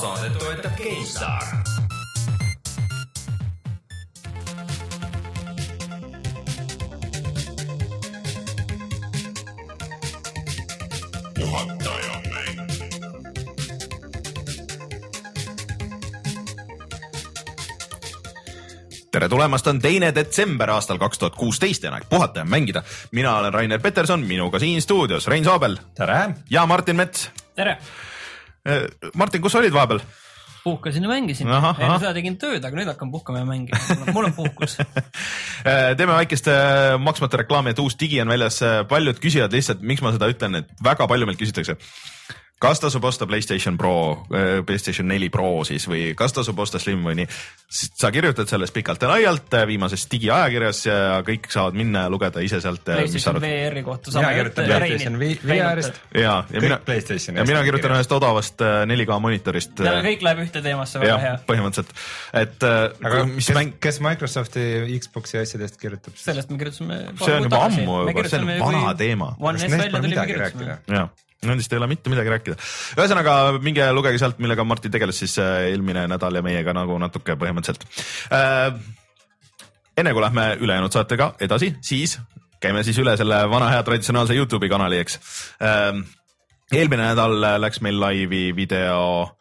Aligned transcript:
saadet 0.00 0.38
toetab 0.38 0.72
GameStar. 0.76 1.44
tere 19.10 19.28
tulemast, 19.28 19.66
on 19.66 19.80
teine 19.82 20.14
detsember 20.14 20.70
aastal 20.70 20.98
kaks 20.98 21.18
tuhat 21.18 21.34
kuusteist 21.36 21.82
ja 21.82 21.90
on 21.90 21.96
aeg 21.98 22.04
puhata 22.08 22.40
ja 22.40 22.44
mängida. 22.44 22.82
mina 23.10 23.36
olen 23.36 23.54
Rainer 23.54 23.80
Peterson, 23.80 24.20
minuga 24.20 24.58
siin 24.58 24.82
stuudios 24.82 25.26
Rein 25.26 25.44
Soobel 25.44 25.76
tere! 25.94 26.30
ja 26.50 26.66
Martin 26.66 26.96
Mets. 26.96 27.30
tere! 27.54 27.78
Martin, 29.14 29.42
kus 29.42 29.56
sa 29.56 29.62
olid 29.62 29.74
vahepeal? 29.74 30.02
puhkasin 30.64 31.02
ja 31.02 31.08
mängisin. 31.08 31.48
Enne 31.48 31.56
ahah. 31.56 32.00
seda 32.00 32.12
tegin 32.12 32.36
tööd, 32.40 32.64
aga 32.64 32.76
nüüd 32.76 32.90
hakkan 32.90 33.08
puhkama 33.12 33.40
ja 33.40 33.46
mängima. 33.48 33.80
mul 34.12 34.28
on 34.28 34.34
puhkus. 34.36 34.76
teeme 35.98 36.12
väikest 36.12 36.50
äh, 36.52 36.96
maksmata 37.00 37.40
reklaami, 37.40 37.72
et 37.72 37.80
uus 37.80 37.96
digi 38.00 38.20
on 38.20 38.28
väljas. 38.28 38.60
paljud 38.88 39.20
küsivad 39.22 39.56
lihtsalt, 39.56 39.80
miks 39.80 40.04
ma 40.04 40.12
seda 40.16 40.28
ütlen, 40.32 40.60
et 40.60 40.84
väga 40.84 41.08
palju 41.08 41.28
meilt 41.28 41.40
küsitakse. 41.40 41.78
Kas 42.60 42.80
tasub 42.80 43.04
osta 43.08 43.26
Playstation 43.26 43.78
Pro, 43.80 44.26
Playstation 44.66 45.08
neli 45.08 45.30
Pro 45.32 45.64
siis 45.64 45.86
või 45.88 46.10
kas 46.16 46.34
tasub 46.36 46.58
osta 46.60 46.78
Slim 46.82 47.02
või 47.06 47.16
nii. 47.22 47.28
sa 47.70 48.10
kirjutad 48.12 48.50
sellest 48.50 48.74
pikalt 48.74 49.02
ja 49.02 49.08
laialt 49.08 49.54
äh, 49.56 49.64
viimases 49.70 50.04
digiajakirjas 50.12 50.80
ja 50.86 50.96
kõik 51.26 51.48
saavad 51.52 51.78
minna 51.78 52.04
ja 52.04 52.10
lugeda 52.12 52.42
ise 52.44 52.60
sealt. 52.60 52.82
PlayStation 52.84 53.40
VR-i 53.40 53.84
kohta 53.86 54.12
mina 54.16 54.32
kirjutan 54.36 54.68
PlayStation 54.68 55.18
VR-ist. 55.20 56.00
ja, 56.14 56.34
ja 56.50 56.64
mina, 56.66 56.80
ja 57.38 57.46
mina 57.48 57.62
kirjutan 57.64 57.96
ühest 57.96 58.12
odavast 58.16 58.66
äh, 58.66 58.82
4K 58.90 59.20
monitorist. 59.24 59.80
Kõik 59.80 60.26
läheb 60.26 60.44
ühte 60.44 60.64
teemasse, 60.64 61.00
väga 61.00 61.16
hea. 61.24 61.32
põhimõtteliselt, 61.48 61.96
et 62.42 62.68
äh, 62.68 62.82
aga 63.08 63.24
mis 63.30 63.48
kes, 63.48 63.56
mäng, 63.56 63.74
kes 63.80 64.02
Microsofti 64.04 64.66
Xbox'i 65.00 65.40
asjadest 65.40 65.80
kirjutab? 65.80 66.18
sellest 66.20 66.52
me 66.52 66.60
kirjutasime. 66.60 67.00
See 67.24 67.40
on 67.40 67.48
juba 67.48 67.64
ammu 67.70 68.04
juba, 68.10 68.28
see 68.28 68.44
on 68.44 68.54
vana 68.66 68.94
teema. 68.98 69.32
One 69.40 69.58
S 69.60 69.70
välja 69.70 69.90
tuli, 69.96 70.16
me 70.18 70.30
kirjutasime. 70.34 71.10
Nendest 71.46 71.72
ei 71.72 71.78
ole 71.80 71.86
mitte 71.88 72.10
midagi 72.12 72.28
rääkida. 72.28 72.56
ühesõnaga 72.98 73.34
minge 73.64 73.86
lugege 73.96 74.18
sealt, 74.20 74.40
millega 74.44 74.64
Martin 74.64 74.92
tegeles 74.92 75.22
siis 75.22 75.38
äh, 75.40 75.70
eelmine 75.70 76.04
nädal 76.10 76.36
ja 76.36 76.42
meiega 76.44 76.74
nagu 76.76 76.98
natuke 77.00 77.36
põhimõtteliselt 77.40 77.86
äh, 78.36 78.74
enne 79.96 80.12
kui 80.12 80.24
lähme 80.24 80.46
ülejäänud 80.60 80.92
saatega 80.92 81.32
edasi, 81.40 81.72
siis 81.80 82.18
käime 82.60 82.84
siis 82.84 82.98
üle 83.00 83.16
selle 83.16 83.40
vana 83.50 83.70
hea 83.72 83.82
traditsionaalse 83.86 84.36
Youtube'i 84.36 84.68
kanali, 84.68 85.00
eks 85.00 85.18
ähm,. 85.64 86.04
eelmine 86.72 87.08
nädal 87.08 87.40
läks 87.64 87.80
meil 87.80 88.00
laivi 88.00 88.50
video 88.56 89.00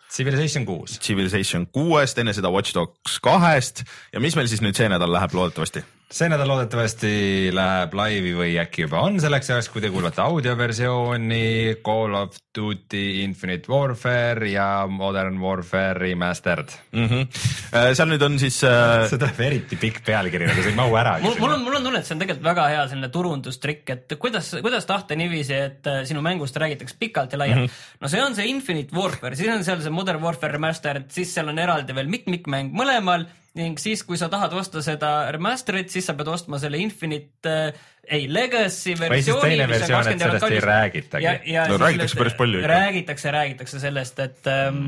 Civilization 0.10 0.66
kuus. 0.66 0.98
Civilization 1.04 1.68
kuuest, 1.74 2.18
enne 2.18 2.34
seda 2.34 2.50
Watch 2.54 2.74
Dogs 2.74 3.20
kahest 3.24 3.84
ja 4.14 4.24
mis 4.24 4.36
meil 4.36 4.50
siis 4.50 4.64
nüüd 4.66 4.78
see 4.78 4.90
nädal 4.90 5.14
läheb 5.14 5.38
loodetavasti? 5.38 5.86
see 6.10 6.26
nädal 6.26 6.50
loodetavasti 6.50 7.10
läheb 7.54 7.94
laivi 7.94 8.32
või 8.34 8.56
äkki 8.58 8.88
juba 8.88 9.04
on 9.06 9.20
selleks 9.22 9.52
ajaks, 9.52 9.68
kui 9.70 9.82
te 9.84 9.92
kuulate 9.94 10.24
audioversiooni 10.24 11.76
Call 11.86 12.16
of 12.18 12.40
Duty 12.56 13.22
Infinite 13.22 13.70
Warfare 13.70 14.50
ja 14.50 14.88
Modern 14.90 15.38
Warfare 15.38 16.00
Remastered 16.00 16.74
mm. 16.92 17.06
-hmm. 17.06 17.94
seal 17.94 18.10
nüüd 18.10 18.26
on 18.26 18.40
siis 18.42 18.58
äh, 18.66 19.04
see 19.12 19.22
tuleb 19.22 19.44
eriti 19.46 19.78
pikk 19.78 20.02
pealkiri, 20.08 20.48
nagu 20.50 20.64
see 20.66 20.74
ei 20.74 20.80
mahu 20.80 20.98
ära. 20.98 21.20
mul, 21.22 21.38
mul 21.44 21.54
on, 21.54 21.62
mul 21.68 21.78
on 21.78 21.86
tunne, 21.86 22.02
et 22.02 22.10
see 22.10 22.18
on 22.18 22.26
tegelikult 22.26 22.50
väga 22.50 22.66
hea 22.74 22.88
selline 22.88 23.12
turundustrikk, 23.14 23.94
et 23.94 24.18
kuidas, 24.18 24.50
kuidas 24.66 24.90
tahta 24.90 25.16
niiviisi, 25.16 25.54
et 25.54 25.94
äh, 25.94 26.02
sinu 26.10 26.26
mängust 26.26 26.58
räägitakse 26.58 26.98
pikalt 27.00 27.38
ja 27.38 27.44
laialt 27.44 27.68
mm. 27.68 27.70
-hmm. 27.70 28.02
no 28.02 28.10
see 28.10 28.24
on 28.24 28.36
see 28.36 28.50
Infinite 28.50 28.98
Warfare, 28.98 29.36
siis 29.36 29.54
on 29.54 29.64
seal 29.64 29.86
see 29.86 29.94
Modern 30.00 30.24
Warfare 30.24 30.56
Remastered, 30.56 31.12
siis 31.14 31.36
seal 31.36 31.52
on 31.52 31.60
eraldi 31.60 31.96
veel 31.98 32.10
mitmikmäng 32.12 32.74
mõlemal 32.76 33.28
ning 33.58 33.80
siis, 33.82 34.04
kui 34.08 34.18
sa 34.20 34.30
tahad 34.32 34.54
osta 34.58 34.82
seda 34.86 35.12
remaster'it, 35.36 35.90
siis 35.92 36.06
sa 36.08 36.16
pead 36.18 36.30
ostma 36.32 36.60
selle 36.62 36.80
Infinite 36.80 37.50
äh, 37.50 37.88
ei, 38.10 38.28
Legacy 38.34 38.96
versiooni. 39.00 39.56
teine 39.56 39.66
versioon, 39.70 40.12
et 40.12 40.22
sellest 40.22 40.52
ei 40.52 40.62
räägitagi. 40.64 41.34
No 41.70 41.80
räägitakse 41.82 42.20
päris 42.20 42.38
palju 42.38 42.62
ikka. 42.62 42.70
räägitakse, 42.74 43.34
räägitakse 43.34 43.82
sellest, 43.82 44.22
et 44.24 44.50
ähm, 44.50 44.80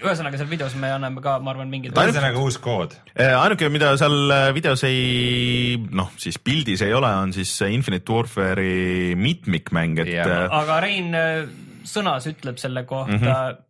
ühesõnaga 0.00 0.40
seal 0.40 0.50
videos 0.50 0.76
me 0.80 0.92
anname 0.92 1.24
ka, 1.24 1.36
ma 1.44 1.52
arvan, 1.54 1.68
mingid. 1.72 1.96
ühesõnaga 1.96 2.40
uus 2.40 2.58
kood. 2.62 2.96
Äh, 3.16 3.34
ainuke, 3.36 3.68
mida 3.72 3.92
seal 4.00 4.16
äh, 4.36 4.46
videos 4.56 4.84
ei, 4.88 5.76
noh 5.92 6.12
siis 6.20 6.40
pildis 6.40 6.84
ei 6.86 6.94
ole, 6.96 7.10
on 7.24 7.34
siis 7.36 7.52
Infinite 7.68 8.12
Warfare'i 8.12 9.12
mitmikmäng, 9.16 10.00
et 10.04 10.14
yeah. 10.16 10.48
aga 10.52 10.80
Rein 10.84 11.12
sõnas 11.84 12.28
ütleb 12.30 12.60
selle 12.60 12.84
kohta 12.88 13.18
mm, 13.18 13.24
-hmm. 13.24 13.62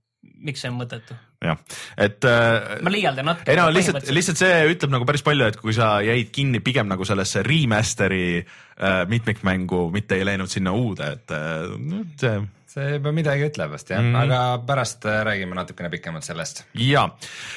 Miks 0.44 0.65
see 0.65 0.71
on 0.72 0.78
mõttetu. 0.78 1.16
jah, 1.44 1.60
et 2.00 2.25
äh, 2.28 2.78
ma 2.84 2.93
liialdan 2.93 3.28
natuke. 3.31 3.50
ei 3.53 3.59
no 3.59 3.69
lihtsalt, 3.72 4.09
lihtsalt 4.15 4.41
see 4.41 4.59
ütleb 4.72 4.93
nagu 4.94 5.09
päris 5.09 5.25
palju, 5.27 5.49
et 5.50 5.60
kui 5.60 5.77
sa 5.77 5.97
jäid 6.05 6.32
kinni 6.34 6.60
pigem 6.65 6.91
nagu 6.91 7.06
sellesse 7.09 7.44
remaster'i 7.47 8.27
äh, 8.41 9.00
mitmikmängu, 9.10 9.87
mitte 9.94 10.19
ei 10.19 10.28
läinud 10.28 10.53
sinna 10.53 10.75
uude, 10.77 11.15
et 11.19 11.34
äh, 11.34 11.72
see 12.21 12.37
see 12.75 12.97
juba 12.97 13.12
midagi 13.15 13.47
ütleb 13.47 13.71
vast 13.75 13.91
jah 13.93 14.03
mm. 14.03 14.11
-hmm. 14.12 14.23
aga 14.25 14.67
pärast 14.67 15.07
äh, 15.07 15.21
räägime 15.27 15.55
natukene 15.55 15.91
pikemalt 15.93 16.27
sellest. 16.27 16.65
ja 16.75 17.07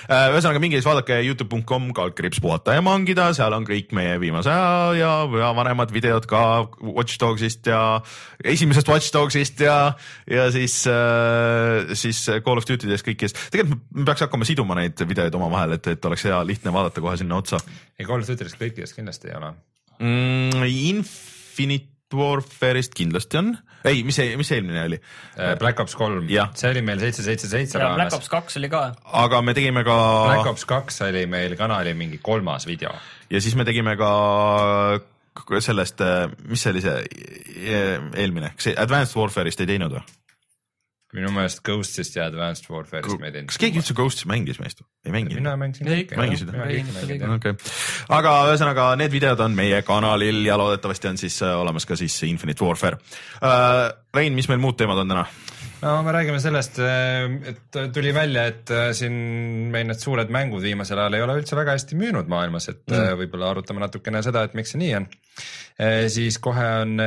ühesõnaga 0.09 0.61
minge 0.61 0.77
siis 0.77 0.85
vaadake 0.85 1.19
Youtube.com 1.25 1.89
kaldkriips 1.97 2.41
puhata 2.43 2.75
ja 2.77 2.83
mangida, 2.85 3.31
seal 3.33 3.53
on 3.57 3.65
kõik 3.65 3.93
meie 3.97 4.19
viimase 4.21 4.51
aja 4.53 4.93
ja, 4.99 5.11
ja 5.41 5.51
vanemad 5.57 5.93
videod 5.93 6.29
ka 6.29 6.43
Watch 6.81 7.19
Dogsist 7.19 7.67
ja 7.67 7.81
esimesest 8.43 8.87
Watch 8.93 9.13
Dogsist 9.13 9.65
ja, 9.65 9.93
ja 10.29 10.47
siis, 10.53 10.77
siis 11.93 12.23
Call 12.45 12.61
of 12.61 12.69
Duty 12.69 12.89
dest 12.89 13.07
kõikidest. 13.07 13.49
tegelikult 13.51 13.83
me 13.91 14.05
peaks 14.05 14.25
hakkama 14.27 14.45
siduma 14.45 14.77
neid 14.77 15.01
videoid 15.07 15.35
omavahel, 15.35 15.77
et, 15.79 15.93
et 15.97 16.05
oleks 16.05 16.27
hea 16.29 16.39
lihtne 16.45 16.73
vaadata 16.73 17.01
kohe 17.01 17.17
sinna 17.17 17.41
otsa 17.41 17.61
ei 17.97 18.05
Call 18.05 18.21
of 18.21 18.29
Duty'st 18.29 18.59
kõikidest 18.61 18.97
kindlasti 18.97 19.31
ei 19.31 19.37
ole. 19.39 19.53
mm,. 19.99 20.65
Infinite 20.87 21.96
Warfare'ist 22.15 22.93
kindlasti 22.95 23.37
on, 23.41 23.51
ei, 23.87 24.03
mis 24.07 24.15
see, 24.19 24.35
mis 24.39 24.47
see 24.47 24.59
eelmine 24.61 24.83
oli, 24.87 24.99
Äh, 25.37 25.55
Black 25.59 25.79
Ops 25.79 25.95
kolm 25.95 26.27
see 26.55 26.69
oli 26.71 26.81
meil 26.81 26.99
seitse, 26.99 27.23
seitse, 27.25 27.47
seitse 27.51 27.77
ja 27.77 27.89
Black 27.93 27.97
raames. 28.11 28.13
Ops 28.19 28.29
kaks 28.29 28.57
oli 28.61 28.69
ka. 28.69 28.83
aga 29.23 29.41
me 29.41 29.53
tegime 29.57 29.83
ka 29.87 29.97
Black 30.29 30.47
Ops 30.53 30.65
kaks 30.65 31.01
oli 31.07 31.25
meil 31.29 31.55
kanali 31.59 31.93
mingi 31.93 32.17
kolmas 32.23 32.67
video. 32.67 32.91
ja 33.29 33.41
siis 33.41 33.55
me 33.55 33.65
tegime 33.65 33.97
ka 33.99 34.11
sellest, 35.61 36.01
mis 36.49 36.63
see 36.63 36.71
oli 36.73 36.81
see 36.81 37.01
e- 37.67 37.99
eelmine, 38.23 38.53
kas 38.55 38.71
see 38.71 38.77
Advanced 38.77 39.15
Warfare'ist 39.19 39.61
ei 39.61 39.69
teinud 39.75 39.93
või? 39.93 40.05
Minu 41.15 41.29
meelest 41.31 41.61
Ghostist 41.63 42.17
ja 42.17 42.25
Advanced 42.27 42.67
Warfare'ist 42.71 43.21
me 43.21 43.29
ei 43.29 43.35
teinud. 43.37 43.51
kas 43.51 43.59
keegi 43.61 43.79
üldse 43.79 43.95
Ghost'i 43.95 44.27
mängis 44.27 44.59
meist 44.59 44.81
või? 44.81 44.89
ei 45.07 45.13
mänginud? 45.15 45.39
mina 45.39 45.53
mängisin 45.59 45.87
Ei, 45.87 46.03
kõike. 46.03 46.17
mängisid, 46.19 46.51
jah? 47.15 47.35
okei 47.37 47.53
aga 48.17 48.33
ühesõnaga 48.49 48.89
need 48.99 49.13
videod 49.15 49.43
on 49.45 49.55
meie 49.55 49.79
kanalil 49.87 50.41
ja 50.45 50.57
loodetavasti 50.59 51.11
on 51.13 51.21
siis 51.21 51.39
äh, 51.45 51.55
olemas 51.55 51.87
ka 51.87 51.95
siis 51.99 52.17
Infinite 52.27 52.65
Warfare 52.65 52.99
uh,. 52.99 53.87
Rein, 54.17 54.33
mis 54.33 54.49
meil 54.49 54.61
muud 54.63 54.79
teemad 54.79 55.03
on 55.03 55.13
täna? 55.13 55.27
no 55.81 55.91
me 56.03 56.11
räägime 56.11 56.39
sellest, 56.41 56.79
et 56.81 57.77
tuli 57.93 58.13
välja, 58.15 58.47
et 58.49 58.71
äh, 58.73 58.89
siin 58.97 59.13
meil 59.73 59.85
need 59.89 60.01
suured 60.01 60.31
mängud 60.33 60.63
viimasel 60.65 61.03
ajal 61.03 61.17
ei 61.17 61.25
ole 61.25 61.35
üldse 61.41 61.57
väga 61.57 61.75
hästi 61.75 61.97
müünud 61.99 62.29
maailmas, 62.31 62.69
et 62.71 62.81
mm. 62.89 63.13
võib-olla 63.21 63.51
arutame 63.53 63.83
natukene 63.83 64.23
seda, 64.25 64.47
et 64.47 64.57
miks 64.57 64.73
see 64.73 64.81
nii 64.81 64.93
on. 64.97 65.07
siis 66.09 66.39
kohe 66.41 66.65
on 66.81 66.97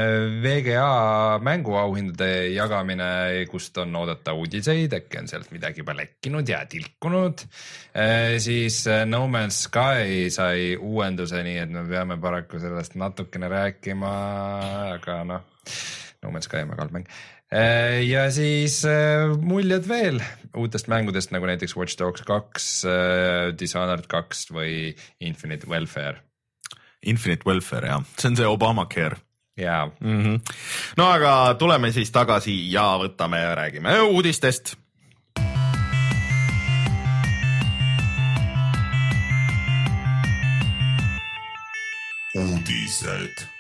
VGA 0.45 1.41
mänguauhindade 1.43 2.29
jagamine, 2.55 3.09
kust 3.51 3.81
on 3.83 3.97
oodata 3.99 4.37
uudiseid, 4.39 4.95
äkki 5.01 5.19
on 5.19 5.31
sealt 5.33 5.51
midagi 5.51 5.83
juba 5.83 5.97
lekkinud 5.99 6.49
ja 6.49 6.63
tilkunud. 6.71 7.43
siis 8.39 8.85
No 9.11 9.25
Man's 9.27 9.65
Sky 9.67 10.31
sai 10.31 10.77
uuenduse, 10.79 11.43
nii 11.43 11.59
et 11.65 11.75
me 11.75 11.83
peame 11.91 12.21
paraku 12.23 12.63
sellest 12.63 12.95
natukene 12.95 13.51
rääkima, 13.51 14.15
aga 14.95 15.25
noh, 15.27 15.51
No 16.23 16.31
Man's 16.31 16.49
Sky 16.49 16.65
on 16.65 16.73
väga 16.73 16.85
halb 16.85 16.97
mäng 16.99 17.07
Äh, 17.51 18.05
ja 18.07 18.29
siis 18.31 18.85
äh, 18.87 19.27
muljed 19.43 19.89
veel 19.91 20.21
uutest 20.55 20.87
mängudest 20.87 21.33
nagu 21.35 21.49
näiteks 21.51 21.75
Watch 21.75 21.99
Dogs 21.99 22.23
kaks, 22.23 22.67
Dishonored 23.59 24.07
kaks 24.11 24.45
või 24.55 24.93
Infinite 25.19 25.67
Welfare 25.67 26.23
Infinite 27.03 27.43
Welfare 27.49 27.91
jah, 27.91 28.07
see 28.15 28.31
on 28.31 28.39
see 28.39 28.47
Obamacare 28.47 29.19
ja 29.59 29.89
mm. 29.99 30.23
-hmm. 30.23 30.55
no 30.97 31.09
aga 31.11 31.55
tuleme 31.59 31.91
siis 31.93 32.15
tagasi 32.15 32.55
ja 32.71 32.93
võtame 33.03 33.43
ja 33.43 33.55
räägime 33.59 33.99
uudistest 34.15 34.77
uudised. 42.39 43.60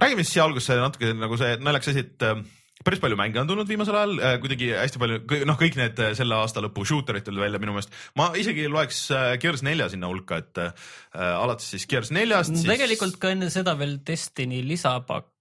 Räägime 0.00 0.24
siis 0.24 0.36
siia 0.36 0.44
algusse 0.46 0.78
natuke 0.80 1.12
nagu 1.16 1.38
see 1.40 1.58
naljakas 1.62 1.92
asi, 1.92 2.04
et 2.06 2.26
äh, 2.26 2.40
päris 2.86 3.00
palju 3.02 3.18
mänge 3.18 3.40
on 3.40 3.48
tulnud 3.48 3.68
viimasel 3.68 3.96
ajal 3.98 4.16
äh,, 4.18 4.34
kuidagi 4.42 4.72
hästi 4.76 5.00
palju, 5.02 5.20
noh, 5.48 5.58
kõik 5.60 5.78
need 5.78 6.02
äh, 6.02 6.12
selle 6.18 6.36
aasta 6.38 6.62
lõpu 6.64 6.84
shooter'id 6.88 7.24
tulid 7.26 7.42
välja 7.42 7.60
minu 7.62 7.76
meelest. 7.76 7.94
ma 8.18 8.28
isegi 8.38 8.66
loeks 8.72 9.06
äh, 9.16 9.30
Gears 9.42 9.64
nelja 9.66 9.88
sinna 9.92 10.10
hulka, 10.10 10.42
et 10.44 10.60
äh, 10.62 10.90
alates 11.16 11.70
siis 11.74 11.86
Gears 11.90 12.12
neljast 12.14 12.54
siis.... 12.54 12.66
tegelikult 12.68 13.18
ka 13.22 13.32
enne 13.34 13.48
seda 13.52 13.76
veel 13.78 13.98
Destiny 14.06 14.60
lisapakk 14.66 15.32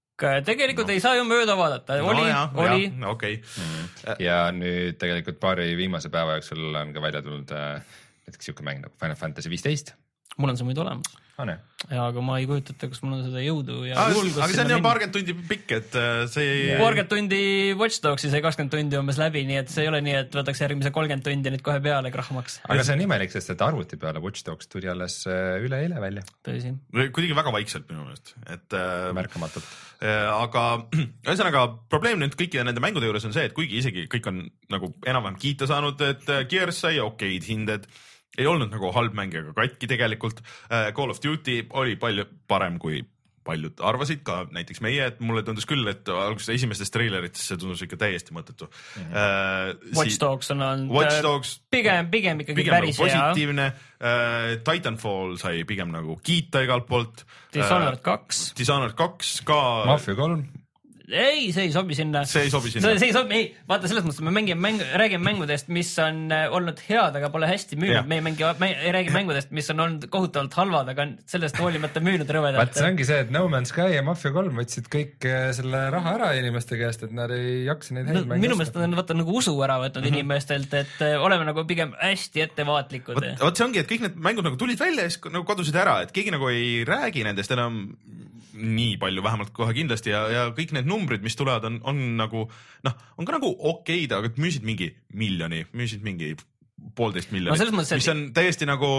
tegelikult 0.48 0.90
ei 0.94 1.02
saa 1.04 1.18
ju 1.18 1.26
mööda 1.28 1.58
vaadata, 1.60 1.98
oli, 2.08 2.30
oli. 2.64 2.86
okei, 3.12 3.34
ja 4.24 4.46
nüüd 4.56 4.96
tegelikult 5.02 5.42
paari 5.44 5.74
viimase 5.76 6.08
päeva 6.14 6.38
jooksul 6.38 6.70
on 6.72 6.96
ka 6.96 7.04
välja 7.04 7.20
tulnud 7.26 7.52
äh, 7.52 8.00
näiteks 8.24 8.48
siuke 8.50 8.64
mäng 8.64 8.80
nagu 8.86 8.96
Final 9.02 9.20
Fantasy 9.20 9.52
viisteist. 9.52 9.92
mul 10.38 10.56
on 10.56 10.58
see 10.58 10.68
muidu 10.68 10.86
olemas 10.88 11.25
aga 11.36 12.22
ma 12.24 12.38
ei 12.40 12.48
kujuta 12.48 12.74
ette, 12.74 12.88
kas 12.92 13.02
mul 13.04 13.18
on 13.18 13.24
seda 13.28 13.42
jõudu 13.44 13.82
ja 13.86 13.98
aga 14.00 14.16
julgust 14.16 14.40
aga 14.42 14.56
see 14.56 14.64
on 14.64 14.72
ju 14.72 14.78
paarkümmend 14.86 15.16
tundi 15.18 15.36
pikk, 15.50 15.74
et 15.76 15.98
äh, 16.00 16.22
see 16.32 16.46
ei 16.46 16.78
paarkümmend 16.80 17.12
tundi 17.12 17.40
Watch 17.80 18.00
Dogsi 18.04 18.32
sai 18.32 18.42
kakskümmend 18.46 18.74
tundi 18.74 19.00
umbes 19.00 19.20
läbi, 19.20 19.44
nii 19.50 19.60
et 19.62 19.74
see 19.74 19.84
ei 19.84 19.92
ole 19.92 20.00
nii, 20.06 20.16
et 20.24 20.38
võtaks 20.40 20.64
järgmise 20.64 20.94
kolmkümmend 20.96 21.28
tundi 21.28 21.54
nüüd 21.54 21.66
kohe 21.66 21.82
peale 21.84 22.12
krahmaks. 22.14 22.62
aga 22.70 22.86
see 22.88 22.96
on 22.96 23.04
imelik, 23.06 23.34
sest 23.36 23.52
et 23.54 23.66
arvuti 23.66 24.00
peale 24.02 24.24
Watch 24.24 24.48
Dogs 24.48 24.72
tuli 24.72 24.90
alles 24.92 25.22
äh, 25.28 25.58
üleeile 25.66 26.00
välja, 26.04 26.24
tõsi. 26.48 26.72
kuidagi 26.96 27.36
väga 27.38 27.54
vaikselt 27.56 27.92
minu 27.92 28.08
meelest, 28.08 28.34
et 28.48 28.80
äh, 28.80 29.12
märkamatult. 29.20 29.76
Äh, 30.00 30.26
aga 30.32 30.66
ühesõnaga 31.28 31.68
probleem 31.92 32.20
nüüd 32.24 32.40
kõikide 32.40 32.66
nende 32.68 32.84
mängude 32.84 33.08
juures 33.08 33.28
on 33.28 33.36
see, 33.36 33.46
et 33.48 33.56
kuigi 33.56 33.80
isegi 33.84 34.08
kõik 34.12 34.32
on 34.32 34.42
nagu 34.72 34.92
enam-vähem 35.04 35.40
kiita 35.40 35.68
saanud, 35.70 36.02
et 36.08 36.28
äh, 36.32 36.44
Gears 36.52 36.82
sai 36.84 36.98
okeid 37.04 37.48
hinded, 37.48 37.88
ei 38.38 38.48
olnud 38.50 38.72
nagu 38.74 38.92
halb 38.96 39.18
mäng 39.18 39.36
ega 39.36 39.54
katki 39.56 39.88
tegelikult. 39.92 40.42
Call 40.70 41.14
of 41.14 41.22
Duty 41.24 41.62
oli 41.80 41.96
palju 42.00 42.26
parem 42.48 42.80
kui 42.82 43.04
paljud 43.46 43.82
arvasid, 43.86 44.24
ka 44.26 44.40
näiteks 44.54 44.82
meie, 44.84 45.10
et 45.12 45.22
mulle 45.24 45.44
tundus 45.46 45.68
küll, 45.70 45.86
et 45.92 46.10
alguses 46.10 46.50
esimestes 46.56 46.92
treileritest 46.94 47.52
see 47.52 47.60
tundus 47.62 47.84
ikka 47.86 48.00
täiesti 48.02 48.34
mõttetu 48.36 48.68
mm. 48.68 49.06
-hmm. 49.12 49.96
Watch 50.00 50.20
Dogs 50.22 50.52
on 50.56 50.66
olnud 50.66 50.96
Watch 50.96 51.20
äh, 51.20 51.24
Dogs 51.26 51.54
pigem, 51.72 52.10
pigem 52.12 52.42
ikkagi 52.42 52.58
pigem 52.62 52.74
nagu 52.74 52.88
päris 52.88 53.00
hea. 53.00 53.06
positiivne 53.06 53.68
uh,, 53.70 54.52
Titanfall 54.66 55.38
sai 55.42 55.64
pigem 55.70 55.94
nagu 55.94 56.18
kiita 56.24 56.66
igalt 56.66 56.90
poolt. 56.90 57.26
Dishonored 57.54 58.02
kaks, 58.06 58.54
Dishonored 58.58 58.98
kaks 58.98 59.42
ka. 59.46 59.60
Mafia 59.94 60.18
kolm, 60.18 60.48
ei, 61.10 61.50
see 61.56 61.68
ei 61.68 61.72
sobi 61.74 61.96
sinna. 61.98 62.24
see 62.30 62.46
ei 62.48 62.52
sobi 62.54 62.72
sinna 62.74 62.92
see, 62.92 63.00
see 63.00 63.10
ei 63.12 63.16
sobi, 63.16 63.38
ei, 63.38 63.48
vaata 63.70 63.90
selles 63.90 64.06
mõttes, 64.06 64.22
et 64.22 64.28
me 64.28 64.34
mängime 64.36 64.62
mäng, 64.62 64.84
räägime 65.02 65.26
mängudest, 65.30 65.72
mis 65.74 65.92
on 66.02 66.26
äh, 66.34 66.46
olnud 66.54 66.82
head, 66.88 67.18
aga 67.20 67.30
pole 67.34 67.50
hästi 67.50 67.80
müünud, 67.80 68.10
me 68.10 68.20
ei 68.20 68.26
mängi, 68.26 68.48
me 68.62 68.72
ei 68.76 68.94
räägi 68.96 69.14
mängudest, 69.16 69.54
mis 69.56 69.70
on 69.74 69.84
olnud 69.86 70.08
kohutavalt 70.14 70.58
halvad, 70.60 70.92
aga 70.94 71.06
on 71.08 71.16
sellest 71.30 71.60
hoolimata 71.62 72.04
müünud 72.06 72.26
vaat 72.26 72.36
rõvedalt 72.38 72.78
see. 72.78 72.88
ongi 72.90 73.08
see, 73.08 73.22
et 73.26 73.34
No 73.34 73.46
Man's 73.52 73.74
Sky 73.74 73.94
ja 73.96 74.04
Mafia 74.06 74.34
kolm 74.36 74.58
võtsid 74.62 74.90
kõik 74.92 75.28
äh, 75.30 75.50
selle 75.58 75.86
raha 75.94 76.16
ära 76.20 76.32
inimeste 76.40 76.80
käest, 76.80 77.06
et 77.08 77.16
nad 77.16 77.34
ei 77.36 77.64
jaksa 77.70 77.98
neid 77.98 78.12
häid 78.12 78.24
No, 78.26 78.40
minu 78.42 78.58
meelest 78.58 78.76
nad 78.78 78.88
on 78.88 78.98
vaata 78.98 79.18
nagu 79.18 79.38
usu 79.38 79.54
ära 79.66 79.78
võtnud 79.84 80.02
mm 80.02 80.10
-hmm. 80.10 80.24
inimestelt, 80.24 80.74
et 80.82 80.98
äh, 81.06 81.18
oleme 81.22 81.48
nagu 81.48 81.66
pigem 81.70 81.94
hästi 82.02 82.46
ettevaatlikud 82.48 83.22
vot 83.42 83.58
see 83.58 83.68
ongi, 83.68 83.82
et 83.84 83.90
kõik 83.90 84.06
need 84.08 84.22
mängud 84.30 84.48
nagu 84.48 84.58
tulid 84.60 84.80
välja 84.80 85.06
ja 85.06 85.14
siis 85.14 85.30
nagu 85.30 85.46
kadusid 85.48 85.76
ära, 85.80 86.00
et 86.06 86.14
keegi 86.16 86.34
nagu 86.34 86.50
ei 86.52 86.84
räägi 86.88 87.26
nendest 87.28 87.54
enam 87.56 87.84
nii 88.56 88.96
palju, 89.02 89.24
vähemalt 89.26 89.54
kohe 89.56 89.76
kindlasti 89.76 90.14
ja, 90.14 90.26
ja 90.32 90.44
kõik 90.56 90.74
need 90.76 90.88
numbrid, 90.90 91.24
mis 91.26 91.38
tulevad, 91.38 91.68
on, 91.68 91.80
on 91.88 92.02
nagu 92.20 92.46
noh, 92.88 92.98
on 93.20 93.28
ka 93.28 93.36
nagu 93.36 93.52
okeid, 93.72 94.16
aga 94.16 94.32
müüsid 94.40 94.66
mingi 94.68 94.92
miljoni, 95.14 95.66
müüsid 95.76 96.06
mingi 96.06 96.34
poolteist 96.96 97.32
miljonit 97.32 97.62
et- 97.62 97.96
mis 97.96 98.10
on 98.12 98.22
täiesti 98.36 98.68
nagu 98.68 98.90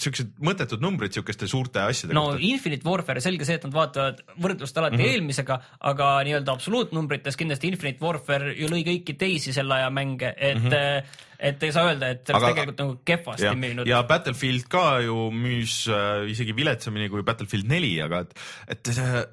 siuksed 0.00 0.34
mõttetud 0.44 0.82
numbrid 0.84 1.14
siukeste 1.16 1.48
suurte 1.50 1.80
asjade 1.82 2.14
no 2.16 2.26
kohta. 2.28 2.44
Infinite 2.46 2.86
Warfare, 2.88 3.22
selge 3.24 3.48
see, 3.48 3.56
et 3.58 3.64
nad 3.66 3.74
vaatavad 3.74 4.20
võrdlust 4.36 4.76
alati 4.76 4.98
mm. 4.98 5.02
-hmm. 5.02 5.16
eelmisega, 5.16 5.58
aga 5.92 6.10
nii-öelda 6.28 6.52
absoluutnumbrites 6.52 7.40
kindlasti 7.40 7.72
Infinite 7.72 8.04
Warfare 8.04 8.54
ju 8.58 8.68
lõi 8.70 8.84
kõiki 8.86 9.16
teisi 9.18 9.56
selle 9.56 9.80
aja 9.80 9.90
mänge, 9.90 10.34
et 10.36 10.60
mm, 10.60 10.70
-hmm. 10.70 11.26
et 11.50 11.62
ei 11.62 11.72
saa 11.72 11.88
öelda, 11.88 12.12
et 12.14 12.24
see 12.26 12.36
oleks 12.36 12.52
tegelikult 12.52 12.84
nagu 12.84 12.96
kehvasti 13.04 13.48
ja, 13.48 13.56
müünud. 13.56 13.88
ja 13.88 14.02
Battlefield 14.04 14.68
ka 14.68 14.86
ju 15.00 15.30
müüs 15.32 15.82
äh, 15.88 16.30
isegi 16.30 16.56
viletsamini 16.56 17.08
kui 17.08 17.22
Battlefield 17.22 17.68
neli, 17.68 17.96
aga 18.04 18.24
et, 18.26 18.34
et 18.68 18.94
see 18.94 19.26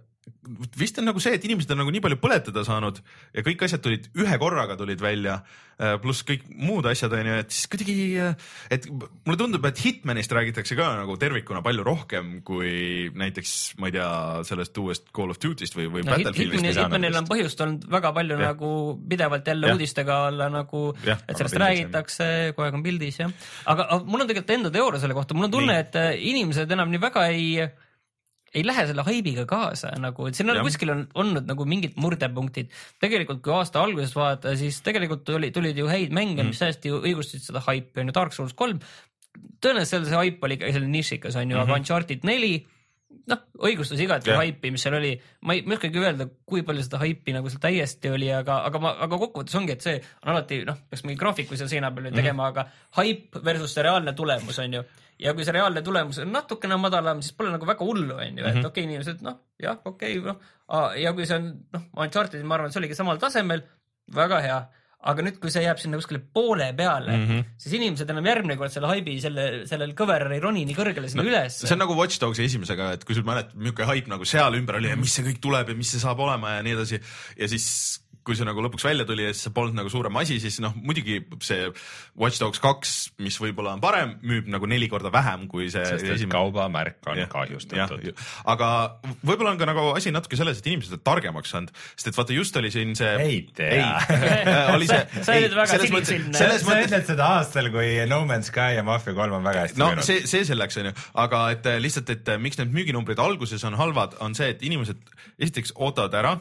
vist 0.78 0.98
on 1.00 1.08
nagu 1.08 1.22
see, 1.24 1.36
et 1.38 1.46
inimesed 1.48 1.72
on 1.74 1.82
nagu 1.82 1.92
nii 1.94 2.04
palju 2.04 2.18
põletada 2.22 2.64
saanud 2.68 3.00
ja 3.36 3.44
kõik 3.46 3.64
asjad 3.68 3.84
tulid 3.84 4.08
ühe 4.20 4.38
korraga 4.42 4.78
tulid 4.80 5.02
välja, 5.04 5.40
pluss 6.02 6.24
kõik 6.28 6.46
muud 6.50 6.88
asjad 6.90 7.14
on 7.14 7.30
ju, 7.30 7.36
et 7.44 7.54
siis 7.54 7.70
kuidagi, 7.72 7.96
et 8.74 8.88
mulle 8.90 9.38
tundub, 9.40 9.66
et 9.70 9.82
Hitmanist 9.84 10.34
räägitakse 10.34 10.78
ka 10.80 10.90
nagu 10.98 11.18
tervikuna 11.22 11.62
palju 11.66 11.86
rohkem 11.86 12.32
kui 12.48 13.08
näiteks, 13.18 13.54
ma 13.82 13.92
ei 13.92 13.98
tea, 13.98 14.10
sellest 14.48 14.80
uuest 14.82 15.12
Call 15.16 15.34
of 15.34 15.42
Duty'st 15.44 15.78
või, 15.78 15.90
või 15.94 16.06
no 16.06 16.14
Battlefieldist 16.14 16.64
Hitmani, 16.64 16.74
või 16.74 16.84
Hitmanil 16.84 17.22
on 17.22 17.32
põhjust 17.32 17.66
olnud 17.66 17.90
väga 17.98 18.14
palju 18.18 18.38
ja. 18.38 18.52
nagu 18.52 18.72
pidevalt 19.10 19.52
jälle 19.54 19.72
Jah. 19.72 19.78
uudistega 19.78 20.22
olla 20.32 20.52
nagu, 20.54 20.86
et 21.06 21.36
sellest 21.36 21.62
räägitakse, 21.62 22.30
kogu 22.56 22.68
aeg 22.68 22.80
on 22.80 22.86
pildis 22.86 23.22
jah. 23.22 23.36
aga 23.74 24.02
mul 24.06 24.24
on 24.24 24.32
tegelikult 24.32 24.56
enda 24.58 24.74
teooria 24.74 25.04
selle 25.04 25.18
kohta, 25.18 25.38
mul 25.38 25.50
on 25.50 25.58
tunne, 25.60 25.78
et 25.86 26.00
äh, 26.00 26.16
inimesed 26.32 26.72
enam 26.74 26.90
nii 26.94 27.04
väga 27.04 27.28
ei 27.36 27.52
ei 28.56 28.64
lähe 28.66 28.86
selle 28.90 29.04
haibiga 29.08 29.46
kaasa 29.50 29.92
nagu, 30.02 30.28
et 30.30 30.38
siin 30.38 30.50
on 30.52 30.60
Jah. 30.60 30.68
kuskil 30.68 30.94
on 30.94 31.04
olnud 31.20 31.50
nagu 31.50 31.66
mingid 31.68 31.98
murdepunktid. 32.00 32.72
tegelikult, 33.04 33.42
kui 33.44 33.54
aasta 33.54 33.84
alguses 33.84 34.16
vaadata, 34.16 34.56
siis 34.60 34.80
tegelikult 34.86 35.26
tuli, 35.28 35.52
tulid 35.52 35.78
ju 35.78 35.90
häid 35.92 36.16
mänge 36.16 36.44
mm., 36.44 36.54
mis 36.54 36.64
hästi 36.64 36.94
õigustasid 37.02 37.50
seda 37.50 37.64
haipi, 37.68 38.02
on 38.02 38.12
ju 38.12 38.18
Dark 38.20 38.34
Souls 38.38 38.56
kolm. 38.58 38.80
tõenäoliselt 39.62 40.08
see 40.08 40.18
haip 40.18 40.44
oli 40.44 40.58
ikkagi 40.58 40.74
selline 40.74 40.98
nišikas 40.98 41.36
on 41.36 41.52
ju 41.52 41.58
mm, 41.58 41.62
-hmm. 41.62 41.70
aga 41.70 41.80
Uncharted 41.80 42.26
neli 42.26 42.66
noh, 43.32 43.42
õigustas 43.68 44.00
igati 44.02 44.34
haipi, 44.36 44.72
mis 44.74 44.84
seal 44.84 44.98
oli, 44.98 45.12
ma 45.48 45.56
ei, 45.56 45.64
ma 45.66 45.74
ei 45.74 45.80
oskagi 45.80 46.02
öelda, 46.02 46.28
kui 46.48 46.64
palju 46.68 46.86
seda 46.86 47.02
haipi 47.02 47.36
nagu 47.36 47.52
seal 47.52 47.64
täiesti 47.64 48.12
oli, 48.14 48.30
aga, 48.34 48.62
aga 48.70 48.82
ma, 48.84 48.94
aga 49.06 49.20
kokkuvõttes 49.20 49.58
ongi, 49.60 49.76
et 49.76 49.86
see 49.86 49.98
on 50.24 50.34
alati 50.34 50.62
noh, 50.68 50.80
peaks 50.90 51.04
mingi 51.08 51.20
graafiku 51.20 51.60
seal 51.60 51.72
seina 51.72 51.92
peal 51.96 52.10
tegema 52.12 52.34
mm, 52.34 52.40
-hmm. 52.40 52.50
aga 52.52 52.98
haip 53.00 53.40
versus 53.44 53.76
see 53.76 53.86
reaalne 53.88 54.14
tulemus 54.14 54.60
on 54.64 54.80
ju. 54.80 54.84
Ja 55.22 55.34
kui 55.34 55.46
see 55.48 55.56
reaalne 55.56 55.82
tulemus 55.86 56.22
on 56.24 56.34
natukene 56.34 56.78
madalam, 56.82 57.22
siis 57.26 57.36
pole 57.38 57.54
nagu 57.54 57.68
väga 57.70 57.86
hullu, 57.86 58.18
on 58.18 58.42
ju, 58.42 58.46
et 58.46 58.60
okei 58.60 58.70
okay,, 58.70 58.88
inimesed 58.90 59.24
noh, 59.26 59.40
jah, 59.62 59.80
okei 59.86 60.20
okay,, 60.20 60.34
noh, 60.34 60.90
ja 61.00 61.14
kui 61.18 61.30
see 61.30 61.40
on 61.40 61.54
noh, 61.74 61.88
Uncharted, 62.04 62.44
ma 62.46 62.58
arvan, 62.58 62.74
see 62.74 62.84
oligi 62.84 62.98
samal 62.98 63.22
tasemel, 63.22 63.66
väga 64.16 64.44
hea 64.46 64.60
aga 65.08 65.24
nüüd, 65.24 65.36
kui 65.42 65.52
see 65.54 65.62
jääb 65.62 65.78
sinna 65.80 66.00
kuskile 66.00 66.20
poole 66.34 66.72
peale 66.78 67.14
mm, 67.14 67.26
-hmm. 67.28 67.44
siis 67.62 67.76
inimesed 67.78 68.10
enam 68.10 68.26
järgmine 68.26 68.58
kord 68.58 68.74
selle 68.74 68.90
haibi 68.90 69.20
selle, 69.22 69.46
sellel 69.70 69.94
kõveral 69.98 70.34
ei 70.34 70.42
roni 70.42 70.66
nii 70.66 70.78
kõrgele 70.78 71.12
sinna 71.12 71.24
no, 71.24 71.30
üles. 71.30 71.60
see 71.62 71.76
on 71.76 71.84
nagu 71.84 71.96
Watch 71.98 72.20
Dogsi 72.22 72.48
esimesega, 72.48 72.90
et 72.98 73.06
kui 73.06 73.16
sa 73.16 73.22
mäletad, 73.28 73.54
milline 73.56 73.88
haip 73.92 74.10
nagu 74.10 74.26
seal 74.26 74.58
ümber 74.58 74.80
oli 74.82 74.90
ja 74.90 74.98
mis 74.98 75.14
see 75.14 75.28
kõik 75.28 75.40
tuleb 75.44 75.70
ja 75.70 75.78
mis 75.78 75.94
see 75.94 76.02
saab 76.02 76.20
olema 76.26 76.58
ja 76.58 76.66
nii 76.66 76.76
edasi 76.80 77.00
ja 77.38 77.52
siis 77.52 77.68
kui 78.28 78.38
see 78.38 78.48
nagu 78.48 78.64
lõpuks 78.66 78.86
välja 78.88 79.06
tuli 79.08 79.26
ja 79.28 79.32
siis 79.34 79.48
see 79.48 79.56
polnud 79.56 79.78
nagu 79.78 79.92
suurem 79.92 80.20
asi, 80.20 80.40
siis 80.44 80.60
noh, 80.64 80.76
muidugi 80.76 81.22
see 81.46 81.70
Watch 82.20 82.42
Dogs 82.42 82.60
kaks, 82.64 82.96
mis 83.24 83.38
võib-olla 83.42 83.76
on 83.78 83.84
parem, 83.84 84.18
müüb 84.28 84.50
nagu 84.52 84.68
neli 84.70 84.90
korda 84.92 85.12
vähem 85.14 85.48
kui 85.52 85.70
see 85.72 85.86
sest 85.88 86.08
et 86.12 86.26
kaubamärk 86.32 87.08
on 87.08 87.22
Jah, 87.22 87.30
kahjustatud. 87.32 88.10
aga 88.54 88.70
võib-olla 89.22 89.54
on 89.56 89.62
ka 89.62 89.70
nagu 89.70 89.86
asi 89.96 90.12
natuke 90.14 90.40
selles, 90.40 90.60
et 90.60 90.70
inimesed 90.72 90.98
on 90.98 91.04
targemaks 91.08 91.54
saanud, 91.54 91.72
sest 91.96 92.12
et 92.12 92.20
vaata 92.20 92.36
just 92.36 92.60
oli 92.60 92.72
siin 92.74 92.96
see. 92.98 93.14
Ei 93.24 93.40
tea. 93.56 93.88
oli 94.74 94.90
see. 94.90 95.04
Sa 95.28 95.38
olid 95.38 95.56
väga 95.58 95.80
sinisilmne. 95.82 96.36
selles 96.38 96.64
sa 96.64 96.70
mõttes, 96.70 96.90
ütled 96.90 97.08
seda 97.12 97.30
aastal, 97.38 97.72
kui 97.74 97.94
No 98.10 98.22
Man's 98.30 98.52
Sky 98.52 98.78
ja 98.78 98.84
Mafia 98.88 99.16
kolm 99.18 99.38
on 99.40 99.48
väga 99.48 99.66
hästi 99.66 99.82
no 99.82 99.92
müünud. 99.94 100.08
see, 100.08 100.26
see 100.30 100.44
selleks 100.48 100.80
onju, 100.82 100.94
aga 101.24 101.44
et 101.56 101.70
äh, 101.70 101.80
lihtsalt, 101.84 102.12
et 102.14 102.34
äh, 102.34 102.40
miks 102.42 102.60
need 102.60 102.76
müüginumbrid 102.76 103.20
alguses 103.22 103.64
on 103.68 103.78
halvad, 103.80 104.18
on 104.24 104.36
see, 104.38 104.52
et 104.56 104.64
inimesed 104.68 105.00
esiteks 105.40 105.76
ootavad 105.76 106.16
ära 106.18 106.38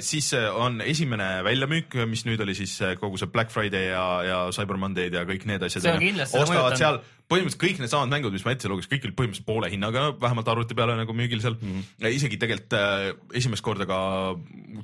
siis 0.00 0.30
äh, 0.34 0.46
on 0.54 0.80
esimene 0.84 1.42
väljamüük, 1.44 1.94
mis 2.06 2.22
nüüd 2.26 2.40
oli 2.42 2.54
siis 2.54 2.76
äh, 2.84 2.94
kogu 3.00 3.18
see 3.18 3.30
Black 3.30 3.50
Friday 3.50 3.90
ja, 3.90 4.06
ja 4.22 4.38
Cyber 4.54 4.78
Monday'd 4.78 5.14
ja 5.16 5.24
kõik 5.26 5.46
need 5.48 5.64
asjad. 5.66 5.88
Ostavad 6.30 6.76
seal 6.78 7.00
põhimõtteliselt 7.26 7.62
kõik 7.62 7.80
needsamad 7.82 8.12
mängud, 8.12 8.34
mis 8.36 8.44
ma 8.46 8.52
ette 8.54 8.70
lugesin, 8.70 8.92
kõik 8.92 9.08
olid 9.08 9.16
põhimõtteliselt 9.18 9.48
poole 9.48 9.70
hinnaga, 9.72 10.04
vähemalt 10.22 10.50
arvuti 10.52 10.76
peale 10.78 10.94
nagu 10.98 11.16
müügil 11.16 11.42
seal 11.42 11.56
mm. 11.58 11.80
-hmm. 11.98 12.14
isegi 12.14 12.38
tegelikult 12.38 12.76
äh, 12.78 13.08
esimest 13.40 13.66
korda 13.66 13.88
ka 13.90 13.98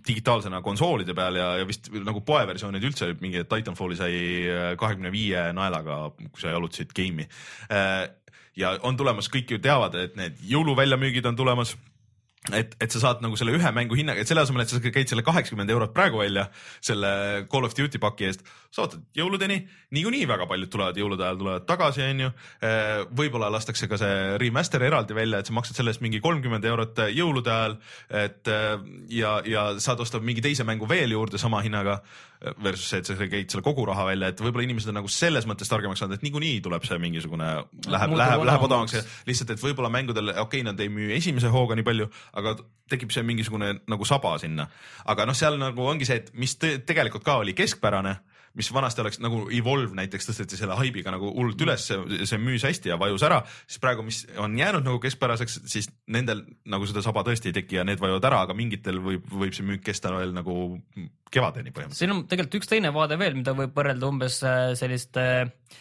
digitaalsena 0.09 0.63
konsoolide 0.67 1.15
peal 1.15 1.39
ja, 1.39 1.53
ja 1.61 1.69
vist 1.69 1.93
nagu 1.95 2.25
poeversioonid 2.27 2.83
üldse 2.83 3.13
mingi 3.21 3.45
Titanfalli 3.47 3.99
sai 4.01 4.17
äh, 4.51 4.73
kahekümne 4.81 5.15
viie 5.15 5.53
naelaga, 5.55 6.09
kui 6.19 6.43
sa 6.43 6.51
jalutasid 6.57 6.91
game'i 6.97 7.29
äh,. 7.71 8.11
ja 8.57 8.75
on 8.83 8.97
tulemas, 8.97 9.31
kõik 9.31 9.55
ju 9.55 9.63
teavad, 9.63 9.95
et 9.95 10.19
need 10.19 10.43
jõuluväljamüügid 10.43 11.27
on 11.31 11.39
tulemas 11.39 11.77
et, 12.51 12.75
et 12.83 12.91
sa 12.91 13.03
saad 13.05 13.23
nagu 13.23 13.39
selle 13.39 13.55
ühe 13.55 13.73
mängu 13.75 13.95
hinnaga, 13.99 14.23
et 14.23 14.31
selle 14.31 14.43
asemel, 14.43 14.65
et 14.65 14.73
sa 14.73 14.81
käid 14.83 15.11
selle 15.11 15.23
kaheksakümmend 15.27 15.71
eurot 15.71 15.95
praegu 15.95 16.23
välja 16.25 16.49
selle 16.83 17.13
Call 17.53 17.69
of 17.69 17.77
Duty 17.79 18.01
paki 18.03 18.27
eest, 18.31 18.43
sa 18.73 18.87
ootad 18.87 19.03
jõuludeni, 19.17 19.59
niikuinii 19.93 20.25
väga 20.29 20.47
paljud 20.49 20.71
tulevad 20.73 20.97
jõulude 20.97 21.27
ajal 21.27 21.39
tulevad 21.43 21.67
tagasi, 21.69 22.03
onju. 22.07 22.31
võib-olla 23.19 23.51
lastakse 23.53 23.89
ka 23.91 23.99
see 24.01 24.39
remaster 24.41 24.83
eraldi 24.87 25.17
välja, 25.17 25.43
et 25.43 25.51
sa 25.51 25.57
maksad 25.57 25.77
selle 25.77 25.93
eest 25.93 26.01
mingi 26.05 26.23
kolmkümmend 26.25 26.65
eurot 26.71 27.03
jõulude 27.13 27.53
ajal, 27.53 27.77
et 28.23 28.49
äh, 28.49 28.75
ja, 29.13 29.35
ja 29.45 29.67
saad 29.83 30.01
osta 30.01 30.23
mingi 30.25 30.45
teise 30.45 30.65
mängu 30.65 30.89
veel 30.89 31.13
juurde 31.13 31.41
sama 31.41 31.61
hinnaga 31.65 32.01
versus 32.63 32.89
see, 32.91 33.03
et 33.03 33.07
sa 33.07 33.15
käid 33.21 33.53
selle 33.53 33.63
kogu 33.65 33.85
raha 33.87 34.07
välja, 34.09 34.33
et 34.33 34.41
võib-olla 34.43 34.65
inimesed 34.67 34.91
on 34.91 34.99
nagu 34.99 35.11
selles 35.13 35.47
mõttes 35.47 35.71
targemaks 35.71 36.01
saanud, 36.03 36.17
et 36.17 36.25
niikuinii 36.27 36.59
tuleb 36.65 36.85
see 36.89 36.99
mingisugune, 37.03 37.51
läheb, 37.87 38.17
läheb, 38.19 38.43
läheb 38.49 38.65
odavamaks. 38.65 38.97
odavamaks 38.97 39.29
lihtsalt, 39.29 39.53
et 39.55 39.63
võib-olla 39.63 39.93
mängudel, 39.93 40.33
okei 40.33 40.63
okay,, 40.63 40.67
nad 40.67 40.81
ei 40.83 40.91
müü 40.93 41.13
esimese 41.19 41.53
hooga 41.53 41.77
nii 41.79 41.87
palju, 41.87 42.09
aga 42.41 42.57
tekib 42.91 43.15
see 43.15 43.25
mingisugune 43.27 43.75
nagu 43.91 44.09
saba 44.09 44.35
sinna. 44.43 44.67
aga 45.07 45.29
noh, 45.29 45.39
seal 45.39 45.61
nagu 45.61 45.87
ongi 45.87 46.09
see, 46.09 46.19
et 46.25 46.33
mis 46.35 46.57
te 46.59 46.79
tegelikult 46.89 47.25
ka 47.27 47.39
oli 47.45 47.55
keskpärane, 47.59 48.17
mis 48.59 48.71
vanasti 48.75 49.03
oleks 49.05 49.21
nagu 49.23 49.45
Evolve 49.55 49.97
näiteks 49.97 50.29
tõsteti 50.29 50.59
selle 50.59 50.77
haibiga 50.79 51.13
nagu 51.15 51.31
hullult 51.33 51.61
üles, 51.65 51.87
see 51.89 52.41
müüs 52.41 52.67
hästi 52.67 52.93
ja 52.93 52.99
vajus 53.01 53.25
ära, 53.29 53.41
siis 53.67 53.83
praegu, 53.83 54.05
mis 54.07 54.23
on 54.43 54.57
jäänud 54.59 54.87
nagu 54.87 55.01
keskpäraseks, 55.03 55.61
siis 55.73 55.89
nendel 56.13 56.45
nagu 56.69 56.89
seda 56.89 57.05
saba 57.05 57.25
tõesti 57.27 57.53
ei 57.53 57.59
teki 57.61 57.81
ja 57.81 57.87
need 57.89 58.03
vajuvad 58.03 58.29
ära, 58.31 58.43
aga 58.47 58.57
mingitel 58.59 59.01
võib, 59.05 59.25
võib 59.31 59.57
see 59.57 59.67
müük 59.69 59.85
kesta 59.87 60.13
veel 60.17 60.35
nagu 60.37 60.57
kevadeni 61.33 61.73
põhimõtteliselt. 61.73 62.01
siin 62.03 62.13
on 62.15 62.27
tegelikult 62.29 62.61
üks 62.61 62.71
teine 62.71 62.93
vaade 62.95 63.19
veel, 63.21 63.39
mida 63.39 63.57
võib 63.57 63.73
võrrelda 63.77 64.13
umbes 64.13 64.43
äh, 64.45 64.75
selliste 64.79 65.27
äh, 65.47 65.81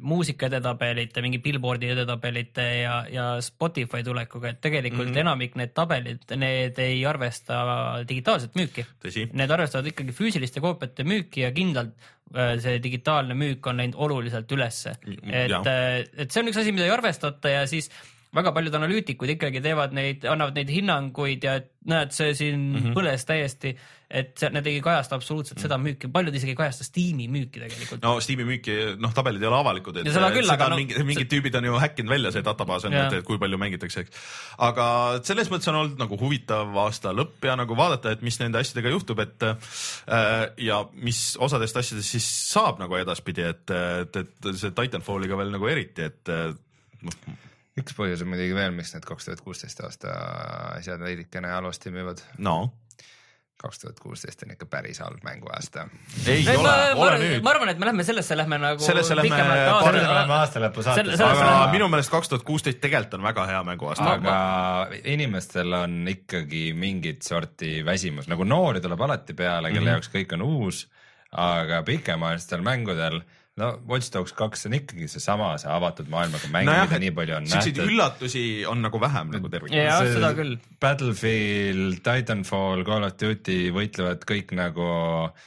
muusika 0.00 0.46
edetabelite, 0.46 1.22
mingi 1.24 1.40
Billboardi 1.42 1.88
edetabelite 1.90 2.66
ja, 2.82 2.96
ja 3.10 3.24
Spotify 3.42 4.02
tulekuga, 4.06 4.52
et 4.52 4.60
tegelikult 4.62 5.08
mm 5.08 5.14
-hmm. 5.14 5.20
enamik 5.24 5.56
need 5.58 5.72
tabelid, 5.74 6.36
need 6.36 6.78
ei 6.78 7.06
arvesta 7.06 8.04
digitaalset 8.08 8.54
müüki. 8.54 8.86
Need 9.32 9.50
arvestavad 9.50 9.86
ikkagi 9.86 10.12
füüsiliste 10.12 10.60
koopiate 10.60 11.04
müüki 11.04 11.40
ja 11.42 11.50
kindlalt 11.52 11.94
äh, 12.36 12.58
see 12.62 12.82
digitaalne 12.82 13.34
müük 13.34 13.66
on 13.66 13.76
läinud 13.76 13.94
oluliselt 13.96 14.52
ülesse. 14.52 14.96
et 15.26 15.50
Jah., 15.50 15.64
et 16.16 16.30
see 16.30 16.42
on 16.42 16.48
üks 16.48 16.60
asi, 16.60 16.72
mida 16.72 16.84
ei 16.84 16.90
arvestata 16.90 17.48
ja 17.48 17.66
siis 17.66 17.90
väga 18.36 18.52
paljud 18.52 18.74
analüütikud 18.74 19.30
ikkagi 19.36 19.62
teevad 19.64 19.94
neid, 19.96 20.24
annavad 20.28 20.58
neid 20.58 20.70
hinnanguid 20.70 21.44
ja 21.46 21.56
et 21.60 21.70
näed, 21.86 22.12
see 22.14 22.34
siin 22.34 22.58
mm. 22.58 22.76
-hmm. 22.76 22.96
põles 22.98 23.26
täiesti, 23.26 23.76
et 24.06 24.36
see, 24.38 24.50
need 24.54 24.66
ei 24.70 24.78
kajasta 24.84 25.16
absoluutselt 25.18 25.58
seda 25.58 25.76
müüki, 25.82 26.06
paljud 26.14 26.34
isegi 26.38 26.52
ei 26.54 26.58
kajasta 26.58 26.84
Steam'i 26.86 27.26
müüki 27.30 27.58
tegelikult 27.58 28.04
no.. 28.04 28.12
Steam'i 28.22 28.46
müüki, 28.46 28.76
noh 29.02 29.14
tabelid 29.14 29.42
ei 29.42 29.48
ole 29.50 29.58
avalikud, 29.58 29.98
et 29.98 30.10
seda 30.14 30.28
küll, 30.34 30.46
seda 30.46 30.68
no- 30.70 30.78
mingi, 30.78 31.00
mingid 31.08 31.30
tüübid 31.32 31.58
on 31.58 31.66
ju 31.66 31.80
häkkinud 31.82 32.14
välja 32.14 32.30
see 32.34 32.44
databaas 32.46 32.86
et 32.86 33.16
kui 33.26 33.40
palju 33.42 33.58
mängitakse, 33.58 34.04
eks. 34.06 34.28
aga 34.62 34.86
selles 35.26 35.50
mõttes 35.50 35.72
on 35.72 35.80
olnud 35.80 35.98
nagu 36.04 36.20
huvitav 36.20 36.78
aasta 36.84 37.10
lõpp 37.16 37.48
ja 37.50 37.58
nagu 37.58 37.78
vaadata, 37.78 38.14
et 38.14 38.22
mis 38.26 38.38
nende 38.42 38.62
asjadega 38.62 38.94
juhtub, 38.94 39.24
et 39.26 39.48
äh, 39.48 39.74
ja 40.68 40.84
mis 40.94 41.24
osadest 41.42 41.82
asjadest 41.82 42.14
siis 42.14 42.30
saab 42.52 42.78
nagu 42.82 42.94
edaspidi, 43.00 43.42
et, 43.42 43.74
et, 43.74 44.22
et 44.22 44.50
see 44.54 44.70
Titanfalliga 44.76 45.38
veel 45.42 45.50
nagu 45.56 45.66
eriti, 45.72 46.06
et 46.06 46.30
äh, 46.30 46.54
üks 47.76 47.98
põhjus 47.98 48.22
on 48.22 48.30
muidugi 48.30 48.54
veel, 48.54 48.70
miks 48.76 48.94
need 48.94 49.06
kaks 49.08 49.26
tuhat 49.26 49.42
kuusteist 49.42 49.82
aasta 49.82 50.14
asjad 50.78 51.02
veidikene 51.02 51.50
halvasti 51.58 51.90
müüvad. 51.90 52.22
no 52.38 52.60
kaks 53.56 53.78
tuhat 53.78 54.00
kuusteist 54.00 54.42
on 54.44 54.50
ikka 54.52 54.66
päris 54.66 54.98
halb 55.00 55.22
mänguaasta. 55.24 55.86
ei 56.26 56.42
ma, 56.44 56.52
ole, 56.52 56.72
ma, 56.94 57.00
ole 57.00 57.10
ma, 57.10 57.18
nüüd 57.22 57.42
ma. 57.42 57.50
arvan, 57.54 57.68
et 57.72 57.78
me 57.78 57.86
lähme 57.88 58.04
sellesse 58.04 58.36
lähme 58.36 58.58
nagu 58.60 58.82
Sellesse 58.84 59.16
lähme 59.16 59.30
pikemalt 59.30 59.62
paari- 59.70 60.00
aasta- 60.02 60.12
oleme 60.12 60.34
aasta 60.34 60.60
lõpu 60.60 60.82
Selle- 60.84 61.16
saates. 61.16 61.20
aga 61.20 61.46
lähme- 61.46 61.72
minu 61.72 61.88
meelest 61.88 62.10
kaks 62.12 62.28
tuhat 62.28 62.44
kuusteist 62.44 62.80
tegelikult 62.80 63.14
on 63.14 63.22
väga 63.22 63.46
hea 63.46 63.62
mänguaasta. 63.64 64.10
aga 64.12 64.36
inimestel 65.04 65.72
on 65.72 66.08
ikkagi 66.08 66.72
mingit 66.74 67.22
sorti 67.22 67.84
väsimus, 67.84 68.28
nagu 68.28 68.44
noori 68.44 68.80
tuleb 68.80 69.00
alati 69.00 69.34
peale, 69.34 69.68
kelle 69.72 69.80
mm 69.80 69.86
-hmm. 69.86 69.90
jaoks 69.90 70.10
kõik 70.14 70.32
on 70.34 70.42
uus, 70.42 70.86
aga 71.32 71.82
pikemaajalistel 71.82 72.60
mängudel, 72.60 73.20
no 73.60 73.70
Watch 73.88 74.12
Dogs 74.12 74.34
kaks 74.36 74.66
on 74.68 74.76
ikkagi 74.76 75.08
seesama, 75.08 75.54
see 75.60 75.70
avatud 75.72 76.10
maailmaga 76.12 76.50
mäng, 76.52 76.68
mida 76.68 77.00
nii 77.02 77.12
palju 77.16 77.38
on 77.38 77.50
nähtud. 77.50 77.82
üllatusi 77.86 78.44
on 78.68 78.84
nagu 78.84 79.00
vähem 79.00 79.32
nagu 79.32 79.50
tervikuna. 79.52 79.86
Jah, 79.88 80.04
seda 80.12 80.32
küll. 80.36 80.56
Battlefield, 80.82 82.02
Titanfall, 82.04 82.84
Call 82.88 83.08
of 83.08 83.16
Duty 83.20 83.60
võitlevad 83.76 84.26
kõik 84.28 84.52
nagu 84.56 84.88
äh, 84.92 85.46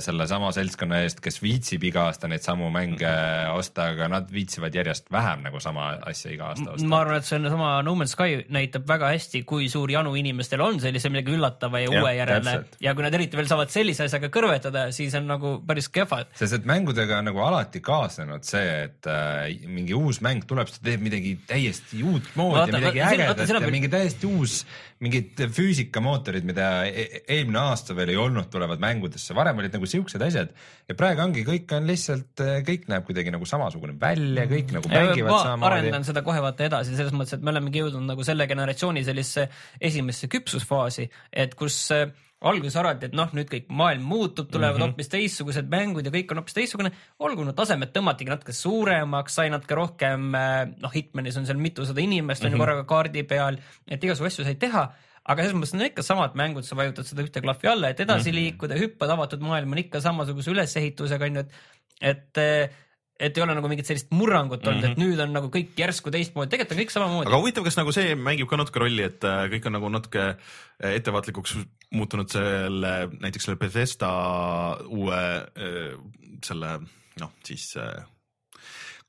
sellesama 0.00 0.48
seltskonna 0.56 1.02
eest, 1.04 1.20
kes 1.20 1.36
viitsib 1.42 1.82
iga 1.84 2.06
aasta 2.08 2.28
neid 2.28 2.40
samu 2.42 2.70
mänge 2.72 3.04
Mhm. 3.06 3.58
osta, 3.58 3.90
aga 3.92 4.08
nad 4.08 4.30
viitsivad 4.32 4.72
järjest 4.74 5.10
vähem 5.12 5.42
nagu 5.44 5.60
sama 5.60 5.98
asja 6.06 6.32
iga 6.32 6.44
aasta 6.48 6.70
osta. 6.72 6.86
ma 6.88 7.00
arvan, 7.02 7.16
et 7.20 7.24
see 7.24 7.36
on 7.38 7.50
sama 7.50 7.82
No 7.82 7.94
Man's 7.94 8.14
Sky 8.16 8.44
näitab 8.48 8.86
väga 8.88 9.10
hästi, 9.12 9.42
kui 9.44 9.68
suur 9.68 9.90
janu 9.90 10.14
inimestel 10.16 10.60
on 10.64 10.80
sellise 10.80 11.08
millegi 11.12 11.36
üllatava 11.36 11.78
ja 11.82 11.90
Jah, 11.92 12.02
uue 12.02 12.14
järele 12.16 12.40
täpselt. 12.40 12.76
ja 12.80 12.94
kui 12.94 13.02
nad 13.02 13.14
eriti 13.14 13.36
veel 13.36 13.46
saavad 13.46 13.68
sellise 13.70 14.04
asjaga 14.08 14.28
kõrvetada, 14.28 14.90
siis 14.92 15.14
on 15.14 15.26
nagu 15.26 15.62
päris 15.66 15.88
kehvad. 15.88 16.26
sest 16.34 16.52
et 16.54 16.64
mängudega 16.64 17.18
on 17.18 17.24
nagu 17.24 17.38
alati 17.44 17.80
kaasnenud 17.80 18.42
see, 18.44 18.84
et 18.84 19.06
äh, 19.06 19.68
mingi 19.68 19.92
uus 19.94 20.20
mäng 20.20 20.42
tuleb, 20.46 20.66
siis 20.68 20.80
ta 20.80 20.88
teeb 20.90 21.00
midagi 21.04 21.38
täiesti 21.46 22.02
uutmoodi 22.02 22.56
Vaata, 22.58 22.70
ja 22.72 22.78
midagi 22.80 23.00
ägedat 23.00 23.38
ja 23.48 23.60
veel- 23.60 23.70
mingi 23.70 23.88
täiesti 23.88 24.26
uus, 24.26 24.64
mingid 25.00 25.40
füüsikamootorid, 25.56 26.44
mida 26.44 26.68
e- 26.88 27.22
eelmine 27.22 27.60
aasta 27.62 27.96
veel 27.96 28.12
ei 28.12 28.18
olnud, 28.20 28.50
tulevad 28.52 28.82
mängudesse, 28.82 29.34
varem 29.36 29.62
olid 29.62 29.74
nagu 29.76 29.88
siuksed 29.88 30.22
asjad 30.26 30.52
ja 30.90 30.96
praegu 30.98 31.24
ongi, 31.24 31.44
kõik 31.46 31.72
on 31.76 31.88
lihtsalt, 31.88 32.44
kõik 32.66 32.88
näeb 32.92 33.06
kuidagi 33.08 33.32
nagu 33.32 33.48
samasugune 33.48 33.96
välja, 34.00 34.44
kõik 34.50 34.74
nagu 34.76 34.92
mängivad 34.92 35.32
ma 35.32 35.42
samamoodi 35.46 35.80
arendan. 35.80 36.08
seda 36.08 36.24
kohe 36.26 36.42
vaata 36.44 36.68
edasi 36.68 36.98
selles 36.98 37.16
mõttes, 37.16 37.38
et 37.38 37.46
me 37.46 37.54
olemegi 37.54 37.80
jõudnud 37.80 38.12
nagu 38.12 38.26
selle 38.26 38.48
generatsiooni 38.50 39.04
sellisesse 39.06 39.48
esimesse 39.90 40.28
küpsusfaasi, 40.32 41.08
et 41.32 41.56
kus 41.58 41.80
äh, 41.96 42.10
alguses 42.40 42.76
arvati, 42.80 43.10
et 43.10 43.16
noh, 43.16 43.28
nüüd 43.36 43.50
kõik 43.50 43.66
maailm 43.68 44.06
muutub, 44.08 44.48
tulevad 44.48 44.78
mm 44.78 44.82
-hmm. 44.82 44.94
hoopis 44.94 45.12
teistsugused 45.12 45.68
mängud 45.68 46.06
ja 46.06 46.12
kõik 46.14 46.32
on 46.32 46.40
hoopis 46.40 46.56
teistsugune. 46.56 46.92
olgu, 47.18 47.44
need 47.44 47.56
tasemed 47.56 47.92
tõmmatigi 47.92 48.32
natuke 48.32 48.52
suuremaks, 48.52 49.34
sai 49.34 49.50
natuke 49.50 49.74
rohkem, 49.74 50.32
noh, 50.80 50.92
Hitmanis 50.94 51.36
on 51.36 51.46
seal 51.46 51.58
mitusada 51.58 52.00
inimest 52.00 52.44
on 52.44 52.52
ju 52.52 52.58
korraga 52.58 52.84
kaardi 52.84 53.22
peal, 53.22 53.58
et 53.88 54.04
igasugu 54.04 54.26
asju 54.26 54.44
sai 54.44 54.54
teha 54.54 54.88
aga 55.30 55.44
selles 55.44 55.56
mõttes 55.56 55.74
on 55.76 55.86
ikka 55.86 56.04
samad 56.04 56.36
mängud, 56.38 56.66
sa 56.66 56.78
vajutad 56.78 57.08
seda 57.08 57.24
ühte 57.24 57.42
klahvi 57.44 57.68
alla, 57.70 57.90
et 57.92 58.00
edasi 58.00 58.30
mm 58.30 58.34
-hmm. 58.34 58.38
liikuda, 58.40 58.78
hüppad, 58.80 59.10
avatud 59.14 59.42
maailm 59.44 59.72
on 59.72 59.82
ikka 59.82 60.00
samasuguse 60.00 60.50
ülesehitusega 60.50 61.28
onju, 61.28 61.44
et, 61.44 61.52
et, 62.00 62.40
et 63.20 63.36
ei 63.36 63.44
ole 63.44 63.54
nagu 63.54 63.68
mingit 63.68 63.86
sellist 63.86 64.10
murrangut 64.10 64.66
olnud 64.66 64.80
mm, 64.80 64.86
-hmm. 64.86 64.92
et 64.92 64.98
nüüd 64.98 65.20
on 65.20 65.32
nagu 65.36 65.52
kõik 65.52 65.76
järsku 65.76 66.10
teistmoodi, 66.10 66.50
tegelikult 66.50 66.78
on 66.78 66.82
kõik 66.82 66.94
samamoodi 66.96 67.28
aga. 67.28 67.42
huvitav, 67.42 67.64
kas 67.64 67.76
nagu 67.76 67.92
see 67.92 68.14
mängib 68.16 68.48
ka 68.48 68.56
natuke 68.56 68.80
rolli, 68.80 69.02
et 69.02 69.24
äh, 69.24 69.44
kõik 69.52 69.66
on 69.66 69.76
nagu 69.76 69.92
natuke 69.92 70.22
äh, 70.30 70.94
ettevaatlikuks 70.96 71.58
muutunud 71.90 72.30
selle, 72.30 72.92
näiteks 73.20 73.48
selle 73.48 73.58
Bethesda 73.58 74.10
uue 74.86 75.22
selle 76.46 76.76
noh, 77.20 77.32
siis 77.44 77.72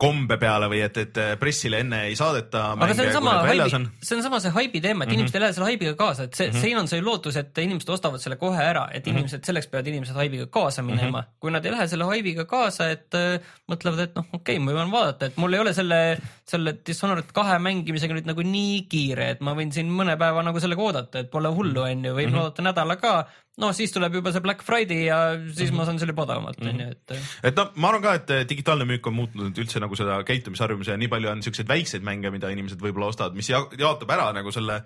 kombe 0.01 0.37
peale 0.41 0.69
või 0.71 0.81
et, 0.85 0.97
et 0.97 1.19
pressile 1.41 1.81
enne 1.83 2.05
ei 2.09 2.15
saadeta 2.17 2.71
aga 2.73 2.95
see 2.97 3.07
on 3.07 3.15
sama 3.19 3.35
haibi 3.45 3.69
see 4.01 4.17
on 4.17 4.23
sama 4.25 4.39
see 4.43 4.53
haibi 4.55 4.81
teema, 4.81 5.03
et 5.03 5.09
mm 5.09 5.11
-hmm. 5.11 5.19
inimesed 5.19 5.37
ei 5.37 5.43
lähe 5.43 5.53
selle 5.57 5.69
haibiga 5.69 5.93
kaasa, 5.99 6.23
et 6.23 6.33
see 6.33 6.47
mm, 6.47 6.55
-hmm. 6.55 6.61
siin 6.61 6.77
on 6.81 6.87
see 6.87 7.01
lootus, 7.01 7.37
et 7.41 7.57
inimesed 7.57 7.89
ostavad 7.95 8.23
selle 8.23 8.37
kohe 8.41 8.63
ära, 8.63 8.87
et 8.93 9.07
inimesed, 9.07 9.43
selleks 9.45 9.67
peavad 9.71 9.87
inimesed 9.91 10.15
haibiga 10.15 10.47
kaasa 10.47 10.81
minema 10.81 11.21
mm. 11.21 11.27
-hmm. 11.27 11.39
kui 11.39 11.51
nad 11.51 11.65
ei 11.65 11.75
lähe 11.75 11.87
selle 11.87 12.07
haibiga 12.09 12.45
kaasa, 12.45 12.89
et 12.95 13.17
äh, 13.17 13.53
mõtlevad, 13.71 14.03
et 14.07 14.15
noh, 14.15 14.25
okei 14.33 14.57
okay,, 14.57 14.65
ma 14.65 14.77
võin 14.79 14.91
vaadata, 14.95 15.29
et 15.31 15.37
mul 15.37 15.53
ei 15.53 15.63
ole 15.65 15.73
selle, 15.73 16.01
selle 16.47 16.75
Dishonored 16.87 17.31
kahe 17.33 17.59
mängimisega 17.59 18.17
nüüd 18.17 18.29
nagu 18.31 18.45
nii 18.55 18.81
kiire, 18.91 19.29
et 19.35 19.45
ma 19.45 19.55
võin 19.57 19.71
siin 19.75 19.91
mõne 20.01 20.17
päeva 20.17 20.43
nagu 20.45 20.59
sellega 20.63 20.87
oodata, 20.87 21.23
et 21.23 21.31
pole 21.31 21.53
hullu, 21.53 21.85
onju, 21.85 22.15
võin 22.17 22.29
mm 22.29 22.35
-hmm. 22.35 22.41
oodata 22.41 22.67
nädala 22.69 22.97
ka. 23.01 23.15
No 23.61 23.69
siis 23.77 23.93
tuleb 23.93 24.17
juba 24.17 24.33
see 24.33 24.43
Black 24.43 24.65
Friday 24.65 25.05
ja 25.07 25.19
siis 25.37 25.69
mm 25.69 25.73
-hmm. 25.73 25.77
ma 25.77 25.85
saan 25.87 25.99
selle 26.01 26.15
odavamalt, 26.17 26.61
onju, 26.61 26.87
et 26.95 27.15
et 27.51 27.57
noh, 27.57 27.71
ma 27.75 27.91
arvan 27.91 28.03
ka, 28.03 28.13
et 28.19 28.33
eh, 28.35 28.43
digitaalne 28.49 28.87
müük 28.89 29.07
on 29.07 29.15
muutnud 29.19 29.61
üldse 29.63 29.81
nagu 29.83 29.95
seda 29.97 30.19
käitumisharjumuse 30.27 30.91
ja 30.91 30.97
nii 30.97 31.09
palju 31.11 31.31
on 31.31 31.43
siukseid 31.45 31.69
väikseid 31.69 32.05
mänge, 32.07 32.31
mida 32.33 32.49
inimesed 32.49 32.81
võib-olla 32.81 33.11
ostavad, 33.13 33.37
mis 33.37 33.49
ja- 33.49 33.67
jaotab 33.77 34.11
ära 34.11 34.31
nagu 34.33 34.51
selle 34.51 34.81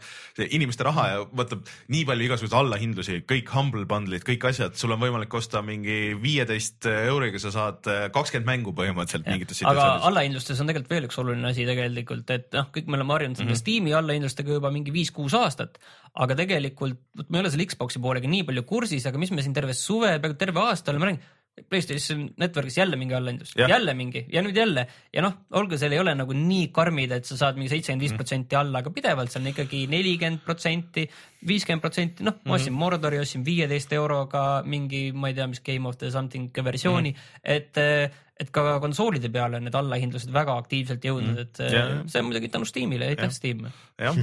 inimeste 0.50 0.84
raha 0.84 1.08
ja 1.08 1.24
võtab 1.26 1.66
nii 1.88 2.06
palju 2.06 2.30
igasuguseid 2.30 2.60
allahindlusi, 2.60 3.22
kõik 3.32 3.52
humble 3.56 3.86
bundle'id, 3.90 4.26
kõik 4.28 4.48
asjad, 4.50 4.76
sul 4.76 4.92
on 4.96 5.02
võimalik 5.02 5.34
osta 5.34 5.62
mingi 5.66 6.16
viieteist 6.22 6.86
euriga, 6.86 7.40
sa 7.40 7.52
saad 7.56 7.92
eh, 7.92 8.08
kakskümmend 8.16 8.52
mängu 8.52 8.76
põhimõtteliselt 8.78 9.30
mingites 9.32 9.64
aga 9.66 9.88
allahindlustes 10.10 10.60
on 10.62 10.68
tegelikult 10.70 10.92
veel 10.92 11.10
üks 11.10 11.20
oluline 11.22 11.50
asi 11.50 11.66
tegelikult, 11.68 12.30
et 12.36 12.52
noh, 12.54 12.68
kõik 12.76 12.90
me 12.90 13.00
oleme 13.00 13.16
harjunud 13.18 13.38
selle 13.40 13.52
mm 13.52 13.56
-hmm. 13.56 13.64
Steam'i 13.64 13.96
allahindlustega 13.98 14.60
juba 14.60 14.72
mingi 14.72 14.94
viis-kuus 14.94 15.34
aastat, 15.38 15.80
aga 16.16 16.38
tegelikult 16.42 17.00
vot 17.18 17.30
ma 17.30 17.40
ei 17.40 17.46
ole 17.46 17.54
selle 17.54 17.68
Xbox'i 17.72 18.02
poolega 18.04 18.30
nii 18.32 18.46
palju 18.48 18.64
kursis, 18.68 19.08
aga 19.10 19.20
mis 19.22 19.34
me 19.36 19.44
siin 19.44 19.56
terve 19.56 19.76
suve, 19.78 20.16
peaaegu 20.20 20.38
terve 20.40 20.64
aasta 20.64 20.94
oleme 20.94 21.12
rääkinud, 21.12 21.34
PlayStation 21.70 22.26
Networkis 22.38 22.78
jälle 22.78 22.96
mingi 23.00 23.16
allahindlus, 23.16 23.54
jälle 23.56 23.94
mingi. 23.96 24.26
Ja 24.32 24.42
nüüd 24.44 24.58
jälle. 24.60 24.88
Ja 25.14 25.22
noh, 25.24 25.38
olgu 25.56 25.78
seal 25.80 25.94
ei 25.96 26.02
ole 26.02 26.12
nagu 26.16 26.36
nii 26.36 26.68
karmid, 26.76 27.14
et 27.16 27.30
sa 27.30 27.38
saad 27.40 27.56
mingi 27.56 27.72
seitsekümmend 27.72 28.04
viis 28.04 28.16
protsenti 28.18 28.58
alla, 28.60 28.82
aga 28.84 28.92
pidevalt 28.92 29.32
seal 29.32 29.46
on 29.46 29.54
ikkagi 29.54 29.86
nelikümmend 29.92 30.44
protsenti, 30.44 31.06
viiskümmend 31.48 31.84
protsenti, 31.84 32.28
noh, 32.28 32.42
ma 32.44 32.58
ostsin 32.58 32.76
Mordori, 32.76 33.22
ostsin 33.24 33.46
viieteist 33.48 33.96
euroga 33.96 34.44
mingi, 34.68 35.08
ma 35.16 35.32
ei 35.32 35.40
tea, 35.40 35.48
mis 35.48 35.64
Game 35.64 35.88
of 35.88 35.96
the 36.02 36.12
something 36.12 36.52
versiooni. 36.52 37.16
Mm, 37.16 37.16
-hmm. 37.16 37.56
et 37.56 38.24
et 38.36 38.50
ka 38.52 38.80
konsoolide 38.84 39.30
peale 39.32 39.60
on 39.62 39.64
need 39.64 39.76
allahindlused 39.80 40.32
väga 40.36 40.58
aktiivselt 40.60 41.06
jõudnud, 41.08 41.38
et. 41.40 41.60
Jah. 41.72 41.92
see 42.12 42.20
on 42.20 42.28
muidugi 42.28 42.50
tänu 42.52 42.68
Steamile, 42.68 43.08
aitäh 43.14 43.32
Steam. 43.32 43.62
jah, 44.02 44.18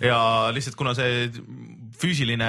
ja 0.00 0.20
lihtsalt 0.56 0.78
kuna 0.80 0.94
see 0.96 1.26
füüsiline 2.00 2.48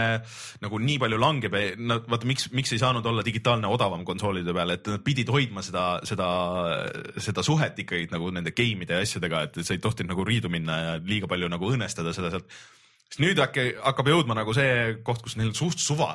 nagu 0.63 0.79
nii 0.79 0.95
palju 1.03 1.19
langeb, 1.19 1.57
no 1.83 1.99
vaata, 2.07 2.27
miks, 2.29 2.47
miks 2.55 2.71
ei 2.71 2.79
saanud 2.81 3.05
olla 3.09 3.25
digitaalne 3.25 3.67
odavam 3.67 4.05
konsoolide 4.07 4.55
peal, 4.55 4.71
et 4.77 4.87
nad 4.93 5.03
pidid 5.03 5.31
hoidma 5.33 5.63
seda, 5.65 5.87
seda, 6.07 6.29
seda 7.19 7.43
suhet 7.43 7.83
ikkagi 7.83 8.07
nagu 8.13 8.31
nende 8.31 8.55
game'ide 8.55 8.95
ja 8.95 9.03
asjadega, 9.03 9.43
et 9.49 9.59
sa 9.59 9.75
ei 9.75 9.83
tohtinud 9.83 10.13
nagu 10.13 10.23
riidu 10.27 10.51
minna 10.53 10.79
ja 10.79 10.95
liiga 11.03 11.27
palju 11.31 11.51
nagu 11.51 11.73
õõnestada 11.73 12.15
seda 12.15 12.31
sealt. 12.31 12.47
siis 13.09 13.19
nüüd 13.25 13.43
äkki 13.43 13.73
hakkab 13.83 14.13
jõudma 14.13 14.39
nagu 14.39 14.55
see 14.55 15.01
koht, 15.03 15.19
kus 15.25 15.35
neil 15.35 15.51
on 15.51 15.59
suht 15.59 15.83
suva, 15.83 16.13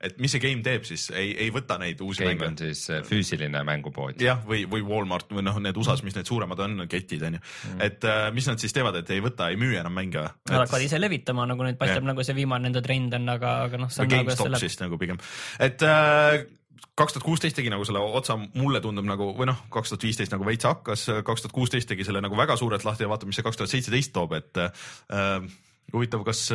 et 0.00 0.20
mis 0.22 0.32
see 0.32 0.40
game 0.42 0.64
teeb 0.64 0.86
siis, 0.88 1.08
ei, 1.12 1.32
ei 1.44 1.50
võta 1.52 1.76
neid 1.80 2.00
uusi 2.04 2.24
Game 2.24 2.34
mänge 2.34 2.48
on 2.48 2.58
siis 2.60 2.84
äh, 2.92 3.02
füüsiline 3.06 3.62
mängupood. 3.66 4.20
jah, 4.22 4.40
või, 4.46 4.62
või 4.70 4.84
Walmart 4.86 5.32
või 5.34 5.44
noh, 5.44 5.58
need 5.62 5.76
USA-s, 5.80 6.04
mis 6.06 6.16
need 6.16 6.28
suuremad 6.28 6.62
on, 6.64 6.86
ketid 6.90 7.26
on 7.28 7.36
ju 7.36 7.42
mm., 7.42 7.82
et 7.84 8.06
äh, 8.08 8.22
mis 8.36 8.48
nad 8.48 8.62
siis 8.62 8.74
teevad, 8.76 8.96
et 9.02 9.12
ei 9.12 9.24
võta, 9.24 9.50
ei 9.52 9.60
müü 9.60 9.76
enam 9.80 9.94
mänge 9.96 10.22
või? 10.22 10.32
Nad 10.52 10.64
hakkavad 10.64 10.86
ise 10.86 11.00
levitama, 11.00 11.44
nagu 11.50 11.66
nüüd 11.66 11.80
paistab 11.80 12.06
nagu 12.08 12.24
see 12.26 12.38
viimane 12.38 12.68
nende 12.68 12.84
trend 12.84 13.18
on, 13.20 13.28
aga, 13.36 13.54
aga 13.68 13.84
noh, 13.84 13.92
või 13.92 14.08
nagu 14.08 14.30
GameStop 14.32 14.58
siis 14.62 14.80
nagu 14.80 15.00
pigem, 15.00 15.20
et 15.60 15.84
äh, 15.86 16.40
kaks 17.00 17.16
tuhat 17.16 17.26
kuusteist 17.26 17.60
tegi 17.60 17.72
nagu 17.72 17.84
selle 17.88 18.00
otsa, 18.00 18.38
mulle 18.56 18.80
tundub 18.84 19.08
nagu 19.08 19.32
või 19.36 19.48
noh, 19.52 19.64
kaks 19.72 19.92
tuhat 19.92 20.08
viisteist 20.08 20.32
nagu 20.32 20.48
veits 20.48 20.68
hakkas, 20.68 21.06
kaks 21.26 21.44
tuhat 21.44 21.56
kuusteist 21.56 21.88
tegi 21.92 22.08
selle 22.08 22.24
nagu 22.24 22.36
väga 22.38 22.56
suurelt 22.60 22.84
lahti 22.88 23.04
ja 23.04 23.12
vaatame, 23.12 23.32
mis 23.32 23.40
see 23.40 23.46
kaks 23.46 23.60
tuhat 23.60 23.72
seitseteist 23.72 24.16
toob, 24.16 24.36
et 24.40 24.60
äh, 24.64 25.50
huvitav, 25.92 26.24
kas 26.26 26.48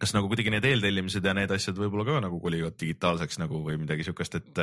kas 0.00 0.14
nagu 0.16 0.28
kuidagi 0.30 0.52
need 0.54 0.66
eeltellimised 0.68 1.24
ja 1.24 1.34
need 1.36 1.52
asjad 1.54 1.78
võib-olla 1.78 2.06
ka 2.08 2.20
nagu 2.26 2.40
kolivad 2.42 2.76
digitaalseks 2.80 3.40
nagu 3.42 3.62
või 3.66 3.78
midagi 3.80 4.06
siukest, 4.06 4.38
et 4.40 4.62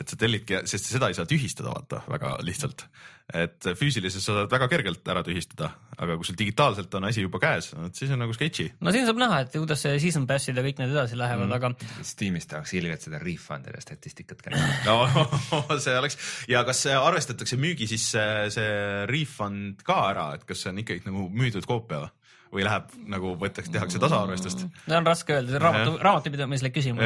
et 0.00 0.10
sa 0.10 0.18
tellidki, 0.18 0.64
sest 0.68 0.88
seda 0.90 1.10
ei 1.10 1.16
saa 1.16 1.26
tühistada, 1.28 1.74
vaata 1.74 2.02
väga 2.10 2.38
lihtsalt. 2.46 2.88
et 3.32 3.66
füüsiliselt 3.78 4.20
sa 4.20 4.34
saad 4.36 4.50
väga 4.52 4.66
kergelt 4.68 5.06
ära 5.08 5.22
tühistada, 5.24 5.70
aga 5.96 6.18
kui 6.20 6.26
sul 6.28 6.36
digitaalselt 6.36 6.92
on 6.98 7.06
asi 7.08 7.22
juba 7.22 7.38
käes, 7.40 7.70
siis 7.96 8.10
on 8.12 8.20
nagu 8.20 8.34
sketši. 8.36 8.66
no 8.84 8.92
siin 8.92 9.06
saab 9.08 9.22
näha, 9.22 9.38
et 9.46 9.54
kuidas 9.54 9.80
see 9.86 9.94
season 10.02 10.26
pass'id 10.28 10.58
ja 10.58 10.64
kõik 10.66 10.82
need 10.82 10.92
edasi 10.92 11.16
lähevad 11.16 11.46
mm., 11.46 11.54
aga 11.56 12.02
Steamis 12.04 12.50
tahaks 12.50 12.74
ilgelt 12.76 13.06
seda 13.06 13.22
refund'ide 13.22 13.80
statistikat 13.80 14.44
ka 14.44 14.52
näha. 14.52 14.74
no 14.90 15.78
see 15.86 15.96
oleks 15.96 16.18
ja 16.50 16.66
kas 16.68 16.84
see 16.84 16.98
arvestatakse 16.98 17.56
müügi 17.60 17.88
sisse 17.94 18.26
see 18.52 19.06
refund 19.08 19.86
ka 19.86 20.02
ära, 20.10 20.28
et 20.36 20.44
kas 20.44 20.66
see 20.66 20.74
on 20.74 20.84
ikkagi 20.84 21.06
nagu 21.08 21.30
müüdud 21.32 21.70
koopia 21.70 22.04
või? 22.04 22.12
Või 22.54 22.66
läheb 22.66 22.92
nagu 23.10 23.34
võetakse, 23.40 23.72
tehakse 23.74 24.00
tasaarvestust? 24.02 24.66
seda 24.84 25.00
on 25.00 25.08
raske 25.08 25.36
öelda, 25.36 25.52
see 25.52 25.60
on 25.60 25.66
raamatu, 25.66 25.96
raamatupidamislik 26.06 26.76
küsimus. 26.76 27.04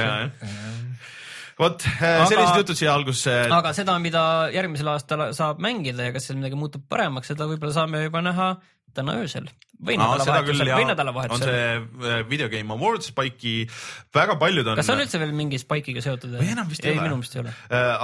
vot 1.59 1.85
sellised 1.85 2.63
jutud 2.63 2.79
siia 2.79 2.95
algusse. 2.95 3.37
aga 3.59 3.75
seda, 3.77 3.99
mida 4.03 4.23
järgmisel 4.55 4.93
aastal 4.95 5.29
saab 5.37 5.63
mängida 5.65 6.11
ja 6.11 6.17
kas 6.17 6.29
seal 6.29 6.39
midagi 6.41 6.59
muutub 6.61 6.85
paremaks, 6.89 7.33
seda 7.33 7.49
võib-olla 7.51 7.75
saame 7.81 8.05
juba 8.07 8.23
näha 8.25 8.53
täna 8.97 9.19
öösel 9.23 9.49
või 9.79 9.95
nädalavahetusel 9.99 10.71
või 10.73 10.85
on 10.85 10.91
nädalavahetusel. 10.91 11.51
see 11.51 11.67
äh, 12.11 12.23
Video 12.29 12.49
Game 12.51 12.75
Awards 12.75 13.11
Spike'i, 13.13 13.69
väga 14.15 14.35
paljud 14.41 14.67
on. 14.67 14.79
kas 14.79 14.89
see 14.89 14.97
on 14.97 15.03
üldse 15.05 15.21
veel 15.23 15.35
mingi 15.39 15.61
Spike'iga 15.63 16.03
seotud? 16.03 16.35
Või 16.35 16.51
enam 16.55 16.71
vist 16.71 16.83
ei 16.83 16.97
ole. 16.97 17.05
minu 17.07 17.21
meelest 17.21 17.37
ei 17.37 17.45
ole. 17.45 17.53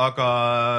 aga 0.04 0.28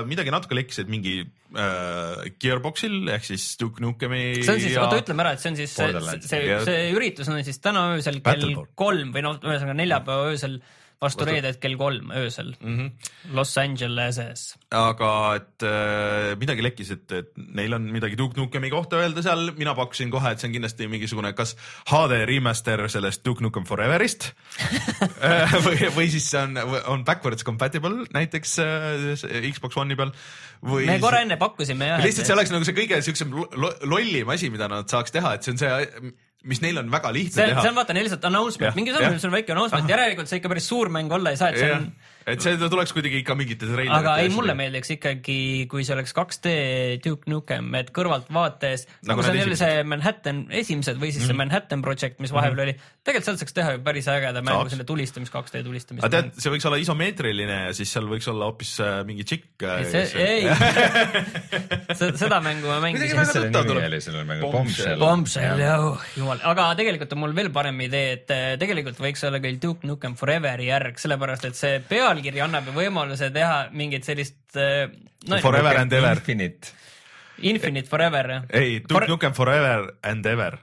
midagi 0.08 0.34
natuke 0.34 0.56
lekkis, 0.58 0.80
et 0.86 0.92
mingi 0.92 1.18
äh, 1.20 2.24
Gearboxil 2.40 3.12
ehk 3.18 3.28
siis 3.28 3.50
Duke 3.60 3.84
Nukemi. 3.84 4.24
see 4.40 4.56
on 4.56 4.64
siis, 4.64 4.80
oota 4.80 5.02
ütleme 5.04 5.26
ära, 5.26 5.36
et 5.36 5.44
see 5.44 5.52
on 5.52 5.60
siis 5.60 5.76
see, 5.76 5.92
see, 6.30 6.42
Jah. 6.48 6.64
see 6.70 6.88
üritus 6.96 7.32
on 7.32 7.44
siis 7.44 7.60
täna 7.64 7.90
öösel 7.98 8.22
kell 8.24 8.64
kolm 8.80 9.12
või 9.16 9.28
noh, 9.28 9.40
ühesõnaga 9.44 9.78
neljapäeva 9.84 10.32
öösel 10.32 10.62
vastu 11.02 11.26
reedet 11.28 11.60
kell 11.62 11.76
kolm 11.80 12.12
öösel 12.16 12.54
mm 12.60 12.78
-hmm. 12.78 13.34
Los 13.36 13.58
Angeleses. 13.58 14.56
aga 14.72 15.12
et 15.36 15.64
äh, 15.64 16.38
midagi 16.40 16.64
lekkis, 16.64 16.92
et, 16.92 17.12
et 17.12 17.32
neil 17.38 17.74
on 17.74 17.82
midagi 17.92 18.18
Duke 18.18 18.40
Nukemi 18.40 18.70
kohta 18.70 18.98
öelda 19.02 19.22
seal, 19.24 19.52
mina 19.58 19.76
pakkusin 19.76 20.12
kohe, 20.12 20.32
et 20.32 20.40
see 20.40 20.48
on 20.50 20.54
kindlasti 20.54 20.88
mingisugune 20.88 21.34
kas 21.34 21.56
HD 21.90 22.26
remaster 22.26 22.88
sellest 22.90 23.26
Duke 23.26 23.44
Nukem 23.44 23.66
Foreverist 23.66 24.32
või, 25.66 25.90
või 25.96 26.10
siis 26.10 26.30
see 26.32 26.42
on, 26.42 26.58
on 26.88 27.06
backwards 27.06 27.44
compatible 27.44 28.06
näiteks 28.14 28.60
äh, 28.60 29.52
Xbox 29.52 29.78
One'i 29.78 29.96
peal 29.96 30.12
või 30.64 30.86
me 30.86 31.00
korra 31.00 31.22
enne 31.26 31.38
pakkusime 31.38 31.88
jah. 31.88 32.04
lihtsalt 32.04 32.28
see 32.28 32.36
oleks 32.36 32.52
nagu 32.54 32.66
see 32.68 32.76
kõige 32.78 33.02
siuksem 33.06 33.34
lo- 33.36 33.50
lo- 33.56 33.76
lollim 33.84 34.30
asi, 34.30 34.50
mida 34.50 34.68
nad 34.72 34.90
saaks 34.90 35.12
teha, 35.12 35.36
et 35.36 35.44
see 35.44 35.52
on 35.56 35.58
see, 35.62 36.14
mis 36.50 36.62
neil 36.64 36.78
on 36.82 36.92
väga 36.94 37.12
lihtne 37.16 37.36
see, 37.36 37.48
teha. 37.52 37.64
see 37.64 37.74
on 37.74 37.80
vaata 37.80 37.96
neil 37.98 38.06
lihtsalt 38.08 38.28
announcement. 38.30 38.78
Mingi 38.78 38.94
samm, 38.96 39.18
see 39.18 39.30
on 39.30 39.36
väike 39.36 39.56
announcement, 39.56 39.90
järelikult 39.96 40.32
see 40.32 40.42
ikka 40.42 40.52
päris 40.52 40.70
suur 40.72 40.92
mäng 40.94 41.12
olla 41.16 41.34
ei 41.34 41.40
saa, 41.42 41.52
et 41.54 41.62
see 41.62 41.72
jah. 41.72 41.82
on, 41.82 41.90
et 42.26 42.42
see 42.42 42.58
tuleks 42.58 42.92
kuidagi 42.96 43.20
ikka 43.22 43.36
mingites 43.38 43.70
treilerite 43.70 44.00
aga 44.00 44.16
ei, 44.24 44.30
mulle 44.34 44.56
meeldiks 44.58 44.90
ikkagi, 44.96 45.68
kui 45.70 45.84
see 45.86 45.94
oleks 45.96 46.14
2D 46.18 46.54
Duke 47.06 47.30
Nukem, 47.30 47.68
et 47.78 47.92
kõrvalt 47.96 48.32
vaates 48.34 48.88
Nagu 49.06 49.10
nagu 49.12 49.24
see 49.28 49.34
on 49.36 49.40
jälle 49.44 49.58
see 49.60 49.84
Manhattan 49.86 50.44
esimesed 50.50 50.98
või 51.02 51.12
siis 51.14 51.24
Mhm. 51.26 51.28
see 51.32 51.38
Manhattan 51.44 51.82
Project, 51.86 52.20
mis 52.24 52.34
vahepeal 52.34 52.64
oli, 52.66 52.74
tegelikult 53.06 53.26
sealt 53.30 53.40
saaks 53.44 53.54
teha 53.54 53.76
ju 53.76 53.84
päris 53.86 54.08
ägeda 54.12 54.42
mängu 54.46 54.70
selle 54.74 54.84
tulistamis, 54.90 55.30
2D 55.34 55.64
tulistamis. 55.66 56.04
aga 56.04 56.12
tead, 56.22 56.32
see 56.42 56.52
võiks 56.56 56.66
olla 56.70 56.78
isomeetriline 56.82 57.60
ja 57.68 57.74
siis 57.78 57.92
seal 57.94 58.08
võiks 58.10 58.28
olla 58.32 58.50
hoopis 58.50 58.74
äh, 58.82 59.04
mingi 59.06 59.24
tšikk. 59.24 59.66
see, 59.92 60.06
ei, 60.26 60.50
seda 62.20 62.40
mängu 62.44 62.68
ma 62.70 62.80
mängisin 62.84 63.18
väga. 63.18 63.32
selle 63.32 63.50
nimi 63.54 63.86
oli 63.86 64.00
sellel 64.04 64.26
mängul? 64.28 64.52
Bombshell. 64.54 65.00
Bombshell, 65.02 65.62
jah, 65.62 65.86
jumal, 66.18 66.42
aga 66.44 66.68
tegelikult 66.80 67.14
on 67.16 67.22
mul 67.26 67.36
veel 67.38 67.50
parem 67.56 67.80
idee, 67.86 68.12
et 68.18 68.34
eh, 68.34 68.46
tegelikult 68.62 69.00
võiks 69.02 69.24
olla 69.28 69.40
küll 69.44 69.60
Duke 69.62 69.88
Nukem 69.88 70.16
Foreveri 70.20 70.70
järg, 70.70 71.00
sellepärast 71.02 71.48
et 71.50 71.60
see 71.60 71.80
pealkiri 72.16 72.42
annab 72.46 72.70
ju 72.70 72.76
võimaluse 72.76 73.30
teha 73.36 73.68
mingit 73.76 74.08
sellist 74.08 74.58
eh, 74.60 74.88
no, 75.28 75.40
Forever 75.44 75.82
and 75.82 75.94
ever. 75.94 76.22
Infinite. 76.22 76.72
Infinite 77.44 77.92
Forever, 77.92 78.32
jah. 78.32 78.46
ei, 78.56 78.80
Duke 78.80 79.08
Nukem 79.12 79.36
Forever 79.36 79.92
and 80.04 80.26
ever. 80.26 80.60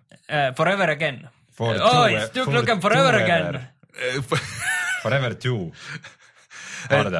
Forever 0.56 0.90
Again. 0.96 1.20
For 1.52 1.76
oh 1.76 2.08
two-, 2.08 2.30
Duke 2.32 2.48
for 2.48 2.56
Nukem 2.56 2.80
Forever 2.80 3.20
Again 3.20 3.46
ever.. 3.46 4.40
Forever 5.02 5.34
two. 5.36 5.72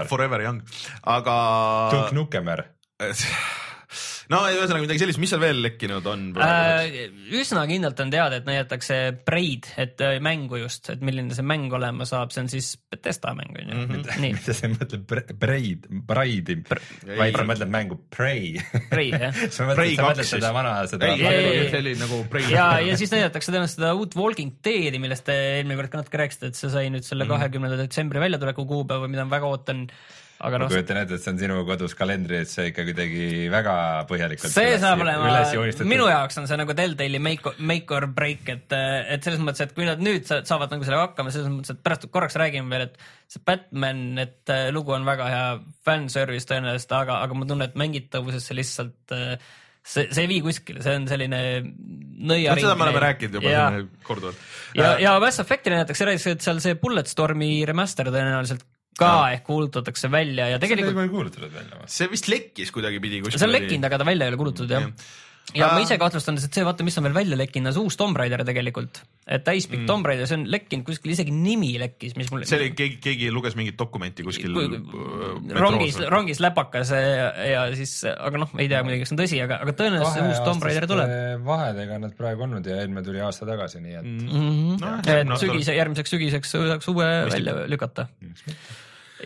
Forever 0.09 0.43
Young, 0.43 0.63
aga. 1.05 1.37
Duke 1.93 2.17
Nukemer. 2.17 2.67
no 4.33 4.41
ühesõnaga 4.49 4.85
midagi 4.87 5.03
sellist, 5.03 5.21
mis 5.23 5.33
seal 5.33 5.43
veel 5.43 5.61
lekkinud 5.65 6.07
on? 6.09 6.25
Äh, 6.43 7.11
üsna 7.39 7.65
kindlalt 7.71 8.01
on 8.05 8.13
teada, 8.13 8.39
et 8.41 8.49
näidatakse 8.49 8.99
Braid, 9.27 9.69
et 9.81 10.01
äh, 10.05 10.17
mängu 10.25 10.61
just, 10.63 10.89
et 10.95 11.03
milline 11.05 11.35
see 11.37 11.47
mäng 11.47 11.73
olema 11.77 12.07
saab, 12.09 12.33
see 12.35 12.45
on 12.45 12.51
siis 12.53 12.73
Betesta 12.93 13.35
mäng 13.39 13.55
on 13.61 13.73
ju 13.73 14.01
nii, 14.25 14.33
mida 14.39 14.57
sa 14.57 14.69
ei 14.69 14.75
mõtle 14.75 15.03
bre- 15.09 15.37
Braid, 15.45 15.89
Braidi, 16.09 16.59
vaid 17.13 17.37
sa 17.39 17.47
mõtled 17.49 17.73
mängu 17.73 17.99
Prey. 18.13 18.57
Braid 18.91 19.19
jah. 19.19 19.43
sa 19.55 19.69
Prey 19.73 19.95
mõtled, 19.95 20.07
mõtled 20.09 20.31
seda 20.33 20.53
vana, 20.57 20.75
seda 20.91 21.13
nagu 22.03 22.23
Prey. 22.33 22.49
ja, 22.53 22.67
ja 22.85 22.97
siis 23.01 23.13
näidatakse 23.15 23.53
tõenäoliselt 23.53 23.81
seda 23.81 23.95
uut 23.99 24.17
Walking 24.19 24.57
Deadi, 24.65 25.01
millest 25.03 25.27
te 25.29 25.37
eelmine 25.59 25.79
kord 25.81 25.93
ka 25.93 26.03
natuke 26.03 26.21
rääkisite, 26.23 26.53
et 26.53 26.59
see 26.59 26.73
sai 26.73 26.89
nüüd 26.93 27.07
selle 27.07 27.29
kahekümnenda 27.31 27.79
detsembri 27.81 28.23
väljatuleku 28.23 28.67
kuupäeva, 28.69 29.09
mida 29.11 29.27
ma 29.27 29.37
väga 29.37 29.51
ootan. 29.51 29.87
Aga 30.43 30.59
ma 30.59 30.65
noh, 30.65 30.73
kujutan 30.73 30.99
ette, 31.01 31.17
et 31.19 31.25
see 31.25 31.33
on 31.33 31.39
sinu 31.41 31.57
kodus 31.69 31.95
kalendris 31.99 32.55
see 32.57 32.69
ikka 32.73 32.85
kuidagi 32.89 33.27
väga 33.53 33.75
põhjalikult 34.11 34.53
see 34.53 34.73
üles- 34.73 34.83
saab 34.83 35.05
olema 35.05 35.33
minu 35.89 36.09
jaoks 36.11 36.41
on 36.43 36.51
see 36.51 36.59
nagu 36.61 36.77
Deltali 36.77 37.21
make, 37.23 37.55
make 37.59 37.95
or 37.95 38.09
break, 38.11 38.49
et, 38.53 38.77
et 38.77 39.25
selles 39.25 39.43
mõttes, 39.45 39.65
et 39.67 39.75
kui 39.77 39.89
nad 39.89 40.03
nüüd 40.03 40.27
sa- 40.29 40.43
saavad 40.49 40.75
nagu 40.75 40.87
sellega 40.89 41.09
hakkama, 41.09 41.35
selles 41.35 41.51
mõttes, 41.53 41.75
et 41.77 41.83
pärast 41.87 42.09
korraks 42.13 42.39
räägime 42.43 42.71
veel, 42.73 42.89
et 42.91 43.01
see 43.33 43.43
Batman, 43.47 44.05
et 44.23 44.53
äh, 44.53 44.69
lugu 44.75 44.95
on 44.97 45.07
väga 45.09 45.31
hea 45.33 45.49
fanservice 45.87 46.51
tõenäoliselt, 46.51 46.95
aga, 46.99 47.23
aga 47.27 47.39
ma 47.39 47.49
tunnen, 47.49 47.71
et 47.71 47.79
mängitavuses 47.79 48.47
see 48.49 48.59
lihtsalt 48.59 49.15
äh, 49.17 49.37
see, 49.83 50.07
see 50.11 50.25
ei 50.27 50.31
vii 50.31 50.43
kuskile, 50.45 50.83
see 50.85 50.95
on 50.99 51.09
selline 51.11 51.41
nõiaring. 51.63 52.63
seda 52.63 52.77
me 52.79 52.87
oleme 52.87 53.03
rääkinud 53.07 53.39
juba 53.41 53.51
ja, 53.55 53.65
korduvalt. 54.07 54.45
ja, 54.79 54.95
ja 55.03 55.17
Mass 55.23 55.43
Effect'i 55.43 55.73
näidatakse, 55.73 56.07
räägitakse, 56.09 56.37
et 56.37 56.47
seal 56.47 56.63
see 56.65 56.79
Bulletstormi 56.83 57.51
remaster 57.69 58.11
tõenäoliselt 58.13 58.67
ka 58.99 59.13
ehk 59.33 59.45
kuulutatakse 59.49 60.11
välja 60.13 60.51
ja 60.53 60.57
seda 60.59 60.67
tegelikult 60.67 60.95
juba 60.95 61.07
ei 61.07 61.13
kuulutatud 61.13 61.53
välja 61.53 61.81
või? 61.81 61.91
see 61.97 62.13
vist 62.13 62.29
lekkis 62.29 62.73
kuidagipidi 62.75 63.23
kuskil. 63.25 63.41
see 63.41 63.49
on 63.49 63.57
lekkinud, 63.57 63.89
aga 63.89 64.01
ta 64.03 64.09
välja 64.09 64.29
ei 64.29 64.35
ole 64.35 64.41
kuulutatud 64.41 64.75
jah 64.77 64.89
Jah.. 65.53 65.59
ja 65.59 65.69
ma 65.73 65.81
Äh, 65.81 65.87
ise 65.87 65.97
kahtlustan, 65.99 66.37
et 66.39 66.55
see 66.55 66.65
vaata, 66.65 66.85
mis 66.87 66.97
on 67.01 67.07
veel 67.09 67.17
välja 67.17 67.37
lekkinud, 67.37 67.69
on 67.71 67.75
see 67.75 67.83
uus 67.89 67.97
Tomb 67.99 68.17
Raider 68.17 68.45
tegelikult. 68.47 69.03
et 69.27 69.43
täispikk 69.47 69.83
mm. 69.83 69.89
Tomb 69.91 70.07
Raider, 70.07 70.29
see 70.29 70.37
on 70.39 70.45
lekkinud 70.51 70.87
kuskil, 70.87 71.13
isegi 71.15 71.35
nimi 71.35 71.73
lekkis, 71.83 72.15
mis 72.19 72.31
mul 72.33 72.45
see 72.49 72.59
oli, 72.59 72.69
keegi, 72.79 72.99
keegi 73.03 73.31
luges 73.35 73.57
mingit 73.59 73.77
dokumenti 73.79 74.25
kuskil. 74.27 74.55
rongis, 75.59 75.99
rongis 76.13 76.41
läpakas 76.43 76.95
ja, 76.95 77.27
ja 77.49 77.65
siis, 77.79 77.97
aga 78.13 78.45
noh, 78.45 78.55
ei 78.59 78.71
tea 78.71 78.85
muidugi, 78.87 79.03
kas 79.03 79.13
see 79.13 79.17
on 79.17 79.23
tõsi, 79.23 79.41
aga, 79.45 79.59
aga 79.67 79.77
tõenäoliselt 79.79 80.17
see 80.19 80.31
uus 80.31 80.45
Tomb 80.47 80.69
Raider 80.69 80.89
tuleb. 80.91 81.17
vahedega 81.49 81.99
on 81.99 82.07
nad 82.09 82.17
praegu 82.19 82.47
olnud 82.47 82.71
ja 82.71 82.79
eelmine 82.83 83.05
tuli 83.07 83.23
aasta 83.25 83.49
tagasi, 83.49 83.83
nii 83.83 83.99
et 83.99 84.07
mm. 84.07 84.31
Mm 84.31 84.55
-hmm. 84.55 84.81
Nojah, 84.87 85.21
et 85.27 85.37
sügise, 85.43 85.77
järgmiseks 85.77 86.17
sügiseks 86.17 86.57
saaks 86.57 86.89
uue 86.95 87.11
välja 87.31 87.59
lükata. 87.71 88.09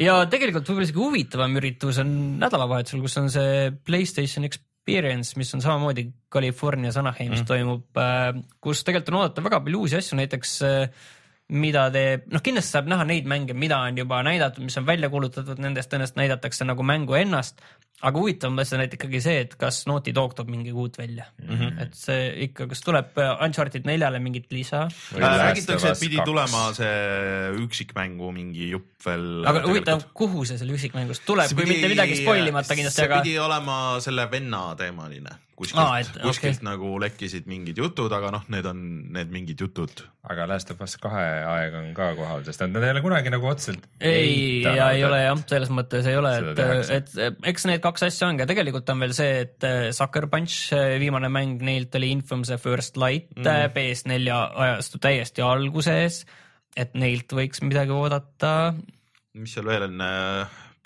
Ja 0.00 0.20
tegelikult 0.30 0.68
võib-olla 0.68 0.88
isegi 0.88 1.02
huvitavam 1.02 1.58
üritus 1.60 2.00
on 2.02 2.14
nädalavahetusel, 2.42 3.02
kus 3.04 3.18
on 3.20 3.28
see 3.32 3.70
Playstation 3.86 4.48
Experience, 4.48 5.36
mis 5.40 5.52
on 5.56 5.64
samamoodi 5.64 6.06
Californias 6.32 6.98
Anaheimis 7.00 7.42
mm. 7.42 7.48
toimub, 7.48 8.02
kus 8.62 8.84
tegelikult 8.86 9.14
on 9.14 9.20
oodata 9.22 9.46
väga 9.46 9.62
palju 9.64 9.84
uusi 9.86 9.98
asju, 9.98 10.18
näiteks 10.20 10.56
äh, 10.66 11.06
mida 11.54 11.86
teeb, 11.94 12.26
noh 12.32 12.42
kindlasti 12.42 12.74
saab 12.74 12.88
näha 12.90 13.06
neid 13.06 13.26
mänge, 13.30 13.54
mida 13.54 13.78
on 13.86 13.98
juba 14.00 14.18
näidatud, 14.26 14.64
mis 14.66 14.76
on 14.80 14.86
välja 14.86 15.10
kuulutatud, 15.12 15.60
nendest 15.62 15.92
tõenäoliselt 15.92 16.18
näidatakse 16.18 16.66
nagu 16.66 16.86
mängu 16.86 17.14
ennast. 17.18 17.62
Aga 18.04 18.20
huvitavam 18.20 18.58
asi 18.60 18.74
on 18.76 18.82
ikkagi 18.84 19.20
see, 19.24 19.38
et 19.46 19.54
kas 19.60 19.84
Naughty 19.88 20.12
Dog 20.16 20.34
toob 20.36 20.50
mingi 20.52 20.72
uut 20.72 20.98
välja 20.98 21.24
mm. 21.40 21.54
-hmm. 21.56 21.78
et 21.82 21.94
see 21.96 22.26
ikka, 22.48 22.66
kas 22.72 22.84
tuleb 22.84 23.16
äh, 23.22 23.32
Uncharted 23.44 23.88
neljale 23.88 24.20
mingit 24.20 24.52
lisa 24.52 24.86
räägitakse, 25.16 25.94
et 25.94 26.00
pidi 26.00 26.20
tulema 26.24 26.68
see 26.76 27.56
üksikmängu 27.64 28.32
mingi 28.32 28.70
jupp 28.70 29.06
veel. 29.06 29.46
aga 29.46 29.64
huvitav, 29.64 30.04
kuhu 30.14 30.44
see 30.44 30.58
selle 30.58 30.76
üksikmängust 30.76 31.24
tuleb, 31.26 31.56
kui 31.56 31.68
mitte 31.72 31.88
midagi 31.88 32.20
spoilimata 32.20 32.76
kindlasti, 32.76 33.00
see 33.00 33.08
aga 33.08 33.22
pidi 33.24 33.38
olema 33.38 33.80
selle 34.04 34.30
venna 34.30 34.62
teemaline 34.76 35.40
kuskilt 35.56 35.80
Aa, 35.80 35.92
ah, 35.94 36.00
et-, 36.00 36.12
kuskilt 36.20 36.36
okei. 36.36 36.50
okay. 36.60 36.66
nagu 36.68 36.90
lekkisid 37.00 37.48
mingid 37.50 37.80
jutud, 37.80 38.12
aga 38.12 38.30
noh, 38.34 38.44
need 38.52 38.68
on 38.68 38.82
need 39.16 39.32
mingid 39.32 39.60
jutud. 39.64 40.04
aga 40.26 40.46
Last 40.50 40.70
of 40.74 40.80
Us 40.84 40.96
kahe 41.00 41.24
aeg 41.46 41.76
on 41.78 41.92
ka 41.96 42.10
kohal, 42.18 42.44
sest 42.46 42.64
nad 42.66 42.82
ei 42.82 42.92
ole 42.92 43.02
kunagi 43.04 43.32
nagu 43.32 43.48
otseselt 43.48 43.86
ei, 44.00 44.62
ja 44.64 44.90
ei 44.92 45.04
ole 45.06 45.22
jah, 45.22 45.40
selles 45.48 45.72
mõttes 45.72 46.08
ei 46.10 46.18
ole, 46.18 46.32
et 46.40 46.50
tehakse., 46.58 47.00
et 47.00 47.46
eks 47.52 47.68
need 47.70 47.84
kaks 47.86 48.06
asja 48.08 48.28
ongi, 48.30 48.46
tegelikult 48.48 48.90
on 48.92 49.04
veel 49.04 49.14
see, 49.16 49.40
et 49.46 49.66
äh, 49.66 49.88
Sucker 49.96 50.28
Punch, 50.32 50.74
viimane 51.00 51.30
mäng 51.32 51.62
neilt 51.64 51.94
oli 51.98 52.10
Infamous 52.16 52.52
First 52.62 52.98
Light 53.00 53.32
mm. 53.38 53.72
PS4 53.76 54.42
ajastu 54.66 55.00
täiesti 55.02 55.44
alguses, 55.46 56.24
et 56.76 56.94
neilt 56.98 57.32
võiks 57.32 57.62
midagi 57.64 57.94
oodata. 57.94 58.74
mis 59.36 59.56
seal 59.56 59.68
veel 59.70 59.88
on, 59.88 60.02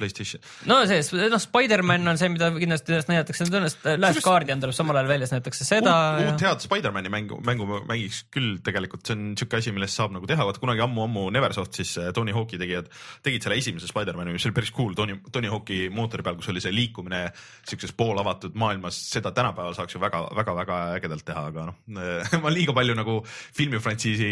Playstation. 0.00 0.42
no 0.70 0.80
see, 0.88 1.00
noh, 1.30 1.40
Spider-man 1.42 2.08
on 2.14 2.18
see, 2.20 2.30
mida 2.32 2.48
kindlasti 2.56 2.94
üles 2.96 3.08
näidatakse, 3.10 3.46
tõenäoliselt 3.50 3.88
Last 4.00 4.22
Guardian 4.24 4.62
tuleb 4.62 4.76
samal 4.76 4.98
ajal 5.00 5.10
välja, 5.12 5.28
siis 5.28 5.36
näidatakse 5.36 5.66
seda 5.68 5.94
uut, 6.18 6.32
uut 6.34 6.44
head 6.46 6.64
Spider-man'i 6.64 7.12
mängu, 7.12 7.38
mängu 7.46 7.68
mängiks 7.88 8.22
küll 8.32 8.58
tegelikult, 8.64 9.04
see 9.06 9.16
on 9.18 9.26
siuke 9.40 9.60
asi, 9.60 9.74
millest 9.76 9.98
saab 10.00 10.14
nagu 10.16 10.28
teha, 10.30 10.46
vaat 10.48 10.60
kunagi 10.62 10.82
ammu-ammu 10.86 11.26
Neversoft 11.36 11.76
siis 11.78 11.92
äh, 12.00 12.10
Tony 12.16 12.32
Hawk'i 12.36 12.58
tegijad 12.60 12.88
tegid 13.26 13.44
selle 13.44 13.58
esimese 13.60 13.88
Spider-man'i, 13.90 14.32
mis 14.34 14.46
oli 14.48 14.56
päris 14.56 14.72
cool. 14.76 14.94
Tony, 14.98 15.18
Tony 15.32 15.50
Hawk'i 15.52 15.82
mootori 15.92 16.24
peal, 16.26 16.38
kus 16.40 16.48
oli 16.52 16.62
see 16.64 16.72
liikumine 16.74 17.26
siukses 17.68 17.92
poolavatud 17.96 18.56
maailmas, 18.58 18.96
seda 19.12 19.32
tänapäeval 19.36 19.76
saaks 19.76 19.94
ju 19.96 20.00
väga-väga-väga 20.02 20.78
ägedalt 20.96 21.24
teha, 21.28 21.44
aga 21.52 21.66
noh, 21.70 21.78
ma 22.44 22.52
liiga 22.54 22.74
palju 22.76 22.96
nagu 22.98 23.18
filmifrantsiisi 23.56 24.30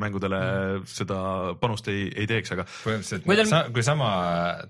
mängudele 0.00 0.40
seda 0.88 1.20
panust 1.60 1.88
ei, 1.92 2.06
ei 2.16 2.26
teeks, 2.30 2.52
aga 2.54 2.64
põhimõtteliselt 2.70 3.26
Kui 3.26 3.36
teil- 3.38 3.50
sa, 3.50 3.62
kui 3.74 3.84
sama 3.86 4.08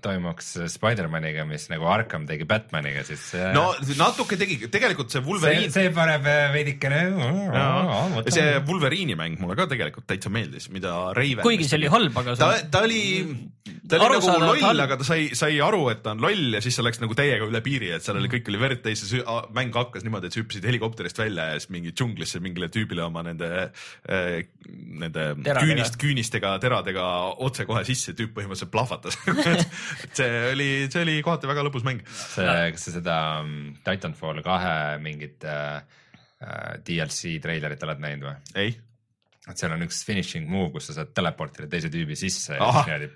toimuks 0.03 0.40
Spider-maniga, 0.71 1.47
mis 1.47 1.69
nagu 1.71 1.87
Arkham 1.91 2.27
tegi 2.29 2.47
Batmaniga, 2.49 3.05
siis 3.07 3.23
see, 3.33 3.51
no 3.55 3.69
natuke 3.99 4.39
tegi, 4.39 4.59
tegelikult 4.71 5.13
see 5.13 5.21
see, 5.21 5.29
Wolverine, 5.29 5.71
see 5.71 5.91
paneb 5.93 6.25
äh, 6.25 6.51
veidikene. 6.53 7.01
see 8.31 8.59
Wolverine'i 8.67 9.17
mäng 9.19 9.39
mulle 9.41 9.55
ka 9.59 9.67
tegelikult 9.71 10.07
täitsa 10.09 10.31
meeldis, 10.33 10.69
mida 10.73 11.13
Raven. 11.17 11.43
kuigi 11.45 11.67
see 11.69 11.79
oli 11.79 11.91
halb, 11.91 12.17
aga 12.21 12.35
ta 12.39 12.51
see, 12.55 12.69
ta 12.73 12.83
oli, 12.87 13.01
ta 13.87 13.97
oli 13.97 14.01
nagu 14.01 14.07
Arusaadavalt 14.07 14.65
loll, 14.65 14.83
aga 14.85 14.97
ta 15.01 15.07
sai, 15.07 15.29
sai 15.37 15.59
aru, 15.63 15.83
et 15.93 16.03
ta 16.05 16.15
on 16.15 16.23
loll 16.23 16.57
ja 16.57 16.63
siis 16.63 16.77
see 16.77 16.85
läks 16.85 17.01
nagu 17.03 17.17
täiega 17.17 17.47
üle 17.47 17.63
piiri, 17.65 17.91
et 17.95 18.05
seal 18.05 18.19
oli 18.19 18.31
kõik 18.31 18.51
oli 18.51 18.61
verd 18.61 18.83
täis 18.85 19.05
ja 19.05 19.11
see 19.11 19.37
mäng 19.57 19.75
hakkas 19.77 20.05
niimoodi, 20.07 20.29
et 20.29 20.37
sa 20.37 20.43
hüppasid 20.43 20.67
helikopterist 20.69 21.21
välja 21.21 21.51
ja 21.53 21.59
siis 21.59 21.71
mingi 21.73 21.93
džunglisse 21.95 22.41
mingile 22.43 22.71
tüübile 22.73 23.05
oma 23.05 23.25
nende, 23.27 23.69
nende 24.07 25.27
Teradega. 25.41 25.65
küünist, 25.65 25.99
küünistega, 26.01 26.55
teradega 26.63 27.07
otsekohe 27.41 27.83
sisse, 27.87 28.15
tüüp 28.17 28.33
põhimõtteliselt 28.37 28.73
plahvatas 28.73 29.17
et 30.05 30.23
see 30.31 30.51
oli, 30.51 30.69
see 30.91 31.03
oli 31.05 31.17
kohati 31.25 31.49
väga 31.49 31.65
lõbus 31.67 31.85
mäng. 31.87 32.03
see, 32.07 32.53
kas 32.75 32.87
sa 32.87 32.95
seda 32.97 33.17
mm, 33.43 33.81
Titanfall 33.87 34.43
kahe 34.45 34.77
mingit 35.03 35.43
äh, 35.47 35.81
äh, 36.43 36.71
DLC 36.87 37.37
treilerit 37.43 37.83
oled 37.87 38.03
näinud 38.03 38.29
või? 38.29 38.35
ei, 38.63 38.75
et 39.49 39.57
seal 39.57 39.73
on 39.73 39.87
üks 39.87 40.03
finishing 40.05 40.49
move, 40.49 40.69
kus 40.75 40.91
sa 40.91 40.99
saad 40.99 41.15
teleportida 41.17 41.69
teise 41.71 41.89
tüübi 41.93 42.17
sisse 42.19 42.57
ja 42.57 42.61
Ahah. 42.67 42.85
siis 42.85 42.91
niimoodi 42.91 43.09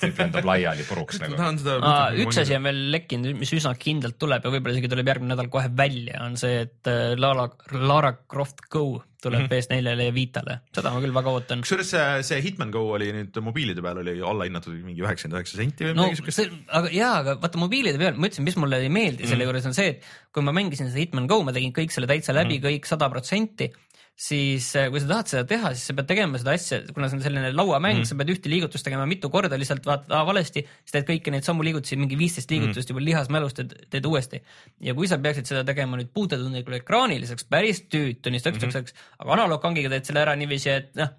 tüüp 0.00 0.18
lendab 0.18 0.46
laiali 0.48 0.84
puruks 0.88 1.20
nagu. 1.22 1.36
Aa, 1.36 2.12
üks 2.24 2.38
asi 2.40 2.56
on 2.56 2.66
veel 2.66 2.80
lekkinud, 2.94 3.36
mis 3.38 3.52
üsna 3.54 3.74
kindlalt 3.78 4.16
tuleb 4.20 4.44
ja 4.44 4.52
võib-olla 4.52 4.74
isegi 4.74 4.90
tuleb 4.90 5.10
järgmine 5.12 5.34
nädal 5.34 5.50
kohe 5.52 5.70
välja, 5.76 6.22
on 6.24 6.38
see, 6.40 6.64
et 6.64 6.90
äh, 6.90 7.12
Lara, 7.20 7.46
Lara 7.76 8.14
Croft 8.24 8.64
Go 8.72 9.04
tuleb 9.24 9.44
mm 9.44 9.46
-hmm. 9.46 9.52
PS4-le 9.52 10.08
ja 10.08 10.14
Vitale, 10.14 10.58
seda 10.74 10.90
ma 10.92 11.00
küll 11.00 11.14
väga 11.14 11.30
ootan. 11.32 11.62
kusjuures 11.64 11.94
see, 11.94 12.22
see 12.28 12.42
Hitman 12.44 12.72
Go 12.74 12.82
oli 12.96 13.08
nüüd 13.14 13.38
mobiilide 13.40 13.84
peal 13.84 14.02
oli 14.02 14.18
alla 14.20 14.48
hinnatud 14.48 14.74
mingi 14.84 15.00
üheksakümmend 15.00 15.38
üheksa 15.38 15.60
senti 15.62 15.86
või 15.86 15.94
no 15.94 16.08
midagi 16.08 16.20
siukest. 16.20 16.58
aga 16.68 16.92
jaa, 16.92 17.14
aga 17.22 17.38
vaata 17.40 17.62
mobiilide 17.62 18.00
peal, 18.00 18.18
ma 18.18 18.28
ütlesin, 18.28 18.44
mis 18.44 18.58
mulle 18.60 18.82
ei 18.84 18.92
meeldi 18.92 19.30
selle 19.30 19.48
juures 19.48 19.70
on 19.70 19.76
see, 19.76 19.94
et 19.94 20.04
kui 20.32 20.44
ma 20.44 20.52
mängisin 20.52 20.90
seda 20.90 21.00
Hitman 21.00 21.28
Go, 21.30 21.40
ma 21.44 21.56
tegin 21.56 21.72
kõik 21.72 21.94
selle 21.94 22.10
täitsa 22.10 22.36
läbi, 22.36 22.60
kõik 22.64 22.88
sada 22.88 23.08
protsenti, 23.08 23.70
siis 24.14 24.68
äh, 24.78 24.86
kui 24.94 25.00
sa 25.02 25.08
tahad 25.10 25.30
seda 25.30 25.44
teha, 25.50 25.72
siis 25.74 25.88
sa 25.90 25.94
pead 25.98 26.06
tegema 26.06 26.38
seda 26.38 26.52
asja, 26.54 26.78
kuna 26.94 27.08
see 27.10 27.18
on 27.18 27.24
selline 27.24 27.50
lauamäng 27.50 28.00
mm., 28.00 28.06
sa 28.06 28.18
pead 28.18 28.30
ühte 28.30 28.50
liigutust 28.52 28.86
tegema 28.86 29.08
mitu 29.10 29.30
korda, 29.32 29.58
lihtsalt 29.58 29.86
vaatad 29.88 30.14
aa, 30.14 30.22
valesti, 30.28 30.62
siis 30.84 30.94
teed 30.94 31.08
kõiki 31.08 31.34
neid 31.34 31.46
samu 31.46 31.66
liigutusi, 31.66 31.98
mingi 31.98 32.18
viisteist 32.20 32.54
liigutust 32.54 32.92
juba 32.92 33.02
lihasmälus 33.02 33.58
teed, 33.58 33.74
teed 33.90 34.06
uuesti. 34.06 34.40
ja 34.86 34.94
kui 34.94 35.10
sa 35.10 35.18
peaksid 35.18 35.50
seda 35.50 35.64
tegema 35.66 35.98
nüüd 35.98 36.12
puutetundlikul 36.14 36.78
ekraanil, 36.78 37.26
see 37.26 37.34
oleks 37.34 37.50
päris 37.50 37.82
tüütu, 37.88 38.22
tunnistuseks 38.28 38.70
mm, 38.70 38.86
-hmm. 38.86 39.18
aga 39.18 39.36
analoogkangiga 39.40 39.90
teed 39.96 40.10
selle 40.10 40.22
ära 40.22 40.38
niiviisi, 40.38 40.70
et 40.70 40.94
noh, 41.00 41.10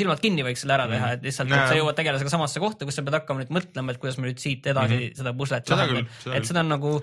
silmad 0.00 0.24
kinni 0.24 0.44
võiks 0.46 0.64
selle 0.64 0.78
ära 0.78 0.88
teha, 0.90 1.12
et 1.18 1.26
lihtsalt, 1.28 1.52
et 1.52 1.68
sa 1.68 1.76
jõuad 1.78 1.98
tegelasega 1.98 2.32
samasse 2.32 2.62
kohta, 2.62 2.88
kus 2.88 2.96
sa 2.96 3.04
pead 3.06 3.20
hakkama 3.20 3.44
nüüd 3.44 3.52
mõtlema, 3.60 3.92
et 3.92 4.00
kuidas 4.02 4.18
ma 4.18 4.30
nüüd 4.30 4.40
siit 4.40 4.66
edasi 4.66 4.96
mm 4.96 5.02
-hmm. 5.02 5.20
seda 5.20 5.34
puslet 5.36 5.70
lahendan 5.70 6.08
et 6.34 6.48
seda 6.48 6.64
on 6.64 6.72
nagu, 6.72 6.94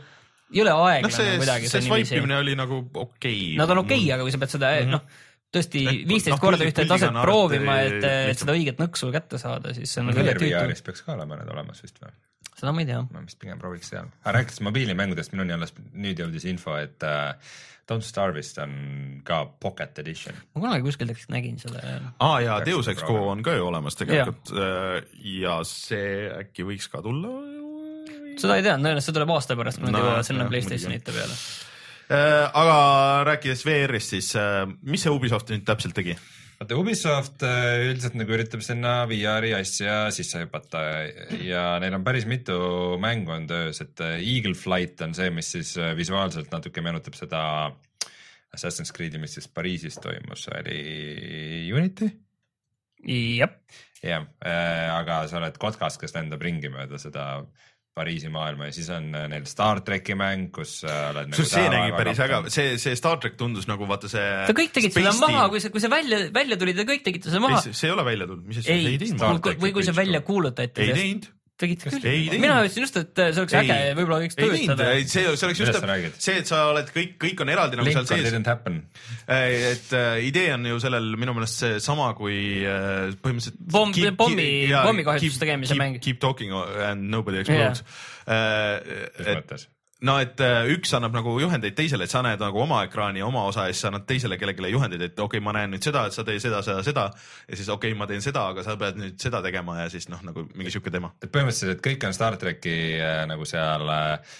ei 0.53 0.61
ole 0.63 0.73
aeglane 0.73 1.13
see, 1.13 1.37
kuidagi. 1.41 1.71
see 1.71 1.85
swipe 1.85 2.19
imine 2.21 2.37
oli 2.41 2.55
nagu 2.59 2.81
okei 3.05 3.55
no 3.59 3.67
ta 3.67 3.75
on 3.75 3.83
okei 3.83 4.03
okay,, 4.03 4.13
aga 4.15 4.27
kui 4.27 4.35
sa 4.35 4.41
pead 4.43 4.55
seda 4.55 4.71
mm 4.73 4.85
-hmm. 4.85 4.95
noh, 4.95 5.25
tõesti 5.57 5.83
viisteist 6.07 6.35
noh, 6.35 6.41
korda 6.43 6.67
ühte 6.67 6.87
taset 6.89 7.21
proovima, 7.21 7.79
et, 7.87 8.07
et 8.33 8.39
seda 8.39 8.55
õiget 8.55 8.81
nõksu 8.81 9.11
kätte 9.15 9.39
saada, 9.41 9.73
siis 9.77 9.93
see 9.93 10.03
on 10.03 10.11
nagu 10.11 10.23
üle 10.23 10.35
tüütu. 10.39 10.55
VR-is 10.55 10.83
peaks 10.85 11.05
ka 11.05 11.15
olema 11.15 11.39
need 11.39 11.53
olemas 11.53 11.83
vist 11.83 12.01
või? 12.03 12.11
seda 12.57 12.73
ma 12.73 12.83
ei 12.83 12.89
tea. 12.89 12.99
ma 13.13 13.23
vist 13.23 13.39
pigem 13.41 13.61
prooviks 13.61 13.93
seal. 13.93 14.11
aga 14.23 14.37
rääkides 14.39 14.61
mobiilimängudest, 14.67 15.33
minuni 15.35 15.55
alles 15.55 15.73
nüüd 15.93 16.23
jõudis 16.23 16.47
info, 16.49 16.77
et 16.81 17.05
äh, 17.05 17.35
Don't 17.87 18.03
Starve'ist 18.03 18.57
on 18.59 18.73
ka 19.23 19.45
Pocket 19.63 19.99
Edition. 20.03 20.35
ma 20.55 20.63
kunagi 20.65 20.83
kuskil 20.87 21.07
tegelikult 21.07 21.35
nägin 21.35 21.61
seda. 21.61 21.83
aa 22.19 22.41
jaa, 22.43 22.57
Deus 22.65 22.89
Ex 22.91 23.05
Go 23.07 23.29
on 23.31 23.43
ka 23.45 23.55
ju 23.55 23.69
olemas 23.69 23.95
tegelikult 23.99 24.51
ja. 24.51 24.99
ja 25.37 25.59
see 25.67 26.27
äkki 26.41 26.67
võiks 26.67 26.89
ka 26.91 27.03
tulla. 27.05 27.31
Seda 28.41 28.57
ei 28.57 28.65
tea, 28.65 28.75
tõenäoliselt 28.77 29.09
see 29.09 29.17
tuleb 29.19 29.35
aasta 29.35 29.57
pärast, 29.59 29.81
kui 29.81 29.89
nad 29.89 29.97
No, 29.97 30.03
jõuavad 30.05 30.27
sinna 30.27 30.49
Playstationite 30.49 31.15
peale. 31.15 31.37
Äh, 32.07 32.43
aga 32.55 32.77
rääkides 33.27 33.65
VR-ist, 33.67 34.15
siis 34.15 34.33
äh, 34.39 34.63
mis 34.87 35.03
see 35.03 35.13
Ubisoft 35.13 35.51
nüüd 35.51 35.65
täpselt 35.67 35.97
tegi? 35.97 36.15
vaata 36.57 36.77
Ubisoft 36.79 37.43
äh, 37.45 37.85
üldiselt 37.85 38.15
nagu 38.17 38.33
üritab 38.33 38.63
sinna 38.65 39.03
VR-i 39.09 39.53
asja 39.57 40.07
sisse 40.13 40.41
hüpata 40.41 40.81
ja 41.45 41.65
neil 41.81 41.97
on 41.97 42.05
päris 42.05 42.25
mitu 42.29 42.57
mängu 43.01 43.35
on 43.35 43.45
töös, 43.49 43.81
et 43.83 44.01
äh, 44.01 44.17
Eagle 44.23 44.57
Flight 44.57 45.01
on 45.05 45.13
see, 45.17 45.29
mis 45.33 45.51
siis 45.53 45.75
äh, 45.77 45.93
visuaalselt 45.97 46.49
natuke 46.53 46.81
meenutab 46.81 47.17
seda 47.19 47.41
Assassin's 48.55 48.93
Creed'i, 48.95 49.21
mis 49.21 49.35
siis 49.37 49.49
Pariisis 49.53 49.99
toimus, 50.01 50.47
oli 50.57 50.79
Unity 51.75 52.09
jah, 53.37 53.53
jah, 54.01 54.25
aga 54.95 55.21
sa 55.29 55.37
oled 55.37 55.59
kotkas, 55.61 55.99
kes 56.01 56.15
lendab 56.15 56.41
ringi 56.41 56.71
mööda 56.73 56.97
seda 57.01 57.27
Pariisi 57.97 58.29
maailma 58.33 58.69
ja 58.69 58.75
siis 58.75 58.89
on 58.93 59.09
äh, 59.17 59.27
neil 59.31 59.47
Star 59.49 59.81
tracki 59.85 60.15
mäng, 60.17 60.51
kus 60.55 60.79
äh, 60.85 60.99
oled 61.11 61.31
kusjuures 61.33 61.53
see 61.55 61.71
nägi 61.73 61.95
päris 61.97 62.21
äge, 62.25 62.41
see, 62.53 62.75
see 62.81 62.99
Star 62.99 63.17
track 63.23 63.39
tundus 63.39 63.67
nagu 63.69 63.87
vaata 63.89 64.11
see. 64.11 64.27
te 64.49 64.57
kõik 64.57 64.75
tegite 64.75 65.01
seda 65.01 65.15
maha, 65.23 65.47
kui 65.53 65.63
see, 65.63 65.73
kui 65.73 65.83
see 65.83 65.91
välja, 65.91 66.21
välja 66.35 66.59
tuli, 66.61 66.75
te 66.77 66.85
kõik 66.89 67.05
tegite 67.07 67.31
seda 67.31 67.41
maha. 67.43 67.63
see 67.67 67.89
ei 67.89 67.95
ole 67.95 68.05
välja 68.07 68.29
tulnud, 68.29 68.45
mis 68.49 68.61
asja, 68.61 68.75
ei 68.75 68.93
ei, 68.93 69.01
teinud. 69.01 69.23
Star- 69.23 69.63
või 69.65 69.73
kui 69.75 69.87
see 69.87 69.97
välja 69.97 70.21
kuulutati. 70.27 70.85
ei 70.85 70.95
teinud, 70.97 71.29
tegite 71.61 71.91
Ei 72.03 72.27
küll 72.29 72.41
mina 72.43 72.57
ütlesin 72.63 72.85
just, 72.85 72.97
et 73.01 73.21
see 73.21 73.41
oleks 73.43 73.55
Ei. 73.57 73.61
äge 73.65 73.93
võib-olla 73.97 74.19
võiks 74.23 74.37
ei 74.37 74.41
teinud, 74.43 74.73
töötada. 74.73 74.89
see, 75.13 75.23
see 75.39 75.47
oleks 75.47 75.61
just 75.63 76.25
see, 76.27 76.35
et 76.41 76.51
sa 76.51 76.63
oled 76.71 76.91
kõik, 76.95 77.15
kõik 77.23 77.45
on 77.45 77.53
eraldi 77.53 77.79
nagu 77.79 77.89
seal 77.89 78.03
Lincoln 78.03 78.21
sees. 78.23 78.29
didn't 78.29 78.51
happen. 78.51 78.81
et 79.27 79.95
äh, 79.97 80.19
idee 80.27 80.51
on 80.55 80.67
ju 80.71 80.81
sellel 80.83 81.09
minu 81.19 81.37
meelest 81.37 81.63
seesama 81.63 82.11
kui 82.17 82.37
äh, 82.65 83.15
põhimõtteliselt 83.23 83.63
Pomm- 83.77 84.19
pommi- 84.19 84.69
pommikahjutuste 84.73 85.45
tegemise 85.45 85.73
keep, 85.73 85.83
mäng. 85.83 86.03
Keep 86.03 86.21
talking 86.23 86.53
and 86.53 87.09
nobody 87.13 87.41
explodes 87.43 87.83
yeah.. 88.27 89.09
mis 89.17 89.33
et 89.33 89.41
mõttes? 89.41 89.67
No 90.05 90.17
et 90.21 90.41
äh, 90.45 90.67
üks 90.75 90.91
annab 90.97 91.15
nagu 91.15 91.33
juhendeid 91.41 91.75
teisele, 91.77 92.05
et 92.05 92.13
sa 92.13 92.21
näed 92.25 92.41
nagu 92.41 92.61
oma 92.61 92.83
ekraani 92.85 93.23
oma 93.25 93.47
osa 93.49 93.67
ja 93.67 93.73
siis 93.73 93.85
sa 93.85 93.91
annad 93.91 94.05
teisele 94.09 94.37
kellelegi 94.37 94.75
juhendeid, 94.75 95.05
et 95.07 95.15
okei 95.15 95.39
okay,, 95.39 95.45
ma 95.45 95.55
näen 95.57 95.73
nüüd 95.73 95.85
seda, 95.85 96.05
et 96.07 96.17
sa 96.17 96.25
tee 96.27 96.41
seda, 96.43 96.61
seda, 96.65 96.83
seda 96.85 97.05
ja 97.13 97.57
siis 97.57 97.69
okei 97.73 97.93
okay,, 97.93 97.99
ma 97.99 98.09
teen 98.09 98.21
seda, 98.25 98.47
aga 98.53 98.65
sa 98.65 98.77
pead 98.79 98.99
nüüd 99.01 99.17
seda 99.21 99.41
tegema 99.45 99.79
ja 99.81 99.87
siis 99.93 100.09
noh, 100.13 100.21
nagu 100.27 100.45
mingi 100.53 100.73
sihuke 100.73 100.93
teema. 100.93 101.13
et 101.21 101.31
põhimõtteliselt 101.33 101.81
kõik 101.87 102.05
on 102.09 102.17
Star 102.17 102.37
tracki 102.41 102.75
äh, 102.99 103.23
nagu 103.29 103.47
seal 103.49 103.89
äh, 103.93 104.37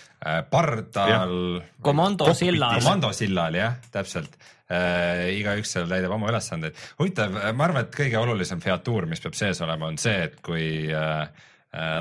pardal. 0.51 1.33
komando 1.81 2.29
sillal. 2.37 2.77
komandosillal 2.81 3.57
jah, 3.57 3.81
täpselt 3.93 4.37
äh,. 4.69 5.33
igaüks 5.39 5.73
seal 5.73 5.89
täidab 5.89 6.13
oma 6.19 6.29
ülesandeid. 6.29 6.77
huvitav, 7.01 7.33
ma 7.33 7.69
arvan, 7.69 7.87
et 7.87 7.97
kõige 7.97 8.21
olulisem 8.21 8.61
featuur, 8.61 9.09
mis 9.09 9.25
peab 9.25 9.37
sees 9.37 9.61
olema, 9.65 9.89
on 9.89 9.97
see, 10.01 10.17
et 10.29 10.41
kui 10.45 10.67
äh, 10.93 11.25
äh, 11.25 11.45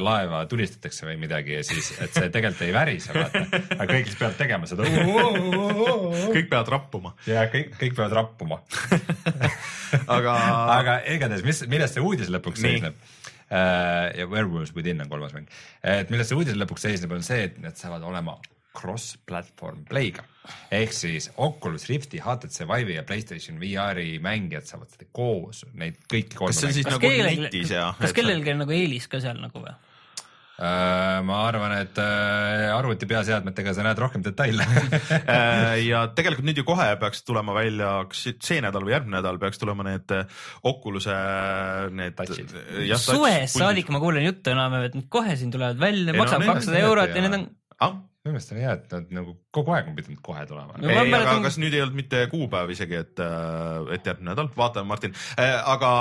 laeva 0.01 0.45
tulistatakse 0.49 1.09
või 1.09 1.17
midagi 1.21 1.57
ja 1.57 1.63
siis, 1.67 1.91
et 2.01 2.15
see 2.15 2.31
tegelikult 2.33 2.63
ei 2.65 2.73
värise, 2.73 3.13
vaata. 3.13 3.43
aga 3.77 3.87
kõik 3.91 4.09
siis 4.09 4.19
peavad 4.21 4.37
tegema 4.39 4.69
seda. 4.71 4.87
kõik 4.87 6.49
peavad 6.53 6.71
rappuma, 6.77 7.13
ja 7.27 7.45
kõik, 7.53 7.75
kõik 7.81 7.97
peavad 7.99 8.15
rappuma. 8.21 8.61
aga 10.17 10.37
aga 10.79 10.99
igatahes, 11.17 11.45
mis, 11.47 11.65
milles 11.71 11.97
see 11.97 12.05
uudis 12.05 12.31
lõpuks 12.33 12.63
Nii. 12.63 12.77
seisneb? 12.77 13.07
ja 13.51 14.27
Werewolves 14.27 14.73
Within 14.75 15.03
on 15.05 15.11
kolmas 15.11 15.35
mäng, 15.37 15.51
et 15.87 16.11
milles 16.11 16.31
see 16.31 16.39
uudis 16.39 16.57
lõpuks 16.59 16.87
seisneb, 16.87 17.13
on 17.15 17.27
see, 17.27 17.45
et 17.51 17.59
need 17.63 17.79
saavad 17.79 18.07
olema 18.07 18.39
cross-platvorm 18.77 19.85
play'ga 19.89 20.27
ehk 20.75 20.95
siis 20.95 21.31
Oculus 21.43 21.89
Rifti, 21.91 22.21
HTC 22.23 22.69
Vive'i 22.69 23.01
ja 23.01 23.05
Playstation 23.07 23.59
VR-i 23.63 24.17
mängijad 24.23 24.69
saavad 24.69 24.93
seda 24.93 25.09
koos, 25.13 25.65
neid 25.75 25.99
kõiki 26.07 26.39
kolme 26.39 26.55
kas 26.55 26.63
see 26.63 26.71
on 26.71 26.79
siis 26.79 26.87
kas 26.87 26.97
nagu 26.97 27.09
kellelgi 27.09 27.45
netis 27.49 27.75
ja? 27.75 27.91
kas 27.99 28.17
kellelgi 28.17 28.55
on 28.55 28.65
nagu 28.65 28.77
eelis 28.77 29.11
ka 29.11 29.23
seal 29.25 29.43
nagu 29.43 29.65
või? 29.65 29.75
Äh, 30.57 31.19
ma 31.21 31.43
arvan, 31.45 31.75
et 31.83 31.99
äh, 32.01 32.71
arvuti 32.73 33.05
peaseadmetega 33.05 33.75
sa 33.77 33.83
näed 33.85 33.99
rohkem 34.01 34.23
detaile 34.25 34.65
Äh, 35.37 35.83
ja 35.85 36.07
tegelikult 36.17 36.47
nüüd 36.49 36.63
ju 36.63 36.65
kohe 36.65 36.87
peaks 36.97 37.21
tulema 37.29 37.53
välja, 37.53 37.91
kas 38.09 38.23
see 38.33 38.63
nädal 38.65 38.87
või 38.87 38.95
järgmine 38.95 39.19
nädal 39.19 39.37
peaks 39.43 39.61
tulema 39.61 39.85
need 39.85 40.15
Oculus'e 40.65 41.17
need. 41.93 42.23
Suvest 43.03 43.61
saadik 43.61 43.93
ma 43.93 44.01
kuulen 44.01 44.25
juttu 44.25 44.55
enam, 44.55 44.79
et 44.87 44.97
kohe 45.13 45.37
siin 45.37 45.53
tulevad 45.53 45.77
välja, 45.83 46.17
maksab 46.17 46.47
kakssada 46.49 46.81
eurot 46.87 47.13
ja 47.13 47.27
need 47.27 47.37
on, 47.37 47.47
ah,. 47.85 47.99
Minu 48.27 48.35
meelest 48.37 48.53
on 48.53 48.59
hea, 48.61 48.73
et 48.75 48.93
nad 48.93 49.13
nagu 49.15 49.37
kogu 49.57 49.77
aeg 49.77 49.89
on 49.93 49.97
pidanud 49.99 50.21
kohe 50.25 50.45
tulema. 50.49 50.77
No 50.81 50.91
ei, 50.91 50.99
aga 51.01 51.09
mäletan- 51.13 51.47
kas 51.49 51.61
nüüd 51.63 51.75
ei 51.77 51.85
olnud 51.87 52.01
mitte 52.03 52.27
kuupäev 52.33 52.75
isegi, 52.77 53.01
et, 53.05 53.25
et 53.97 54.13
järgmine 54.13 54.33
nädal, 54.33 54.53
vaatame, 54.57 54.89
Martin, 54.93 55.17
aga 55.65 55.93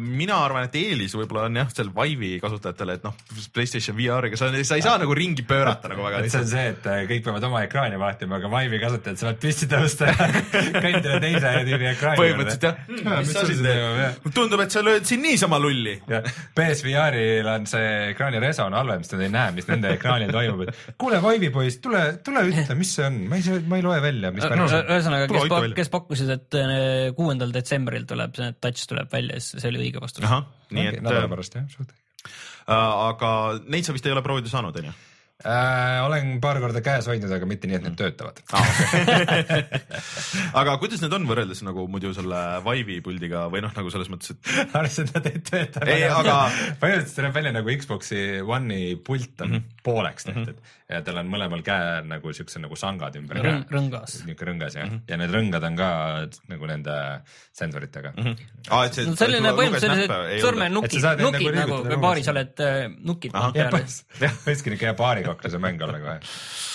mina 0.00 0.36
arvan, 0.40 0.64
et 0.68 0.76
eelis 0.78 1.12
võib-olla 1.18 1.48
on 1.50 1.56
jah, 1.58 1.68
seal 1.74 1.88
Vive'i 1.92 2.38
kasutajatele, 2.40 2.94
et 2.96 3.02
noh, 3.04 3.14
Playstation 3.52 3.96
VR-iga 3.98 4.38
sa, 4.38 4.48
sa 4.64 4.78
ei 4.78 4.84
saa 4.84 4.94
nagu 5.02 5.12
ringi 5.16 5.42
pöörata 5.46 5.90
nagu 5.90 6.04
väga 6.06 6.22
et 6.22 6.30
see 6.32 6.38
on 6.40 6.46
lihtsalt. 6.46 6.52
see, 6.52 6.70
et 6.72 6.86
äh, 6.92 7.00
kõik 7.10 7.24
peavad 7.26 7.46
oma 7.48 7.62
ekraani 7.66 7.98
vaatima, 8.00 8.38
aga 8.38 8.50
Vive'i 8.54 8.80
kasutajad 8.80 9.20
saavad 9.20 9.40
püsti 9.42 9.68
tõusta 9.72 10.08
ja 10.08 10.28
kõndida 10.84 11.18
teise 11.24 11.52
tüübi 11.68 11.88
ekraani 11.90 12.20
põhimõtteliselt 12.22 12.66
jah. 12.68 12.78
Hmm,, 12.86 13.10
mis 13.20 13.34
sa 13.34 13.44
siin 13.50 13.62
teed, 13.66 14.30
tundub, 14.38 14.62
et 14.64 14.76
sa 14.78 14.84
lööd 14.86 15.08
siin 15.10 15.22
niisama 15.26 15.60
lulli. 15.60 15.96
PSVR-il 16.56 17.50
on 17.52 17.68
see 17.70 17.92
ekraani 18.14 18.40
reso 18.46 18.64
on 18.70 18.78
halvem, 18.78 19.04
sest 19.04 19.16
nad 19.18 19.26
ei 19.26 19.34
näe, 19.34 19.52
mis 19.58 19.68
nende 19.68 19.92
ekraanil 19.98 20.32
toimub, 20.34 20.64
et 20.70 20.96
kuule, 21.00 21.20
Vive'i 21.26 21.52
poiss, 21.54 21.82
tule, 21.84 22.04
tule 22.24 22.46
ütle, 22.62 22.76
mis 22.78 22.92
see 22.96 23.06
on, 23.06 23.18
ma 23.30 23.40
ei 23.40 23.46
saa, 23.46 23.62
ma 23.70 23.80
ei 23.80 23.86
loe 23.86 23.98
välja, 24.04 24.32
mis 24.34 24.46
pärast 24.46 24.76
on. 24.78 24.92
ühesõnaga, 24.94 25.28
kes 25.32 25.42
hoidke, 25.46 25.72
kes 25.80 25.92
pakkusid, 25.92 26.32
et 26.36 26.58
äh, 26.60 26.70
kuuendal 27.18 27.52
detsembril 27.54 28.06
tuleb 28.08 28.38
see 28.38 28.52
touch 28.60 28.86
tuleb 28.90 29.12
välja, 29.12 29.40
siis 29.42 29.62
see 29.62 29.72
oli 29.72 29.84
õige 29.86 30.02
vastus. 30.02 30.24
ahah, 30.28 30.46
nii 30.70 30.88
et 30.92 31.02
nädala 31.02 31.26
äh, 31.26 31.34
pärast 31.34 31.58
jah, 31.58 31.68
suht. 31.72 31.92
aga 32.70 33.34
neid 33.66 33.88
sa 33.88 33.96
vist 33.96 34.08
ei 34.08 34.16
ole 34.16 34.24
proovida 34.26 34.52
saanud, 34.52 34.82
onju? 34.82 34.96
Äh, 35.44 36.00
olen 36.00 36.38
paar 36.40 36.56
korda 36.64 36.80
käes 36.80 37.04
hoidnud, 37.10 37.28
aga 37.36 37.44
mitte 37.48 37.68
nii, 37.68 37.76
et 37.76 37.84
need 37.84 37.96
töötavad. 37.98 38.38
aga 40.60 40.76
kuidas 40.80 41.02
need 41.04 41.12
on 41.12 41.26
võrreldes 41.28 41.60
nagu 41.66 41.84
muidu 41.92 42.14
selle 42.16 42.38
Vive'i 42.64 43.02
puldiga 43.04 43.42
või 43.52 43.60
noh, 43.66 43.74
nagu 43.76 43.92
selles 43.92 44.08
mõttes, 44.08 44.32
et 44.32 44.72
arvestades, 44.80 45.12
et 45.12 45.18
nad 45.18 45.28
ei 45.28 45.42
tööta. 45.50 45.82
Ei, 45.92 46.06
aga- 46.08 46.38
põhimõtteliselt 46.80 47.12
see 47.12 47.26
näeb 47.26 47.36
välja 47.36 47.52
nagu 47.52 47.74
Xbox'i 47.82 48.22
One'i 48.40 48.96
pult 48.96 49.44
on 49.44 49.52
mm. 49.52 49.60
-hmm. 49.60 49.75
Pooleks 49.86 50.26
tehtud 50.26 50.58
ja 50.90 51.00
tal 51.06 51.20
on 51.22 51.28
mõlemal 51.30 51.62
käel 51.66 52.06
nagu 52.10 52.32
siukse 52.34 52.58
nagu 52.62 52.76
sangad 52.78 53.14
ümber 53.20 53.38
Rõng- 53.38 53.62
käe. 53.66 53.76
rõngas. 53.78 54.16
niisugune 54.26 54.50
rõngas 54.50 54.74
jah 54.78 54.86
Mhm. 54.86 54.92
mm, 54.92 54.98
-hmm. 54.98 55.10
ja 55.12 55.16
need 55.22 55.34
rõngad 55.36 55.64
on 55.70 55.76
ka 55.78 55.88
nagu 56.52 56.66
nende 56.72 56.96
sensoritega 57.56 58.12
mm. 58.16 58.24
-hmm. 58.24 58.36
aa, 58.70 58.84
et 58.86 58.94
see 58.98 59.06
no 59.06 59.16
selline 59.16 59.52
põhimõtteliselt 59.60 60.42
sõrmenukid 60.44 61.06
nukid 61.22 61.54
nagu 61.54 61.76
liigutada 61.76 62.00
baaris 62.06 62.28
oled 62.34 62.64
äh, 62.66 62.90
nukid 63.10 63.34
Ahah. 63.34 63.52
jah, 63.60 63.70
peal. 63.70 64.34
võikski 64.46 64.74
niisugune 64.74 64.94
baarikoklase 64.98 65.58
mäng 65.62 65.82
olla 65.86 65.98
kohe. 66.02 66.18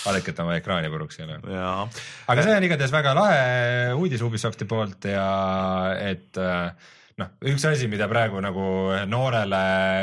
vaadake, 0.06 0.32
et 0.34 0.40
oma 0.46 0.56
ekraani 0.58 0.90
puruks 0.90 1.20
ei 1.20 1.26
ole. 1.28 1.40
jaa, 1.54 1.90
aga 2.34 2.44
see 2.48 2.56
on 2.58 2.64
igatahes 2.70 2.92
väga 2.96 3.14
lahe 3.18 3.94
uudis 4.00 4.22
Ubisofti 4.26 4.66
poolt 4.66 5.06
ja 5.12 5.28
et 6.00 6.38
äh, 6.38 6.72
noh, 7.20 7.34
üks 7.52 7.66
asi, 7.68 7.90
mida 7.92 8.08
praegu 8.12 8.40
nagu 8.44 8.66
noorele 9.10 9.62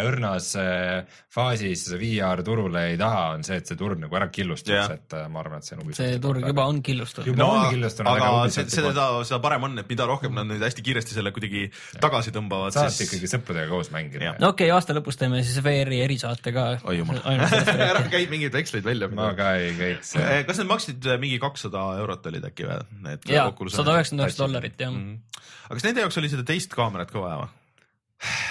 õrnas 0.09 0.51
äh, 0.61 1.19
faasis 1.33 1.87
VR 2.01 2.43
turule 2.47 2.85
ei 2.93 2.99
taha, 3.01 3.25
on 3.37 3.47
see, 3.47 3.61
et 3.63 3.71
see 3.71 3.79
turg 3.79 4.01
nagu 4.03 4.19
ära 4.19 4.29
killustuks 4.33 4.95
et 4.95 5.17
äh, 5.17 5.27
ma 5.33 5.43
arvan, 5.43 5.63
et 5.63 5.69
see 5.69 5.77
on 5.77 5.85
Ubisofti 5.85 6.09
see 6.09 6.21
turg 6.23 6.47
juba 6.47 6.67
on 6.71 6.81
killustunud 6.85 7.31
Juba-. 7.31 7.49
on 7.49 7.73
killustunud, 7.75 8.11
aga 8.13 8.31
seda, 8.53 9.09
seda 9.29 9.41
parem 9.45 9.69
on, 9.69 9.79
et 9.83 9.91
mida 9.91 10.07
rohkem 10.09 10.35
nad 10.37 10.49
nüüd 10.49 10.63
hästi 10.65 10.85
kiiresti 10.87 11.17
selle 11.17 11.33
kuidagi 11.37 11.67
tagasi 12.03 12.35
tõmbavad, 12.35 12.75
saate 12.77 12.95
siis 12.95 13.09
ikkagi 13.09 13.31
sõpradega 13.35 13.71
koos 13.73 13.93
mängida 13.95 14.35
no 14.37 14.53
okei 14.53 14.69
okay,, 14.69 14.75
aasta 14.77 14.97
lõpus 14.97 15.21
teeme 15.21 15.43
siis 15.47 15.61
VR-i 15.65 16.03
erisaate 16.07 16.55
ka. 16.55 16.67
oi 16.89 16.99
jumal, 17.01 17.21
ära 17.91 18.05
käi 18.11 18.25
mingeid 18.31 18.55
veksleid 18.55 18.87
välja. 18.87 19.11
ma 19.13 19.31
ka 19.39 19.55
ei 19.61 19.75
käiks. 19.79 20.15
kas 20.49 20.63
need 20.63 20.71
maksid 20.71 21.09
äh, 21.09 21.21
mingi 21.21 21.41
kakssada 21.43 21.85
eurot 22.03 22.27
olid 22.33 22.49
äkki 22.51 22.69
või? 22.69 22.81
Need 23.07 23.29
ja 23.31 23.47
Oculus'e- 23.51 23.81
sada 23.81 23.97
üheksakümmend 23.97 24.27
üheksa 24.27 24.45
dollarit 24.45 24.83
jah. 24.83 24.93
Mhm. 24.93 25.45
aga 25.69 25.79
kas 25.79 25.87
nende 25.89 26.05
jaoks 26.05 26.21
oli 26.21 26.33
seda 26.33 26.47
teist 26.49 26.75
kaamerat 26.99 27.15
ka 27.15 27.23
vaja 27.23 27.39
või? 27.43 27.55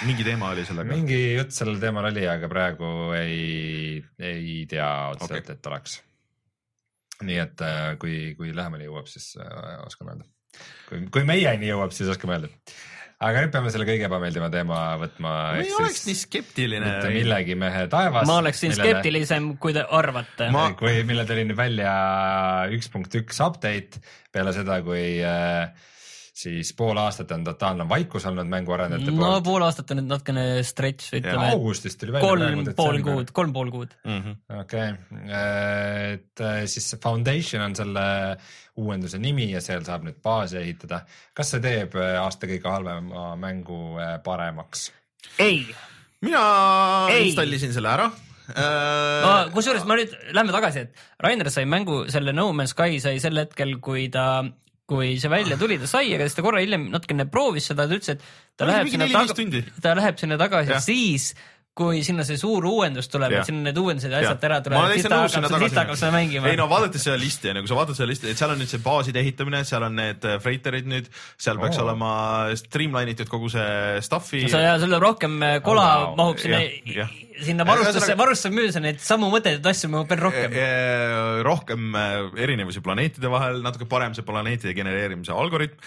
mingi 0.08 0.24
teema 0.24 0.52
oli 0.54 0.64
sellega? 0.64 0.88
mingi 0.88 1.18
jutt 1.36 1.52
sellel 1.52 1.80
teemal 1.82 2.08
oli, 2.08 2.24
aga 2.28 2.48
praegu 2.48 3.12
ei, 3.18 3.98
ei 4.16 4.60
tea 4.70 4.88
otseselt 5.12 5.42
okay., 5.42 5.56
et 5.58 5.68
oleks. 5.68 5.96
nii 7.28 7.40
et 7.42 7.64
äh, 7.66 7.88
kui, 8.00 8.18
kui 8.38 8.54
lähemale 8.56 8.88
jõuab, 8.88 9.10
siis 9.10 9.34
äh, 9.36 9.74
oskame 9.84 10.14
öelda. 10.14 10.28
kui, 10.88 11.02
kui 11.12 11.26
meieni 11.28 11.68
jõuab, 11.68 11.92
siis 11.92 12.08
oskame 12.14 12.38
öelda. 12.38 12.48
aga 13.28 13.42
nüüd 13.44 13.52
peame 13.52 13.74
selle 13.74 13.88
kõige 13.90 14.08
ebameeldiva 14.08 14.48
teema 14.54 14.80
võtma. 15.02 15.34
ma 15.58 15.60
ei 15.66 15.76
oleks 15.76 16.06
nii 16.08 16.16
skeptiline. 16.22 16.80
mitte 16.88 17.12
millegi 17.12 17.58
mehe 17.60 17.84
taevas. 17.92 18.24
ma 18.30 18.38
oleksin 18.40 18.72
skeptilisem, 18.78 19.52
kui 19.60 19.76
te 19.76 19.84
arvate 19.84 20.48
Ma- 20.48 20.70
ma.... 20.70 20.80
kui, 20.80 21.02
mille 21.04 21.28
tuli 21.28 21.44
nüüd 21.44 21.60
välja 21.60 21.92
üks 22.72 22.88
punkt 22.94 23.20
üks 23.20 23.44
update 23.44 24.00
peale 24.32 24.56
seda, 24.56 24.80
kui 24.86 25.20
äh, 25.20 25.92
siis 26.38 26.70
pool 26.78 26.98
aastat 27.02 27.32
on 27.34 27.44
totaalne 27.46 27.86
vaikus 27.90 28.26
olnud 28.28 28.46
mänguarendajate 28.50 29.10
no 29.10 29.24
poolt. 29.24 29.44
pool 29.48 29.64
aastat 29.66 29.90
on 29.92 30.00
nüüd 30.00 30.10
natukene 30.12 30.44
stretch, 30.66 31.10
ütleme 31.18 31.50
augustis 31.54 31.98
tuli 31.98 32.14
välja. 32.14 32.28
kolm 32.28 32.70
pool 32.78 33.00
kuud, 33.06 33.32
kolm 33.34 33.54
pool 33.56 33.72
kuud. 33.74 33.96
Mhm. 34.06 34.36
okei 34.60 34.92
et 35.38 36.44
äh, 36.44 36.60
siis 36.70 36.94
Foundation 37.02 37.64
on 37.66 37.74
selle 37.78 38.04
uuenduse 38.78 39.18
nimi 39.22 39.48
ja 39.50 39.62
seal 39.64 39.82
saab 39.86 40.06
nüüd 40.06 40.20
baasi 40.22 40.60
ehitada. 40.62 41.02
kas 41.34 41.54
see 41.54 41.64
teeb 41.64 41.98
äh, 41.98 42.14
aasta 42.22 42.50
kõige 42.50 42.70
halvema 42.70 43.34
mängu 43.40 43.98
äh, 43.98 44.16
paremaks? 44.24 44.88
ei, 45.42 45.64
mina 46.22 46.44
Ei. 47.10 47.28
installisin 47.32 47.74
selle 47.74 47.90
ära. 47.96 48.08
no 48.54 49.34
kusjuures 49.56 49.84
ma 49.90 49.98
nüüd 49.98 50.14
lähme 50.36 50.54
tagasi, 50.54 50.86
et 50.86 51.04
Rainer 51.24 51.50
sai 51.50 51.66
mängu, 51.66 52.04
selle 52.12 52.32
No 52.32 52.52
Man's 52.54 52.76
Sky 52.76 53.02
sai 53.02 53.18
sel 53.20 53.42
hetkel, 53.42 53.74
kui 53.82 54.06
ta 54.14 54.46
kui 54.88 55.18
see 55.20 55.28
välja 55.32 55.58
tuli, 55.60 55.76
ta 55.82 55.90
sai, 55.90 56.08
aga 56.16 56.24
siis 56.24 56.38
ta 56.38 56.46
korra 56.46 56.62
hiljem 56.64 56.88
natukene 56.94 57.26
proovis 57.28 57.68
seda, 57.68 57.84
ta 57.90 57.98
ütles, 57.98 58.16
et 58.16 58.24
ta 58.56 58.64
Oli 58.64 58.72
läheb 58.72 58.88
sinna 58.94 59.04
neli-viis 59.04 59.28
taga 59.28 59.38
tundi., 59.42 59.64
ta 59.84 59.94
läheb 59.98 60.18
sinna 60.22 60.38
tagasi 60.40 60.72
Jah. 60.72 60.80
siis, 60.84 61.26
kui 61.78 62.00
sinna 62.02 62.24
see 62.26 62.34
suur 62.40 62.64
uuendus 62.66 63.06
tuleb, 63.12 63.36
et 63.38 63.46
sinna 63.46 63.68
need 63.68 63.76
uuendused 63.78 64.10
ja 64.10 64.18
asjad 64.24 64.46
ära 64.48 64.56
tulevad, 64.64 64.94
siis 64.96 65.04
ta 65.06 65.20
hakkab, 65.20 65.30
siis 65.30 65.44
ta 65.44 65.58
hakkab 65.60 65.76
tagasi 65.76 66.00
seda 66.02 66.10
mängima 66.16 66.48
ei. 66.50 66.56
no 66.58 66.66
vaadates 66.72 67.04
seda 67.06 67.20
listi 67.20 67.52
on 67.52 67.60
ju, 67.60 67.66
kui 67.66 67.70
sa 67.70 67.76
vaatad 67.78 68.00
seda 68.00 68.08
listi, 68.10 68.32
et 68.32 68.40
seal 68.40 68.54
on 68.56 68.58
nüüd 68.64 68.72
see 68.72 68.80
baaside 68.82 69.20
ehitamine, 69.22 69.60
seal 69.68 69.86
on 69.86 69.94
need 70.00 70.26
äh, 70.26 70.40
freighterid 70.42 70.88
nüüd, 70.90 71.12
seal 71.38 71.60
peaks 71.62 71.78
Oo. 71.78 71.84
olema 71.86 72.10
streamline 72.58 73.14
itud 73.14 73.30
kogu 73.30 73.52
see 73.54 74.00
stuff'i. 74.08 74.42
sa 74.50 74.64
ja 74.64 74.74
läheb 74.80 75.04
rohkem 75.04 75.36
äh, 75.44 75.58
kola 75.62 75.86
Oh, 75.98 76.08
wow. 76.08 76.16
mahub 76.24 76.42
sinna 76.42 76.64
Jah, 76.64 77.04
jah., 77.04 77.14
sinna 77.44 77.66
varustusse, 77.68 78.16
varustusse 78.18 78.52
müües 78.54 78.76
on 78.78 78.86
neid 78.86 79.00
samu 79.04 79.30
mõtteid 79.32 79.64
asju 79.70 79.90
mahub 79.92 80.10
veel 80.10 80.22
rohkem. 80.22 80.56
Rohkem 81.46 81.98
äh, 81.98 82.16
erinevusi 82.44 82.82
planeetide 82.84 83.30
vahel, 83.32 83.62
natuke 83.64 83.88
parem 83.90 84.16
see 84.16 84.26
planeetide 84.26 84.74
genereerimise 84.76 85.34
algoritm, 85.34 85.78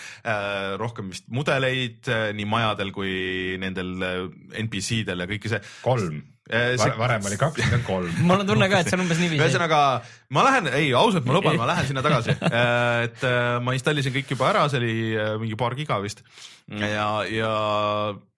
rohkem 0.82 1.12
vist 1.14 1.28
mudeleid 1.34 2.10
äh, 2.12 2.30
nii 2.38 2.48
majadel 2.50 2.92
kui 2.96 3.14
nendel 3.62 3.96
äh, 4.06 4.20
NPC-del 4.66 5.24
ja 5.24 5.30
kõike 5.30 5.52
see. 5.52 5.64
kolm. 5.86 6.22
Eh, 6.52 6.74
see- 6.76 6.96
varem 7.00 7.28
oli 7.30 7.38
kaks, 7.40 7.62
nüüd 7.64 7.78
on 7.78 7.84
kolm. 7.88 8.16
mul 8.28 8.44
on 8.44 8.48
tunne 8.50 8.68
ka, 8.72 8.82
et 8.84 8.90
see 8.92 8.98
on 8.98 9.06
umbes 9.06 9.22
niiviisi. 9.22 9.40
ühesõnaga 9.40 9.82
ma 10.36 10.44
lähen, 10.50 10.68
ei 10.76 10.90
ausalt, 10.92 11.24
ma 11.28 11.38
luban, 11.38 11.56
ma 11.60 11.70
lähen 11.70 11.88
sinna 11.88 12.04
tagasi, 12.04 12.36
et 13.06 13.24
äh, 13.24 13.54
ma 13.64 13.76
installisin 13.78 14.12
kõik 14.16 14.34
juba 14.36 14.50
ära, 14.50 14.66
see 14.72 14.82
oli 14.82 14.96
äh, 15.16 15.38
mingi 15.40 15.56
paar 15.60 15.78
giga 15.80 16.02
vist 16.04 16.26
ja, 16.68 17.08
ja 17.32 17.54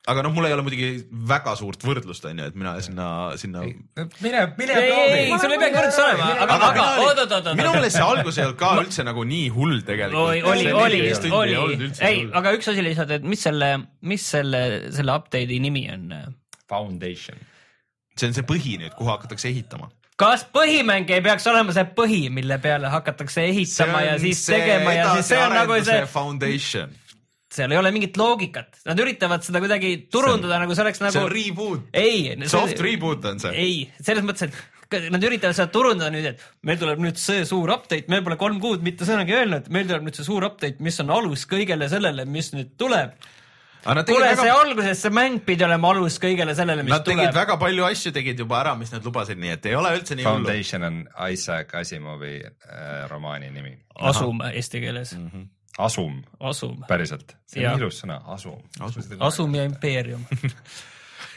aga 0.10 0.24
noh, 0.26 0.34
mul 0.36 0.48
ei 0.48 0.54
ole 0.56 0.64
muidugi 0.66 0.90
väga 1.30 1.54
suurt 1.60 1.84
võrdlust 1.86 2.26
on 2.28 2.42
ju, 2.42 2.48
et 2.52 2.58
mina 2.60 2.74
sinna, 2.84 3.08
sinna. 3.40 3.64
mine, 3.66 4.42
mine 4.60 4.78
ei, 4.82 5.32
sul 5.40 5.54
ei 5.56 5.62
peagi 5.62 5.78
võrdlus 5.78 6.00
olema, 6.04 6.28
aga, 6.44 6.58
aga 6.70 6.88
oot, 7.06 7.22
oot, 7.24 7.36
oot, 7.38 7.50
minu 7.60 7.72
meelest 7.76 7.98
see 7.98 8.06
algus 8.06 8.40
ei 8.40 8.46
olnud 8.48 8.60
ka 8.60 8.74
üldse 8.82 9.06
nagu 9.08 9.24
nii 9.30 9.48
hull 9.56 9.80
tegelikult. 9.88 10.28
oli, 10.28 10.44
oli, 10.44 11.02
oli, 11.32 11.56
oli, 11.58 11.90
ei, 12.04 12.26
aga 12.30 12.54
üks 12.58 12.70
asi 12.74 12.86
lihtsalt, 12.86 13.16
et 13.18 13.26
mis 13.26 13.46
selle, 13.48 13.72
mis 14.06 14.28
selle, 14.36 14.64
selle 14.96 15.18
update'i 15.18 15.62
nimi 15.64 15.88
on? 15.94 16.12
Foundation. 16.70 17.40
See 18.18 18.30
on 18.30 18.38
see 18.38 18.48
põhi 18.48 18.80
nüüd, 18.82 18.96
kuhu 18.98 19.12
hakatakse 19.12 19.50
ehitama. 19.52 19.90
kas 20.20 20.46
põhimäng 20.56 21.10
ei 21.12 21.24
peaks 21.26 21.48
olema 21.52 21.76
see 21.76 21.86
põhi, 21.98 22.26
mille 22.34 22.60
peale 22.64 22.92
hakatakse 22.94 23.46
ehitama 23.50 24.04
ja 24.08 24.18
siis 24.22 24.44
tegema 24.50 24.98
ja 24.98 25.08
siis 25.18 25.32
see 25.34 25.42
on 25.42 25.56
nagu 25.58 25.80
see, 25.86 26.04
foundation, 26.12 26.94
seal 27.54 27.74
ei 27.74 27.80
ole 27.80 27.94
mingit 27.94 28.18
loogikat, 28.18 28.82
nad 28.88 29.00
üritavad 29.02 29.46
seda 29.46 29.62
kuidagi 29.64 29.96
turundada 30.14 30.62
nagu 30.62 30.76
see 30.76 30.86
oleks 30.86 31.02
see 31.02 31.10
nagu 31.10 31.26
on. 31.26 31.34
reboot, 31.34 31.90
ei, 31.98 32.48
soft 32.50 32.82
reboot 32.84 33.26
on 33.30 33.42
see. 33.44 33.54
ei, 33.66 33.76
selles 34.02 34.26
mõttes, 34.26 34.50
et 34.50 35.10
nad 35.14 35.24
üritavad 35.26 35.58
seda 35.58 35.70
turundada 35.74 36.12
nüüd, 36.14 36.34
et 36.34 36.44
meil 36.68 36.80
tuleb 36.82 37.02
nüüd 37.04 37.20
see 37.22 37.46
suur 37.50 37.72
update, 37.74 38.10
meil 38.12 38.26
pole 38.26 38.38
kolm 38.42 38.60
kuud 38.64 38.84
mitte 38.86 39.08
sõnagi 39.08 39.36
öelnud, 39.38 39.70
meil 39.74 39.88
tuleb 39.90 40.08
nüüd 40.08 40.18
see 40.18 40.28
suur 40.28 40.46
update, 40.48 40.82
mis 40.84 41.00
on 41.04 41.14
alus 41.14 41.48
kõigele 41.50 41.90
sellele, 41.92 42.28
mis 42.30 42.54
nüüd 42.56 42.76
tuleb. 42.80 43.16
Tegid 44.08 44.18
kuule, 44.18 44.30
see 44.36 44.48
väga, 44.48 44.60
alguses 44.64 45.02
see 45.06 45.14
mäng 45.14 45.42
pidi 45.48 45.66
olema 45.68 45.90
alus 45.92 46.20
kõigele 46.24 46.56
sellele, 46.58 46.86
mis 46.86 46.94
nad 46.94 47.04
tegid 47.08 47.26
tuleb. 47.26 47.36
väga 47.36 47.58
palju 47.62 47.88
asju 47.90 48.14
tegid 48.16 48.40
juba 48.44 48.62
ära, 48.62 48.76
mis 48.80 48.94
nad 48.94 49.04
lubasid, 49.06 49.42
nii 49.42 49.56
et 49.58 49.68
ei 49.72 49.76
ole 49.80 49.92
üldse 49.98 50.16
nii 50.20 50.28
hullu. 50.28 50.46
Foundation 50.46 50.88
on 50.88 51.02
Isaac 51.34 51.76
Asimovi 51.82 52.38
äh, 52.46 52.94
romaani 53.12 53.52
nimi. 53.52 53.76
asum 54.12 54.40
eesti 54.54 54.82
keeles, 54.84 55.14
asum, 55.78 56.24
asum, 56.40 56.80
päriselt, 56.88 57.36
see 57.50 57.68
on 57.68 57.82
ilus 57.82 58.02
sõna, 58.06 58.22
asum. 58.38 58.64
asum 59.20 59.60
ja 59.60 59.68
impeerium. 59.70 60.26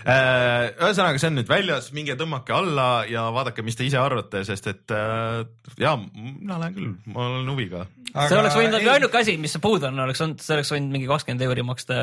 Äh, 0.07 0.71
ühesõnaga, 0.77 1.19
see 1.19 1.31
on 1.31 1.39
nüüd 1.41 1.49
väljas, 1.51 1.89
minge 1.97 2.15
tõmmake 2.19 2.55
alla 2.55 2.89
ja 3.11 3.27
vaadake, 3.35 3.65
mis 3.67 3.79
te 3.79 3.87
ise 3.87 3.99
arvate, 3.99 4.43
sest 4.47 4.69
et 4.71 4.95
äh, 4.95 5.41
ja 5.83 5.97
mina 5.99 6.59
lähen 6.63 6.77
küll, 6.77 6.93
ma 7.11 7.25
olen 7.27 7.49
huviga. 7.51 7.85
see 8.15 8.39
oleks 8.39 8.59
võinud 8.59 8.79
olla 8.79 8.97
ainuke 8.97 9.21
asi, 9.21 9.37
mis 9.41 9.57
puudu 9.63 9.89
on, 9.89 9.99
oleks 10.05 10.23
olnud, 10.25 10.43
see 10.45 10.55
oleks 10.57 10.71
võinud 10.75 10.95
mingi 10.95 11.11
kakskümmend 11.11 11.47
euri 11.49 11.65
maksta, 11.67 12.03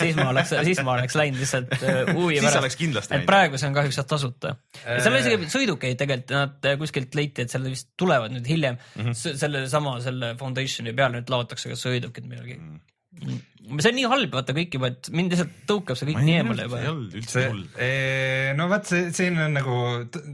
siis 0.00 0.16
ma 0.18 0.30
oleks, 0.32 0.54
siis 0.70 0.82
ma 0.86 0.96
oleks 0.96 1.18
läinud 1.18 1.42
lihtsalt 1.42 1.74
äh, 1.78 2.00
huvi 2.12 2.38
Siis 2.38 2.46
pärast 2.46 2.62
oleks. 2.62 2.78
kindlasti 2.80 3.12
et 3.12 3.18
läinud. 3.18 3.30
praegu 3.32 3.60
see 3.60 3.70
on 3.70 3.76
kahjuks 3.80 4.00
jah 4.00 4.08
tasuta. 4.14 4.54
seal 4.86 5.12
on 5.12 5.20
isegi 5.20 5.50
sõidukeid 5.56 6.00
tegelikult, 6.00 6.32
nad 6.32 6.70
kuskilt 6.80 7.18
leiti, 7.18 7.44
et 7.44 7.52
seal 7.52 7.68
vist 7.68 7.92
tulevad 8.00 8.32
nüüd 8.32 8.48
hiljem 8.48 8.78
mm. 8.78 9.10
-hmm. 9.10 9.36
selle 9.44 9.66
sama, 9.72 9.98
selle 10.04 10.34
foundation'i 10.40 10.96
peale 10.96 11.20
nüüd 11.20 11.36
laotakse 11.36 11.72
ka 11.72 11.78
sõidukid 11.78 12.28
millalgi. 12.28 12.58
See 13.62 13.90
on 13.92 13.96
nii 13.96 14.08
halb 14.10 14.34
vaata 14.34 14.54
kõik 14.56 14.74
juba, 14.76 14.90
et 14.92 15.08
mind 15.14 15.32
lihtsalt 15.32 15.52
tõukab 15.68 15.98
see 15.98 16.08
kõik 16.08 16.20
nii 16.26 16.34
eemale 16.40 16.66
juba 16.66 16.80
üldse 16.90 17.30
see 17.30 17.44
hull., 17.50 17.62
no 18.58 18.66
vot, 18.70 18.88
see, 18.88 19.10
siin 19.14 19.38
on 19.40 19.54
nagu 19.54 19.76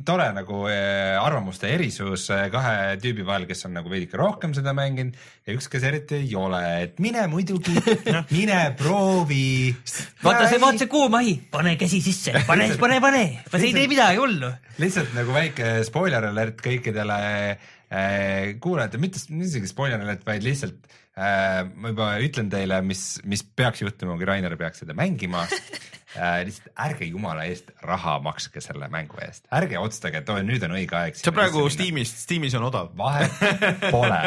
tore 0.09 0.29
nagu 0.37 0.63
eh, 0.73 1.15
arvamuste 1.21 1.69
erisus 1.75 2.29
eh, 2.35 2.47
kahe 2.53 2.97
tüübi 3.03 3.27
vahel, 3.29 3.45
kes 3.51 3.67
on 3.69 3.77
nagu 3.77 3.93
veidike 3.93 4.19
rohkem 4.21 4.55
seda 4.57 4.73
mänginud 4.77 5.17
ja 5.47 5.57
üks, 5.57 5.69
kes 5.71 5.87
eriti 5.91 6.23
ei 6.23 6.33
ole, 6.41 6.63
et 6.87 7.03
mine 7.05 7.27
muidugi, 7.31 7.77
mine 8.39 8.61
proovi. 8.81 9.75
vaata 10.25 10.49
see, 10.49 10.63
vaata 10.65 10.85
see 10.85 10.93
kuum 10.93 11.19
ahi, 11.21 11.37
pane 11.53 11.77
käsi 11.81 12.01
sisse, 12.05 12.35
pane, 12.49 12.71
pane, 12.81 13.01
pane, 13.05 13.25
see 13.53 13.71
ei 13.71 13.77
tee 13.77 13.91
midagi 13.93 14.23
hullu. 14.23 14.53
lihtsalt 14.81 15.13
nagu 15.19 15.37
väike 15.37 15.83
spoiler 15.89 16.31
alert 16.33 16.65
kõikidele 16.65 17.19
kuulajatele, 17.89 19.01
mitte 19.01 19.21
isegi 19.47 19.69
spoiler 19.69 20.01
alert, 20.03 20.25
vaid 20.29 20.45
lihtsalt 20.45 20.97
ma 21.19 21.91
juba 21.91 22.09
ütlen 22.23 22.51
teile, 22.53 22.81
mis, 22.87 23.19
mis 23.27 23.43
peaks 23.43 23.83
juhtuma, 23.83 24.17
kui 24.19 24.29
Rainer 24.29 24.55
peaks 24.61 24.85
seda 24.85 24.95
mängima 24.99 25.45
äh,. 25.49 26.45
lihtsalt 26.47 26.71
ärge 26.85 27.09
jumala 27.09 27.47
eest 27.49 27.73
raha 27.83 28.19
makske 28.23 28.63
selle 28.65 28.87
mängu 28.93 29.19
eest, 29.25 29.49
ärge 29.55 29.81
otsustage, 29.81 30.23
et 30.23 30.31
oi, 30.33 30.45
nüüd 30.47 30.65
on 30.69 30.77
õige 30.79 30.99
aeg. 30.99 31.19
see 31.19 31.33
on 31.33 31.39
praegu. 31.41 31.65
Steamis, 31.73 32.15
Steamis 32.25 32.55
on 32.59 32.69
odav. 32.69 32.93
vahet 32.99 33.35
pole. 33.95 34.23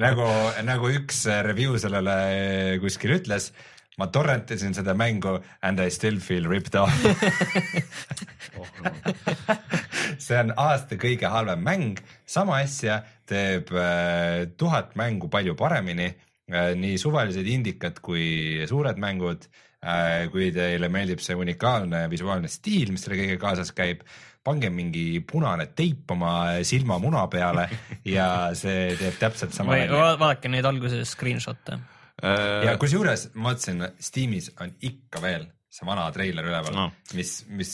nagu, 0.00 0.28
nagu 0.66 0.92
üks 0.96 1.24
review 1.50 1.76
sellele 1.82 2.16
kuskil 2.82 3.18
ütles, 3.18 3.52
ma 4.00 4.08
torrentisin 4.10 4.74
seda 4.74 4.96
mängu 4.98 5.36
and 5.62 5.80
I 5.80 5.90
still 5.90 6.18
feel 6.20 6.48
ripped 6.48 6.74
off. 6.80 6.94
see 10.24 10.38
on 10.38 10.52
aasta 10.56 10.98
kõige 11.00 11.30
halvem 11.30 11.62
mäng, 11.64 12.00
sama 12.26 12.62
asja 12.64 13.02
teeb 13.28 13.72
äh, 13.72 14.44
tuhat 14.56 14.94
mängu 15.00 15.30
palju 15.32 15.56
paremini 15.58 16.08
äh,, 16.10 16.72
nii 16.78 16.98
suvalised 17.00 17.46
indikad 17.48 18.00
kui 18.04 18.64
suured 18.68 19.00
mängud 19.00 19.48
äh,. 19.84 20.28
kui 20.32 20.50
teile 20.54 20.88
meeldib 20.92 21.22
see 21.24 21.36
unikaalne 21.38 22.06
visuaalne 22.12 22.50
stiil, 22.52 22.92
mis 22.92 23.04
selle 23.04 23.20
kõige 23.20 23.40
kaasas 23.40 23.72
käib, 23.76 24.04
pange 24.44 24.70
mingi 24.70 25.20
punane 25.24 25.70
teip 25.76 26.10
oma 26.12 26.60
silmamuna 26.66 27.26
peale 27.32 27.68
ja 28.16 28.28
see 28.56 28.92
teeb 29.00 29.18
täpselt 29.20 29.56
sama 29.56 29.80
vaadake 29.94 30.52
neid 30.52 30.68
alguses 30.68 31.16
screenshot'e. 31.16 31.80
ja 32.64 32.76
kusjuures 32.80 33.30
ma 33.34 33.52
vaatasin, 33.52 33.86
Steamis 34.00 34.52
on 34.60 34.76
ikka 34.84 35.22
veel 35.24 35.48
see 35.74 35.88
vana 35.88 36.06
treiler 36.14 36.46
üleval 36.46 36.74
No. 36.74 36.88
mis, 37.18 37.36
mis, 37.50 37.72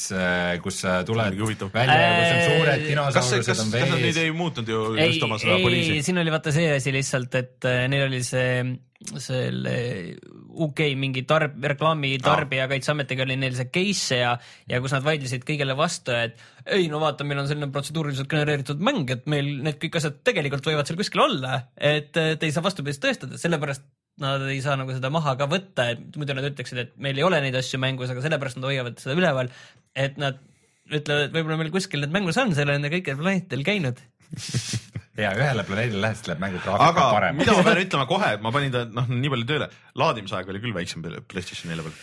kus 0.64 0.82
sa 0.84 1.00
tuled 1.04 1.36
välja, 1.76 1.96
kus 2.00 2.30
on 2.30 2.40
Äh, 2.40 2.46
suured 2.48 2.70
kas, 2.70 2.84
kas, 2.84 2.86
dinosaurused 2.88 3.50
kas 3.50 3.64
on 3.64 3.72
nad 3.74 3.90
nüüd 3.92 4.06
vees 4.06 4.20
ei 4.22 4.30
muutnud 4.36 4.70
ju 4.70 4.84
ei 4.96 5.10
just 5.10 5.26
oma, 5.26 5.38
seda 5.40 5.56
ei, 5.58 5.64
poliisi? 5.66 5.98
siin 6.06 6.20
oli 6.22 6.32
vaata 6.32 6.54
see 6.54 6.70
asi 6.72 6.94
lihtsalt, 6.94 7.36
et 7.40 7.68
äh, 7.68 7.82
neil 7.92 8.06
oli 8.06 8.22
see, 8.26 8.64
selle 9.20 9.74
UK 10.50 10.82
mingi 11.00 11.24
tarb-, 11.28 11.60
reklaami 11.72 12.14
tarbijakaitseametiga 12.24 13.24
oli 13.26 13.38
neil 13.40 13.56
see 13.58 13.70
case 13.72 14.20
ja, 14.20 14.34
ja 14.70 14.80
kus 14.82 14.96
nad 14.96 15.06
vaidlesid 15.06 15.46
kõigele 15.48 15.76
vastu, 15.78 16.16
et 16.16 16.40
ei 16.76 16.88
no 16.92 17.00
vaata, 17.02 17.26
meil 17.28 17.42
on 17.42 17.48
selline 17.50 17.70
protseduuriliselt 17.74 18.30
genereeritud 18.32 18.82
mäng, 18.84 19.08
et 19.12 19.28
meil 19.30 19.54
need 19.64 19.80
kõik 19.82 20.00
asjad 20.00 20.20
tegelikult 20.26 20.72
võivad 20.72 20.88
seal 20.88 21.00
kuskil 21.00 21.24
olla, 21.28 21.64
et 21.76 22.16
äh, 22.20 22.34
te 22.40 22.48
ei 22.48 22.56
saa 22.56 22.64
vastupidist 22.66 23.04
tõestada, 23.04 23.40
sellepärast 23.40 23.86
nad 24.20 24.44
ei 24.50 24.60
saa 24.64 24.76
nagu 24.80 24.92
seda 24.96 25.10
maha 25.12 25.36
ka 25.40 25.48
võtta, 25.50 25.90
et 25.94 26.18
muidu 26.18 26.36
nad 26.36 26.48
ütleksid, 26.50 26.80
et 26.82 26.94
meil 27.00 27.18
ei 27.20 27.26
ole 27.26 27.40
neid 27.44 27.56
asju 27.56 27.80
mängus, 27.82 28.12
aga 28.12 28.24
sellepärast 28.24 28.60
nad 28.60 28.68
hoiavad 28.68 29.00
seda 29.00 29.16
üleval, 29.16 29.52
et 29.96 30.18
nad 30.20 30.40
ütlevad, 30.90 31.28
et 31.28 31.36
võib-olla 31.36 31.60
meil 31.60 31.72
kuskil 31.74 32.02
need 32.02 32.14
mängus 32.14 32.40
on, 32.42 32.54
seal 32.56 32.72
on 32.74 32.88
kõikidel 32.90 33.20
planeetidel 33.20 33.66
käinud 33.66 34.02
ja 35.24 35.32
ühele 35.36 35.64
planeedile 35.66 36.02
lähes 36.04 36.22
läheb 36.28 36.42
mängu 36.42 36.60
graafika 36.62 36.88
aga 36.90 37.06
paremaks. 37.14 37.42
mida 37.42 37.56
ma 37.56 37.66
pean 37.66 37.82
ütlema 37.86 38.06
kohe, 38.10 38.30
ma 38.44 38.52
panin 38.54 38.74
ta 38.74 38.84
noh, 38.88 39.10
nii 39.10 39.32
palju 39.34 39.48
tööle, 39.48 39.68
laadimisaeg 40.02 40.50
oli 40.52 40.62
küll 40.62 40.76
väiksem 40.76 41.04
peale 41.04 41.22
PlayStation 41.32 41.72
nelja 41.72 41.86
peal. 41.86 41.96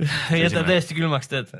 jätab 0.42 0.66
täiesti 0.66 0.96
külmaks 0.96 1.28
tead. 1.30 1.50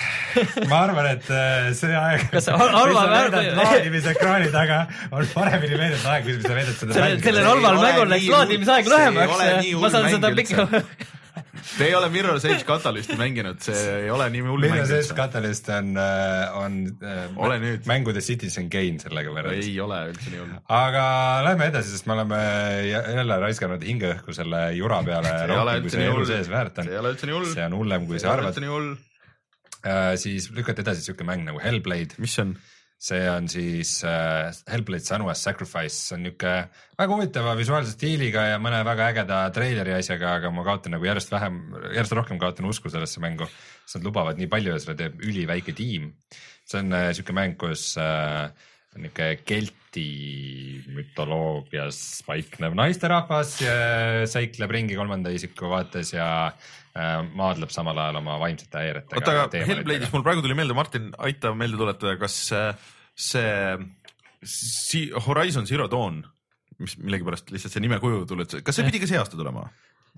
ma 0.70 0.82
arvan, 0.84 1.08
et 1.14 1.30
äh, 1.32 1.70
see 1.76 1.94
aeg, 1.96 2.26
Kas 2.34 2.46
sa 2.46 2.58
harva- 2.60 3.06
laadimisekraani 3.60 4.50
taga 4.54 4.82
on 5.10 5.26
paremini 5.34 5.78
veedetud 5.80 6.10
aeg, 6.12 6.28
kui 6.28 6.36
sa 6.44 6.54
veedad 6.58 6.76
seda 6.76 6.98
sellel, 6.98 7.22
sellel 7.24 7.42
ei 7.42 7.48
halval 7.50 7.80
mängul 7.82 8.12
läks 8.14 8.28
laadimisaeg 8.34 8.92
lühemaks 8.92 9.46
ma 9.82 9.92
saan 9.96 10.10
seda 10.14 10.34
pikka. 10.36 10.68
Te 11.78 11.86
ei 11.88 11.94
ole 11.94 12.08
Mirror's 12.12 12.44
Edge 12.48 12.64
Catalyst'i 12.68 13.16
mänginud, 13.18 13.58
see 13.64 13.76
ei 14.04 14.10
ole 14.12 14.26
nii 14.32 14.42
hull 14.46 14.62
mäng 14.64 14.74
Windows 14.78 14.90
S 14.92 15.10
üldse. 15.10 15.16
Catalyst 15.18 15.68
on, 15.76 15.90
on 16.60 16.78
Ole 17.36 17.58
nüüd. 17.62 17.80
äh, 17.82 17.88
mängude 17.90 18.22
Citizen 18.24 18.70
Kane 18.72 18.98
sellega 19.02 19.32
võrreldes. 19.34 19.68
ei 19.68 19.76
ole 19.84 20.00
üldse 20.12 20.32
nii 20.32 20.40
hull. 20.42 20.56
aga 20.80 21.04
lähme 21.48 21.68
edasi, 21.72 21.92
sest 21.94 22.06
me 22.10 22.16
oleme 22.18 22.40
jä- 22.88 23.04
jälle 23.20 23.38
raiskanud 23.46 23.84
hingeõhku 23.86 24.34
selle 24.36 24.64
jura 24.78 25.02
peale 25.06 25.30
See 25.40 25.46
ei 25.46 25.58
ole 25.58 25.76
rohkem, 25.76 25.82
kui 25.82 25.90
üldse 25.90 25.96
see 25.96 26.02
nii 26.04 26.10
elu 26.10 26.18
hull. 26.18 26.30
sees 26.32 26.50
väärt 26.52 26.78
on 26.82 26.90
see 26.90 26.96
ei. 26.96 27.02
ole 27.04 27.14
üldse 27.14 27.30
nii 27.30 27.38
hull. 27.38 27.52
see 27.54 27.68
on 27.70 27.78
hullem, 27.80 28.06
kui 28.10 28.20
sa 28.22 28.34
arvad. 28.36 28.60
nii 28.64 28.72
hull. 28.74 28.90
siis 30.20 30.50
lükati 30.56 30.82
edasi 30.84 31.02
siuke 31.06 31.24
mäng 31.24 31.46
nagu 31.46 31.60
Hellblade, 31.62 32.18
mis 32.20 32.34
see 32.36 32.44
on? 32.48 32.56
See 33.00 33.20
on 33.32 33.48
siis 33.48 33.94
äh, 34.04 34.50
Hellblade 34.68 35.04
Senua's 35.06 35.40
Sacrifice, 35.40 35.96
see 35.96 36.18
on 36.18 36.26
niuke 36.26 36.52
väga 37.00 37.14
huvitava 37.16 37.54
visuaalse 37.56 37.94
stiiliga 37.94 38.44
ja 38.50 38.58
mõne 38.60 38.82
väga 38.84 39.06
ägeda 39.14 39.38
treileri 39.56 39.94
asjaga, 39.96 40.34
aga 40.36 40.50
ma 40.52 40.64
kaotan 40.66 40.92
nagu 40.96 41.08
järjest 41.08 41.32
vähem, 41.32 41.62
järjest 41.94 42.16
rohkem 42.18 42.40
kaotan 42.42 42.68
usku 42.68 42.92
sellesse 42.92 43.22
mängu. 43.24 43.48
sest 43.86 43.98
nad 43.98 44.10
lubavad 44.10 44.38
nii 44.38 44.50
palju 44.52 44.74
ja 44.74 44.82
selle 44.82 44.98
teeb 45.00 45.22
üliväike 45.24 45.72
tiim. 45.76 46.12
see 46.68 46.82
on 46.82 46.92
äh, 46.92 47.08
siuke 47.16 47.32
mäng, 47.32 47.56
kus 47.58 47.94
äh, 47.96 48.52
niuke 49.00 49.30
Kelti 49.48 50.84
mütoloogias 50.92 52.20
paiknev 52.28 52.76
naisterahvas 52.76 53.56
äh, 53.64 54.26
seikleb 54.28 54.76
ringi 54.76 54.98
kolmanda 54.98 55.32
isiku 55.32 55.72
vaates 55.72 56.12
ja 56.12 56.52
maadleb 57.38 57.70
samal 57.70 57.98
ajal 58.02 58.18
oma 58.18 58.38
vaimsete 58.42 58.80
häiretega. 58.80 59.20
oota, 59.20 59.34
aga 59.36 59.64
Hellblade'is 59.68 60.10
mul 60.14 60.24
praegu 60.26 60.42
tuli 60.44 60.56
meelde, 60.58 60.74
Martin, 60.74 61.10
aita 61.22 61.52
meelde 61.54 61.78
tuletada, 61.78 62.16
kas 62.18 62.38
äh, 62.56 62.90
see 63.14 63.52
si 64.42 65.04
Horizon 65.26 65.68
Zero 65.68 65.86
Dawn, 65.90 66.22
mis 66.80 66.96
millegipärast 66.98 67.52
lihtsalt 67.52 67.76
see 67.76 67.84
nimekuju 67.84 68.24
tuli, 68.28 68.48
kas 68.64 68.78
see 68.78 68.88
pidi 68.88 69.02
ka 69.02 69.10
see 69.10 69.20
aasta 69.20 69.38
tulema? 69.38 69.68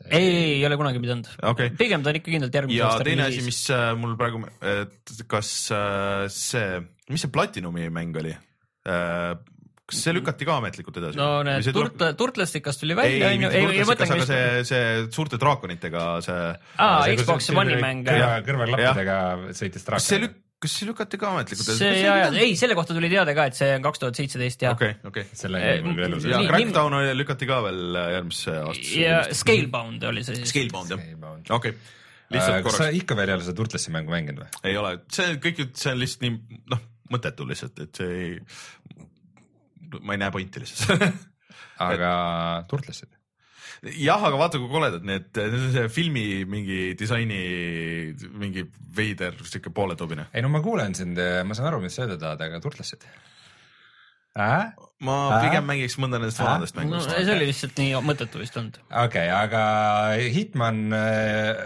ei, 0.08 0.24
ei, 0.24 0.52
ei 0.56 0.66
ole 0.66 0.78
kunagi 0.80 1.02
pidanud. 1.02 1.28
okei 1.36 1.68
okay.. 1.68 1.76
pigem 1.78 2.02
ta 2.02 2.12
on 2.12 2.18
ikka 2.18 2.32
kindlalt 2.32 2.56
järgmise 2.56 2.78
ja 2.78 2.88
aasta 2.88 3.06
teine 3.06 3.26
asi, 3.28 3.42
mis 3.44 3.60
äh, 3.74 3.90
mul 3.98 4.16
praegu, 4.20 4.40
et 4.64 5.16
kas 5.30 5.52
äh, 5.74 6.24
see, 6.32 6.80
mis 7.12 7.26
see 7.26 7.34
Platinumi 7.34 7.90
mäng 7.92 8.16
oli? 8.22 8.32
Kas 9.92 10.04
see 10.06 10.14
lükati 10.16 10.48
ka 10.48 10.58
ametlikult 10.60 11.00
edasi? 11.02 11.20
no 11.20 11.30
need 11.46 11.68
turtle, 11.76 12.12
turtlestikast 12.18 12.82
tuli 12.82 12.96
välja, 12.98 13.32
onju, 13.32 13.50
ei, 13.50 13.66
ei 13.66 13.82
aga 13.82 13.88
mõtlengi, 13.92 14.28
see, 14.28 14.46
see 14.68 14.86
suurte 15.14 15.40
draakonitega, 15.42 16.06
see, 16.24 16.46
aa, 16.80 17.02
Xbox 17.18 17.52
One'i 17.52 17.76
mäng. 17.82 18.08
kõrvaklappidega 18.48 19.18
sõitis 19.52 19.84
kas 19.84 20.08
see 20.08 20.18
traak. 20.18 20.26
lük-, 20.26 20.40
kas 20.62 20.76
see 20.78 20.88
lükati 20.88 21.18
ka 21.20 21.32
ametlikult 21.34 21.70
see 21.78 21.94
ja, 22.00 22.18
ja 22.24 22.28
ei, 22.38 22.52
selle 22.58 22.76
kohta 22.78 22.94
tuli 22.96 23.10
teade 23.12 23.34
ka, 23.36 23.48
et 23.50 23.58
see 23.58 23.70
on 23.76 23.86
kaks 23.86 24.02
tuhat 24.02 24.20
seitseteist 24.20 24.62
ja, 24.66 24.74
okei, 24.76 24.94
okei. 25.08 25.26
selle 25.38 25.62
nimi 25.62 25.88
mul 25.88 25.98
küll 25.98 26.08
elus 26.10 26.28
ja 26.30 26.38
ei. 26.38 26.50
Crackdown 26.50 27.00
oli- 27.00 27.16
lükati 27.18 27.48
ka 27.50 27.58
veel 27.66 27.98
järgmisse 27.98 28.54
aastasse. 28.60 29.00
ja 29.02 29.18
Scalebound 29.42 30.06
oli 30.12 30.24
see 30.26 30.38
siis. 30.38 30.54
Scalebound 30.54 30.94
jah, 30.94 31.58
okei. 31.58 31.74
lihtsalt 32.32 32.60
Äh, 32.60 32.62
kas 32.64 32.78
sa 32.78 32.86
korraks, 32.86 33.02
ikka 33.02 33.18
veel 33.18 33.32
ei 33.32 33.36
ole 33.36 33.44
seda 33.44 33.58
Turtlessi 33.58 33.92
mängu 33.94 34.14
mänginud 34.14 34.44
või? 34.44 34.62
ei 34.70 34.78
ole, 34.80 34.94
see 35.12 35.36
kõik, 35.42 35.64
see 35.76 35.92
on 35.92 36.00
lihtsalt 36.00 36.24
nii, 36.24 36.60
noh, 36.72 36.86
mõttetu 37.12 37.44
lihtsalt, 37.48 37.82
et 37.84 37.98
see 38.00 38.14
ei, 38.22 38.30
ma 40.00 40.16
ei 40.16 40.22
näe 40.22 40.32
pointi 40.34 40.62
lihtsalt. 40.62 41.02
aga 41.90 42.12
Turtlessid? 42.70 43.12
jah, 43.98 44.22
aga 44.22 44.38
vaata, 44.38 44.60
kui 44.62 44.70
koledad 44.70 45.04
need, 45.06 45.30
see 45.74 45.88
filmi 45.90 46.44
mingi 46.48 46.92
disaini 46.98 47.40
mingi 48.38 48.64
veider 48.96 49.36
siuke 49.42 49.72
pooletobine. 49.74 50.28
ei 50.32 50.44
no 50.44 50.52
ma 50.52 50.62
kuulen 50.62 50.94
sind, 50.94 51.18
ma 51.18 51.58
saan 51.58 51.72
aru, 51.72 51.82
mis 51.82 51.96
sa 51.98 52.06
öelda 52.06 52.20
tahad, 52.20 52.46
aga 52.46 52.62
Turtlessid 52.62 53.06
äh?? 54.38 54.72
Ma 55.02 55.16
pigem 55.42 55.66
mängiks 55.66 55.96
mõnda 56.00 56.20
nendest 56.20 56.40
vanadest 56.42 56.76
no 56.76 56.82
mängudest. 56.82 57.12
see 57.12 57.34
oli 57.34 57.48
lihtsalt 57.50 57.80
nii 57.80 58.02
mõttetu 58.06 58.42
vist 58.42 58.56
olnud. 58.60 58.78
okei 58.88 59.28
okay,, 59.28 59.30
aga 59.34 59.62
Hitman 60.34 60.80
äh, 60.96 61.62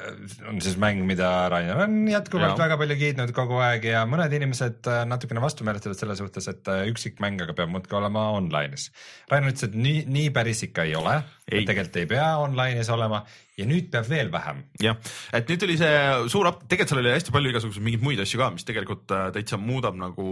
on 0.51 0.61
siis 0.64 0.79
mäng, 0.81 1.03
mida 1.09 1.31
Rainer 1.53 1.85
on 1.87 1.99
jätkuvalt 2.11 2.55
Jaa. 2.55 2.62
väga 2.64 2.81
palju 2.81 2.99
kiitnud 3.03 3.35
kogu 3.37 3.61
aeg 3.64 3.88
ja 3.90 4.05
mõned 4.09 4.33
inimesed 4.40 4.90
äh, 4.92 5.03
natukene 5.09 5.44
vastumeelestavad 5.44 6.01
selle 6.01 6.18
suhtes, 6.18 6.49
et 6.53 6.72
äh, 6.72 6.87
üksik 6.90 7.20
mäng 7.25 7.42
aga 7.44 7.57
peab 7.57 7.72
muudkui 7.72 8.01
olema 8.01 8.31
online'is. 8.38 8.88
Rainer 9.33 9.53
ütles, 9.53 9.68
et 9.68 9.77
nii, 9.77 10.05
nii 10.18 10.33
päris 10.37 10.64
ikka 10.68 10.88
ei 10.88 10.96
ole. 10.99 11.20
Et 11.46 11.62
tegelikult 11.62 11.99
ei 12.01 12.09
pea 12.11 12.30
online'is 12.42 12.88
olema. 12.90 13.20
Ja 13.57 13.64
nüüd 13.64 13.86
peab 13.92 14.09
veel 14.11 14.28
vähem. 14.28 14.59
jah, 14.82 14.99
et 15.32 15.49
nüüd 15.49 15.61
tuli 15.62 15.78
see 15.80 15.92
suur 16.32 16.49
up, 16.51 16.64
tegelikult 16.68 16.92
seal 16.92 17.01
oli 17.01 17.12
hästi 17.14 17.32
palju 17.32 17.53
igasuguseid 17.55 17.86
mingeid 17.86 18.03
muid 18.05 18.20
asju 18.20 18.40
ka, 18.42 18.51
mis 18.53 18.66
tegelikult 18.68 19.14
äh, 19.16 19.28
täitsa 19.32 19.57
muudab 19.61 19.97
nagu 19.97 20.26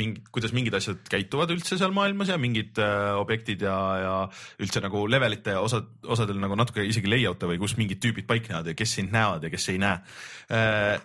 mingi, 0.00 0.24
kuidas 0.34 0.54
mingid 0.56 0.74
asjad 0.74 1.04
käituvad 1.12 1.52
üldse 1.54 1.78
seal 1.78 1.94
maailmas 1.94 2.32
ja 2.32 2.40
mingid 2.40 2.80
äh, 2.82 3.12
objektid 3.20 3.62
ja, 3.68 3.76
ja 4.02 4.16
üldse 4.64 4.82
nagu 4.82 5.04
levelite 5.06 5.54
osad, 5.60 5.92
osadel 6.02 6.40
nagu 6.42 6.58
natuke 6.58 6.82
isegi 6.88 7.12
layout'e 7.12 7.52
või 7.52 7.62
kus 7.62 7.76
mingid 7.78 8.02
tüübid 8.02 8.26
paiknevad 8.26 8.72
ja 8.72 8.76
kes 8.78 8.98
sind 8.98 9.14
näevad 9.14 9.46
ja 9.46 9.54
kes 9.54 9.70
ei 9.70 9.78
näe. 9.84 10.02
Äh, 10.50 10.96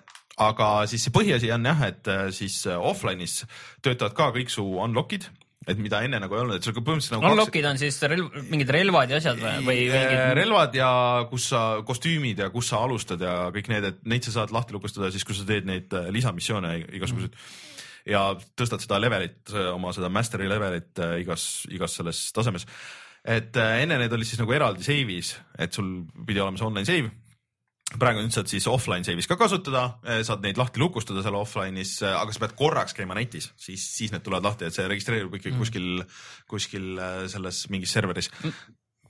aga 0.42 0.70
siis 0.90 1.06
see 1.06 1.14
põhiasi 1.14 1.52
on 1.54 1.70
jah, 1.70 1.86
et 1.86 2.10
äh, 2.10 2.26
siis 2.34 2.64
äh, 2.66 2.80
offline'is 2.80 3.44
töötavad 3.86 4.18
ka 4.18 4.32
kõik 4.40 4.50
su 4.54 4.66
unlock'id 4.66 5.30
et 5.68 5.80
mida 5.80 6.02
enne 6.06 6.20
nagu 6.24 6.36
ei 6.36 6.42
olnud, 6.44 6.58
et 6.58 6.66
sul 6.66 6.76
põhimõtteliselt 6.76 7.16
nagu 7.18 7.34
Unlock'id 7.34 7.68
on 7.70 7.80
siis 7.80 8.00
relv, 8.12 8.34
mingid 8.52 8.72
relvad 8.74 9.14
ja 9.14 9.20
asjad 9.22 9.40
või, 9.40 9.62
või 9.68 9.84
Äh, 9.94 10.08
mingid 10.12 10.38
relvad 10.40 10.76
ja 10.78 10.90
kus 11.30 11.48
sa, 11.54 11.62
kostüümid 11.88 12.42
ja 12.44 12.50
kus 12.54 12.72
sa 12.74 12.82
alustad 12.84 13.22
ja 13.24 13.36
kõik 13.56 13.70
need, 13.72 13.88
et 13.92 14.02
neid 14.10 14.28
sa 14.28 14.36
saad 14.40 14.54
lahti 14.56 14.76
lukustada 14.76 15.12
siis, 15.14 15.26
kui 15.28 15.38
sa 15.38 15.48
teed 15.48 15.70
neid 15.70 15.94
äh, 15.96 16.10
lisamissioone 16.16 16.76
igasuguseid 17.00 17.32
mm.. 17.32 17.72
ja 18.12 18.26
tõstad 18.60 18.84
seda 18.84 19.00
levelit, 19.02 19.42
oma 19.72 19.94
seda 19.96 20.12
master'i 20.14 20.50
levelit 20.52 21.04
äh, 21.04 21.18
igas, 21.24 21.48
igas 21.72 22.00
selles 22.00 22.26
tasemes. 22.36 22.68
et 23.24 23.56
äh, 23.56 23.82
enne 23.86 24.02
need 24.02 24.16
olid 24.16 24.30
siis 24.30 24.42
nagu 24.44 24.56
eraldi 24.56 24.86
save'is, 24.86 25.36
et 25.58 25.76
sul 25.76 26.02
pidi 26.28 26.44
olema 26.44 26.60
see 26.60 26.72
online 26.72 26.90
save 26.90 27.14
praegu 28.00 28.24
nüüd 28.24 28.34
saad 28.36 28.50
siis 28.52 28.68
offline 28.72 29.06
save'is 29.08 29.30
ka 29.30 29.38
kasutada, 29.40 29.86
saad 30.26 30.44
neid 30.46 30.60
lahti 30.60 30.82
lukustada 30.82 31.24
seal 31.26 31.38
offline'is, 31.40 31.98
aga 32.08 32.36
sa 32.36 32.44
pead 32.46 32.56
korraks 32.60 32.96
käima 32.98 33.18
netis, 33.18 33.52
siis, 33.60 33.84
siis 33.98 34.14
need 34.14 34.24
tulevad 34.26 34.48
lahti, 34.48 34.70
et 34.70 34.76
see 34.76 34.88
registreerub 34.90 35.36
ikkagi 35.40 35.58
kuskil, 35.60 35.90
kuskil 36.50 36.94
äh, 36.98 37.20
selles 37.32 37.66
mingis 37.74 37.94
serveris. 37.96 38.30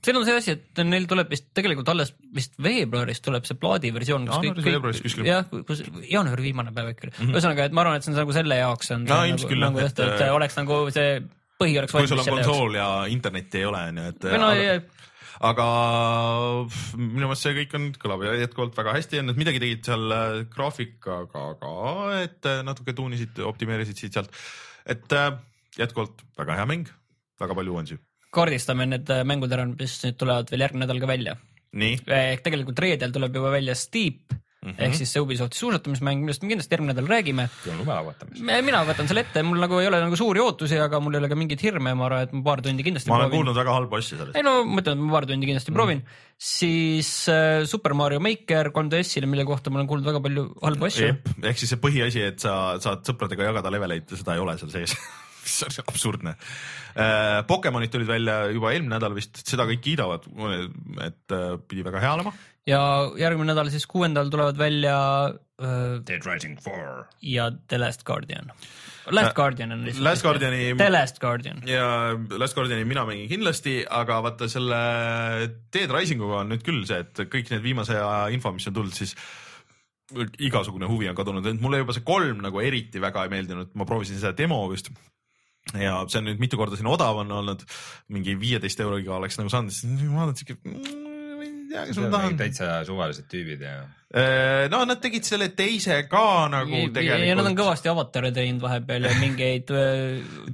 siin 0.04 0.18
on 0.18 0.26
see 0.26 0.36
asi, 0.36 0.56
et 0.56 0.82
neil 0.84 1.06
tuleb 1.10 1.30
vist 1.32 1.48
tegelikult 1.56 1.88
alles 1.94 2.12
vist 2.34 2.58
veebruaris 2.62 3.22
tuleb 3.24 3.46
see 3.48 3.56
plaadiversioon. 3.60 4.26
Jaanuaris, 4.28 4.66
veebruaris 4.66 5.00
kuskil. 5.04 5.28
jah, 5.28 5.46
kus 5.68 5.84
jaanuari 6.10 6.50
viimane 6.50 6.74
päev 6.76 6.92
äkki 6.92 7.08
oli. 7.08 7.30
ühesõnaga, 7.32 7.70
et 7.70 7.76
ma 7.76 7.84
arvan, 7.86 7.96
et 7.98 8.06
see 8.06 8.12
on 8.12 8.20
nagu 8.20 8.36
selle 8.36 8.60
jaoks 8.60 8.92
on 8.96 9.08
No 9.08 9.22
nagu, 9.24 9.58
nagu 9.62 9.82
et, 9.84 10.04
et 10.08 10.26
äh, 10.26 10.34
oleks 10.34 10.60
nagu 10.60 10.84
see 10.94 11.16
põhi 11.60 11.78
oleks 11.80 11.94
kui 11.94 12.10
sul 12.10 12.20
on 12.20 12.26
selle 12.26 12.42
jaoks. 12.42 12.52
konsool 12.52 12.78
ja 12.78 12.88
internetti 13.10 13.62
ei 13.62 13.68
ole, 13.70 13.82
onju, 13.92 14.06
et. 14.12 14.28
või 14.34 14.42
no 14.42 14.52
ja, 14.58 14.78
aga 15.42 15.66
minu 16.98 17.26
meelest 17.26 17.46
see 17.46 17.56
kõik 17.58 17.74
on, 17.78 17.88
kõlab 18.00 18.24
jätkuvalt 18.38 18.76
väga 18.78 18.96
hästi 18.98 19.20
ja 19.20 19.26
nad 19.26 19.40
midagi 19.40 19.62
tegid 19.62 19.88
seal 19.88 20.14
äh, 20.14 20.36
graafikaga 20.52 21.46
ka, 21.60 21.72
et 22.20 22.50
äh, 22.50 22.62
natuke 22.66 22.94
tuunisid, 22.96 23.40
optimeerisid 23.42 24.04
siit-sealt. 24.04 24.30
et 24.86 25.16
äh, 25.16 25.32
jätkuvalt 25.78 26.22
väga 26.38 26.60
hea 26.60 26.68
mäng, 26.70 26.86
väga 27.40 27.58
palju 27.58 27.74
uuendusi. 27.74 27.98
kaardistame 28.34 28.86
need 28.86 29.10
mängud 29.26 29.52
ära, 29.52 29.66
mis 29.66 29.98
nüüd 30.04 30.18
tulevad 30.20 30.50
veel 30.50 30.66
järgmine 30.66 30.86
nädal 30.86 31.02
ka 31.02 31.10
välja. 31.10 31.36
ehk 31.74 32.46
tegelikult 32.46 32.78
reedel 32.78 33.14
tuleb 33.14 33.34
juba 33.34 33.50
välja 33.50 33.74
Steep 33.74 34.34
mm. 34.64 34.70
-hmm. 34.70 34.84
ehk 34.86 34.98
siis 34.98 35.12
see 35.12 35.22
Ubisofti 35.22 35.58
suusatamismäng, 35.60 36.24
millest 36.24 36.42
me 36.42 36.50
kindlasti 36.52 36.74
järgmine 36.74 36.94
nädal 36.94 37.08
räägime. 37.10 37.48
mina 38.62 38.82
võtan 38.88 39.08
selle 39.10 39.24
ette, 39.26 39.42
mul 39.42 39.60
nagu 39.60 39.78
ei 39.80 39.88
ole 39.90 40.00
nagu 40.00 40.16
suuri 40.16 40.40
ootusi, 40.40 40.78
aga 40.80 41.00
mul 41.00 41.14
ei 41.14 41.22
ole 41.22 41.28
ka 41.32 41.38
mingit 41.38 41.62
hirme, 41.62 41.94
ma 41.94 42.06
arvan, 42.08 42.28
et 42.28 42.32
ma 42.32 42.42
paar 42.42 42.62
tundi 42.64 42.86
kindlasti 42.86 43.10
ma 43.10 43.18
olen 43.18 43.28
proovin. 43.28 43.44
kuulnud 43.44 43.60
väga 43.60 43.76
halbu 43.78 44.00
asju 44.00 44.18
sellest. 44.18 44.36
ei 44.36 44.46
no 44.46 44.54
ma 44.64 44.80
ütlen, 44.80 44.98
et 44.98 45.04
ma 45.08 45.18
paar 45.18 45.28
tundi 45.30 45.50
kindlasti 45.50 45.72
mm. 45.72 45.80
proovin, 45.80 46.04
siis 46.38 47.12
äh, 47.32 47.64
Super 47.70 47.94
Mario 47.94 48.22
Maker 48.24 48.72
3DS-ile, 48.74 49.30
mille 49.30 49.44
kohta 49.48 49.70
ma 49.70 49.80
olen 49.80 49.90
kuulnud 49.90 50.08
väga 50.08 50.22
palju 50.24 50.48
halbu 50.62 50.90
asju. 50.90 51.12
ehk 51.42 51.60
siis 51.60 51.74
see 51.74 51.82
põhiasi, 51.82 52.24
et 52.32 52.40
sa 52.40 52.78
saad 52.80 53.04
sõpradega 53.06 53.50
jagada 53.52 53.72
leveleid, 53.74 54.08
seda 54.16 54.38
ei 54.38 54.44
ole 54.44 54.58
seal 54.58 54.72
sees 54.74 54.96
mis 55.46 55.60
on 55.66 55.92
absurdne. 55.92 56.34
Pokemonid 57.48 57.90
tulid 57.90 58.08
välja 58.08 58.44
juba 58.54 58.72
eelmine 58.72 58.94
nädal 58.96 59.16
vist, 59.16 59.40
seda 59.42 59.66
kõik 59.66 59.82
kiidavad, 59.84 60.28
et 61.04 61.34
äh, 61.34 61.56
pidi 61.68 61.86
väga 61.86 62.02
hea 62.04 62.12
olema. 62.18 62.34
ja 62.70 62.80
järgmine 63.20 63.52
nädal 63.52 63.68
siis 63.72 63.86
kuuendal 63.90 64.30
tulevad 64.32 64.58
välja 64.58 64.96
äh, 65.28 66.00
Dead 66.06 66.24
Rising 66.24 66.60
four. 66.62 67.06
ja 67.20 67.50
The 67.68 67.78
Last 67.78 68.04
Guardian. 68.04 68.52
Last 69.10 69.34
Äh, 69.34 69.34
Guardian 69.34 69.72
on 69.72 69.84
lihtsalt. 69.84 70.04
Last 70.04 70.22
Guardiani 70.22 70.74
The 70.76 70.90
Last 70.90 71.18
Guardian. 71.20 71.62
ja 71.68 72.16
Last 72.38 72.54
Guardiani 72.54 72.84
mina 72.84 73.04
mängin 73.04 73.28
kindlasti, 73.28 73.82
aga 73.90 74.22
vaata 74.24 74.48
selle 74.48 74.78
Dead 75.74 75.90
Risinguga 75.92 76.40
on 76.40 76.54
nüüd 76.54 76.64
küll 76.64 76.86
see, 76.88 77.02
et 77.04 77.26
kõik 77.28 77.52
need 77.52 77.64
viimase 77.64 77.98
aja 77.98 78.28
info, 78.32 78.52
mis 78.54 78.68
on 78.70 78.76
tulnud, 78.78 78.96
siis 78.96 79.16
igasugune 80.44 80.88
huvi 80.88 81.08
on 81.08 81.16
kadunud, 81.16 81.46
et 81.48 81.60
mulle 81.60 81.80
juba 81.82 81.96
see 81.96 82.04
kolm 82.06 82.40
nagu 82.44 82.60
eriti 82.60 83.00
väga 83.02 83.24
ei 83.24 83.32
meeldinud, 83.32 83.72
ma 83.74 83.86
proovisin 83.88 84.20
seda 84.20 84.34
demo 84.36 84.62
vist. 84.72 84.92
Ja 85.72 85.96
see 86.08 86.20
on 86.20 86.28
nüüd 86.28 86.42
mitu 86.42 86.60
korda 86.60 86.78
siin 86.78 86.90
odav 86.90 87.24
on 87.24 87.32
olnud, 87.40 87.64
mingi 88.12 88.36
viieteist 88.40 88.84
euroga 88.84 89.18
oleks 89.18 89.40
nagu 89.40 89.52
saanud, 89.52 89.74
siis 89.74 90.06
vaatad 90.12 90.40
siuke, 90.40 90.58
ma 90.64 91.44
ei 91.44 91.52
tea, 91.70 91.84
kas 91.88 92.00
ma 92.02 92.08
tahan. 92.12 92.38
täitsa 92.38 92.70
suvalised 92.86 93.26
tüübid 93.30 93.62
ja. 93.64 93.74
no 94.70 94.82
nad 94.86 95.00
tegid 95.02 95.26
selle 95.26 95.48
teise 95.56 95.96
ka 96.10 96.24
nagu 96.52 96.76
ja 96.76 96.84
nad 96.84 96.90
on 96.90 96.94
tegelikult. 96.98 97.50
kõvasti 97.62 97.90
avatare 97.90 98.30
teinud 98.36 98.62
vahepeal 98.62 99.08
ja 99.08 99.14
mingeid, 99.24 99.72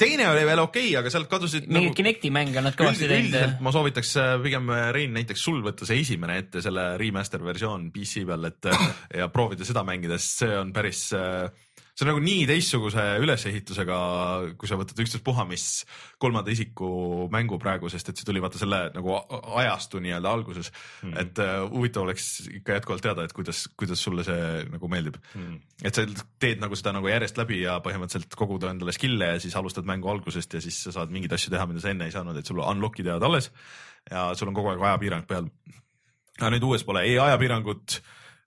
teine 0.01 0.29
oli 0.31 0.47
veel 0.49 0.63
okei 0.63 0.87
okay,, 0.89 0.99
aga 1.03 1.13
sealt 1.13 1.31
kadusid 1.33 1.67
mingeid 1.67 1.91
nagu 1.91 1.99
Kinecti 2.01 2.33
mänge 2.35 2.61
on 2.63 2.69
nad 2.71 2.79
kõvasti 2.79 3.09
Üld, 3.09 3.15
teinud. 3.17 3.33
üldiselt 3.35 3.65
ma 3.67 3.75
soovitaks 3.77 4.15
äh, 4.23 4.35
pigem 4.47 4.71
Rein 4.97 5.17
näiteks 5.19 5.47
sul 5.49 5.59
võtta 5.67 5.89
see 5.89 6.01
esimene 6.05 6.39
ette, 6.45 6.63
selle 6.65 6.93
remaster 7.01 7.43
versioon 7.45 7.91
PC 7.95 8.25
peal, 8.31 8.47
et 8.53 8.71
äh, 8.71 8.87
ja 9.25 9.29
proovida 9.35 9.67
seda 9.69 9.85
mängida, 9.87 10.21
sest 10.23 10.47
see 10.47 10.55
on 10.63 10.73
päris, 10.77 11.09
see 11.95 12.05
on 12.05 12.11
nagu 12.13 12.23
nii 12.25 12.45
teistsuguse 12.49 13.05
ülesehitusega, 13.21 13.99
kui 14.61 14.71
sa 14.71 14.79
võtad 14.81 15.01
ükstaspuha 15.03 15.45
mis 15.49 15.65
kolmanda 16.23 16.53
isiku 16.53 16.91
mängu 17.33 17.59
praegu, 17.61 17.91
sest 17.93 18.13
et 18.13 18.21
see 18.21 18.29
tuli 18.29 18.43
vaata 18.43 18.61
selle 18.61 18.81
nagu 18.95 19.17
ajastu 19.61 20.01
nii-öelda 20.03 20.33
alguses 20.33 20.71
mm. 20.71 21.17
et 21.23 21.43
uh, 21.43 21.65
huvitav 21.73 22.07
oleks 22.07 22.29
ikka 22.61 22.79
jätkuvalt 22.79 23.05
teada, 23.05 23.27
et 23.27 23.35
kuidas, 23.37 23.65
kuidas 23.81 24.03
sulle 24.05 24.25
see 24.27 24.65
nagu 24.71 24.93
meeldib 24.93 25.19
mm. 25.35 25.59
et 25.85 25.97
sa 25.99 26.07
teed 26.43 26.63
nagu 26.63 26.79
seda 26.79 26.95
nagu 26.97 27.11
järjest 27.11 27.41
läbi 27.41 27.63
ja 27.65 27.79
põhimõtteliselt 27.85 28.39
kogud 28.39 28.69
endale 28.71 28.95
skill'e 28.97 29.35
ja 29.35 29.43
siis 29.43 29.57
alustad 29.59 29.89
mängu 29.89 30.13
algusest 30.13 30.57
ja 30.57 30.63
siis 30.65 30.81
sa 30.87 30.95
saad 31.01 31.13
mingeid 31.15 31.35
asju 31.37 31.53
teha, 31.55 31.67
mida 31.71 31.83
sa 31.83 31.93
enne 31.93 32.09
ei 32.09 32.15
saanud, 32.15 32.39
et 32.39 32.49
sul 32.49 32.63
unlock'id 32.63 33.11
jäävad 33.11 33.29
alles 33.29 33.51
ja 34.11 34.31
sul 34.39 34.51
on 34.51 34.57
kogu 34.57 34.73
aeg 34.73 34.87
ajapiirang 34.89 35.27
peal. 35.29 35.51
aga 36.39 36.55
nüüd 36.55 36.65
uues 36.71 36.87
pole 36.87 37.05
ei 37.05 37.19
ajapiirangut 37.21 38.01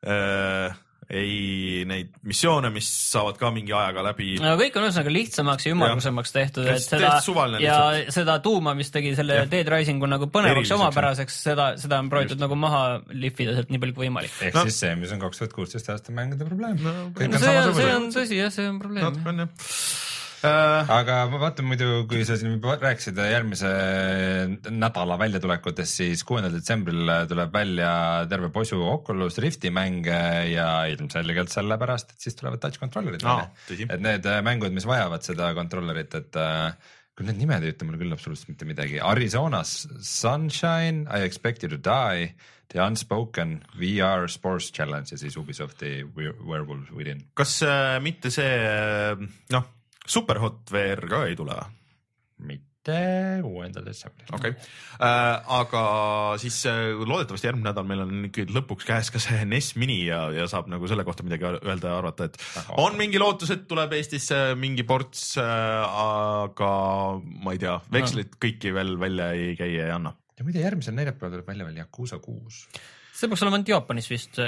äh,, 0.07 0.73
ei 1.09 1.83
neid 1.89 2.13
missioone, 2.27 2.69
mis 2.73 2.87
saavad 3.11 3.37
ka 3.39 3.49
mingi 3.53 3.73
ajaga 3.75 4.05
läbi. 4.09 4.35
no 4.43 4.53
kõik 4.59 4.77
on 4.79 4.87
ühesõnaga 4.87 5.13
lihtsamaks 5.13 5.67
ja 5.67 5.73
ümmargusemaks 5.75 6.35
tehtud, 6.35 6.69
et 6.71 6.83
seda 6.83 7.09
ja 7.09 7.17
lihtsalt. 7.57 8.13
seda 8.15 8.37
tuuma, 8.45 8.75
mis 8.77 8.91
tegi 8.93 9.15
selle 9.17 9.41
Jah. 9.41 9.49
Dead 9.51 9.71
Risingu 9.73 10.09
nagu 10.09 10.29
põnevaks 10.31 10.71
ja 10.71 10.79
omapäraseks, 10.79 11.41
seda, 11.49 11.67
seda 11.81 11.99
on 12.03 12.11
proovitud 12.13 12.41
nagu 12.41 12.57
maha 12.59 12.83
lihvida 13.11 13.57
sealt 13.57 13.73
nii 13.73 13.83
palju 13.83 13.97
kui 13.97 14.07
võimalik. 14.07 14.39
ehk 14.39 14.53
No. 14.53 14.63
siis 14.69 14.79
see, 14.85 14.95
mis 14.99 15.11
on 15.11 15.19
kaks 15.23 15.41
tuhat 15.41 15.53
kuusteist 15.55 15.89
aasta 15.89 16.15
mängude 16.15 16.45
probleem 16.47 16.79
no,. 16.83 16.93
no 16.93 17.27
on 17.27 17.39
see 17.39 17.57
on, 17.57 17.75
see 17.75 17.93
on. 17.97 18.09
tõsi 18.13 18.39
jah, 18.39 18.53
see 18.53 18.69
on 18.69 18.79
probleem. 18.79 19.09
natuke 19.09 19.33
on 19.33 19.45
jah 19.45 20.11
äh,. 20.47 20.89
aga 20.97 21.17
ma 21.31 21.39
vaatan 21.41 21.65
muidu, 21.69 21.89
kui 22.09 22.23
sa 22.27 22.35
siin 22.39 22.55
juba 22.55 22.75
rääkisid 22.81 23.17
järgmise 23.17 23.69
nädala 24.71 25.17
väljatulekutest, 25.21 25.99
siis 26.01 26.23
kuuendal 26.27 26.53
detsembril 26.55 27.11
tuleb 27.29 27.53
välja 27.53 27.91
terve 28.31 28.49
posu 28.55 28.79
Oculus 28.87 29.37
Rifti 29.43 29.71
mänge 29.73 30.17
ja 30.51 30.67
ilmselgelt 30.91 31.53
sellepärast, 31.53 32.15
et 32.15 32.25
siis 32.27 32.35
tulevad 32.39 32.61
touch 32.63 32.79
controller'id 32.81 33.23
tõsi. 33.23 33.87
et 33.89 34.01
need 34.03 34.25
äh, 34.29 34.41
mängud, 34.45 34.73
mis 34.75 34.87
vajavad 34.89 35.23
seda 35.25 35.51
controller'it, 35.57 36.15
et 36.19 36.39
äh, 36.39 36.73
küll 37.17 37.29
need 37.29 37.37
nimed 37.43 37.63
ei 37.63 37.75
ütle 37.75 37.85
mulle 37.87 37.99
küll 38.01 38.15
absoluutselt 38.15 38.49
mitte 38.49 38.65
midagi. 38.65 38.97
Arizonas 38.99 39.83
Sunshine, 40.01 41.05
I 41.13 41.23
expect 41.27 41.63
you 41.63 41.69
to 41.69 41.77
die, 41.77 42.33
The 42.73 42.81
Unspoken 42.81 43.59
VR 43.77 44.25
Sports 44.31 44.71
Challenge 44.73 45.11
ja 45.11 45.17
siis 45.21 45.35
Ubisofti 45.37 45.99
We- 46.17 46.33
Werewolves 46.41 46.89
Within. 46.95 47.19
kas 47.37 47.59
äh, 47.61 47.99
mitte 48.01 48.31
see 48.33 48.49
noh, 49.53 49.67
Superhot 50.07 50.71
VR 50.73 51.07
ka 51.09 51.23
ei 51.29 51.39
tule 51.39 51.55
või? 51.57 51.71
mitte 52.83 52.95
kuuendal 53.39 53.85
detsembril. 53.85 54.27
okei 54.35 54.51
okay. 54.51 54.71
äh,, 54.99 55.51
aga 55.55 55.83
siis 56.41 56.57
äh, 56.67 56.91
loodetavasti 56.99 57.47
järgmine 57.47 57.69
nädal 57.69 57.85
meil 57.87 58.03
on 58.03 58.25
ikkagi 58.27 58.51
lõpuks 58.51 58.87
käes 58.89 59.11
ka 59.13 59.21
see 59.23 59.45
NES 59.47 59.73
Mini 59.79 60.01
ja, 60.09 60.25
ja 60.35 60.47
saab 60.51 60.67
nagu 60.71 60.89
selle 60.91 61.05
kohta 61.07 61.23
midagi 61.23 61.47
öelda 61.53 61.93
ja 61.93 62.01
arvata, 62.01 62.27
et 62.27 62.35
Väga 62.41 62.79
on 62.83 62.97
mingi 62.99 63.21
lootus, 63.21 63.53
et 63.55 63.63
tuleb 63.69 63.95
Eestisse 63.95 64.41
mingi 64.59 64.83
ports 64.87 65.37
äh,, 65.39 65.45
aga 65.45 66.73
ma 67.23 67.55
ei 67.55 67.63
tea, 67.63 67.77
vekslit 67.93 68.35
kõiki 68.41 68.73
veel 68.75 68.97
välja 68.99 69.31
ei 69.37 69.55
käi 69.59 69.71
ja 69.77 69.87
ei 69.87 69.95
anna. 69.95 70.17
ja 70.35 70.47
muide, 70.47 70.65
järgmisel 70.65 70.99
neljapäeval 70.99 71.37
tuleb 71.37 71.53
välja 71.53 71.69
veel 71.69 71.79
Yakuusa 71.85 72.19
kuus. 72.23 72.65
See 73.13 73.29
peaks 73.29 73.43
olema 73.45 73.59
ainult 73.59 73.69
Jaapanis 73.69 74.07
vist, 74.09 74.39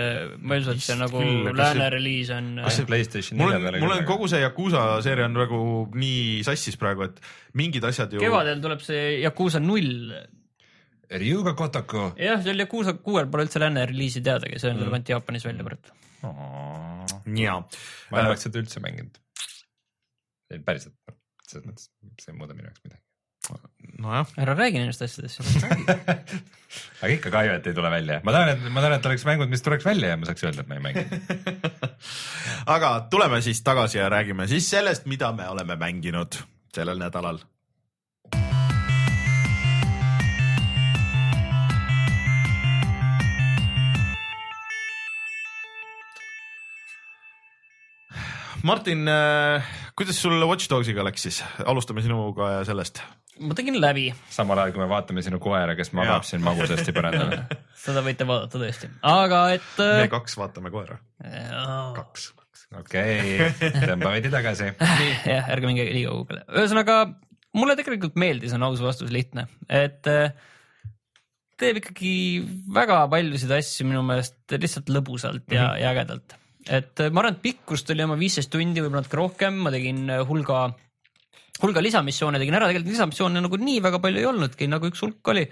ma 0.42 0.56
ei 0.56 0.64
usu, 0.64 0.74
et 0.74 0.84
see 0.84 0.98
nagu 0.98 1.22
lääne 1.56 1.90
reliis 1.94 2.32
on. 2.34 2.48
kas 2.66 2.80
see 2.80 2.88
Playstation 2.90 3.40
mul 3.40 3.54
nelja 3.54 3.60
on, 3.62 3.68
peale 3.68 3.84
mul 3.84 3.94
on 3.98 4.08
kogu 4.10 4.30
see 4.32 4.42
Yakuusa 4.42 4.86
seeria 5.06 5.28
on 5.30 5.38
nagu 5.38 5.60
nii 5.94 6.42
sassis 6.48 6.80
praegu, 6.82 7.06
et 7.10 7.22
mingid 7.62 7.86
asjad 7.88 8.16
ju. 8.16 8.24
kevadel 8.24 8.64
tuleb 8.64 8.82
see 8.86 9.20
Yakuusa 9.24 9.62
null. 9.64 10.16
Ryuga 11.22 11.54
Kotaku. 11.54 12.08
jah, 12.18 12.42
seal 12.42 12.66
Yakuusa 12.66 12.96
kuuel 13.06 13.30
pole 13.30 13.46
üldse 13.46 13.62
lääne 13.62 13.86
reliisi 13.92 14.24
teadagi, 14.26 14.58
see 14.62 14.74
on 14.74 14.82
tuleb 14.82 14.98
ainult 14.98 15.14
Jaapanis 15.14 15.46
välja 15.46 15.68
praegu. 15.68 15.94
ma 16.26 17.46
jaa, 17.46 17.62
ei 18.16 18.26
oleks 18.26 18.48
seda 18.48 18.64
üldse 18.64 18.82
mänginud. 18.82 19.22
päriselt, 20.66 20.98
selles 21.46 21.70
mõttes 21.70 21.92
see 22.22 22.34
ei 22.34 22.40
muuda 22.40 22.58
minu 22.58 22.72
jaoks 22.72 22.82
midagi. 22.88 23.05
nojah, 24.02 24.28
ära 24.38 24.56
räägi 24.58 24.80
nendest 24.82 25.02
asjadest. 25.06 25.42
aga 27.02 27.12
ikka 27.14 27.32
kahju, 27.34 27.56
et 27.56 27.68
ei 27.70 27.78
tule 27.78 27.92
välja. 27.92 28.20
ma 28.24 28.36
tahan, 28.36 28.54
et 28.56 28.68
ma 28.70 28.84
tahan, 28.84 28.98
et 29.00 29.10
oleks 29.10 29.26
mängud, 29.28 29.52
mis 29.52 29.64
tuleks 29.66 29.88
välja 29.88 30.14
ja 30.14 30.20
ma 30.20 30.30
saaks 30.30 30.46
öelda, 30.48 30.66
et 30.66 30.72
ma 30.72 30.80
ei 30.80 30.84
mängi. 30.84 31.06
aga 32.76 32.94
tuleme 33.12 33.42
siis 33.46 33.64
tagasi 33.66 34.02
ja 34.02 34.10
räägime 34.12 34.48
siis 34.52 34.70
sellest, 34.70 35.10
mida 35.10 35.32
me 35.36 35.50
oleme 35.50 35.80
mänginud 35.80 36.40
sellel 36.76 37.02
nädalal. 37.02 37.44
Martin, 48.66 49.06
kuidas 49.94 50.18
sul 50.18 50.42
Watch 50.42 50.66
Dogsiga 50.72 51.04
läks 51.06 51.28
siis, 51.28 51.44
alustame 51.70 52.02
sinuga 52.02 52.50
ja 52.50 52.64
sellest. 52.66 53.04
Ma 53.40 53.58
tegin 53.58 53.78
läbi. 53.82 54.08
samal 54.32 54.62
ajal, 54.64 54.74
kui 54.76 54.84
me 54.84 54.90
vaatame 54.92 55.24
sinu 55.26 55.40
koera, 55.44 55.76
kes 55.78 55.92
magab 55.98 56.26
siin 56.28 56.44
magusasti 56.46 56.96
põrandal 56.96 57.36
seda 57.86 58.04
võite 58.06 58.28
vaadata 58.28 58.62
tõesti, 58.62 58.90
aga 59.12 59.44
et. 59.58 59.70
äh, 59.84 60.02
me 60.06 60.10
kaks 60.12 60.38
vaatame 60.40 60.72
koera. 60.74 60.98
kaks. 61.98 62.32
okei 62.80 63.20
okay., 63.50 63.76
tõmba 63.84 64.16
veidi 64.16 64.32
tagasi. 64.34 64.72
jah, 65.34 65.52
ärge 65.54 65.70
minge 65.70 65.88
liiga 65.92 66.14
kaugele, 66.16 66.46
ühesõnaga 66.56 67.00
mulle 67.56 67.78
tegelikult 67.80 68.18
meeldis, 68.20 68.56
on 68.56 68.66
aus 68.68 68.84
vastus 68.84 69.12
lihtne, 69.14 69.48
et 69.72 70.08
äh, 70.12 70.32
teeb 71.60 71.80
ikkagi 71.82 72.16
väga 72.76 73.04
paljusid 73.12 73.52
asju 73.58 73.88
minu 73.88 74.02
meelest 74.08 74.56
lihtsalt 74.56 74.92
lõbusalt 74.92 75.46
ja 75.48 75.62
mm, 75.62 75.70
-hmm. 75.70 75.84
ja 75.84 75.92
ägedalt. 75.94 76.40
et 76.66 77.00
äh, 77.00 77.12
ma 77.12 77.22
arvan, 77.22 77.38
et 77.38 77.44
pikkust 77.44 77.92
oli 77.94 78.04
oma 78.08 78.18
viisteist 78.20 78.52
tundi, 78.52 78.82
võib-olla 78.82 79.04
natuke 79.04 79.22
rohkem, 79.22 79.62
ma 79.68 79.72
tegin 79.76 80.10
äh, 80.10 80.24
hulga, 81.64 81.84
lisamissioone 81.84 82.42
tegin 82.42 82.58
ära, 82.58 82.70
tegelikult 82.72 82.96
lisamissioone 82.96 83.44
nagu 83.46 83.60
nii 83.62 83.84
väga 83.86 84.02
palju 84.04 84.22
ei 84.22 84.30
olnudki, 84.32 84.68
nagu 84.72 84.92
üks 84.92 85.04
hulk 85.06 85.34
oli. 85.34 85.46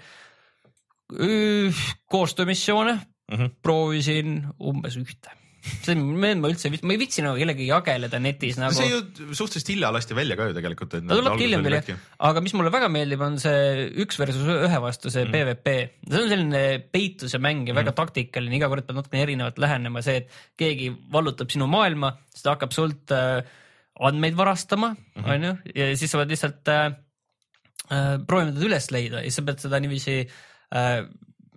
koostöömissioone 2.10 2.94
mm 2.94 3.36
-hmm. 3.36 3.50
proovisin 3.62 4.38
umbes 4.58 4.96
ühte 4.96 5.34
see, 5.64 5.96
ma 5.96 6.50
üldse, 6.50 6.70
ma 6.84 6.94
ei 6.94 7.00
viitsi 7.00 7.22
nagu 7.24 7.38
kellegagi 7.40 7.66
jageleda 7.68 8.20
netis 8.22 8.58
nagu. 8.60 8.74
see 8.76 8.90
ju 8.90 9.00
suhteliselt 9.36 9.70
hilja 9.72 9.90
lasti 9.94 10.16
välja 10.16 10.36
ka 10.36 10.48
ju 10.50 10.56
tegelikult. 10.56 10.92
ta 10.92 11.00
tulebki 11.00 11.46
hiljem 11.46 11.64
veel 11.64 11.76
jah, 11.78 12.02
aga 12.28 12.42
mis 12.44 12.54
mulle 12.56 12.72
väga 12.74 12.90
meeldib, 12.92 13.24
on 13.24 13.38
see 13.42 13.88
üks 14.04 14.20
versus 14.20 14.44
ühe 14.44 14.80
vastu 14.84 15.12
see 15.14 15.24
mm. 15.24 15.34
PVP. 15.34 15.76
see 16.10 16.22
on 16.22 16.32
selline 16.32 16.62
peituse 16.92 17.40
mäng 17.42 17.68
ja 17.68 17.76
väga 17.76 17.94
mm. 17.94 17.98
taktikaline, 18.02 18.58
iga 18.60 18.70
kord 18.72 18.88
pead 18.88 19.00
natukene 19.00 19.24
erinevalt 19.24 19.60
lähenema, 19.64 20.04
see, 20.04 20.22
et 20.22 20.40
keegi 20.60 20.90
vallutab 21.12 21.52
sinu 21.54 21.68
maailma, 21.70 22.14
siis 22.34 22.44
ta 22.44 22.56
hakkab 22.56 22.76
sult 22.76 23.14
äh, 23.16 23.40
andmeid 24.00 24.34
varastama, 24.38 24.94
mhm. 24.94 25.28
onju, 25.36 25.52
ja 25.74 25.90
siis 25.98 26.10
sa 26.10 26.22
pead 26.22 26.34
lihtsalt 26.34 26.72
äh, 26.72 26.86
äh, 27.90 28.16
proovima 28.26 28.54
teda 28.54 28.66
üles 28.70 28.90
leida 28.94 29.22
ja 29.22 29.34
sa 29.34 29.44
pead 29.46 29.62
seda 29.62 29.80
niiviisi 29.82 30.16
äh, 30.24 31.04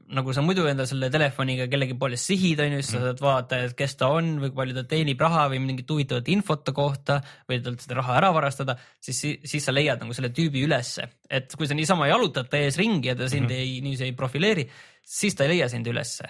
nagu 0.08 0.32
sa 0.32 0.42
muidu 0.46 0.64
enda 0.70 0.86
selle 0.88 1.10
telefoniga 1.12 1.66
kellegi 1.68 1.96
poole 2.00 2.16
sihid, 2.20 2.62
on 2.64 2.78
ju, 2.78 2.80
siis 2.80 2.94
sa 2.94 3.00
mhm. 3.00 3.08
saad 3.10 3.24
vaadata, 3.26 3.60
et 3.66 3.76
kes 3.78 3.98
ta 4.00 4.10
on 4.16 4.30
või 4.40 4.52
kui 4.52 4.60
palju 4.62 4.76
ta 4.78 4.84
teenib 4.94 5.24
raha 5.24 5.48
või 5.52 5.60
mingit 5.66 5.90
huvitavat 5.92 6.30
infot 6.32 6.64
ta 6.64 6.74
kohta 6.76 7.18
või 7.50 7.60
talt 7.66 7.84
seda 7.84 8.00
raha 8.00 8.16
ära 8.22 8.32
varastada, 8.36 8.78
siis, 9.04 9.20
siis 9.44 9.68
sa 9.68 9.76
leiad 9.76 10.04
nagu 10.04 10.16
selle 10.16 10.32
tüübi 10.36 10.64
ülesse. 10.68 11.10
et 11.30 11.52
kui 11.60 11.68
sa 11.68 11.76
niisama 11.76 12.08
jalutad 12.08 12.48
ta 12.52 12.62
ees 12.62 12.78
ringi 12.80 13.12
ja 13.12 13.16
ta 13.20 13.28
sind 13.28 13.50
mm 13.50 13.56
-hmm. 13.56 13.60
ei, 13.60 13.82
niiviisi 13.82 14.04
ei 14.06 14.16
profileeri, 14.16 14.70
siis 15.04 15.36
ta 15.36 15.44
ei 15.44 15.56
leia 15.56 15.70
sind 15.70 15.88
ülesse. 15.88 16.30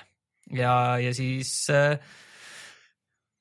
ja, 0.52 0.98
ja 0.98 1.14
siis 1.14 1.70
äh, 1.70 2.00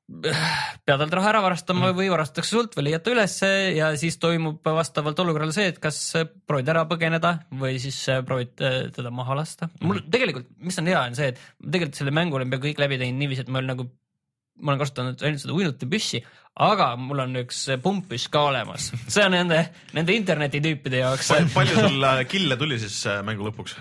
pead 0.07 1.01
talt 1.01 1.15
raha 1.19 1.31
ära 1.33 1.41
varastama 1.43 1.89
mm. 1.89 1.97
või 1.99 2.11
varastatakse 2.13 2.55
sult 2.55 2.77
või 2.79 2.87
leiad 2.89 3.03
ta 3.03 3.11
ülesse 3.11 3.49
ja 3.75 3.89
siis 3.99 4.21
toimub 4.23 4.63
vastavalt 4.63 5.19
olukorrale 5.19 5.55
see, 5.55 5.67
et 5.73 5.81
kas 5.83 5.99
proovid 6.47 6.71
ära 6.71 6.85
põgeneda 6.87 7.33
või 7.59 7.81
siis 7.83 7.99
proovid 8.29 8.63
äh, 8.63 8.79
teda 8.95 9.11
maha 9.11 9.41
lasta. 9.41 9.69
mul 9.83 9.99
mm. 9.99 10.11
tegelikult, 10.15 10.51
mis 10.63 10.79
on 10.79 10.91
hea, 10.93 11.03
on 11.11 11.19
see, 11.19 11.33
et 11.35 11.43
tegelikult 11.59 11.99
selle 11.99 12.15
mängu 12.15 12.39
olen 12.39 12.53
peaaegu 12.53 12.71
kõik 12.71 12.85
läbi 12.85 13.01
teinud 13.03 13.23
niiviisi, 13.25 13.43
et 13.43 13.51
ma 13.51 13.59
olen 13.59 13.73
nagu, 13.75 13.89
ma 14.63 14.73
olen 14.73 14.85
kasutanud 14.85 15.27
ainult 15.27 15.43
seda 15.43 15.59
uinutipüssi, 15.59 16.23
aga 16.71 16.93
mul 17.01 17.27
on 17.27 17.43
üks 17.43 17.67
pumppüss 17.83 18.31
ka 18.33 18.47
olemas. 18.53 18.93
see 19.03 19.27
on 19.27 19.35
nende, 19.35 19.65
nende 19.97 20.15
internetitüüpide 20.23 21.03
jaoks. 21.03 21.35
palju 21.57 21.83
sul 21.83 22.11
äh, 22.13 22.23
kille 22.31 22.63
tuli 22.63 22.79
siis 22.79 23.03
äh, 23.11 23.25
mängu 23.27 23.51
lõpuks? 23.51 23.75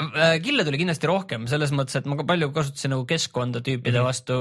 Äh, 0.00 0.38
kille 0.40 0.64
tuli 0.64 0.78
kindlasti 0.80 1.08
rohkem 1.08 1.44
selles 1.50 1.72
mõttes, 1.76 1.98
et 1.98 2.06
ma 2.08 2.16
ka 2.18 2.24
palju 2.28 2.48
kasutasin 2.56 2.94
nagu 2.94 3.04
keskkonda 3.08 3.60
tüüpide 3.64 3.92
mm 3.92 4.00
-hmm. 4.00 4.08
vastu, 4.08 4.36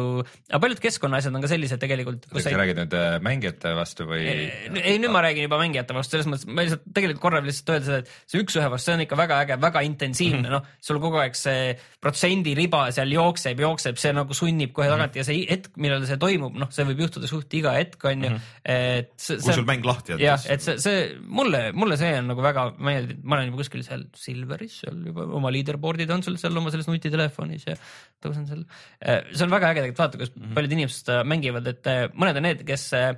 aga 0.50 0.60
paljud 0.64 0.82
keskkonnaasjad 0.84 1.36
on 1.36 1.44
ka 1.44 1.50
sellised 1.52 1.82
tegelikult. 1.82 2.28
kas 2.32 2.48
sa 2.48 2.56
räägid 2.56 2.80
nüüd 2.80 2.96
äh, 2.96 3.18
mängijate 3.26 3.74
vastu 3.76 4.08
või? 4.08 4.22
ei, 4.24 4.98
nüüd 5.02 5.12
ma 5.12 5.24
räägin 5.26 5.48
juba 5.50 5.60
mängijate 5.60 5.96
vastu, 5.98 6.16
selles 6.16 6.30
mõttes 6.32 6.48
ma 6.48 6.64
lihtsalt 6.64 6.86
tegelikult 6.94 7.24
korra 7.24 7.42
lihtsalt 7.44 7.74
öelda 7.76 7.86
seda, 7.86 7.98
et 8.04 8.32
see 8.32 8.44
üks-ühe 8.44 8.70
vastu, 8.72 8.90
see 8.90 8.98
on 8.98 9.06
ikka 9.06 9.20
väga 9.20 9.42
äge, 9.44 9.60
väga 9.62 9.84
intensiivne 9.88 10.40
mm 10.40 10.46
-hmm., 10.46 10.60
noh, 10.60 10.64
sul 10.82 11.02
kogu 11.04 11.20
aeg 11.24 11.36
see 11.36 11.76
protsendiriba 12.00 12.86
seal 12.96 13.12
jookseb, 13.12 13.60
jookseb, 13.60 14.00
see 14.00 14.14
nagu 14.16 14.34
sunnib 14.34 14.72
kohe 14.72 14.88
tagant 14.88 15.12
mm 15.12 15.14
-hmm. 15.14 15.18
ja 15.18 15.24
see 15.24 15.46
hetk, 15.50 15.76
millal 15.76 16.06
see 16.08 16.18
toimub, 16.18 16.56
noh, 16.56 16.72
see 16.72 16.88
võib 16.88 17.04
juhtuda 17.06 17.28
suht 17.28 17.54
iga 17.54 17.76
hetk, 17.76 18.04
on 18.06 18.24
ju, 18.24 18.40
et 18.64 19.12
see, 19.18 19.38
kui 19.44 19.54
sul 19.60 19.68
mäng 19.68 19.86
lahti 19.86 20.16
jätta. 20.16 20.24
jah, 20.24 20.48
et 20.50 20.64
see, 20.64 20.78
see 20.80 21.16
mulle, 21.28 21.72
mulle 21.74 21.98
see 22.00 22.16
on 22.22 22.32
nagu 22.32 22.42
väga 22.42 22.70
meeldinud, 22.78 23.24
ma 23.24 23.36
olen 23.36 23.52
juba 23.52 23.64
kuskil 23.64 23.84
seal 23.84 24.08
Silveris 24.16 24.80
seal 24.84 25.04
juba 25.10 25.28
oma 25.28 25.49
oma 25.50 25.56
leaderboard'id 25.56 26.14
on 26.14 26.24
sul 26.26 26.38
seal 26.40 26.58
oma 26.60 26.72
selles 26.74 26.90
nutitelefonis 26.90 27.66
ja 27.68 27.78
tõusen 28.22 28.46
seal. 28.50 28.66
See 29.00 29.46
on 29.46 29.54
väga 29.54 29.72
äge 29.72 29.82
tegelikult 29.82 30.04
vaadata, 30.04 30.22
kuidas 30.22 30.36
mm 30.36 30.44
-hmm. 30.44 30.54
paljud 30.58 30.76
inimesed 30.78 31.02
seda 31.02 31.24
mängivad, 31.26 31.68
et 31.74 31.90
äh, 31.90 32.06
mõned 32.14 32.38
on 32.38 32.48
need, 32.48 32.64
kes 32.68 32.86
äh, 32.98 33.10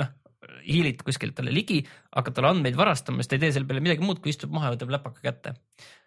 noh, 0.00 0.10
hiilid 0.66 1.04
kuskilt 1.06 1.36
talle 1.38 1.54
ligi, 1.54 1.80
hakkad 2.16 2.36
talle 2.36 2.52
andmeid 2.54 2.76
varastama, 2.76 3.22
siis 3.22 3.30
ta 3.30 3.38
ei 3.38 3.46
tee 3.46 3.54
selle 3.54 3.70
peale 3.70 3.84
midagi 3.84 4.04
muud, 4.04 4.20
kui 4.20 4.34
istub 4.34 4.52
maha 4.52 4.70
ja 4.70 4.76
võtab 4.76 4.94
läpaka 4.96 5.22
kätte 5.22 5.54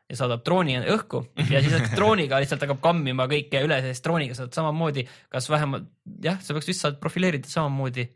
ja 0.10 0.18
saadab 0.20 0.44
drooni 0.44 0.82
õhku 0.94 1.24
ja 1.50 1.62
siis 1.64 1.88
drooniga 1.98 2.42
lihtsalt 2.44 2.66
hakkab 2.66 2.82
kammima 2.84 3.28
kõike 3.32 3.64
üle, 3.64 3.80
sest 3.86 4.04
drooniga 4.04 4.36
saad 4.36 4.52
samamoodi, 4.54 5.08
kas 5.32 5.48
vähemalt 5.50 5.88
jah, 6.24 6.42
sa 6.44 6.54
peaks 6.54 6.68
vist 6.68 6.84
saad 6.84 7.00
profileerida 7.00 7.48
samamoodi 7.48 8.10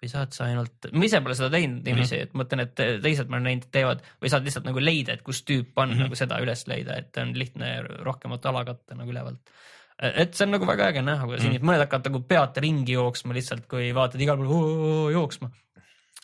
või 0.00 0.08
saad 0.08 0.32
sa 0.32 0.46
ainult, 0.48 0.88
ma 0.96 1.04
ise 1.04 1.20
pole 1.24 1.36
seda 1.36 1.50
teinud 1.52 1.84
niiviisi 1.84 2.16
mm, 2.16 2.20
-hmm. 2.20 2.28
et 2.30 2.38
mõtlen, 2.40 2.62
et 2.64 3.02
teised 3.04 3.28
ma 3.28 3.36
olen 3.36 3.48
näinud, 3.50 3.66
teevad 3.74 4.04
või 4.22 4.32
saad 4.32 4.46
lihtsalt 4.48 4.68
nagu 4.68 4.82
leida, 4.82 5.16
et 5.16 5.24
kus 5.26 5.42
tüüp 5.44 5.76
on 5.76 5.90
mm 5.90 5.94
-hmm. 5.94 6.06
nagu 6.08 6.20
seda 6.20 6.38
üles 6.40 6.64
leida, 6.70 6.96
et 7.02 7.20
on 7.20 7.34
lihtne 7.36 7.72
rohkemat 8.06 8.46
ala 8.48 8.64
katta 8.64 8.96
nagu 8.96 9.12
ülevalt. 9.12 9.52
et 10.00 10.32
see 10.34 10.46
on 10.46 10.54
nagu 10.56 10.66
väga 10.66 10.88
äge 10.88 11.02
näha, 11.04 11.26
kuidas 11.26 11.44
mm 11.44 11.52
-hmm. 11.52 11.68
mõned 11.68 11.84
hakkavad 11.84 12.08
nagu 12.08 12.20
pead 12.20 12.62
ringi 12.64 12.92
jooksma 12.96 13.36
lihtsalt, 13.36 13.66
kui 13.68 13.92
vaatad 13.94 14.20
igal 14.20 14.38
pool 14.38 15.12
jooksma. 15.12 15.50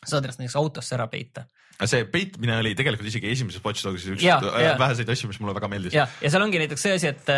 saad 0.07 0.25
ennast 0.25 0.39
näiteks 0.39 0.57
autosse 0.57 0.95
ära 0.95 1.07
peita 1.07 1.45
see 1.85 2.05
peitmine 2.05 2.57
oli 2.57 2.75
tegelikult 2.75 3.09
isegi 3.09 3.31
esimeses 3.31 3.65
Watch 3.65 3.85
Dogsis 3.85 4.09
üks 4.15 4.23
ja, 4.25 4.41
ja. 4.41 4.79
väheseid 4.79 5.09
asju, 5.09 5.29
mis 5.29 5.41
mulle 5.41 5.55
väga 5.55 5.69
meeldis. 5.69 5.93
ja, 5.93 6.07
ja 6.23 6.31
seal 6.31 6.43
ongi 6.43 6.59
näiteks 6.59 6.83
see 6.83 6.95
asi, 6.95 7.09
et, 7.09 7.29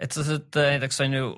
et 0.00 0.12
sa 0.12 0.24
saad 0.24 0.56
näiteks 0.56 1.00
on 1.00 1.12
ju, 1.12 1.34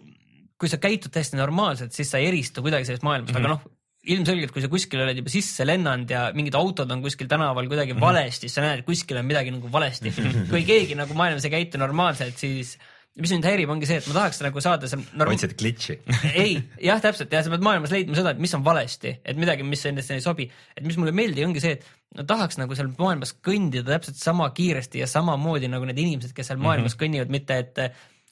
kui 0.57 0.69
sa 0.69 0.79
käitud 0.79 1.11
täiesti 1.11 1.37
normaalselt, 1.37 1.93
siis 1.93 2.11
sa 2.11 2.19
ei 2.19 2.29
eristu 2.29 2.63
kuidagi 2.63 2.87
sellest 2.87 3.03
maailmast 3.03 3.35
mm, 3.35 3.41
-hmm. 3.43 3.49
aga 3.49 3.57
noh, 3.57 3.76
ilmselgelt, 4.15 4.53
kui 4.55 4.65
sa 4.65 4.71
kuskil 4.73 5.03
oled 5.03 5.19
juba 5.19 5.33
sisse 5.33 5.67
lennanud 5.67 6.11
ja 6.11 6.27
mingid 6.37 6.57
autod 6.59 6.91
on 6.95 7.03
kuskil 7.05 7.29
tänaval 7.31 7.69
kuidagi 7.71 7.95
mm 7.95 7.99
-hmm. 7.99 8.07
valesti, 8.07 8.49
sa 8.49 8.65
näed, 8.65 8.83
et 8.83 8.87
kuskil 8.87 9.19
on 9.19 9.27
midagi 9.27 9.51
nagu 9.55 9.73
valesti. 9.73 10.13
kui 10.51 10.63
keegi 10.65 10.95
nagu 10.95 11.15
maailmas 11.15 11.45
ei 11.45 11.55
käitu 11.57 11.79
normaalselt, 11.79 12.39
siis 12.39 12.77
mis 13.17 13.33
mind 13.33 13.47
häirib, 13.49 13.71
ongi 13.73 13.89
see, 13.89 13.97
et 14.01 14.09
ma 14.11 14.15
tahaks 14.19 14.43
nagu 14.45 14.61
saada 14.61 14.89
seal 14.91 15.03
norm.... 15.17 15.33
otsid 15.33 15.55
glitch'i 15.57 15.97
ei, 16.45 16.59
jah, 16.85 17.01
täpselt 17.01 17.33
ja 17.33 17.41
sa 17.43 17.53
pead 17.53 17.65
maailmas 17.65 17.95
leidma 17.95 18.17
seda, 18.19 18.35
et 18.35 18.43
mis 18.43 18.53
on 18.59 18.65
valesti, 18.65 19.15
et 19.25 19.39
midagi, 19.41 19.65
mis 19.65 19.85
endast 19.89 20.13
ei 20.13 20.25
sobi. 20.25 20.51
et 20.77 20.85
mis 20.85 20.99
mulle 21.01 21.15
ei 21.15 21.21
meeldi, 21.23 21.47
ongi 21.47 21.63
see, 21.65 21.79
et 21.79 22.19
no 22.19 22.27
tahaks 22.29 22.61
nagu 22.61 22.77
seal 22.77 22.93
maailmas 22.99 23.33
kõndida 23.45 23.89
täpselt 23.97 24.21
sama 24.21 24.51
kiiresti 24.57 25.01
ja 25.01 25.09
samamoodi 25.11 25.73
nagu 25.73 25.89
need 25.89 26.03
inimesed, 26.05 26.37
kes 26.37 26.53
seal 26.53 26.61
maailmas 26.61 26.93
mm 26.93 26.99
-hmm. 26.99 27.07
kõnnivad, 27.07 27.33
mitte 27.33 27.59
et 27.65 27.83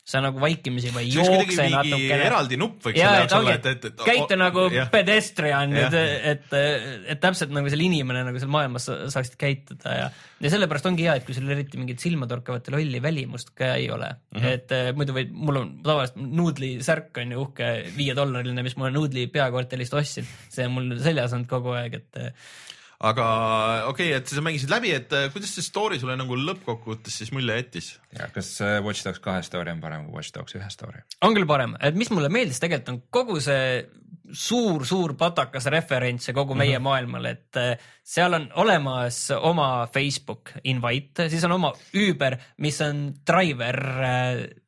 sa 0.04 0.20
nagu 0.20 0.36
vaikimisi 0.36 0.90
või 0.92 1.06
jookse 1.08 1.64
natukene. 1.72 2.26
eraldi 2.26 2.58
nupp 2.60 2.82
võiks 2.84 2.98
ja, 3.00 3.06
selle 3.06 3.20
jaoks 3.22 3.36
olla, 3.38 3.54
et, 3.56 3.68
et, 3.70 3.86
et. 3.88 4.02
käitu 4.04 4.36
nagu 4.36 4.64
jah. 4.74 4.90
pedestrian, 4.92 5.72
et, 5.80 5.96
et, 5.96 6.44
et, 7.14 7.20
täpselt 7.22 7.54
nagu 7.56 7.72
seal 7.72 7.84
inimene 7.86 8.26
nagu 8.26 8.42
seal 8.42 8.52
maailmas 8.52 8.90
saaksid 9.14 9.38
käituda 9.40 9.94
ja, 9.96 10.10
ja 10.44 10.52
sellepärast 10.52 10.90
ongi 10.90 11.06
hea, 11.08 11.16
et 11.16 11.24
kui 11.24 11.36
sul 11.36 11.48
eriti 11.54 11.80
mingit 11.80 12.04
silmatorkavat 12.04 12.68
lolli 12.74 13.00
välimust 13.00 13.54
ka 13.56 13.72
ei 13.78 13.88
ole 13.94 14.10
mm, 14.12 14.36
-hmm. 14.36 14.58
et 14.58 14.76
eh, 14.76 14.90
muidu 14.98 15.16
võid, 15.16 15.32
mul 15.32 15.62
on 15.62 15.72
tavaliselt 15.86 16.20
Noodli 16.20 16.74
särk 16.84 17.24
on 17.24 17.32
ju 17.32 17.40
uhke 17.46 17.72
viiedollariline, 17.96 18.66
mis 18.66 18.76
ma 18.76 18.92
Noodli 18.92 19.24
peakorterist 19.32 19.96
ostsin, 19.96 20.28
see 20.52 20.68
on 20.68 20.76
mul 20.76 20.94
seljas 21.00 21.32
olnud 21.32 21.48
kogu 21.48 21.72
aeg, 21.80 21.96
et 22.02 22.22
aga 23.00 23.26
okei 23.90 24.12
okay,, 24.12 24.20
et 24.20 24.30
sa 24.30 24.44
mängisid 24.44 24.70
läbi, 24.72 24.92
et 24.94 25.12
äh, 25.16 25.26
kuidas 25.34 25.54
see 25.56 25.66
story 25.66 25.98
sulle 26.00 26.16
nagu 26.18 26.38
lõppkokkuvõttes 26.38 27.18
siis 27.20 27.32
mulje 27.34 27.58
jättis? 27.58 27.90
ja 28.14 28.28
kas 28.34 28.54
äh, 28.64 28.78
Watch 28.84 29.06
Dogs 29.06 29.22
kahe 29.24 29.42
story 29.46 29.74
on 29.74 29.82
parem 29.82 30.06
kui 30.06 30.18
Watch 30.18 30.34
Dogs 30.36 30.56
ühe 30.58 30.70
story? 30.72 31.02
on 31.26 31.36
küll 31.36 31.48
parem, 31.48 31.76
et 31.82 31.98
mis 31.98 32.10
mulle 32.14 32.30
meeldis 32.32 32.62
tegelikult 32.62 32.94
on 32.94 33.02
kogu 33.14 33.40
see 33.44 33.84
suur-suur 34.34 35.12
patakas 35.20 35.66
referentse 35.72 36.32
kogu 36.32 36.54
meie 36.54 36.78
mm 36.78 36.80
-hmm. 36.80 36.84
maailmale, 36.88 37.30
et 37.30 37.56
äh, 37.56 37.88
seal 38.02 38.34
on 38.34 38.48
olemas 38.62 39.30
oma 39.36 39.88
Facebook 39.92 40.54
invite, 40.64 41.28
siis 41.28 41.44
on 41.44 41.52
oma 41.52 41.72
Uber, 41.92 42.38
mis 42.58 42.80
on 42.80 43.12
driver 43.26 43.76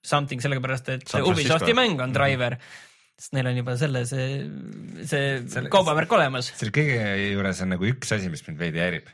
something, 0.05 0.43
sellepärast 0.43 0.89
et 0.89 1.14
Ubisofti 1.22 1.72
mäng 1.74 2.01
on 2.03 2.14
driver 2.14 2.55
mm. 2.55 2.61
-hmm 2.61 2.87
sest 3.17 3.37
neil 3.37 3.49
on 3.49 3.61
juba 3.62 3.77
selle, 3.81 4.03
see, 4.09 4.41
see 5.03 5.29
selle, 5.49 5.71
kaubamärk 5.73 6.11
olemas. 6.19 6.51
selle 6.57 6.75
kõige 6.75 6.99
juures 7.33 7.62
on 7.64 7.73
nagu 7.73 7.87
üks 7.89 8.12
asi, 8.17 8.29
mis 8.33 8.45
mind 8.45 8.61
veidi 8.61 8.83
häirib. 8.83 9.09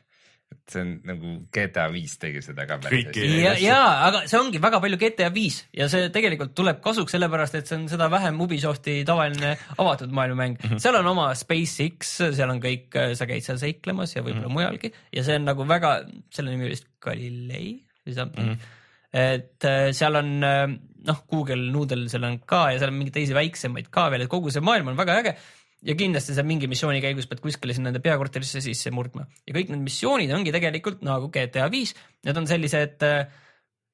et 0.52 0.74
see 0.74 0.82
on 0.82 0.90
nagu 1.08 1.34
GTA 1.54 1.86
viis 1.94 2.16
tegi 2.20 2.42
seda 2.44 2.66
ka 2.68 2.80
ja, 2.90 3.54
ja, 3.62 3.78
aga 4.08 4.24
see 4.26 4.40
ongi 4.40 4.60
väga 4.62 4.82
palju 4.82 4.98
GTA 5.00 5.30
viis 5.32 5.62
ja 5.76 5.86
see 5.92 6.10
tegelikult 6.12 6.52
tuleb 6.58 6.82
kasuks, 6.84 7.14
sellepärast 7.14 7.56
et 7.60 7.70
see 7.70 7.78
on 7.78 7.86
seda 7.92 8.10
vähem 8.12 8.42
Ubisofti 8.42 8.98
tavaline 9.08 9.54
avatud 9.78 10.12
maailmamäng 10.12 10.58
mm. 10.58 10.74
-hmm. 10.74 10.82
seal 10.82 10.98
on 10.98 11.14
oma 11.14 11.30
SpaceX, 11.38 12.12
seal 12.34 12.52
on 12.52 12.60
kõik, 12.64 12.90
sa 13.16 13.30
käid 13.30 13.46
seal 13.46 13.62
seiklemas 13.62 14.16
ja 14.16 14.26
võib-olla 14.26 14.50
mm 14.50 14.50
-hmm. 14.50 14.60
mujalgi 14.60 14.92
ja 15.14 15.24
see 15.24 15.38
on 15.38 15.50
nagu 15.52 15.68
väga, 15.68 15.96
selle 16.34 16.50
nimi 16.50 16.66
oli 16.66 16.76
vist 16.76 16.90
Galilei 17.00 17.74
või 18.02 18.18
something 18.18 18.48
mm. 18.50 18.54
-hmm 18.54 18.78
et 19.12 19.64
äh, 19.68 19.92
seal 19.92 20.16
on 20.16 20.42
äh, 20.42 20.70
noh, 21.08 21.24
Google 21.30 21.70
Noodle 21.72 22.08
seal 22.10 22.26
on 22.28 22.38
ka 22.48 22.68
ja 22.72 22.80
seal 22.80 22.92
on 22.92 22.98
mingeid 22.98 23.16
teisi 23.18 23.36
väiksemaid 23.36 23.90
ka 23.92 24.08
veel, 24.12 24.24
et 24.24 24.32
kogu 24.32 24.52
see 24.54 24.64
maailm 24.64 24.92
on 24.92 24.98
väga 24.98 25.18
äge. 25.22 25.34
ja 25.82 25.96
kindlasti 25.98 26.36
sa 26.36 26.44
mingi 26.46 26.68
missiooni 26.70 27.00
käigus 27.02 27.26
pead 27.26 27.40
kuskile 27.42 27.74
sinna 27.74 27.90
nende 27.90 28.02
peakorterisse 28.04 28.60
sisse 28.62 28.92
murdma 28.94 29.26
ja 29.48 29.56
kõik 29.56 29.72
need 29.72 29.82
missioonid 29.82 30.30
ongi 30.34 30.54
tegelikult 30.54 31.02
nagu 31.02 31.30
GTA 31.34 31.66
viis, 31.72 31.94
need 32.26 32.38
on 32.38 32.46
sellised 32.46 33.02
äh, 33.06 33.26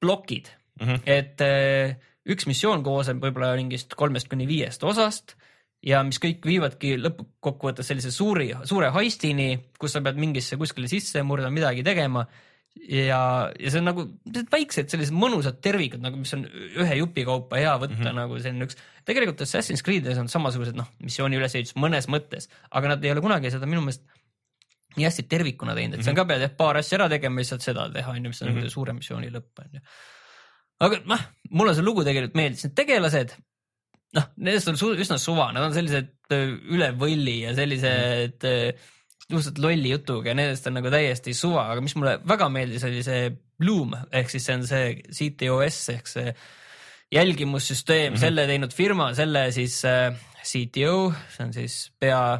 plokid 0.01 0.51
mm, 0.79 0.85
-hmm. 0.85 1.01
et 1.05 1.41
äh, 1.41 1.97
üks 2.29 2.45
missioon 2.45 2.83
koosneb 2.85 3.23
võib-olla 3.23 3.55
mingist 3.57 3.95
kolmest 3.97 4.29
kuni 4.29 4.45
viiest 4.47 4.83
osast 4.85 5.33
ja 5.85 6.03
mis 6.03 6.19
kõik 6.21 6.45
viivadki 6.45 6.97
lõppkokkuvõttes 6.99 7.87
sellise 7.87 8.11
suuri, 8.11 8.51
suure 8.67 8.91
heistini, 8.93 9.55
kus 9.79 9.95
sa 9.95 10.03
pead 10.03 10.19
mingisse 10.19 10.59
kuskile 10.59 10.89
sisse 10.91 11.23
murdma, 11.23 11.49
midagi 11.53 11.83
tegema 11.87 12.25
ja, 12.87 13.21
ja 13.59 13.71
see 13.71 13.81
on 13.81 13.87
nagu 13.89 14.05
väiksed 14.51 14.91
sellised 14.91 15.15
mõnusad 15.15 15.59
tervikud 15.63 16.01
nagu, 16.03 16.19
mis 16.21 16.31
on 16.37 16.45
ühe 16.49 16.99
jupi 17.01 17.25
kaupa 17.27 17.59
hea 17.59 17.73
võtta 17.81 17.97
mm 17.97 18.05
-hmm. 18.05 18.19
nagu 18.21 18.39
selline 18.39 18.67
üks. 18.67 18.79
tegelikult 19.07 19.43
Assassin's 19.45 19.83
Creed'is 19.85 20.19
on 20.21 20.31
samasugused 20.31 20.77
noh, 20.77 20.87
missiooni 21.03 21.39
ülesehitus 21.39 21.75
mõnes 21.75 22.09
mõttes, 22.11 22.49
aga 22.71 22.95
nad 22.95 23.05
ei 23.05 23.11
ole 23.11 23.23
kunagi 23.25 23.51
seda 23.51 23.69
minu 23.69 23.83
meelest 23.85 24.05
nii 24.97 25.05
hästi 25.05 25.27
tervikuna 25.29 25.75
teinud, 25.75 25.93
et 25.93 25.99
mm 25.99 26.03
-hmm. 26.03 26.15
sa 26.15 26.21
ka 26.21 26.25
pead 26.25 26.41
jah 26.41 26.55
paar 26.57 26.77
asja 26.77 26.97
ära 26.97 27.09
tegema 27.09 27.39
ja 27.39 27.43
siis 27.43 27.49
saad 27.49 27.67
seda 27.67 27.89
teha, 27.93 28.11
on 28.11 28.23
ju, 28.25 28.29
mis 28.29 28.41
on 28.41 28.49
mm 28.49 28.61
-hmm. 28.61 28.69
suure 28.69 28.93
missiooni 28.93 29.29
lõpp 29.29 29.65
on 29.65 29.69
ju. 29.73 29.81
aga 30.79 31.01
noh, 31.05 31.21
mulle 31.51 31.75
see 31.75 31.83
lugu 31.83 32.03
tegelikult 32.03 32.35
meeldis, 32.35 32.63
need 32.65 32.75
tegelased, 32.75 33.35
noh, 34.13 34.29
nendest 34.37 34.67
on 34.67 34.77
su 34.77 34.93
üsna 34.95 35.17
suva, 35.17 35.51
nad 35.51 35.63
on 35.63 35.73
sellised 35.73 36.15
üle 36.31 36.91
võlli 36.91 37.41
ja 37.43 37.53
sellised 37.55 38.41
mm 38.43 38.69
-hmm 38.69 38.97
suhteliselt 39.29 39.59
lolli 39.61 39.91
jutuga 39.93 40.31
ja 40.31 40.37
nendest 40.37 40.67
on 40.67 40.79
nagu 40.79 40.89
täiesti 40.93 41.35
suva, 41.37 41.67
aga 41.73 41.83
mis 41.85 41.95
mulle 41.99 42.17
väga 42.27 42.49
meeldis, 42.53 42.85
oli 42.87 43.03
see 43.05 43.29
Bloom 43.59 43.93
ehk 44.15 44.31
siis 44.31 44.47
see 44.47 44.55
on 44.57 44.65
see 44.65 44.87
CTOS 45.13 45.77
ehk 45.93 46.09
see 46.09 46.33
jälgimussüsteem 47.13 48.13
mm, 48.13 48.15
-hmm. 48.15 48.21
selle 48.21 48.47
teinud 48.47 48.73
firma, 48.73 49.13
selle 49.17 49.51
siis 49.51 49.83
äh, 49.85 50.15
CTO, 50.43 51.11
see 51.35 51.45
on 51.45 51.53
siis 51.53 51.91
pea 51.99 52.39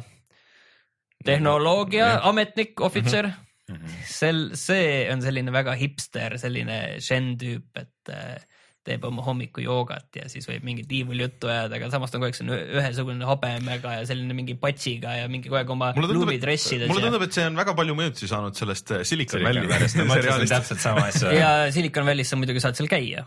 tehnoloogia 1.24 2.06
mm 2.06 2.16
-hmm. 2.16 2.28
ametnik, 2.28 2.80
ohvitser 2.80 3.26
mm. 3.26 3.74
-hmm. 3.74 3.98
sel, 4.06 4.50
see 4.54 5.12
on 5.12 5.22
selline 5.22 5.52
väga 5.52 5.74
hipster, 5.74 6.38
selline 6.38 7.00
Shen 7.00 7.36
tüüp, 7.38 7.70
et 7.76 8.14
äh, 8.14 8.42
teeb 8.86 9.04
oma 9.04 9.24
hommikujoogat 9.26 10.16
ja 10.22 10.28
siis 10.32 10.48
võib 10.48 10.64
mingit 10.64 10.88
tiivuljuttu 10.88 11.50
ajada, 11.52 11.76
aga 11.76 11.90
samas 11.92 12.12
ta 12.12 12.16
on 12.16 12.22
kogu 12.22 12.30
aeg 12.30 12.38
selline 12.38 12.78
ühesugune 12.80 13.28
habemega 13.28 13.98
ja 13.98 14.06
selline 14.08 14.36
mingi 14.36 14.56
patsiga 14.60 15.18
ja 15.18 15.28
mingi 15.28 15.50
kogu 15.50 15.60
aeg 15.60 15.74
oma 15.74 15.90
luumidressides. 15.96 16.88
mulle 16.88 17.04
tundub, 17.04 17.26
et 17.26 17.36
see 17.36 17.44
on 17.50 17.60
väga 17.60 17.76
palju 17.76 17.98
mõjutusi 17.98 18.30
saanud 18.30 18.56
sellest 18.56 18.94
Silicon 19.10 19.44
Valley 19.44 19.68
seriaalist. 19.90 20.54
täpselt 20.54 20.80
sama 20.80 21.06
asja. 21.10 21.34
ja 21.42 21.52
Silicon 21.74 22.08
Valley's 22.08 22.32
sa 22.32 22.40
muidugi 22.40 22.64
saad 22.64 22.80
seal 22.80 22.88
käia 22.90 23.26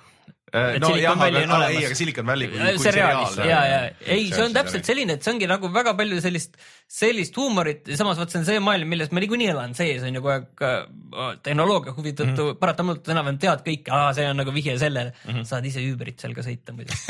no 0.54 0.90
jah, 0.94 1.16
aga, 1.18 1.44
aga 1.44 1.68
ei, 1.72 1.82
aga 1.88 1.96
Silicon 1.98 2.28
Valley 2.30 2.50
kui, 2.52 2.60
kui 2.62 2.84
seriaalis, 2.84 3.38
ja, 3.42 3.60
ja 3.66 3.80
ei, 4.06 4.28
see 4.30 4.44
on 4.46 4.54
täpselt 4.54 4.86
selline, 4.86 5.18
et 5.18 5.26
see 5.26 5.34
ongi 5.34 5.48
nagu 5.50 5.70
väga 5.74 5.96
palju 5.98 6.20
sellist, 6.22 6.60
sellist 6.90 7.38
huumorit. 7.40 7.88
Ja 7.90 7.98
samas 7.98 8.20
vot 8.22 8.30
see 8.30 8.42
on 8.42 8.46
see 8.48 8.62
maailm, 8.62 8.92
milles 8.94 9.10
ma 9.14 9.24
niikuinii 9.24 9.50
elan. 9.54 9.74
Sees 9.78 10.06
on 10.06 10.14
ju 10.14 10.22
kogu 10.22 10.34
aeg 10.36 10.64
äh, 10.68 11.34
tehnoloogia 11.48 11.96
huvi 11.98 12.14
tõttu. 12.14 12.30
Mm 12.36 12.52
-hmm. 12.52 12.62
paratamatult 12.62 13.12
enam-vähem 13.16 13.42
tead 13.42 13.66
kõike, 13.66 14.02
see 14.20 14.30
on 14.30 14.42
nagu 14.44 14.54
vihje 14.54 14.78
sellele. 14.82 15.14
Mm, 15.26 15.34
-hmm. 15.34 15.50
saad 15.50 15.66
ise 15.66 15.86
Uberit 15.94 16.22
seal 16.22 16.38
ka 16.38 16.46
sõita 16.46 16.76
muidu. 16.78 16.94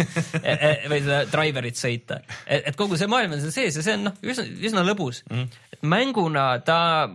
E, 0.43 0.53
e, 0.53 0.69
või 0.91 0.99
seda 1.03 1.23
Driverit 1.31 1.77
sõita, 1.79 2.17
et 2.47 2.75
kogu 2.75 2.97
see 2.99 3.07
maailm 3.07 3.35
on 3.35 3.41
seal 3.41 3.53
sees 3.53 3.77
ja 3.77 3.83
see 3.85 3.93
on 3.95 4.09
noh, 4.09 4.15
üsna, 4.23 4.43
üsna 4.69 4.83
lõbus. 4.87 5.23
Mm. 5.29 5.43
-hmm. 5.43 5.87
mänguna 5.93 6.45
ta 6.65 7.09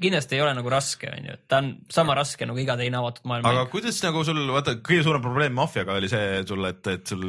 kindlasti 0.00 0.36
ei 0.36 0.42
ole 0.44 0.54
nagu 0.56 0.72
raske, 0.72 1.10
on 1.12 1.30
ju, 1.30 1.36
et 1.36 1.44
ta 1.50 1.60
on 1.62 1.72
sama 1.92 2.16
raske 2.18 2.48
nagu 2.48 2.60
iga 2.62 2.76
teine 2.80 3.00
avatud 3.00 3.28
maailm. 3.28 3.48
aga 3.50 3.66
kuidas 3.72 4.00
nagu 4.04 4.24
sul, 4.26 4.42
vaata 4.54 4.78
kõige 4.80 5.06
suurem 5.06 5.24
probleem 5.24 5.56
maffiaga 5.56 5.96
oli 6.00 6.10
see 6.12 6.42
sul, 6.48 6.64
et, 6.68 6.82
et 6.92 7.14
sul 7.14 7.24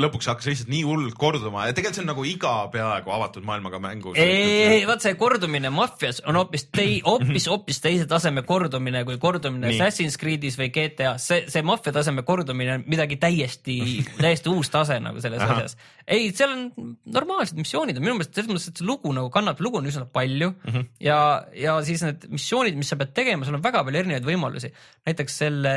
lõpuks 0.00 0.28
hakkas 0.30 0.48
lihtsalt 0.50 0.70
nii 0.70 0.82
hullult 0.86 1.16
korduma 1.18 1.66
ja 1.68 1.74
tegelikult 1.76 1.98
see 1.98 2.04
on 2.04 2.10
nagu 2.10 2.24
iga 2.28 2.52
peaaegu 2.72 3.12
avatud 3.14 3.46
maailmaga 3.48 3.80
mängu. 3.82 4.12
ei, 4.20 4.84
vaat 4.88 5.04
see 5.04 5.14
kordumine 5.18 5.70
Mafias 5.74 6.20
on 6.28 6.38
hoopis 6.40 6.66
tei-, 6.74 7.00
hoopis, 7.06 7.48
hoopis 7.50 7.80
teise 7.84 8.06
taseme 8.10 8.44
kordumine 8.46 9.02
kui 9.08 9.18
kordumine 9.22 9.70
nii. 9.70 9.78
Assassin's 9.78 10.18
Creed'is 10.20 10.58
või 10.60 10.70
GTA-s. 10.74 11.28
see, 11.30 11.44
see 11.52 11.64
maffia 11.66 11.94
taseme 11.96 12.24
kordumine 12.26 12.78
on 12.78 12.86
midagi 12.90 13.18
täiesti, 13.22 13.76
täiesti 14.24 14.52
uus 14.52 14.72
tase 14.72 14.98
nagu 15.02 15.22
selles 15.24 15.44
Aha. 15.44 15.60
asjas. 15.60 15.76
ei, 16.06 16.32
seal 16.36 16.54
on 16.54 16.96
normaalsed 17.18 17.60
missioonid 17.60 18.00
on 18.00 18.06
minu 18.06 18.18
meelest 18.18 18.34
selles 18.36 18.50
mõttes, 18.52 18.72
et 18.72 18.82
see 18.82 18.88
lugu 18.88 19.14
nagu 19.16 19.30
kannab, 19.34 19.62
lugu 19.64 19.80
on 19.80 19.88
üsna 19.92 20.06
palju 20.10 20.52
mm 20.52 20.72
-hmm. 20.72 20.90
ja, 21.06 21.20
ja 21.54 21.78
siis 21.86 22.04
need 22.06 22.28
missioonid, 22.32 22.76
mis 22.76 22.92
sa 22.92 23.00
pead 23.00 23.14
tegema, 23.16 23.46
sul 23.46 23.58
on 23.58 23.64
väga 23.64 23.84
palju 23.84 24.02
erinevaid 24.02 24.28
võimalusi. 24.28 24.72
näiteks 25.06 25.38
selle, 25.44 25.74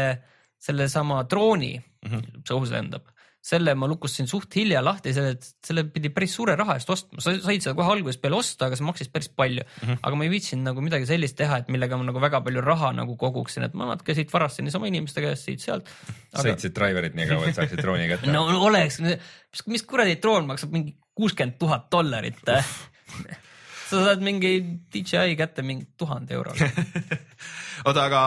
sellesama 0.59 1.23
drooni 1.23 1.77
mm, 1.79 2.11
-hmm. 2.11 2.43
see 2.43 2.55
õhus 2.57 2.75
lendab 2.75 3.07
selle 3.39 3.73
ma 3.79 3.87
lukustasin 3.87 4.27
suht 4.27 4.55
hilja 4.59 4.81
lahti, 4.83 5.13
selle, 5.15 5.37
selle 5.65 5.85
pidi 5.93 6.11
päris 6.13 6.33
suure 6.35 6.57
raha 6.59 6.75
eest 6.75 6.89
ostma, 6.91 7.21
sa 7.23 7.33
said 7.39 7.63
seda 7.63 7.73
kohe 7.77 7.93
algusest 7.95 8.21
peale 8.23 8.35
osta, 8.39 8.67
aga 8.67 8.79
see 8.79 8.87
maksis 8.87 9.11
päris 9.13 9.31
palju. 9.31 9.63
Mm. 9.63 9.87
-hmm. 9.87 9.99
aga 10.03 10.19
ma 10.19 10.27
ei 10.27 10.33
viitsinud 10.33 10.67
nagu 10.67 10.83
midagi 10.83 11.07
sellist 11.09 11.37
teha, 11.39 11.61
et 11.63 11.71
millega 11.71 11.97
ma 11.97 12.07
nagu 12.09 12.21
väga 12.21 12.43
palju 12.45 12.63
raha 12.65 12.91
nagu 12.99 13.15
koguksin, 13.19 13.63
et 13.69 13.77
ma 13.79 13.87
natuke 13.93 14.15
siit 14.17 14.33
varastasin 14.33 14.67
niisama 14.67 14.91
inimeste 14.91 15.23
käest 15.23 15.47
siit-sealt 15.47 15.87
aga.... 15.87 16.45
sõitsid 16.49 16.75
driverit 16.75 17.15
nii 17.15 17.29
kaua, 17.31 17.47
et 17.47 17.59
saaksid 17.61 17.83
drooni 17.83 18.09
kätte? 18.11 18.31
No, 18.35 18.43
no 18.51 18.61
oleks, 18.67 18.99
mis, 19.01 19.63
mis 19.71 19.83
kuradi 19.87 20.19
droon 20.21 20.49
maksab 20.49 20.75
mingi 20.75 20.97
kuuskümmend 21.15 21.57
tuhat 21.59 21.87
dollarit 21.91 22.43
sa 23.89 24.03
saad 24.05 24.23
mingi 24.25 24.53
DJI 24.93 25.35
kätte 25.39 25.65
mingi 25.65 25.87
tuhande 25.99 26.37
euroga 26.37 26.69
oota, 27.87 28.05
aga 28.05 28.21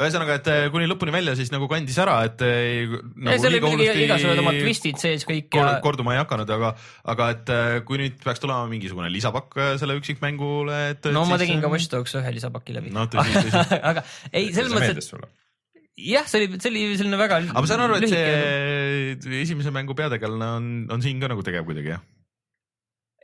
ühesõnaga, 0.00 0.38
et 0.40 0.50
eh, 0.52 0.62
kuni 0.72 0.88
lõpuni 0.90 1.14
välja 1.14 1.34
siis 1.38 1.52
nagu 1.52 1.68
kandis 1.70 1.98
ära, 2.02 2.18
et 2.28 2.42
eh, 2.46 2.88
nagu. 2.88 3.36
seal 3.36 3.50
olid 3.50 3.66
muidugi 3.66 4.06
igasugused 4.06 4.42
omad 4.42 4.58
twistid 4.60 5.02
sees 5.02 5.26
kõik 5.28 5.58
ja. 5.58 5.68
korduma 5.84 6.16
ei 6.16 6.22
hakanud, 6.22 6.52
aga, 6.56 6.72
aga 7.14 7.28
et 7.36 7.52
eh, 7.52 7.76
kui 7.88 8.00
nüüd 8.00 8.18
peaks 8.22 8.42
tulema 8.42 8.64
mingisugune 8.70 9.10
lisapakk 9.12 9.58
selle 9.82 9.98
üksikmängule, 10.00 10.80
et. 10.94 11.12
no 11.14 11.26
ma 11.28 11.40
tegin 11.40 11.62
ka 11.64 11.70
Watch 11.72 11.92
Dogs 11.92 12.16
ühe 12.18 12.34
lisapaki 12.38 12.76
läbi. 12.78 12.94
no 12.94 13.06
tõsi, 13.12 13.36
tõsi 13.38 13.80
aga 13.92 14.06
ei, 14.32 14.50
selles 14.54 14.72
mõttes, 14.74 15.12
et 15.12 16.08
jah, 16.12 16.26
see 16.28 16.42
oli, 16.42 16.56
see 16.56 16.72
oli 16.72 16.86
selline 17.00 17.20
väga. 17.20 17.42
aga 17.52 17.64
ma 17.64 17.70
saan 17.70 17.86
aru, 17.86 18.00
et 18.00 18.08
see 18.12 19.42
esimese 19.44 19.74
mängu 19.74 19.96
peategelane 19.98 20.50
on, 20.58 20.72
on 20.92 21.04
siin 21.04 21.20
ka 21.22 21.30
nagu 21.32 21.44
tegev 21.46 21.68
kuidagi, 21.68 21.94
jah? 21.96 22.04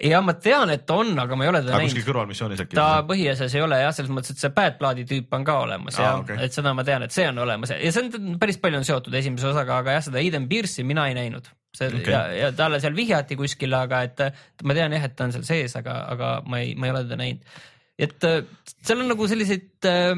Ja 0.05 0.21
ma 0.23 0.35
tean, 0.39 0.71
et 0.73 0.91
on, 0.95 1.11
aga 1.19 1.37
ma 1.39 1.47
ei 1.47 1.51
ole 1.51 1.61
teda 1.65 1.75
näinud. 1.75 1.91
kuskil 1.91 2.07
kõrvalmissioonis 2.07 2.63
äkki? 2.65 2.79
ta 2.79 3.05
põhiasjas 3.09 3.55
ei 3.57 3.63
ole 3.65 3.81
jah, 3.81 3.95
selles 3.97 4.13
mõttes, 4.15 4.35
et 4.35 4.43
see 4.43 4.53
Bad-Bloodi 4.55 5.07
tüüp 5.09 5.35
on 5.39 5.47
ka 5.47 5.57
olemas 5.65 5.99
ja 5.99 6.13
okay. 6.21 6.39
et 6.45 6.55
seda 6.55 6.75
ma 6.77 6.85
tean, 6.87 7.07
et 7.07 7.15
see 7.15 7.27
on 7.31 7.41
olemas 7.45 7.73
ja 7.75 7.93
see 7.95 8.05
on 8.05 8.37
päris 8.41 8.61
palju 8.63 8.81
on 8.81 8.87
seotud 8.87 9.17
esimese 9.19 9.51
osaga, 9.51 9.81
aga 9.83 9.97
jah, 9.99 10.05
seda 10.11 10.23
Eden 10.23 10.47
Pierce'i 10.51 10.87
mina 10.87 11.09
ei 11.11 11.17
näinud. 11.19 11.51
see 11.75 11.91
okay. 11.91 12.15
ja, 12.15 12.23
ja 12.37 12.53
talle 12.57 12.81
seal 12.83 12.97
vihjati 12.97 13.39
kuskile, 13.39 13.83
aga 13.89 14.05
et 14.07 14.23
ma 14.65 14.79
tean 14.79 14.95
jah, 14.95 15.09
et 15.11 15.19
ta 15.19 15.27
on 15.27 15.35
seal 15.35 15.49
sees, 15.49 15.75
aga, 15.81 15.99
aga 16.15 16.33
ma 16.47 16.63
ei, 16.63 16.77
ma 16.79 16.89
ei 16.89 16.95
ole 16.95 17.05
teda 17.09 17.21
näinud. 17.23 17.59
et 17.99 18.31
äh, 18.31 18.41
seal 18.79 19.03
on 19.03 19.11
nagu 19.15 19.31
selliseid 19.31 19.91
äh, 19.91 20.15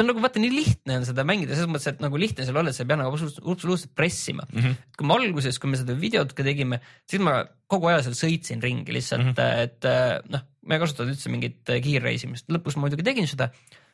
see 0.00 0.06
on 0.06 0.10
nagu 0.14 0.22
vaata 0.24 0.40
nii 0.40 0.52
lihtne 0.54 0.96
on 1.00 1.06
seda 1.08 1.24
mängida, 1.28 1.56
selles 1.56 1.70
mõttes, 1.70 1.90
et 1.92 2.00
nagu 2.02 2.20
lihtne 2.20 2.46
seal 2.46 2.56
olla, 2.56 2.72
et 2.72 2.78
sa 2.78 2.84
ei 2.84 2.90
pea 2.90 2.98
nagu 3.00 3.12
absoluutselt 3.12 3.92
pressima 3.96 4.46
mm. 4.48 4.62
-hmm. 4.62 4.78
kui 4.96 5.08
me 5.08 5.16
alguses, 5.18 5.58
kui 5.60 5.70
me 5.72 5.80
seda 5.80 5.96
videot 5.98 6.32
ka 6.36 6.46
tegime, 6.46 6.80
siis 7.10 7.22
ma 7.24 7.42
kogu 7.70 7.90
aja 7.90 8.06
seal 8.06 8.16
sõitsin 8.16 8.64
ringi 8.64 8.96
lihtsalt 8.96 9.26
mm, 9.26 9.34
-hmm. 9.36 9.60
et 9.66 9.84
äh, 9.84 10.16
noh, 10.32 10.46
ma 10.66 10.76
ei 10.76 10.82
kasutanud 10.82 11.12
üldse 11.12 11.32
mingit 11.32 11.70
äh, 11.70 11.82
kiirreisimist, 11.84 12.48
lõpus 12.48 12.76
ma 12.76 12.86
muidugi 12.86 13.06
tegin 13.06 13.28
seda. 13.28 13.50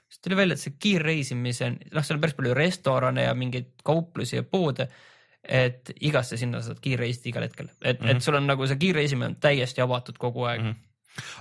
siis 0.06 0.22
tuli 0.22 0.36
välja, 0.38 0.54
et 0.54 0.62
see 0.62 0.76
kiirreisimise, 0.78 1.70
noh, 1.90 2.04
seal 2.06 2.16
on 2.16 2.22
päris 2.22 2.38
palju 2.38 2.54
restorane 2.54 3.26
ja 3.26 3.34
mingeid 3.34 3.72
kauplusi 3.84 4.36
ja 4.36 4.42
poode 4.46 4.88
et 5.46 5.92
igasse 6.00 6.36
sinna 6.36 6.60
saad 6.62 6.78
kiirreisida 6.82 7.28
igal 7.30 7.44
hetkel, 7.46 7.68
et 7.82 8.00
mm, 8.00 8.06
-hmm. 8.06 8.16
et 8.16 8.22
sul 8.22 8.34
on 8.34 8.46
nagu 8.46 8.66
see 8.66 8.78
kiirreisimine 8.82 9.26
on 9.26 9.36
täiesti 9.36 9.80
avatud 9.80 10.18
kogu 10.18 10.44
aeg 10.44 10.62
mm. 10.62 10.70
-hmm 10.70 10.85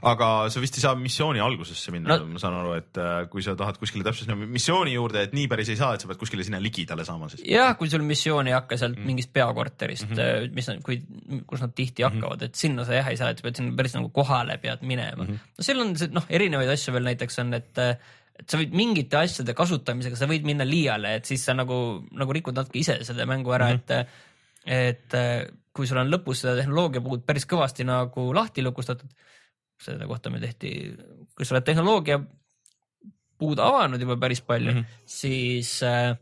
aga 0.10 0.30
sa 0.54 0.62
vist 0.64 0.78
ei 0.80 0.84
saa 0.84 0.96
missiooni 1.00 1.42
algusesse 1.44 1.94
minna 1.94 2.18
no., 2.18 2.28
ma 2.32 2.42
saan 2.42 2.58
aru, 2.60 2.74
et 2.80 3.00
äh, 3.02 3.14
kui 3.32 3.44
sa 3.46 3.56
tahad 3.60 3.80
kuskile 3.82 4.06
täpselt 4.08 4.30
sinna 4.30 4.50
missiooni 4.50 4.96
juurde, 4.96 5.26
et 5.28 5.36
nii 5.38 5.48
päris 5.52 5.72
ei 5.74 5.80
saa, 5.80 5.94
et 5.96 6.04
sa 6.04 6.10
pead 6.10 6.20
kuskile 6.22 6.46
sinna 6.48 6.62
ligidale 6.64 7.06
saama 7.08 7.30
siis. 7.32 7.46
jah, 7.50 7.74
kui 7.80 7.92
sul 7.92 8.06
missioon 8.08 8.52
ei 8.52 8.56
hakka 8.58 8.80
sealt 8.82 9.00
mm. 9.00 9.08
mingist 9.12 9.34
peakorterist 9.36 10.10
mm, 10.10 10.20
-hmm. 10.20 10.58
mis 10.58 10.70
on, 10.74 10.84
kui, 10.86 11.00
kus 11.48 11.64
nad 11.64 11.74
tihti 11.76 12.04
mm 12.04 12.08
-hmm. 12.08 12.22
hakkavad, 12.22 12.48
et 12.50 12.60
sinna 12.60 12.86
sa 12.86 13.00
jah 13.00 13.10
ei 13.12 13.18
saa, 13.18 13.32
et 13.34 13.42
sa 13.42 13.48
pead 13.48 13.62
sinna 13.62 13.76
päris 13.76 13.98
nagu 13.98 14.10
kohale 14.10 14.58
pead 14.58 14.84
minema 14.84 15.24
mm. 15.24 15.30
-hmm. 15.30 15.50
no 15.58 15.68
seal 15.70 15.82
on 15.82 15.98
see 15.98 16.14
noh, 16.14 16.30
erinevaid 16.30 16.70
asju 16.70 16.94
veel 16.94 17.12
näiteks 17.12 17.40
on, 17.44 17.54
et 17.54 17.84
et 18.36 18.52
sa 18.52 18.58
võid 18.60 18.74
mingite 18.76 19.16
asjade 19.16 19.54
kasutamisega, 19.56 20.18
sa 20.20 20.28
võid 20.28 20.44
minna 20.44 20.66
liiale, 20.68 21.14
et 21.16 21.26
siis 21.26 21.46
sa 21.46 21.54
nagu, 21.56 22.04
nagu 22.12 22.34
rikud 22.36 22.56
natuke 22.58 22.82
ise 22.82 22.98
selle 23.08 23.26
mängu 23.26 23.54
ära 23.56 23.70
mm, 23.72 23.80
-hmm. 23.88 24.00
et, 24.66 25.14
et 25.16 25.54
kui 25.76 25.88
sul 25.90 26.00
on 26.02 26.12
lõpus 26.12 26.44
seda 26.44 26.56
tehnoloogia 26.60 27.04
puud 27.04 27.26
päris 27.28 27.48
kõvasti 27.50 27.86
nagu 27.88 28.30
lahti 28.36 28.64
lukustatud 28.64 29.12
selle 29.82 30.08
kohta 30.10 30.32
meil 30.32 30.46
tehti, 30.46 30.72
kui 31.36 31.46
sa 31.46 31.56
oled 31.56 31.66
tehnoloogia 31.68 32.20
puud 33.40 33.60
avanud 33.60 34.02
juba 34.02 34.16
päris 34.20 34.42
palju 34.42 34.72
mm, 34.72 34.80
-hmm. 34.80 35.02
siis 35.06 35.72
äh, 35.84 36.16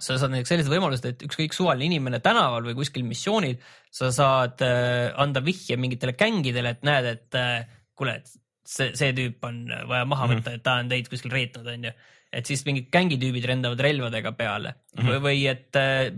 sa 0.00 0.18
saad 0.18 0.32
näiteks 0.34 0.52
sellised 0.52 0.72
võimalused, 0.72 1.06
et 1.08 1.22
ükskõik 1.28 1.54
suvaline 1.56 1.88
inimene 1.88 2.20
tänaval 2.24 2.66
või 2.66 2.76
kuskil 2.76 3.06
missioonil, 3.08 3.56
sa 3.90 4.10
saad 4.12 4.64
äh, 4.66 5.12
anda 5.22 5.40
vihje 5.44 5.78
mingitele 5.80 6.16
gängidele, 6.18 6.74
et 6.76 6.82
näed, 6.84 7.08
et 7.14 7.38
äh, 7.38 7.78
kuule, 7.96 8.18
et 8.20 8.34
see, 8.66 8.90
see 8.98 9.14
tüüp 9.16 9.46
on 9.48 9.62
vaja 9.88 10.04
maha 10.04 10.28
võtta 10.32 10.50
mm, 10.50 10.52
-hmm. 10.52 10.60
et 10.60 10.66
ta 10.66 10.76
on 10.82 10.92
teid 10.92 11.08
kuskil 11.12 11.32
reetnud, 11.32 11.70
onju. 11.72 11.94
et 12.32 12.46
siis 12.46 12.66
mingid 12.66 12.90
gängitüübid 12.92 13.46
rändavad 13.48 13.80
relvadega 13.80 14.32
peale 14.32 14.74
mm 14.74 15.00
-hmm. 15.00 15.08
või, 15.08 15.22
või 15.28 15.46
et 15.54 15.80
äh, 15.80 16.12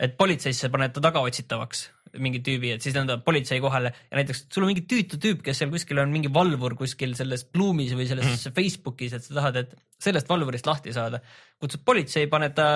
et 0.00 0.16
politseisse 0.16 0.70
paned 0.72 0.94
ta 0.96 1.02
tagaotsitavaks 1.04 1.82
mingi 2.18 2.40
tüübi, 2.44 2.74
et 2.74 2.84
siis 2.84 2.94
nad 2.96 3.06
tulevad 3.06 3.24
politsei 3.26 3.60
kohale 3.62 3.92
ja 3.92 4.18
näiteks 4.18 4.44
sul 4.48 4.64
on 4.66 4.72
mingi 4.72 4.86
tüütu 4.90 5.20
tüüp, 5.22 5.44
kes 5.46 5.60
seal 5.62 5.70
kuskil 5.72 6.00
on 6.02 6.10
mingi 6.14 6.32
valvur 6.34 6.74
kuskil 6.78 7.14
selles 7.18 7.44
Bloomis 7.46 7.94
või 7.98 8.08
selles 8.10 8.26
mm. 8.26 8.54
Facebookis, 8.56 9.14
et 9.16 9.26
sa 9.26 9.36
tahad, 9.38 9.60
et 9.62 9.76
sellest 10.00 10.30
valvurist 10.30 10.66
lahti 10.66 10.94
saada. 10.96 11.20
kutsud 11.60 11.84
politsei, 11.86 12.26
paned 12.30 12.56
ta 12.56 12.66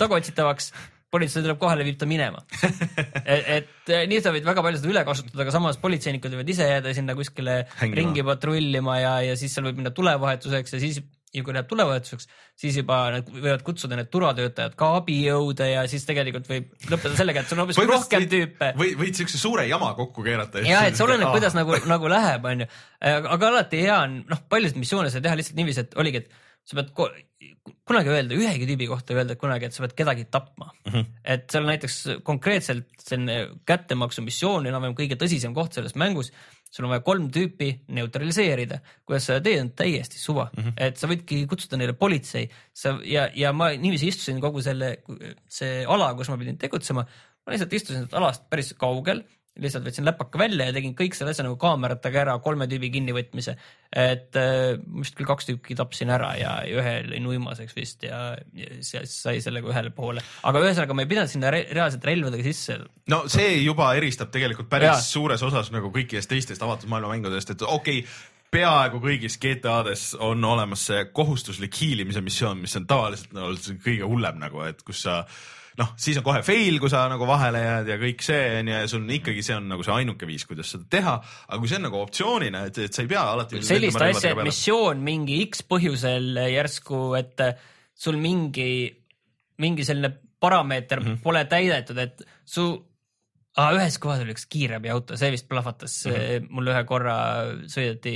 tagaotsitavaks, 0.00 0.72
politsei 1.12 1.44
tuleb 1.44 1.60
kohale, 1.60 1.86
viib 1.86 1.98
ta 2.00 2.08
minema. 2.08 2.42
et, 3.24 3.48
et 3.56 3.92
eh, 3.92 4.04
nii 4.10 4.20
sa 4.24 4.32
võid 4.34 4.46
väga 4.48 4.64
palju 4.64 4.82
seda 4.82 4.92
üle 4.92 5.06
kasutada, 5.08 5.42
aga 5.44 5.54
samas 5.54 5.80
politseinikud 5.82 6.36
võivad 6.36 6.52
ise 6.52 6.68
jääda 6.68 6.94
sinna 6.96 7.16
kuskile 7.18 7.62
Hängima. 7.80 8.00
ringi 8.00 8.26
patrullima 8.26 9.00
ja, 9.00 9.16
ja 9.30 9.40
siis 9.40 9.54
seal 9.54 9.68
võib 9.68 9.80
minna 9.82 9.92
tulevahetuseks 9.94 10.76
ja 10.76 10.82
siis 10.82 11.02
ja 11.32 11.44
kui 11.44 11.54
läheb 11.56 11.68
tulevahetuseks, 11.70 12.28
siis 12.58 12.76
juba 12.80 12.98
nad 13.14 13.28
võivad 13.32 13.64
kutsuda 13.66 13.96
need 13.98 14.10
turvatöötajad 14.12 14.76
ka 14.78 14.90
abijõude 14.98 15.68
ja 15.70 15.86
siis 15.90 16.04
tegelikult 16.08 16.48
võib 16.50 16.70
lõppeda 16.92 17.18
sellega, 17.18 17.42
et 17.42 17.50
sul 17.50 17.58
on 17.58 17.64
hoopis 17.64 17.80
rohkem 17.88 18.28
tüüpe. 18.30 18.72
või 18.78 18.92
võid 19.00 19.18
siukse 19.22 19.40
suure 19.40 19.66
jama 19.70 19.92
kokku 19.98 20.24
keerata. 20.26 20.64
ja 20.66 20.84
et 20.88 20.98
see 20.98 21.06
oleneb, 21.06 21.32
kuidas 21.32 21.56
nagu, 21.56 21.76
nagu 21.88 22.12
läheb, 22.12 22.48
onju. 22.52 22.70
aga 23.00 23.52
alati 23.52 23.84
hea 23.86 23.98
on, 24.04 24.22
noh, 24.30 24.46
paljusid 24.52 24.80
missioone 24.80 25.12
sai 25.12 25.24
teha 25.24 25.38
lihtsalt 25.40 25.60
niiviisi, 25.60 25.86
et 25.86 26.00
oligi, 26.00 26.24
et 26.24 26.40
sa 26.68 26.78
pead 26.78 26.92
kunagi 27.86 28.12
öelda 28.12 28.36
ühegi 28.38 28.66
tüübi 28.68 28.86
kohta 28.90 29.16
öelda 29.16 29.36
kunagi, 29.38 29.68
et 29.68 29.76
sa 29.76 29.82
pead 29.84 29.94
kedagi 29.98 30.26
tapma 30.30 30.70
mm. 30.70 30.92
-hmm. 30.92 31.06
et 31.34 31.48
seal 31.50 31.66
näiteks 31.66 31.96
konkreetselt 32.26 32.88
selline 33.02 33.62
kättemaksu 33.66 34.22
missioon, 34.22 34.66
enam-vähem 34.70 34.96
kõige 34.98 35.18
tõsisem 35.18 35.54
koht 35.56 35.74
selles 35.78 35.96
mängus, 35.98 36.32
sul 36.72 36.86
on 36.86 36.94
vaja 36.94 37.04
kolm 37.04 37.28
tüüpi 37.32 37.68
neutraliseerida. 37.92 38.80
kuidas 39.04 39.28
sa 39.28 39.38
teed, 39.44 39.60
on 39.60 39.70
täiesti 39.76 40.18
suva 40.18 40.48
mm, 40.50 40.62
-hmm. 40.62 40.72
et 40.86 40.96
sa 40.96 41.10
võidki 41.10 41.42
kutsuda 41.50 41.76
neile 41.76 41.92
politsei, 41.92 42.48
sa 42.72 42.96
ja, 43.04 43.28
ja 43.34 43.52
ma 43.52 43.70
niiviisi 43.76 44.08
istusin 44.08 44.40
kogu 44.40 44.62
selle, 44.64 44.96
see 45.48 45.84
ala, 45.84 46.14
kus 46.16 46.32
ma 46.32 46.38
pidin 46.40 46.58
tegutsema, 46.58 47.04
ma 47.04 47.54
lihtsalt 47.54 47.76
istusin 47.76 48.08
alast 48.12 48.48
päris 48.50 48.72
kaugel 48.78 49.24
lihtsalt 49.60 49.84
võtsin 49.84 50.06
läpaka 50.06 50.40
välja 50.40 50.66
ja 50.68 50.72
tegin 50.72 50.94
kõik 50.96 51.16
selle 51.16 51.34
asja 51.34 51.44
nagu 51.44 51.58
kaameratega 51.60 52.22
ära, 52.22 52.36
kolme 52.44 52.68
tüübi 52.70 52.88
kinnivõtmise. 52.94 53.56
et 53.92 54.36
äh, 54.40 54.78
ma 54.80 55.04
vist 55.04 55.16
küll 55.18 55.28
kaks 55.28 55.50
tükki 55.50 55.76
tapsin 55.76 56.12
ära 56.14 56.30
ja, 56.40 56.54
ja 56.64 56.80
ühe 56.80 56.94
lõin 57.10 57.28
uimaseks 57.34 57.76
vist 57.76 58.06
ja, 58.06 58.32
ja 58.56 58.70
siis 58.80 59.12
sai 59.12 59.42
sellega 59.44 59.68
ühele 59.68 59.92
poole. 59.92 60.24
aga 60.48 60.64
ühesõnaga 60.64 60.96
ma 60.96 61.04
ei 61.04 61.12
pidanud 61.12 61.32
sinna 61.32 61.52
re 61.52 61.66
reaalselt 61.70 62.04
relvadega 62.08 62.46
sisse. 62.48 62.78
no 63.12 63.24
see 63.32 63.58
juba 63.60 63.92
eristab 63.98 64.32
tegelikult 64.32 64.72
päris 64.72 64.88
ja. 64.88 65.00
suures 65.04 65.44
osas 65.44 65.72
nagu 65.74 65.92
kõikidest 65.92 66.32
teistest 66.32 66.64
avatud 66.64 66.88
maailma 66.88 67.12
mängudest, 67.12 67.52
et 67.52 67.66
okei 67.68 68.00
okay,, 68.00 68.12
peaaegu 68.52 69.00
kõigis 69.00 69.38
GTA-des 69.40 70.12
on 70.20 70.44
olemas 70.44 70.88
see 70.88 71.06
kohustuslik 71.12 71.76
hiilimise 71.80 72.20
missioon, 72.24 72.60
mis 72.60 72.76
on 72.76 72.88
tavaliselt 72.88 73.32
no, 73.36 73.52
see 73.56 73.78
kõige 73.80 74.08
hullem 74.08 74.40
nagu, 74.40 74.64
et 74.68 74.80
kus 74.84 75.04
sa 75.06 75.22
noh, 75.80 75.92
siis 76.00 76.18
on 76.20 76.26
kohe 76.26 76.42
fail, 76.46 76.78
kui 76.82 76.90
sa 76.92 77.04
nagu 77.10 77.26
vahele 77.28 77.62
jääd 77.62 77.90
ja 77.92 77.98
kõik 78.00 78.24
see 78.24 78.40
on 78.58 78.70
ju 78.70 78.76
ja 78.76 78.90
sul 78.90 79.04
on 79.04 79.14
ikkagi, 79.16 79.44
see 79.46 79.56
on 79.56 79.68
nagu 79.72 79.86
see 79.86 79.94
ainuke 79.94 80.28
viis, 80.28 80.46
kuidas 80.48 80.72
seda 80.74 80.88
teha. 80.96 81.14
aga 81.48 81.60
kui 81.60 81.70
see 81.70 81.80
on 81.80 81.86
nagu 81.88 82.00
optsioonina, 82.02 82.64
et, 82.68 82.82
et 82.86 82.94
sa 82.94 83.04
ei 83.04 83.10
pea 83.12 83.24
alati. 83.34 83.62
sellist 83.66 84.00
asja, 84.00 84.34
et 84.34 84.44
missioon 84.46 85.02
mingi 85.04 85.40
X 85.48 85.64
põhjusel 85.68 86.42
järsku, 86.52 87.02
et 87.20 87.46
sul 87.94 88.18
mingi, 88.20 88.70
mingi 89.62 89.86
selline 89.86 90.12
parameeter 90.42 91.00
mm 91.00 91.06
-hmm. 91.06 91.22
pole 91.22 91.44
täidetud, 91.50 91.98
et 91.98 92.24
su 92.44 92.66
ah,, 93.60 93.72
ühes 93.76 93.98
kohas 94.02 94.22
oli 94.24 94.34
üks 94.34 94.46
kiirabiauto, 94.50 95.16
see 95.20 95.32
vist 95.34 95.48
plahvatas 95.50 95.96
mm 96.08 96.14
-hmm. 96.16 96.50
mul 96.56 96.72
ühe 96.72 96.84
korra, 96.88 97.16
sõideti, 97.72 98.14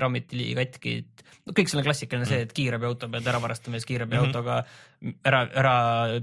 rammiti 0.00 0.52
katki, 0.58 0.94
no 1.46 1.56
kõik 1.56 1.70
selle 1.70 1.84
klassikaline 1.86 2.28
see, 2.28 2.42
et 2.46 2.54
kiirabiauto 2.56 3.08
pead 3.12 3.26
ära 3.32 3.42
varastama 3.42 3.76
ja 3.76 3.82
siis 3.82 3.90
kiirabiautoga 3.92 4.62
ära, 5.24 5.42
ära 5.62 5.74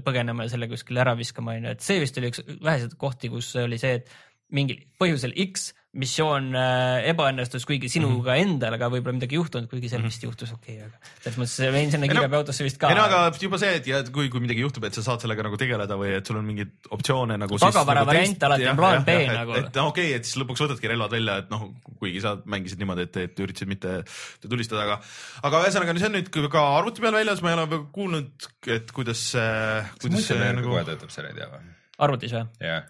põgenema 0.04 0.46
ja 0.46 0.54
selle 0.54 0.68
kuskile 0.68 1.00
ära 1.04 1.16
viskama, 1.18 1.56
onju, 1.56 1.76
et 1.76 1.84
see 1.84 2.00
vist 2.02 2.18
oli 2.18 2.32
üks 2.32 2.44
väheseid 2.60 2.96
kohti, 3.00 3.32
kus 3.32 3.54
oli 3.60 3.78
see, 3.80 4.00
et 4.00 4.16
mingil 4.50 4.82
põhjusel 5.00 5.34
X 5.46 5.72
missioon 5.98 6.52
äh, 6.54 7.08
ebaõnnestus, 7.10 7.64
kuigi 7.66 7.88
sinuga 7.90 8.36
endal, 8.38 8.76
aga 8.76 8.86
võib-olla 8.92 9.16
midagi 9.16 9.34
juhtunud, 9.34 9.66
kuigi 9.70 9.88
seal 9.90 10.04
vist 10.04 10.22
juhtus 10.22 10.52
okei 10.54 10.76
okay,, 10.78 10.86
aga 10.86 11.14
selles 11.24 11.38
mõttes 11.40 11.72
võin 11.74 11.90
sinna 11.90 12.06
Ei 12.06 12.12
no- 12.12 12.20
kiirabiautosse 12.20 12.66
vist 12.66 12.78
ka 12.78 12.92
ei 12.92 12.98
no 12.98 13.06
aga 13.08 13.22
juba 13.42 13.58
see, 13.58 13.72
et 13.80 13.88
ja 13.90 13.98
kui, 14.06 14.28
kui 14.30 14.42
midagi 14.44 14.62
juhtub, 14.62 14.86
et 14.86 14.94
sa 14.94 15.02
saad 15.02 15.24
sellega 15.24 15.42
nagu 15.48 15.58
tegeleda 15.58 15.96
või 15.98 16.12
et 16.20 16.30
sul 16.30 16.38
on 16.38 16.46
mingeid 16.46 16.90
optsioone 16.94 17.38
nagu. 17.42 17.58
Tagavara 17.58 18.04
variant 18.06 18.46
alati 18.46 18.68
on 18.70 18.78
plaan 18.78 19.02
B 19.08 19.16
nagu. 19.32 19.56
et 19.58 19.80
no 19.80 19.88
okei 19.90 20.12
okay,, 20.12 20.20
et 20.20 20.30
siis 20.30 20.38
lõpuks 20.38 20.62
võtadki 20.62 20.92
relvad 20.92 21.16
välja, 21.16 21.40
et 21.42 21.50
noh, 21.50 21.66
kuigi 21.98 22.22
sa 22.22 22.36
mängisid 22.46 22.78
niimoodi, 22.84 23.08
et, 23.10 23.20
et 23.26 23.42
üritasid 23.42 23.72
mitte 23.74 23.96
tulistada, 24.46 24.86
aga, 24.86 25.00
aga 25.50 25.64
ühesõnaga 25.66 25.98
see 25.98 26.12
on 26.12 26.16
nüüd 26.20 26.30
ka 26.54 26.64
arvuti 26.78 27.02
peal 27.02 27.18
väljas, 27.18 27.42
ma 27.42 27.50
ei 27.50 27.58
ole 27.58 27.82
kuulnud, 27.90 28.48
et 28.78 28.94
kuidas 28.94 29.26
see, 29.34 29.50
kuidas 30.06 30.30
see 30.30 30.54
nagu 30.54 30.70
kohe 30.70 30.86
töötab 30.86 31.10
seal, 31.10 31.32
ei 31.32 31.38
tea 31.40 31.50
või? 31.50 31.66
arvutis 32.06 32.38
või? 32.38 32.46
jah, 32.62 32.86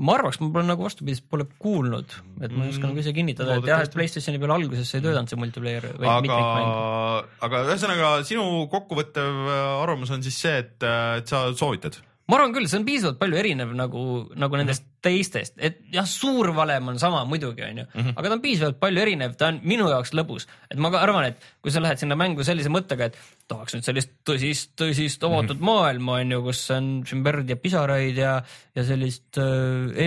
ma 0.00 0.16
arvaks, 0.16 0.40
ma 0.42 0.50
pole 0.54 0.66
nagu 0.68 0.84
vastupidi, 0.86 1.20
pole 1.30 1.46
kuulnud, 1.60 2.14
et 2.40 2.52
ma 2.54 2.66
ei 2.66 2.74
oska 2.74 2.88
nagu 2.88 3.02
ise 3.02 3.14
kinnitada, 3.16 3.58
et 3.60 3.68
jah, 3.68 3.84
et. 3.84 3.94
Playstationi 3.94 4.40
peal 4.42 4.54
alguses 4.54 4.94
ei 4.96 5.04
töötanud 5.04 5.32
see 5.32 5.40
multiplayer 5.40 5.88
või 5.92 6.08
aga 6.08 6.20
mitmikmäng., 6.26 7.32
aga 7.48 7.64
ühesõnaga 7.68 8.12
sinu 8.28 8.46
kokkuvõttev 8.72 9.42
äh, 9.44 9.64
arvamus 9.82 10.14
on 10.16 10.24
siis 10.24 10.38
see, 10.40 10.56
et, 10.64 10.76
et 11.20 11.30
sa 11.30 11.48
soovitad? 11.52 12.00
Ma 12.30 12.36
arvan 12.38 12.52
küll, 12.54 12.68
see 12.70 12.78
on 12.78 12.84
piisavalt 12.86 13.18
palju 13.18 13.38
erinev 13.40 13.72
nagu, 13.74 14.02
nagu 14.38 14.58
nendest 14.60 14.84
Mhm. 14.84 14.88
teistest, 15.02 15.54
et 15.58 15.78
jah, 15.94 16.04
suur 16.06 16.50
valem 16.54 16.88
on 16.92 16.98
sama 17.00 17.24
muidugi, 17.24 17.62
onju, 17.64 17.86
Mhm. 17.94 18.10
aga 18.20 18.28
ta 18.28 18.34
on 18.36 18.42
piisavalt 18.44 18.78
palju 18.80 19.00
erinev, 19.02 19.34
ta 19.40 19.48
on 19.48 19.60
minu 19.64 19.88
jaoks 19.88 20.12
lõbus, 20.12 20.46
et 20.70 20.78
ma 20.78 20.90
ka 20.92 21.00
arvan, 21.02 21.24
et 21.30 21.38
kui 21.62 21.72
sa 21.72 21.80
lähed 21.80 21.98
sinna 21.98 22.14
mängu 22.20 22.44
sellise 22.44 22.68
mõttega, 22.68 23.08
et 23.08 23.16
tahaks 23.48 23.74
nüüd 23.74 23.82
sellist 23.88 24.10
tõsist, 24.28 24.68
tõsist 24.76 25.24
avatud 25.26 25.56
Mhm. 25.58 25.64
maailma 25.64 26.20
onju, 26.20 26.42
kus 26.44 26.70
on 26.70 27.02
siin 27.06 27.24
verd 27.24 27.48
ja 27.48 27.56
pisaraid 27.56 28.14
ja, 28.16 28.42
ja 28.76 28.82
sellist 28.84 29.38
äh, 29.38 29.42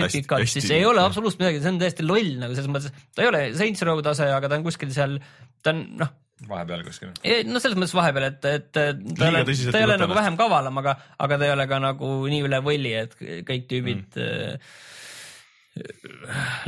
Hästi- 0.00 0.22
epikat, 0.22 0.40
hästi- 0.40 0.60
siis 0.62 0.70
ei 0.70 0.84
ole 0.84 1.00
absoluutselt 1.02 1.40
midagi, 1.40 1.60
see 1.60 1.68
on 1.74 1.78
täiesti 1.80 2.06
loll 2.06 2.38
nagu 2.38 2.54
selles 2.54 2.70
mõttes, 2.70 2.92
ta 3.14 3.22
ei 3.22 3.28
ole 3.28 3.52
Saints 3.54 3.82
Row 3.82 4.00
tase, 4.00 4.30
aga 4.32 4.48
ta 4.48 4.54
on 4.54 4.62
kuskil 4.64 4.90
seal, 4.94 5.18
ta 5.62 5.70
on 5.74 5.88
noh, 5.98 6.08
vahepeal 6.48 6.82
kuskil. 6.86 7.12
no 7.48 7.60
selles 7.62 7.78
mõttes 7.78 7.94
vahepeal, 7.96 8.28
et, 8.32 8.48
et 8.50 8.68
ta 8.74 8.80
ei 8.90 9.30
ole, 9.30 9.44
ta 9.46 9.78
ei 9.78 9.86
ole 9.86 9.98
nagu 10.00 10.16
vähem 10.16 10.36
kavalam, 10.40 10.82
aga, 10.82 10.96
aga 11.26 11.38
ta 11.40 11.48
ei 11.48 11.54
ole 11.54 11.66
ka 11.70 11.78
nagu 11.82 12.10
nii 12.30 12.42
üle 12.48 12.58
võlli, 12.64 12.92
et 13.04 13.12
kõik 13.48 13.64
tüübid 13.70 14.18
mm. 14.18 14.58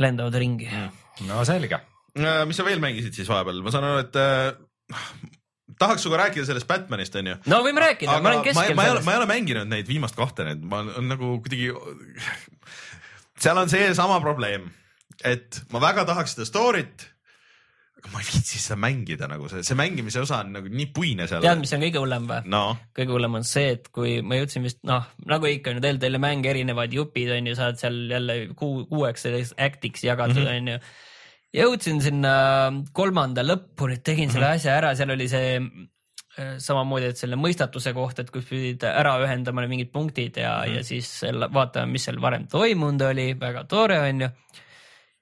lendavad 0.03 0.35
ringi 0.39 0.69
mm.. 0.71 0.89
no 1.29 1.43
selge. 1.47 1.77
Äh, 2.17 2.43
mis 2.49 2.57
sa 2.57 2.65
veel 2.65 2.81
mängisid 2.83 3.13
siis 3.17 3.29
vahepeal, 3.29 3.61
ma 3.65 3.73
saan 3.73 3.85
aru, 3.89 4.05
et 4.07 4.15
äh, 4.21 4.55
tahaks 5.79 6.05
sinuga 6.05 6.23
rääkida 6.23 6.45
sellest 6.47 6.67
Batmanist, 6.69 7.15
onju. 7.19 7.35
no 7.51 7.61
võime 7.65 7.83
rääkida, 7.83 8.17
ma 8.21 8.31
olen 8.31 8.45
keskel 8.47 8.73
ma, 8.73 8.81
ma, 8.81 8.87
ei 8.87 8.95
ole, 8.95 9.03
ma. 9.05 9.13
ei 9.13 9.21
ole 9.21 9.29
mänginud 9.29 9.69
neid 9.71 9.89
viimast 9.89 10.17
kahte, 10.17 10.47
need 10.47 10.63
ma 10.65 10.81
on 10.97 11.11
nagu 11.11 11.35
kuidagi, 11.43 11.69
seal 13.37 13.61
on 13.61 13.71
seesama 13.71 14.19
probleem, 14.23 14.71
et 15.27 15.61
ma 15.73 15.83
väga 15.83 16.07
tahaks 16.09 16.37
seda 16.37 16.47
story't, 16.49 17.07
aga 17.97 18.11
ma 18.13 18.21
ei 18.21 18.27
viitsi 18.29 18.59
seda 18.61 18.77
mängida 18.79 19.27
nagu 19.29 19.47
see, 19.49 19.63
see 19.65 19.75
mängimise 19.79 20.21
osa 20.21 20.43
on 20.43 20.51
nagu 20.53 20.69
nii 20.69 20.85
puine 20.93 21.25
seal. 21.27 21.41
tead, 21.41 21.59
mis 21.63 21.73
on 21.73 21.81
kõige 21.81 22.01
hullem 22.03 22.27
või? 22.29 22.39
no 22.53 22.61
kõige 22.97 23.15
hullem 23.15 23.35
on 23.39 23.43
see, 23.47 23.71
et 23.77 23.89
kui 23.95 24.19
ma 24.21 24.37
jõudsin 24.37 24.65
vist 24.67 24.79
noh, 24.87 25.07
nagu 25.25 25.49
ikka 25.49 25.73
on 25.73 25.79
ju 25.79 25.85
Telltale'i 25.87 26.21
mänge 26.21 26.51
erinevad 26.53 26.93
jupid 26.93 27.31
on 27.37 27.49
ju, 27.51 27.57
saad 27.57 27.79
seal 27.81 27.97
jälle 28.11 28.39
kuu, 28.55 28.85
kuueks 28.91 29.25
act'iks 29.57 30.05
jagatud 30.05 30.43
Mhm. 30.45 30.55
on 30.55 30.67
ju. 30.75 30.79
jõudsin 31.57 32.01
sinna 32.03 32.33
kolmanda 32.93 33.41
lõppu, 33.41 33.87
nüüd 33.89 34.03
tegin 34.05 34.29
selle 34.29 34.45
Mhm. 34.45 34.55
asja 34.59 34.77
ära, 34.77 34.95
seal 34.95 35.11
oli 35.15 35.27
see 35.31 35.55
äh, 36.37 36.57
samamoodi, 36.61 37.07
et 37.09 37.17
selle 37.17 37.35
mõistatuse 37.35 37.93
kohta, 37.97 38.21
et 38.21 38.29
kus 38.29 38.45
pidid 38.45 38.83
ära 38.85 39.15
ühendama 39.23 39.63
mingid 39.67 39.89
punktid 39.91 40.37
ja 40.37 40.59
mm. 40.59 40.69
-hmm. 40.69 40.75
ja 40.75 40.83
siis 40.83 41.21
vaatame, 41.53 41.91
mis 41.91 42.03
seal 42.05 42.21
varem 42.21 42.45
toimunud 42.47 43.01
oli, 43.09 43.33
väga 43.39 43.63
tore 43.63 43.97
on 43.99 44.21
ju. 44.21 44.29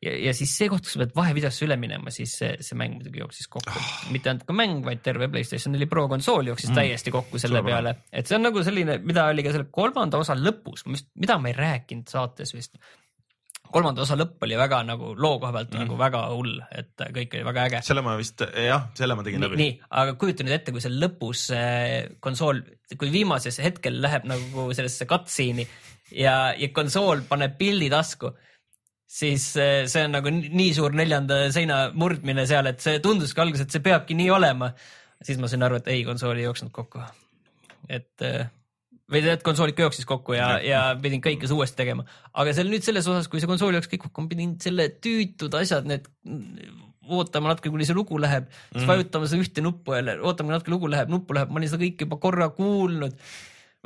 ja, 0.03 0.13
ja 0.27 0.33
siis 0.35 0.51
see 0.57 0.67
koht, 0.71 0.85
kus 0.85 0.95
sa 0.95 1.01
pead 1.03 1.13
vahevideosse 1.17 1.65
üle 1.67 1.77
minema, 1.79 2.11
siis 2.13 2.35
see, 2.39 2.51
see 2.65 2.77
mäng 2.79 2.97
muidugi 2.97 3.21
jooksis 3.21 3.47
kokku 3.51 3.71
oh., 3.71 3.93
mitte 4.13 4.31
ainult 4.31 4.45
ka 4.47 4.57
mäng, 4.57 4.83
vaid 4.85 5.01
terve 5.05 5.29
Playstation 5.31 5.75
neli 5.75 5.87
Pro 5.91 6.07
konsool 6.11 6.51
jooksis 6.51 6.71
mm. 6.71 6.81
täiesti 6.81 7.15
kokku 7.15 7.41
selle 7.41 7.61
Suurepärane. 7.61 7.95
peale, 7.95 8.19
et 8.21 8.29
see 8.29 8.37
on 8.37 8.45
nagu 8.49 8.65
selline, 8.65 8.99
mida 9.05 9.29
oli 9.31 9.45
ka 9.45 9.55
selle 9.55 9.71
kolmanda 9.73 10.21
osa 10.21 10.37
lõpus, 10.39 10.85
mida 10.91 11.39
ma 11.41 11.51
ei 11.51 11.57
rääkinud 11.57 12.11
saates 12.11 12.55
vist. 12.55 12.77
kolmanda 13.71 14.03
osa 14.05 14.17
lõpp 14.19 14.43
oli 14.45 14.57
väga 14.59 14.83
nagu 14.87 15.13
loo 15.17 15.39
koha 15.39 15.53
pealt 15.55 15.73
mm. 15.73 15.85
nagu 15.85 15.99
väga 15.99 16.23
hull, 16.33 16.59
et 16.71 17.07
kõik 17.17 17.39
oli 17.39 17.47
väga 17.49 17.65
äge. 17.69 17.83
selle 17.87 18.05
ma 18.05 18.17
vist, 18.19 18.45
jah, 18.67 18.89
selle 18.97 19.17
ma 19.17 19.25
tegin 19.25 19.47
läbi. 19.47 19.61
nii, 19.63 19.75
aga 20.03 20.17
kujuta 20.19 20.47
nüüd 20.47 20.59
ette, 20.59 20.75
kui 20.75 20.83
seal 20.83 20.99
lõpus 21.01 21.49
äh, 21.55 22.17
konsool, 22.19 22.61
kui 22.95 23.11
viimases 23.13 23.61
hetkel 23.63 24.01
läheb 24.03 24.27
nagu 24.29 24.69
sellesse 24.75 25.07
cutscene'i 25.09 25.67
ja, 26.11 26.53
ja 26.53 26.69
konsool 26.75 27.23
paneb 27.29 27.57
pildi 27.57 27.89
tasku, 27.93 28.35
siis 29.07 29.51
äh, 29.61 29.85
see 29.91 30.05
on 30.07 30.15
nagu 30.17 30.33
ni- 30.33 30.51
nii 30.53 30.73
suur 30.77 30.95
neljanda 30.97 31.45
seina 31.55 31.85
murdmine 31.93 32.47
seal, 32.49 32.69
et 32.71 32.83
see 32.83 32.99
tunduski 33.03 33.41
alguses, 33.43 33.67
et 33.67 33.75
see 33.77 33.85
peabki 33.85 34.17
nii 34.17 34.29
olema. 34.33 34.73
siis 35.25 35.39
ma 35.41 35.47
sain 35.49 35.63
aru, 35.63 35.79
et 35.79 35.87
ei, 35.93 36.03
konsool 36.05 36.37
ei 36.37 36.47
jooksnud 36.47 36.73
kokku. 36.75 37.01
et 37.89 38.25
äh, 38.25 38.47
või 39.11 39.21
tead, 39.21 39.43
konsool 39.45 39.71
ikka 39.71 39.85
jooksis 39.85 40.07
kokku 40.09 40.33
ja, 40.33 40.55
ja 40.65 40.81
pidin 41.01 41.21
kõike 41.21 41.49
uuesti 41.53 41.77
tegema, 41.77 42.05
aga 42.33 42.53
seal 42.57 42.71
nüüd 42.71 42.85
selles 42.85 43.05
osas, 43.07 43.29
kui 43.29 43.41
see 43.41 43.49
konsool 43.49 43.77
jooksis 43.77 43.93
kõik 43.93 44.07
kokku, 44.07 44.25
ma 44.25 44.31
pidin 44.33 44.55
selle 44.61 44.89
tüütud 44.97 45.53
asjad, 45.59 45.85
need 45.89 46.09
ootama 47.05 47.51
natuke, 47.51 47.69
kuni 47.73 47.85
see 47.87 47.97
lugu 47.97 48.17
läheb, 48.21 48.47
siis 48.71 48.81
mm. 48.81 48.89
vajutama 48.89 49.29
seda 49.29 49.45
ühte 49.45 49.63
nuppu 49.65 49.93
jälle, 49.93 50.17
ootama 50.25 50.55
natuke 50.55 50.73
lugu 50.73 50.89
läheb, 50.91 51.11
nuppu 51.13 51.37
läheb, 51.37 51.51
ma 51.53 51.61
olin 51.61 51.71
seda 51.71 51.83
kõike 51.83 52.07
juba 52.07 52.17
korra 52.21 52.49
kuulnud. 52.55 53.17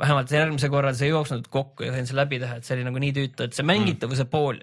vähemalt 0.00 0.30
järgmisel 0.32 0.70
korral 0.72 0.94
see 0.96 1.10
ei 1.10 1.12
jooksnud 1.12 1.50
kokku 1.52 1.84
ja 1.84 1.92
sain 1.92 2.06
selle 2.08 2.22
läbi 2.22 2.38
teha, 2.40 2.56
et 2.56 2.64
see 2.64 2.78
oli 2.78 2.86
nagu 2.86 3.02
nii 3.02 3.12
tüütu, 3.18 3.44
et 3.44 3.56
see 3.56 3.66
mängitavuse 3.68 4.24
mm. 4.24 4.30
pool, 4.32 4.62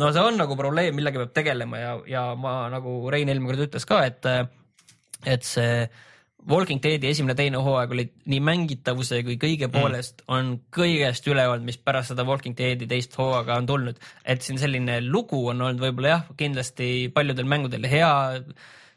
no 0.00 0.12
see 0.12 0.24
on 0.24 0.40
nagu 0.40 0.56
probleem, 0.58 0.94
millega 0.96 1.20
peab 1.22 1.34
tegelema 1.36 1.80
ja, 1.80 1.92
ja 2.08 2.24
ma 2.38 2.66
nagu 2.72 2.96
Rein 3.12 3.30
eelmine 3.32 3.52
kord 3.52 3.66
ütles 3.66 3.86
ka, 3.88 4.00
et, 4.08 4.28
et 5.28 5.46
see 5.46 5.86
Walking 6.48 6.80
Deadi 6.82 7.06
esimene, 7.06 7.36
teine 7.38 7.60
hooaeg 7.62 7.92
olid 7.94 8.12
nii 8.30 8.40
mängitavuse 8.42 9.20
kui 9.26 9.36
kõige 9.40 9.68
poolest 9.70 10.24
mm. 10.24 10.32
on 10.34 10.48
kõigest 10.74 11.26
üle 11.30 11.44
olnud, 11.46 11.68
mis 11.68 11.78
pärast 11.78 12.10
seda 12.10 12.26
Walking 12.26 12.56
Deadi 12.58 12.88
teist 12.90 13.14
hooaega 13.18 13.60
on 13.60 13.68
tulnud. 13.68 14.00
et 14.24 14.42
siin 14.42 14.58
selline 14.58 14.98
lugu 15.06 15.38
on 15.52 15.62
olnud 15.62 15.82
võib-olla 15.82 16.16
jah, 16.16 16.24
kindlasti 16.38 17.10
paljudel 17.14 17.46
mängudel 17.46 17.86
hea. 17.90 18.12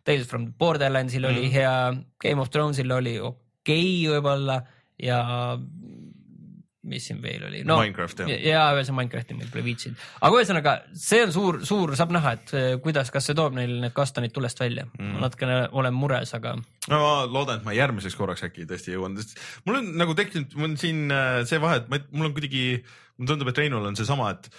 Tales 0.06 0.28
from 0.30 0.52
Borderlandsil 0.58 1.22
mm. 1.22 1.30
oli 1.34 1.52
hea, 1.54 1.76
Game 2.22 2.42
of 2.42 2.50
Thronesil 2.54 2.92
oli 2.94 3.20
okei 3.20 3.38
okay, 3.62 4.16
võib-olla 4.16 4.60
ja 5.02 5.20
mis 6.90 7.08
siin 7.10 7.22
veel 7.24 7.48
oli 7.48 7.64
no,? 7.68 7.78
Minecraft, 7.82 8.24
jah. 8.24 8.44
ja 8.46 8.86
see 8.86 8.96
Minecrafti 8.96 9.38
meil 9.38 9.50
pole 9.54 9.66
viitsinud, 9.66 10.06
aga 10.28 10.40
ühesõnaga 10.42 10.76
see 11.06 11.24
on 11.26 11.34
suur, 11.36 11.60
suur, 11.68 11.96
saab 12.00 12.14
näha, 12.16 12.36
et 12.38 12.56
eh, 12.58 12.70
kuidas, 12.84 13.12
kas 13.14 13.30
see 13.30 13.38
toob 13.38 13.58
neil 13.58 13.78
need 13.84 13.96
kastanid 13.98 14.36
tulest 14.36 14.62
välja 14.62 14.86
mm.. 14.88 15.16
ma 15.16 15.26
natukene 15.26 15.60
olen 15.72 15.98
mures, 15.98 16.36
aga 16.38 16.56
no 16.60 17.02
ma 17.02 17.12
loodan, 17.26 17.62
et 17.62 17.68
ma 17.68 17.76
järgmiseks 17.76 18.18
korraks 18.20 18.46
äkki 18.48 18.68
tõesti 18.70 18.96
jõuan, 18.96 19.18
sest 19.20 19.38
mul 19.66 19.82
on 19.82 19.92
nagu 20.00 20.16
tekkinud, 20.18 20.56
mul 20.60 20.72
on 20.72 20.80
siin 20.82 21.06
äh, 21.14 21.42
see 21.50 21.62
vahe, 21.64 21.82
et 21.84 21.92
ma, 21.92 22.02
mul 22.14 22.30
on 22.30 22.38
kuidagi, 22.38 22.66
mulle 23.18 23.34
tundub, 23.34 23.52
et 23.52 23.64
Reinul 23.64 23.92
on 23.92 23.98
seesama, 23.98 24.32
et 24.38 24.50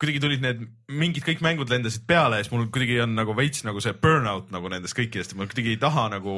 kuidagi 0.00 0.20
tulid 0.20 0.42
need 0.44 0.64
mingid 0.92 1.24
kõik 1.24 1.40
mängud 1.44 1.70
lendasid 1.72 2.04
peale 2.08 2.40
ja 2.40 2.44
siis 2.44 2.52
mul 2.52 2.66
kuidagi 2.72 2.98
on 3.04 3.14
nagu 3.16 3.32
veits 3.36 3.64
nagu 3.64 3.80
see 3.80 3.94
burnout 3.96 4.50
nagu 4.52 4.68
nendest 4.72 4.96
kõikidest 4.98 5.32
ma 5.38 5.48
kuidagi 5.48 5.72
ei 5.72 5.80
taha 5.80 6.10
nagu 6.12 6.34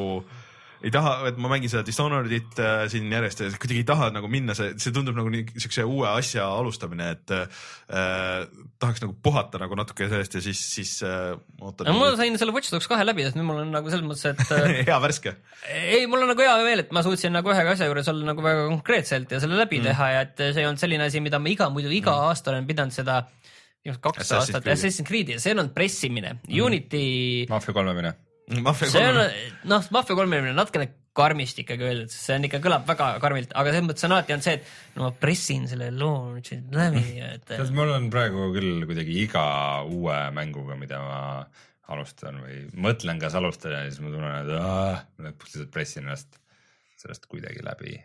ei 0.85 0.93
taha, 0.95 1.15
et 1.31 1.39
ma 1.41 1.51
mängin 1.51 1.71
seda 1.73 1.83
Dishonoredit 1.87 2.61
äh, 2.63 2.85
siin 2.93 3.11
järjest 3.13 3.43
ja 3.43 3.49
kuidagi 3.55 3.83
ei 3.83 3.87
taha 3.89 4.11
nagu 4.15 4.31
minna, 4.31 4.55
see, 4.59 4.75
see 4.81 4.95
tundub 4.95 5.17
nagu 5.19 5.31
nii 5.33 5.59
siukse 5.59 5.85
uue 5.89 6.07
asja 6.11 6.47
alustamine, 6.59 7.11
et 7.17 7.35
äh, 7.35 8.45
tahaks 8.79 9.03
nagu 9.03 9.17
puhata 9.23 9.61
nagu 9.63 9.79
natuke 9.79 10.07
sellest 10.11 10.39
ja 10.39 10.45
siis, 10.45 10.63
siis 10.77 10.95
äh, 11.07 11.33
ootan 11.63 11.91
ma 11.99 12.13
sain 12.19 12.39
selle 12.41 12.55
Watch 12.55 12.71
Dogs 12.75 12.89
kahe 12.91 13.07
läbi, 13.07 13.27
sest 13.27 13.39
nüüd 13.39 13.49
mul 13.49 13.63
on 13.65 13.75
nagu 13.75 13.91
selles 13.91 14.07
mõttes, 14.07 14.27
et 14.31 14.55
äh, 14.59 14.85
hea 14.89 15.01
värske. 15.03 15.35
ei, 15.75 16.07
mul 16.11 16.23
on 16.27 16.33
nagu 16.35 16.47
hea 16.47 16.55
meel, 16.63 16.85
et 16.87 16.95
ma 16.95 17.03
suutsin 17.07 17.35
nagu 17.35 17.55
ühe 17.55 17.67
asja 17.75 17.91
juures 17.91 18.13
olla 18.15 18.31
nagu 18.31 18.45
väga 18.45 18.69
konkreetselt 18.71 19.35
ja 19.35 19.43
selle 19.43 19.59
läbi 19.59 19.83
mm. 19.83 19.91
teha 19.91 20.13
ja 20.15 20.25
et 20.29 20.45
see 20.47 20.63
ei 20.63 20.71
olnud 20.71 20.83
selline 20.83 21.11
asi, 21.11 21.23
mida 21.25 21.43
ma 21.43 21.51
iga, 21.51 21.73
muidu 21.75 21.91
iga 21.91 22.15
mm. 22.15 22.31
aasta 22.31 22.55
olen 22.55 22.71
pidanud 22.71 22.95
seda 22.95 23.25
kaks 23.89 24.21
Assassin's 24.21 24.39
aastat 24.39 24.65
Creed'i. 24.65 24.75
Assassin's 24.77 25.09
Creed'i 25.09 25.37
ja 25.37 25.43
see 25.43 25.55
on 25.55 25.65
olnud 25.65 25.75
pressimine 25.77 26.35
mm.. 26.37 26.59
Unity, 26.63 27.05
Mafia 27.51 27.75
kolme 27.77 27.95
mine. 27.97 28.15
See 28.49 29.05
on 29.05 29.21
noh, 29.69 29.93
Mafia 29.95 30.17
kolmekümne 30.17 30.55
natukene 30.57 30.89
karmist 31.19 31.59
ikkagi 31.61 31.87
öeldud, 31.87 32.13
sest 32.13 32.29
see 32.29 32.37
on 32.39 32.47
ikka 32.47 32.61
kõlab 32.63 32.85
väga 32.89 33.09
karmilt, 33.23 33.55
aga 33.59 33.73
selles 33.73 33.87
mõttes 33.89 34.07
on 34.07 34.15
alati 34.15 34.35
olnud 34.35 34.47
see, 34.47 34.59
et 34.59 34.99
no 34.99 35.09
ma 35.09 35.15
pressin 35.25 35.67
selle 35.71 35.89
loo 35.95 36.35
nüüd 36.35 36.47
siit 36.49 36.77
läbi 36.79 37.03
et 37.27 37.49
tead, 37.49 37.73
mul 37.75 37.95
on 37.97 38.07
praegu 38.13 38.51
küll 38.55 38.87
kuidagi 38.89 39.17
iga 39.25 39.45
uue 39.89 40.21
mänguga, 40.37 40.79
mida 40.79 41.01
ma 41.03 41.19
alustan 41.89 42.41
või 42.45 42.63
mõtlen, 42.85 43.21
kas 43.21 43.37
alustada 43.39 43.83
ja 43.83 43.91
siis 43.91 44.03
ma 44.05 44.13
tunnen, 44.13 44.39
et 44.45 44.55
aah, 44.61 45.05
ma 45.19 45.33
lihtsalt 45.35 45.73
pressin 45.75 46.05
ennast 46.05 46.41
sellest 46.99 47.29
kuidagi 47.31 47.63
läbi. 47.65 47.97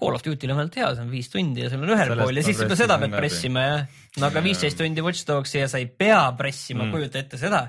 Call 0.00 0.16
of 0.16 0.24
Duty'l 0.24 0.52
on 0.54 0.62
ainult 0.62 0.76
hea, 0.80 0.88
see 0.96 1.04
on 1.04 1.10
viis 1.12 1.28
tundi 1.28 1.60
ja 1.60 1.68
sul 1.68 1.82
on 1.84 1.92
ühel 1.92 2.08
Sellest 2.08 2.24
pool 2.24 2.40
ja 2.40 2.44
siis 2.46 2.62
juba 2.64 2.76
seda 2.78 2.96
pead 3.02 3.12
pressima 3.12 3.64
jah. 3.66 3.98
no 4.16 4.30
aga 4.30 4.42
viisteist 4.44 4.80
tundi 4.80 5.04
Watch 5.04 5.28
Dogsi 5.28 5.60
ja 5.60 5.68
sa 5.68 5.80
ei 5.80 5.90
pea 5.92 6.22
pressima 6.38 6.86
mm., 6.86 6.94
kujuta 6.94 7.20
ette 7.20 7.40
seda 7.40 7.66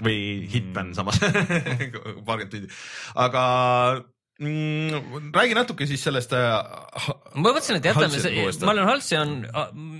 või 0.00 0.48
Hitman 0.48 0.94
samas, 0.96 1.18
paarkümmend 2.26 2.50
tundi, 2.54 2.68
aga 3.20 3.42
mm, 4.40 5.28
räägi 5.34 5.54
natuke 5.58 5.86
siis 5.90 6.00
sellest 6.06 6.32
äh,. 6.32 7.08
ma 7.36 7.52
mõtlesin, 7.52 7.76
et 7.78 7.88
jätame, 7.90 8.08
ma 8.64 8.72
olen 8.72 8.88
Halcyon, 8.88 9.34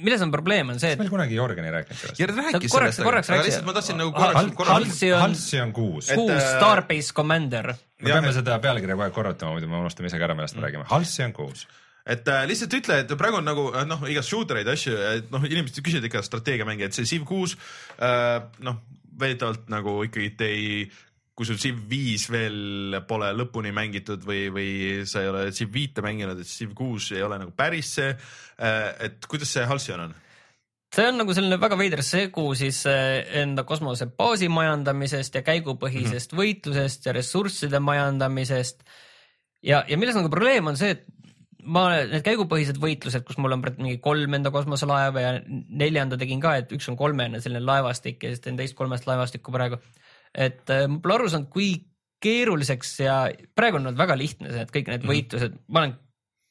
milles 0.03 0.24
on 0.24 0.32
probleem, 0.32 0.72
on 0.72 0.80
see, 0.80 0.95
kas 0.95 0.97
et 0.97 1.03
meil 1.03 1.12
kunagi 1.12 1.36
Jörgen 1.36 1.68
ei 1.68 1.74
rääkinud 1.76 2.01
sellest? 2.01 2.22
ja 2.22 2.28
rääkis 2.30 2.72
korraks- 2.72 2.97
sellest, 2.97 3.05
korraks 3.05 3.30
aga 3.30 3.36
rääkis- 3.43 3.51
lihtsalt 3.51 3.68
ma 3.68 3.76
tahtsin 3.76 4.01
nagu 4.01 4.14
Hal- 4.16 4.32
korraks, 4.32 4.57
korraks 4.62 4.74
Halsi 4.78 5.12
on 5.12 5.20
Halsi 5.26 5.61
on 5.66 5.72
kuus 5.76 6.09
Et-. 6.11 6.16
kuus 6.22 6.32
äh, 6.38 6.49
Starbase 6.57 7.12
Commander. 7.20 7.72
me 8.01 8.09
Jah, 8.09 8.16
peame 8.18 8.32
et- 8.32 8.40
seda 8.40 8.59
pealkirja 8.64 8.97
kogu 8.97 9.07
aeg 9.11 9.14
korrutama, 9.20 9.53
muidu 9.59 9.68
me 9.70 9.78
unustame 9.84 10.09
ise 10.11 10.18
ka 10.18 10.24
ära, 10.30 10.34
millest 10.38 10.57
me 10.59 10.64
räägime. 10.66 10.88
Halsi 10.90 11.22
on 11.28 11.36
kuus. 11.36 11.66
et 12.09 12.26
äh, 12.32 12.47
lihtsalt 12.51 12.72
ütle, 12.80 12.97
et 13.05 13.12
praegu 13.20 13.38
on 13.38 13.47
nagu 13.47 13.68
äh, 13.76 13.84
noh, 13.86 14.01
igast 14.11 14.32
shooter 14.32 14.59
eid 14.59 14.72
asju, 14.72 14.97
et 15.20 15.28
noh, 15.30 15.45
inimesed 15.47 15.78
küsivad 15.84 16.09
ikka 16.09 16.24
strateegiamänge, 16.26 16.88
et 16.88 16.97
see 16.97 17.05
Civ 17.07 17.28
kuus 17.28 17.55
äh, 18.01 18.40
noh, 18.64 18.80
väidetavalt 19.22 19.70
nagu 19.72 20.00
ikkagi 20.06 20.32
te 20.38 20.50
ei, 20.52 20.82
kui 21.34 21.48
sul 21.48 21.60
Civ 21.62 21.84
viis 21.90 22.26
veel 22.32 22.98
pole 23.08 23.30
lõpuni 23.36 23.72
mängitud 23.74 24.24
või, 24.26 24.48
või 24.54 24.72
sa 25.08 25.22
ei 25.22 25.30
ole 25.30 25.46
Civ 25.56 25.72
viite 25.74 26.04
mänginud, 26.04 26.42
et 26.42 26.50
Civ 26.50 26.74
kuus 26.78 27.12
ei 27.16 27.24
ole 27.24 27.40
nagu 27.40 27.54
päris 27.56 27.94
see 27.98 28.10
äh,, 28.12 28.90
et 29.08 29.30
kuidas 29.30 29.54
see 29.54 29.66
Halcyon 29.68 30.08
on? 30.08 30.18
see 30.92 31.08
on 31.08 31.22
nagu 31.22 31.32
selline 31.32 31.56
väga 31.60 31.78
veider 31.80 32.02
segu 32.04 32.50
siis 32.58 32.82
eh, 32.90 33.22
enda 33.40 33.64
kosmosebaasi 33.68 34.50
majandamisest 34.52 35.38
ja 35.38 35.42
käigupõhisest 35.46 36.32
mm 36.32 36.36
-hmm. 36.36 36.42
võitlusest 36.42 37.08
ja 37.08 37.16
ressursside 37.16 37.80
majandamisest. 37.80 38.84
ja, 39.62 39.84
ja 39.88 39.96
milles 39.96 40.18
nagu 40.18 40.28
probleem 40.28 40.66
on 40.66 40.76
see, 40.76 40.90
et 40.90 41.06
ma, 41.62 41.84
need 42.10 42.24
käigupõhised 42.26 42.78
võitlused, 42.82 43.24
kus 43.26 43.38
mul 43.40 43.54
on 43.56 43.62
mingi 43.78 43.98
kolm 44.02 44.38
enda 44.38 44.52
kosmoselaeva 44.54 45.22
ja 45.22 45.32
neljanda 45.46 46.18
tegin 46.20 46.42
ka, 46.42 46.56
et 46.60 46.72
üks 46.74 46.88
on 46.90 46.98
kolmene 46.98 47.40
selline 47.42 47.62
laevastik 47.64 48.22
ja 48.22 48.32
siis 48.32 48.42
teen 48.44 48.58
teist 48.58 48.76
kolmest 48.78 49.06
laevastikku 49.08 49.54
praegu. 49.54 49.78
et 50.32 50.70
eh, 50.72 50.86
ma 50.88 51.00
pole 51.02 51.18
aru 51.18 51.32
saanud, 51.32 51.50
kui 51.52 51.74
keeruliseks 52.22 52.94
ja 53.02 53.16
praegu 53.56 53.80
on 53.80 53.90
nad 53.90 53.98
väga 53.98 54.16
lihtne, 54.18 54.50
see, 54.52 54.64
et 54.64 54.74
kõik 54.74 54.90
need 54.92 55.06
võitlused, 55.08 55.58
ma 55.68 55.84
olen 55.84 55.96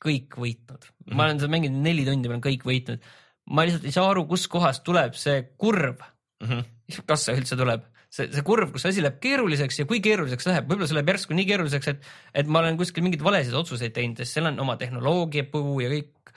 kõik 0.01 0.37
võitnud, 0.41 0.87
ma 1.13 1.27
olen 1.27 1.41
seda 1.41 1.51
mänginud 1.53 1.85
neli 1.85 2.05
tundi, 2.07 2.29
ma 2.29 2.37
olen 2.37 2.45
kõik 2.45 2.65
võitnud. 2.67 3.11
ma 3.51 3.65
lihtsalt 3.65 3.87
ei 3.87 3.95
saa 3.95 4.09
aru, 4.11 4.25
kuskohast 4.29 4.83
tuleb 4.87 5.15
see 5.19 5.41
kurv 5.57 6.01
mm. 6.01 6.47
-hmm. 6.47 7.05
kas 7.05 7.27
see 7.27 7.37
üldse 7.37 7.57
tuleb, 7.59 7.85
see, 8.11 8.27
see 8.33 8.45
kurv, 8.45 8.71
kus 8.75 8.85
asi 8.89 9.03
läheb 9.03 9.19
keeruliseks 9.23 9.81
ja 9.81 9.87
kui 9.89 10.01
keeruliseks 10.03 10.47
läheb, 10.49 10.67
võib-olla 10.69 10.89
see 10.89 10.97
läheb 10.97 11.11
järsku 11.13 11.37
nii 11.37 11.47
keeruliseks, 11.49 11.91
et, 11.93 12.09
et 12.43 12.49
ma 12.51 12.63
olen 12.63 12.79
kuskil 12.79 13.05
mingeid 13.05 13.23
valesid 13.25 13.55
otsuseid 13.57 13.95
teinud, 13.95 14.19
sest 14.19 14.37
seal 14.37 14.49
on 14.51 14.59
oma 14.63 14.77
tehnoloogia 14.81 15.47
puu 15.51 15.79
ja 15.83 15.91
kõik. 15.93 16.33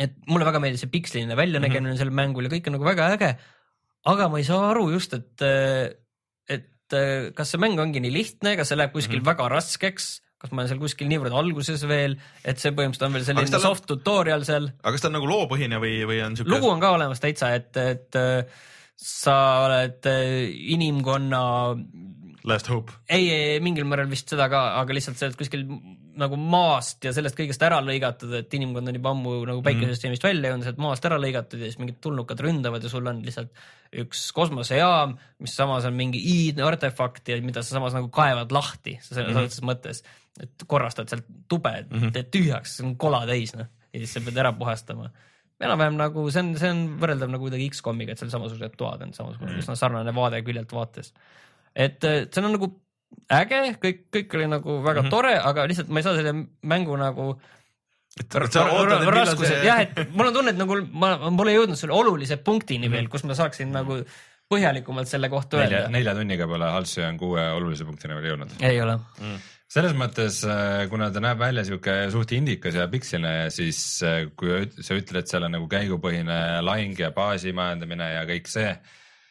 et 0.00 0.14
mulle 0.30 0.46
väga 0.48 0.62
meeldis 0.62 0.84
see 0.86 0.92
piksliline 0.92 1.36
väljanägemine 1.36 1.90
mm 1.90 1.94
-hmm. 1.94 2.02
sel 2.04 2.14
mängul 2.14 2.46
ja 2.46 2.54
kõik 2.54 2.70
on 2.70 2.78
nagu 2.78 2.86
väga 2.86 3.10
äge. 3.16 3.34
aga 4.06 4.28
ma 4.28 4.38
ei 4.38 4.46
saa 4.46 4.70
aru 4.70 4.90
just, 4.94 5.14
et, 5.14 5.42
et 6.48 6.98
kas 7.34 7.50
see 7.50 7.60
mäng 7.60 7.78
ongi 7.78 8.00
nii 8.00 8.12
lihtne, 8.12 8.56
kas 8.56 8.68
see 8.68 8.78
läheb 8.78 8.92
kuskil 8.92 9.18
mm 9.18 9.24
-hmm. 9.24 9.32
väga 9.34 9.48
raskeks 9.48 10.22
kas 10.40 10.52
ma 10.52 10.62
olen 10.62 10.70
seal 10.70 10.80
kuskil 10.80 11.08
niivõrd 11.10 11.34
alguses 11.36 11.82
veel, 11.84 12.16
et 12.48 12.58
see 12.58 12.72
põhimõtteliselt 12.72 13.06
on 13.06 13.12
veel 13.12 13.24
selline 13.26 13.56
on- 13.58 13.60
soft 13.60 13.84
tutorial 13.86 14.44
seal. 14.44 14.70
aga 14.80 14.92
kas 14.92 15.02
ta 15.02 15.08
on 15.10 15.18
nagu 15.18 15.28
loopõhine 15.28 15.76
või, 15.82 16.00
või 16.08 16.22
on 16.24 16.36
siuke? 16.36 16.48
lugu 16.48 16.70
on 16.70 16.80
ka 16.80 16.94
olemas 16.96 17.20
täitsa, 17.20 17.52
et, 17.58 17.76
et 17.76 18.16
äh, 18.16 18.46
sa 19.00 19.36
oled 19.64 20.06
äh, 20.10 20.50
inimkonna, 20.74 21.42
Last 22.44 22.70
Hope. 22.72 22.92
ei, 23.08 23.26
ei 23.32 23.58
mingil 23.64 23.84
määral 23.88 24.08
vist 24.08 24.30
seda 24.32 24.46
ka, 24.52 24.62
aga 24.80 24.96
lihtsalt 24.96 25.18
sa 25.20 25.26
oled 25.28 25.36
kuskil 25.40 25.66
nagu 26.20 26.36
maast 26.40 27.04
ja 27.04 27.12
sellest 27.16 27.36
kõigest 27.38 27.62
ära 27.64 27.78
lõigatud, 27.84 28.32
et 28.36 28.54
inimkond 28.56 28.90
on 28.90 28.96
juba 28.96 29.12
ammu 29.14 29.34
nagu 29.48 29.62
päikesesüsteemist 29.64 30.24
välja 30.24 30.50
jõudnud, 30.50 30.66
sa 30.66 30.72
oled 30.72 30.82
maast 30.84 31.06
ära 31.08 31.18
lõigatud 31.20 31.62
ja 31.62 31.70
siis 31.70 31.80
mingid 31.80 32.00
tulnukad 32.04 32.42
ründavad 32.44 32.84
ja 32.84 32.92
sul 32.92 33.08
on 33.08 33.22
lihtsalt 33.24 33.52
üks 34.04 34.26
kosmosejaam, 34.36 35.16
mis 35.40 35.56
samas 35.56 35.86
on 35.88 35.96
mingi 35.96 36.20
iidne 36.20 36.66
artefakt 36.66 37.28
ja 37.32 37.38
mida 37.44 37.64
sa 37.64 37.78
samas 37.78 37.96
nagu 37.96 38.10
kaevad 38.12 38.52
lahti, 38.52 38.98
sa 39.00 39.14
selles 39.14 39.32
mm 39.32 39.48
-hmm. 39.48 39.70
mõttes, 39.70 40.04
et 40.40 40.66
korrastad 40.66 41.08
sealt 41.08 41.28
tube 41.48 41.72
mm, 41.72 41.96
-hmm. 41.96 42.12
teed 42.16 42.32
tühjaks, 42.36 42.76
see 42.76 42.86
on 42.86 42.96
kola 43.00 43.24
täis 43.28 43.56
noh 43.56 43.68
ja 43.92 44.00
siis 44.00 44.12
sa 44.14 44.22
pead 44.24 44.38
ära 44.38 44.52
puhastama 44.56 45.10
enam-vähem 45.60 45.96
nagu 46.00 46.26
see 46.32 46.42
on, 46.44 46.52
see 46.60 46.70
on 46.72 46.84
võrreldav 47.00 47.32
nagu 47.32 47.46
kuidagi 47.46 47.68
X-komiga, 47.74 48.14
et 48.14 48.22
seal 48.22 48.32
samasugused 48.32 48.76
toad 48.80 49.04
on 49.06 49.14
samasugune 49.16 49.52
mm., 49.52 49.64
üsna 49.64 49.76
sarnane 49.78 50.14
vaade 50.16 50.40
küljelt 50.46 50.72
vaates. 50.72 51.12
et 51.74 52.04
äh, 52.08 52.22
see 52.26 52.44
on 52.44 52.54
nagu 52.56 52.72
äge, 53.40 53.62
kõik, 53.82 54.04
kõik 54.14 54.36
oli 54.38 54.50
nagu 54.50 54.80
väga 54.80 55.02
mm 55.02 55.06
-hmm. 55.06 55.10
tore, 55.10 55.34
aga 55.52 55.66
lihtsalt 55.70 55.90
ma 55.90 56.00
ei 56.00 56.06
saa 56.06 56.16
selle 56.18 56.34
mängu 56.62 56.96
nagu 57.00 57.34
raskused, 59.14 59.62
jah, 59.64 59.84
et 59.84 60.10
mul 60.14 60.30
on 60.30 60.34
tunne, 60.34 60.50
et 60.50 60.58
nagu 60.58 60.80
ma, 60.90 61.14
ma 61.22 61.30
pole 61.36 61.54
jõudnud 61.54 61.78
selle 61.78 61.94
olulise 61.94 62.36
punktini 62.36 62.88
mm 62.88 62.90
-hmm. 62.90 62.96
veel, 62.96 63.08
kus 63.12 63.24
ma 63.24 63.36
saaksin 63.38 63.70
nagu 63.72 64.00
põhjalikumalt 64.50 65.06
selle 65.06 65.28
kohta 65.30 65.60
öelda. 65.60 65.86
nelja 65.88 66.14
tunniga 66.14 66.48
pole 66.50 66.70
Halcyon 66.74 67.18
kuue 67.18 67.44
olulise 67.54 67.86
punktina 67.86 68.18
veel 68.18 68.32
jõudnud. 68.32 68.56
ei 68.66 68.80
ole. 68.82 68.98
Selles 69.70 69.92
mõttes, 69.94 70.40
kuna 70.90 71.10
ta 71.14 71.22
näeb 71.22 71.38
välja 71.38 71.62
sihuke 71.66 71.96
suht 72.10 72.32
indikas 72.34 72.74
ja 72.74 72.88
piksline, 72.90 73.34
siis 73.54 73.78
äh, 74.06 74.24
kui 74.38 74.64
sa 74.82 74.96
ütled, 74.98 75.20
et 75.22 75.30
seal 75.30 75.46
on 75.46 75.54
nagu 75.54 75.68
käigupõhine 75.70 76.40
lahing 76.66 76.98
ja 76.98 77.12
baasi 77.14 77.54
majandamine 77.56 78.08
ja 78.16 78.24
kõik 78.28 78.50
see, 78.50 78.72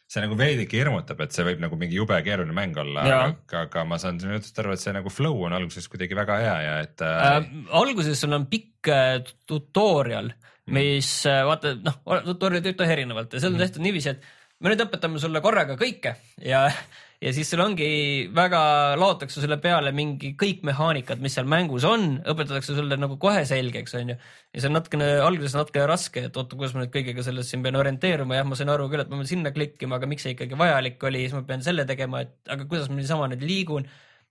see 0.10 0.24
nagu 0.24 0.38
veidike 0.40 0.80
hirmutab, 0.80 1.20
et 1.22 1.36
see 1.36 1.46
võib 1.46 1.60
nagu 1.62 1.78
mingi 1.80 2.00
jube 2.00 2.18
keeruline 2.26 2.56
mäng 2.56 2.78
olla, 2.82 3.04
aga, 3.06 3.66
aga 3.66 3.84
ma 3.86 4.00
saan 4.02 4.22
sinu 4.22 4.38
jutust 4.38 4.64
aru, 4.64 4.74
et 4.74 4.82
see 4.82 4.96
nagu 4.96 5.12
flow 5.14 5.44
on 5.46 5.58
alguses 5.58 5.92
kuidagi 5.92 6.18
väga 6.18 6.40
hea 6.42 6.56
ja 6.66 6.78
et 6.86 7.04
äh, 7.06 7.20
äh,. 7.28 7.52
alguses 7.82 8.24
sul 8.24 8.34
on 8.40 8.48
pikk 8.50 8.90
äh, 8.96 9.20
tutorial, 9.50 10.32
mis 10.74 11.12
äh, 11.30 11.44
vaata 11.46 11.76
noh, 11.84 12.00
tutorial'id 12.32 12.72
töötavad 12.72 12.96
erinevalt 12.96 13.36
ja 13.36 13.44
seal 13.44 13.54
on 13.54 13.62
tehtud 13.62 13.86
niiviisi, 13.86 14.16
et 14.16 14.64
me 14.64 14.72
nüüd 14.72 14.88
õpetame 14.88 15.22
sulle 15.22 15.44
korraga 15.46 15.78
kõike 15.80 16.16
ja, 16.48 16.66
ja 17.20 17.32
siis 17.36 17.50
sul 17.52 17.60
ongi 17.64 17.88
väga, 18.36 18.62
laotakse 19.00 19.42
sulle 19.44 19.58
peale 19.62 19.92
mingi 19.96 20.32
kõik 20.40 20.62
mehaanikad, 20.68 21.20
mis 21.24 21.36
seal 21.36 21.50
mängus 21.52 21.86
on, 21.88 22.20
õpetatakse 22.32 22.76
sulle 22.78 22.96
nagu 23.00 23.18
kohe 23.22 23.44
selgeks, 23.48 23.96
onju. 24.00 24.16
ja 24.56 24.62
see 24.62 24.70
on 24.72 24.78
natukene, 24.78 25.10
alguses 25.26 25.58
natukene 25.58 25.88
raske, 25.90 26.26
et 26.30 26.40
oota, 26.40 26.56
kuidas 26.60 26.76
ma 26.76 26.86
nüüd 26.86 26.94
kõigega 26.96 27.26
selles 27.26 27.52
siin 27.52 27.66
pean 27.66 27.80
orienteeruma, 27.80 28.40
jah, 28.40 28.48
ma 28.48 28.60
sain 28.60 28.72
aru 28.72 28.88
küll, 28.92 29.04
et 29.04 29.12
ma 29.12 29.20
pean 29.20 29.32
sinna 29.34 29.54
klikkima, 29.56 30.00
aga 30.00 30.12
miks 30.12 30.28
see 30.28 30.36
ikkagi 30.38 30.60
vajalik 30.60 31.10
oli, 31.12 31.26
siis 31.26 31.36
ma 31.36 31.44
pean 31.50 31.66
selle 31.66 31.88
tegema, 31.90 32.24
et 32.24 32.56
aga 32.56 32.70
kuidas 32.70 32.88
ma 32.92 33.02
niisama 33.02 33.28
nüüd 33.34 33.44
liigun 33.44 33.90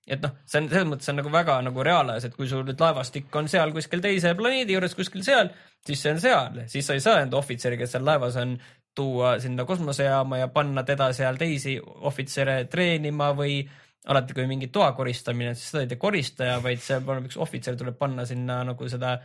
et 0.09 0.23
noh, 0.25 0.33
see 0.49 0.63
on 0.63 0.71
selles 0.71 0.89
mõttes 0.89 1.11
on 1.13 1.19
nagu 1.21 1.31
väga 1.33 1.59
nagu 1.67 1.85
reaalajas, 1.85 2.29
et 2.29 2.37
kui 2.37 2.49
sul 2.49 2.65
nüüd 2.65 2.81
laevastik 2.81 3.35
on 3.37 3.51
seal 3.53 3.75
kuskil 3.77 4.01
teise 4.01 4.33
planeedi 4.39 4.73
juures 4.73 4.97
kuskil 4.97 5.21
seal, 5.27 5.53
siis 5.85 6.01
see 6.01 6.15
on 6.15 6.23
seal, 6.23 6.63
siis 6.73 6.89
sa 6.89 6.97
ei 6.97 7.05
saa 7.05 7.21
enda 7.25 7.37
ohvitseri, 7.37 7.77
kes 7.81 7.93
seal 7.93 8.07
laevas 8.09 8.39
on, 8.41 8.57
tuua 8.99 9.37
sinna 9.43 9.67
kosmosejaama 9.69 10.43
ja 10.43 10.49
panna 10.53 10.85
teda 10.87 11.13
seal 11.17 11.39
teisi 11.41 11.79
ohvitsere 11.81 12.65
treenima 12.71 13.31
või 13.39 13.61
alati, 14.09 14.35
kui 14.37 14.47
mingi 14.51 14.71
toa 14.73 14.93
koristamine, 14.97 15.55
siis 15.57 15.73
seda 15.73 15.85
ei 15.85 15.91
tee 15.91 16.01
koristaja, 16.01 16.63
vaid 16.65 16.81
see 16.83 17.01
paneb 17.05 17.29
üks 17.29 17.39
ohvitser 17.41 17.77
tuleb 17.79 17.99
panna 18.01 18.25
sinna 18.29 18.63
nagu 18.67 18.89
seda 18.91 19.19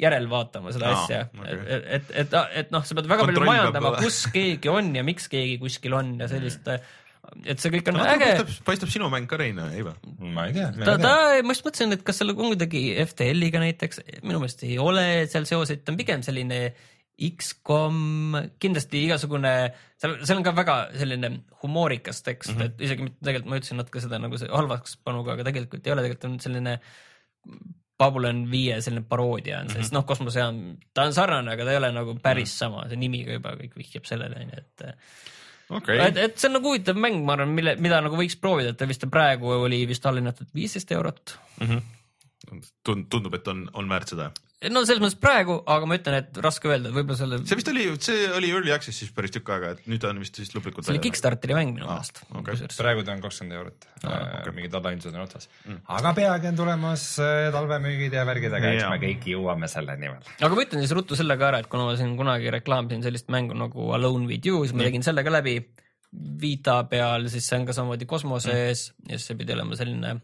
järelvaatama 0.00 0.72
seda 0.72 0.88
Aa, 0.90 1.02
asja 1.02 1.20
okei. 1.26 1.58
et, 1.66 1.84
et, 1.98 2.10
et, 2.22 2.34
et, 2.62 2.72
noh, 2.72 2.84
sa 2.86 2.96
pead 2.96 3.10
väga 3.10 3.26
palju 3.26 3.44
majandama, 3.44 3.92
kus 3.98 4.22
keegi 4.32 4.70
on 4.72 4.94
ja 4.96 5.04
miks 5.06 5.26
keegi 5.32 5.58
kuskil 5.60 5.96
on 5.98 6.14
ja 6.22 6.28
sellist, 6.30 6.70
et 6.70 7.62
see 7.62 7.72
kõik 7.74 7.90
on 7.90 7.98
no, 7.98 8.06
äge 8.08 8.28
paistab, 8.28 8.52
paistab 8.68 8.92
sinu 8.94 9.10
mäng 9.12 9.28
ka 9.30 9.38
Rein, 9.40 9.58
ei 9.74 9.82
või? 9.86 10.14
ma 10.36 10.46
ei 10.48 10.54
tea. 10.56 10.70
ta, 10.78 10.94
ta, 11.02 11.14
ma 11.44 11.56
just 11.56 11.66
mõtlesin, 11.66 11.96
et 11.96 12.06
kas 12.06 12.20
seal 12.20 12.32
on 12.32 12.38
kuidagi 12.40 12.84
FTL-iga 13.04 13.62
näiteks, 13.64 14.04
minu 14.22 14.40
meelest 14.42 14.64
ei 14.68 14.78
ole 14.82 15.06
seal 15.32 15.48
seoseid, 15.50 15.82
ta 15.84 15.92
on 15.92 16.00
pigem 16.00 16.24
selline 16.26 16.62
X-kom, 17.20 18.36
kindlasti 18.62 19.02
igasugune, 19.04 19.52
seal, 20.00 20.16
seal 20.24 20.40
on 20.40 20.46
ka 20.46 20.54
väga 20.56 20.76
selline 20.96 21.32
humoorikas 21.62 22.22
tekst 22.24 22.54
mm, 22.54 22.60
-hmm. 22.60 22.70
et 22.70 22.86
isegi 22.86 23.04
mitte 23.06 23.20
tegelikult 23.24 23.50
ma 23.50 23.60
ütlesin 23.60 23.80
natuke 23.80 24.02
seda 24.04 24.20
nagu 24.22 24.40
see 24.40 24.48
halvaks 24.48 24.96
panuga, 25.04 25.36
aga 25.36 25.44
tegelikult 25.50 25.86
ei 25.86 25.92
ole, 25.94 26.06
tegelikult 26.06 26.30
on 26.30 26.40
selline 26.46 26.78
Babylon 28.00 28.46
viie 28.50 28.78
selline 28.80 29.04
paroodia 29.08 29.60
on 29.60 29.68
see 29.68 29.74
mm, 29.74 29.76
-hmm. 29.76 29.90
sest 29.90 29.96
noh, 29.96 30.06
kosmosejaam, 30.08 30.60
ta 30.94 31.04
on 31.08 31.16
sarnane, 31.16 31.52
aga 31.52 31.66
ta 31.66 31.74
ei 31.74 31.82
ole 31.82 31.92
nagu 31.92 32.16
päris 32.22 32.56
sama, 32.62 32.86
see 32.88 33.00
nimi 33.00 33.24
ka 33.28 33.36
juba 33.36 33.54
kõik 33.60 33.76
vihjab 33.76 34.08
sellele, 34.08 34.40
onju, 34.44 34.64
et 34.64 34.86
okei 35.76 36.00
et, 36.06 36.20
et 36.26 36.38
see 36.40 36.48
on 36.48 36.56
nagu 36.58 36.72
huvitav 36.72 37.00
mäng, 37.00 37.20
ma 37.24 37.36
arvan, 37.36 37.52
mille, 37.56 37.76
mida 37.76 38.00
nagu 38.04 38.16
võiks 38.16 38.38
proovida, 38.40 38.72
et 38.72 38.80
ta 38.80 38.88
vist 38.88 39.04
praegu 39.12 39.52
oli 39.60 39.82
vist 39.90 40.06
allahinnatud 40.06 40.54
viisteist 40.56 40.96
eurot 40.96 41.36
Tund-, 42.88 43.10
tundub, 43.12 43.34
et 43.36 43.48
on, 43.52 43.66
on 43.76 43.88
väärt 43.88 44.14
seda. 44.14 44.30
No 44.68 44.82
selles 44.84 45.00
mõttes 45.00 45.16
praegu, 45.20 45.54
aga 45.72 45.86
ma 45.88 45.96
ütlen, 45.96 46.16
et 46.20 46.38
raske 46.44 46.68
öelda, 46.68 46.90
võib-olla 46.92 47.16
selle, 47.16 47.38
see 47.48 47.56
vist 47.56 47.70
oli, 47.72 47.86
see 48.04 48.26
oli 48.36 48.50
early 48.52 48.74
access'is 48.74 49.12
päris 49.16 49.32
tükk 49.32 49.48
aega, 49.54 49.72
et 49.76 49.86
nüüd 49.88 50.04
on 50.04 50.20
vist 50.20 50.36
siis 50.36 50.52
lõplikult 50.52 50.84
see 50.84 50.92
oli. 50.92 51.02
Kickstarteri 51.06 51.56
mäng 51.56 51.72
minu 51.76 51.88
Aa, 51.88 51.96
meelest 51.96 52.20
okei. 52.28 52.44
kusjuures. 52.50 52.80
praegu 52.82 53.04
ta 53.06 53.14
on 53.16 53.24
kakskümmend 53.24 53.56
eurot 53.56 53.88
Aa, 54.02 54.12
äh, 54.12 54.34
okei. 54.42 54.54
mingid 54.58 54.76
allahindlused 54.76 55.16
on 55.16 55.24
otsas 55.24 55.48
mm.. 55.64 55.82
aga 55.96 56.14
peagi 56.18 56.50
on 56.52 56.60
tulemas 56.60 57.06
äh, 57.24 57.48
talvemüügid 57.56 58.16
ja 58.20 58.24
värgid, 58.28 58.56
aga 58.60 58.74
eks 58.74 58.88
me 58.92 59.00
kõik 59.06 59.28
jõuame 59.32 59.70
selleni 59.72 60.12
veel. 60.12 60.32
aga 60.38 60.52
ma 60.52 60.66
ütlen 60.66 60.84
siis 60.84 60.96
ruttu 60.98 61.16
selle 61.16 61.38
ka 61.40 61.48
ära, 61.48 61.64
et 61.64 61.70
kuna 61.72 61.88
ma 61.88 61.96
siin 62.00 62.12
kunagi 62.20 62.52
reklaamisin 62.60 63.06
sellist 63.06 63.32
mängu 63.32 63.56
nagu 63.56 63.92
Alone 63.96 64.28
with 64.28 64.44
you, 64.50 64.60
siis 64.66 64.76
ma 64.76 64.84
tegin 64.90 65.06
selle 65.06 65.24
ka 65.24 65.32
läbi 65.40 65.62
Vita 66.10 66.80
peal, 66.90 67.28
siis 67.30 67.46
see 67.46 67.54
on 67.60 67.68
ka 67.68 67.74
samamoodi 67.76 68.06
kosmoses 68.10 68.88
mm. 68.90 69.12
ja 69.12 69.16
siis 69.16 69.30
see 69.30 69.38
pidi 69.38 69.54
olema 69.54 69.78
selline 69.78 70.18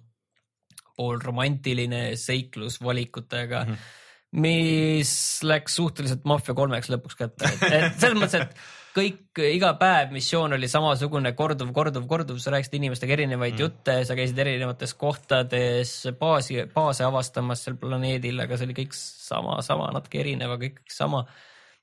poolromantiline 0.96 2.16
seiklus 2.16 2.80
valikutega 2.82 3.64
mm, 3.64 3.72
-hmm. 3.72 3.94
Mis 4.32 5.12
läks 5.46 5.76
suhteliselt 5.78 6.26
Mafia 6.28 6.54
kolmeks 6.56 6.90
lõpuks 6.92 7.18
kätte, 7.18 7.50
et, 7.70 7.94
selles 8.00 8.18
mõttes, 8.18 8.42
et 8.42 8.58
kõik, 8.96 9.40
iga 9.52 9.72
päev 9.78 10.12
missioon 10.14 10.56
oli 10.56 10.68
samasugune 10.70 11.32
korduv, 11.38 11.70
korduv, 11.76 12.06
korduv, 12.10 12.38
sa 12.42 12.52
rääkisid 12.54 12.78
inimestega 12.78 13.16
erinevaid 13.18 13.54
mm. 13.54 13.62
jutte, 13.62 13.96
sa 14.08 14.16
käisid 14.18 14.38
erinevates 14.42 14.94
kohtades 14.98 15.94
baasi, 16.20 16.62
baase 16.74 17.04
avastamas 17.06 17.64
seal 17.66 17.78
planeedil, 17.80 18.40
aga 18.44 18.58
see 18.58 18.68
oli 18.68 18.78
kõik 18.80 18.96
sama, 18.96 19.60
sama, 19.66 19.90
natuke 19.96 20.20
erinev, 20.24 20.56
aga 20.56 20.68
kõik 20.68 20.82
sama. 20.92 21.26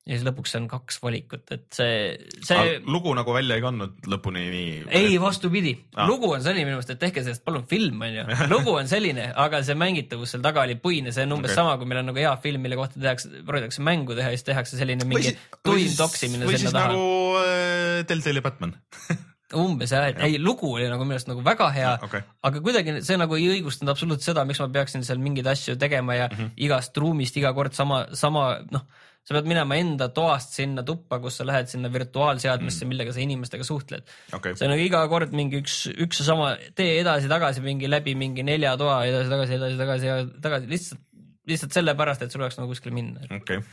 Ja 0.03 0.17
siis 0.17 0.25
lõpuks 0.27 0.51
on 0.59 0.65
kaks 0.67 0.97
valikut, 0.99 1.45
et 1.55 1.65
see, 1.71 1.99
see 2.43 2.77
lugu 2.83 3.13
nagu 3.15 3.35
välja 3.35 3.55
ei 3.55 3.63
kandnud 3.63 4.09
lõpuni 4.11 4.43
nii. 4.51 4.73
ei, 4.99 5.15
vastupidi 5.21 5.77
Ah. 5.93 6.07
lugu 6.09 6.31
on 6.33 6.41
selline 6.43 6.65
minu 6.67 6.77
meelest, 6.77 6.91
et 6.95 6.99
tehke 6.99 7.23
sellest 7.23 7.43
palun 7.45 7.63
film, 7.69 8.01
onju. 8.03 8.25
lugu 8.53 8.75
on 8.75 8.89
selline, 8.89 9.29
aga 9.45 9.61
see 9.63 9.77
mängitavus 9.79 10.35
seal 10.35 10.43
taga 10.43 10.65
oli 10.67 10.75
puine, 10.81 11.13
see 11.15 11.23
on 11.27 11.37
umbes 11.37 11.53
okay. 11.53 11.61
sama, 11.61 11.77
kui 11.79 11.87
meil 11.89 12.01
on 12.01 12.11
nagu 12.11 12.19
hea 12.19 12.33
film, 12.43 12.65
mille 12.65 12.79
kohta 12.79 12.99
tehakse, 12.99 13.29
proovitakse 13.47 13.85
mängu 13.85 14.17
teha 14.17 14.33
ja 14.33 14.39
siis 14.39 14.49
tehakse 14.49 14.79
selline 14.79 15.07
mingi 15.07 15.31
või 15.31 15.61
tuim 15.69 15.93
toksimine 15.99 16.49
või 16.49 16.57
sinna 16.57 16.73
siis 16.73 16.79
taha 16.79 16.91
nagu 16.91 17.05
äh, 17.43 18.01
Telltale 18.09 18.43
ja 18.43 18.47
Batman. 18.49 18.75
umbes 19.53 19.91
jah, 19.93 20.07
et 20.09 20.19
ei, 20.25 20.39
lugu 20.41 20.71
oli 20.73 20.87
nagu 20.89 21.05
minu 21.05 21.15
arust 21.19 21.29
nagu 21.29 21.43
väga 21.45 21.69
hea 21.75 21.93
okei. 22.07 22.23
aga 22.49 22.61
kuidagi 22.65 22.95
see 23.05 23.19
nagu 23.21 23.37
ei 23.37 23.47
õigustanud 23.55 23.93
absoluutselt 23.93 24.31
seda, 24.31 24.45
miks 24.49 24.61
ma 24.63 24.69
peaksin 24.73 25.05
seal 25.05 25.21
mingeid 25.21 25.47
asju 25.51 25.77
tegema 25.79 26.17
ja 26.17 26.27
mm. 26.31 26.39
-hmm. 26.39 26.53
igast 26.67 26.97
ruumist 26.97 27.37
iga 27.37 27.53
kord 27.53 27.77
sama, 27.77 28.07
sama 28.17 28.47
noh, 28.73 28.87
sa 29.23 29.37
pead 29.37 29.47
minema 29.47 29.77
enda 29.79 30.09
toast 30.15 30.57
sinna 30.57 30.83
tuppa, 30.87 31.19
kus 31.23 31.39
sa 31.39 31.47
lähed 31.47 31.69
sinna 31.71 31.91
virtuaalseadmesse 31.91 32.83
mm, 32.83 32.91
millega 32.91 33.15
sa 33.15 33.21
inimestega 33.23 33.65
suhtled 33.67 34.03
okei, 34.35 34.55
see 34.59 34.67
on 34.67 34.73
nagu 34.73 34.83
iga 34.83 35.03
kord 35.11 35.35
mingi 35.35 35.61
üks, 35.63 35.77
üks 35.93 36.19
ja 36.21 36.27
sama 36.27 36.49
tee 36.75 36.97
edasi-tagasi 36.99 37.63
mingi 37.63 37.89
läbi 37.91 38.17
mingi 38.19 38.43
nelja 38.47 38.75
toa 38.79 38.99
edasi-tagasi, 39.07 39.57
edasi-tagasi 39.59 40.09
ja 40.09 40.17
tagasi 40.43 40.71
lihtsalt, 40.73 41.03
lihtsalt 41.47 41.79
sellepärast, 41.79 42.25
et 42.25 42.35
sul 42.35 42.43
oleks 42.43 42.59
nagu 42.59 42.71
kuskile 42.71 42.95
minna. 42.95 43.23
okei. 43.39 43.63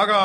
aga 0.00 0.18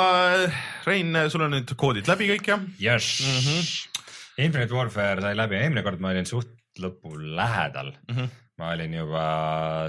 Rein, 0.89 1.21
sul 1.29 1.45
on 1.45 1.53
nüüd 1.59 1.77
koodid 1.77 2.09
läbi 2.09 2.33
kõik 2.33 2.53
jah? 2.53 2.67
jess 2.81 3.21
mm. 3.21 3.39
-hmm. 3.45 4.03
Infinite 4.45 4.73
Warfare 4.73 5.21
sai 5.21 5.37
läbi, 5.37 5.61
eelmine 5.61 5.85
kord 5.85 6.01
ma 6.01 6.15
olin 6.15 6.25
suht 6.25 6.81
lõpu 6.81 7.13
lähedal 7.13 7.93
mm. 7.93 8.15
-hmm. 8.15 8.37
ma 8.57 8.73
olin 8.73 9.01
juba 9.03 9.25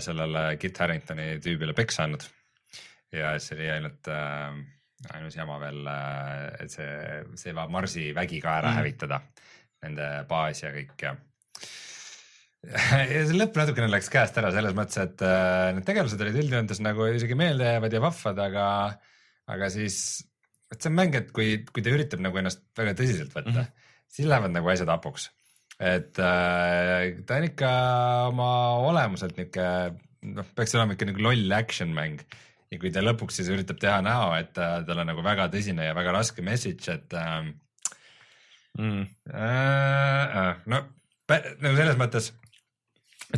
sellele 0.05 0.49
Kit 0.61 0.77
Haringtoni 0.79 1.39
tüübile 1.41 1.73
peksa 1.73 2.05
andnud 2.05 2.29
ja 3.19 3.35
siis 3.39 3.57
oli 3.57 3.71
ainult 3.73 4.11
äh, 4.13 4.59
ainus 5.13 5.37
jama 5.37 5.59
veel, 5.61 5.83
et 6.61 6.73
see, 6.73 7.23
see 7.37 7.55
va- 7.57 7.69
Marsi 7.73 8.11
vägi 8.17 8.41
ka 8.43 8.59
ära 8.63 8.73
mm 8.73 8.83
hävitada, 8.83 9.21
nende 9.85 10.07
baas 10.29 10.63
ja 10.63 10.73
kõik 10.75 11.03
ja 11.05 11.17
ja 12.67 13.25
see 13.27 13.37
lõpp 13.37 13.59
natukene 13.61 13.89
läks 13.91 14.09
käest 14.13 14.39
ära 14.41 14.51
selles 14.55 14.75
mõttes, 14.77 14.99
et 15.03 15.23
äh, 15.25 15.73
need 15.77 15.87
tegelased 15.87 16.23
olid 16.23 16.39
üldjoontes 16.43 16.81
nagu 16.85 17.07
isegi 17.13 17.37
meeldejäävad 17.39 17.95
ja 17.95 18.03
vahvad, 18.03 18.41
aga, 18.47 18.69
aga 19.55 19.69
siis, 19.73 19.99
et 20.73 20.81
see 20.81 20.91
on 20.91 20.97
mäng, 20.99 21.19
et 21.19 21.31
kui, 21.37 21.61
kui 21.71 21.85
ta 21.85 21.93
üritab 21.95 22.25
nagu 22.25 22.41
ennast 22.41 22.65
väga 22.79 22.97
tõsiselt 22.99 23.35
võtta 23.37 23.53
mm, 23.53 23.61
-hmm. 23.61 23.93
siis 24.17 24.31
lähevad 24.31 24.57
nagu 24.57 24.73
asjad 24.73 24.91
hapuks. 24.91 25.31
et 25.79 26.19
äh, 26.19 27.23
ta 27.29 27.39
on 27.39 27.49
ikka 27.51 27.71
oma 28.33 28.51
olemuselt 28.89 29.39
niuke, 29.39 29.69
noh, 30.33 30.51
peaks 30.57 30.75
olema 30.75 30.97
ikka 30.97 31.13
nagu 31.13 31.23
loll 31.29 31.53
action 31.53 31.95
mäng 31.95 32.25
ja 32.71 32.79
kui 32.83 32.91
ta 32.95 33.03
lõpuks 33.05 33.39
siis 33.41 33.49
üritab 33.53 33.79
teha 33.83 34.01
näo, 34.05 34.33
et 34.39 34.59
äh, 34.59 34.81
tal 34.89 34.99
on 35.05 35.07
nagu 35.13 35.23
väga 35.25 35.49
tõsine 35.53 35.87
ja 35.87 35.95
väga 35.95 36.13
raske 36.19 36.43
message, 36.43 36.89
et 36.99 37.15
äh, 37.15 37.53
Mm. 38.77 39.07
äh, 39.33 40.37
äh, 40.37 40.57
no 40.69 40.83
nagu 41.33 41.77
selles 41.79 41.97
mõttes, 41.97 42.27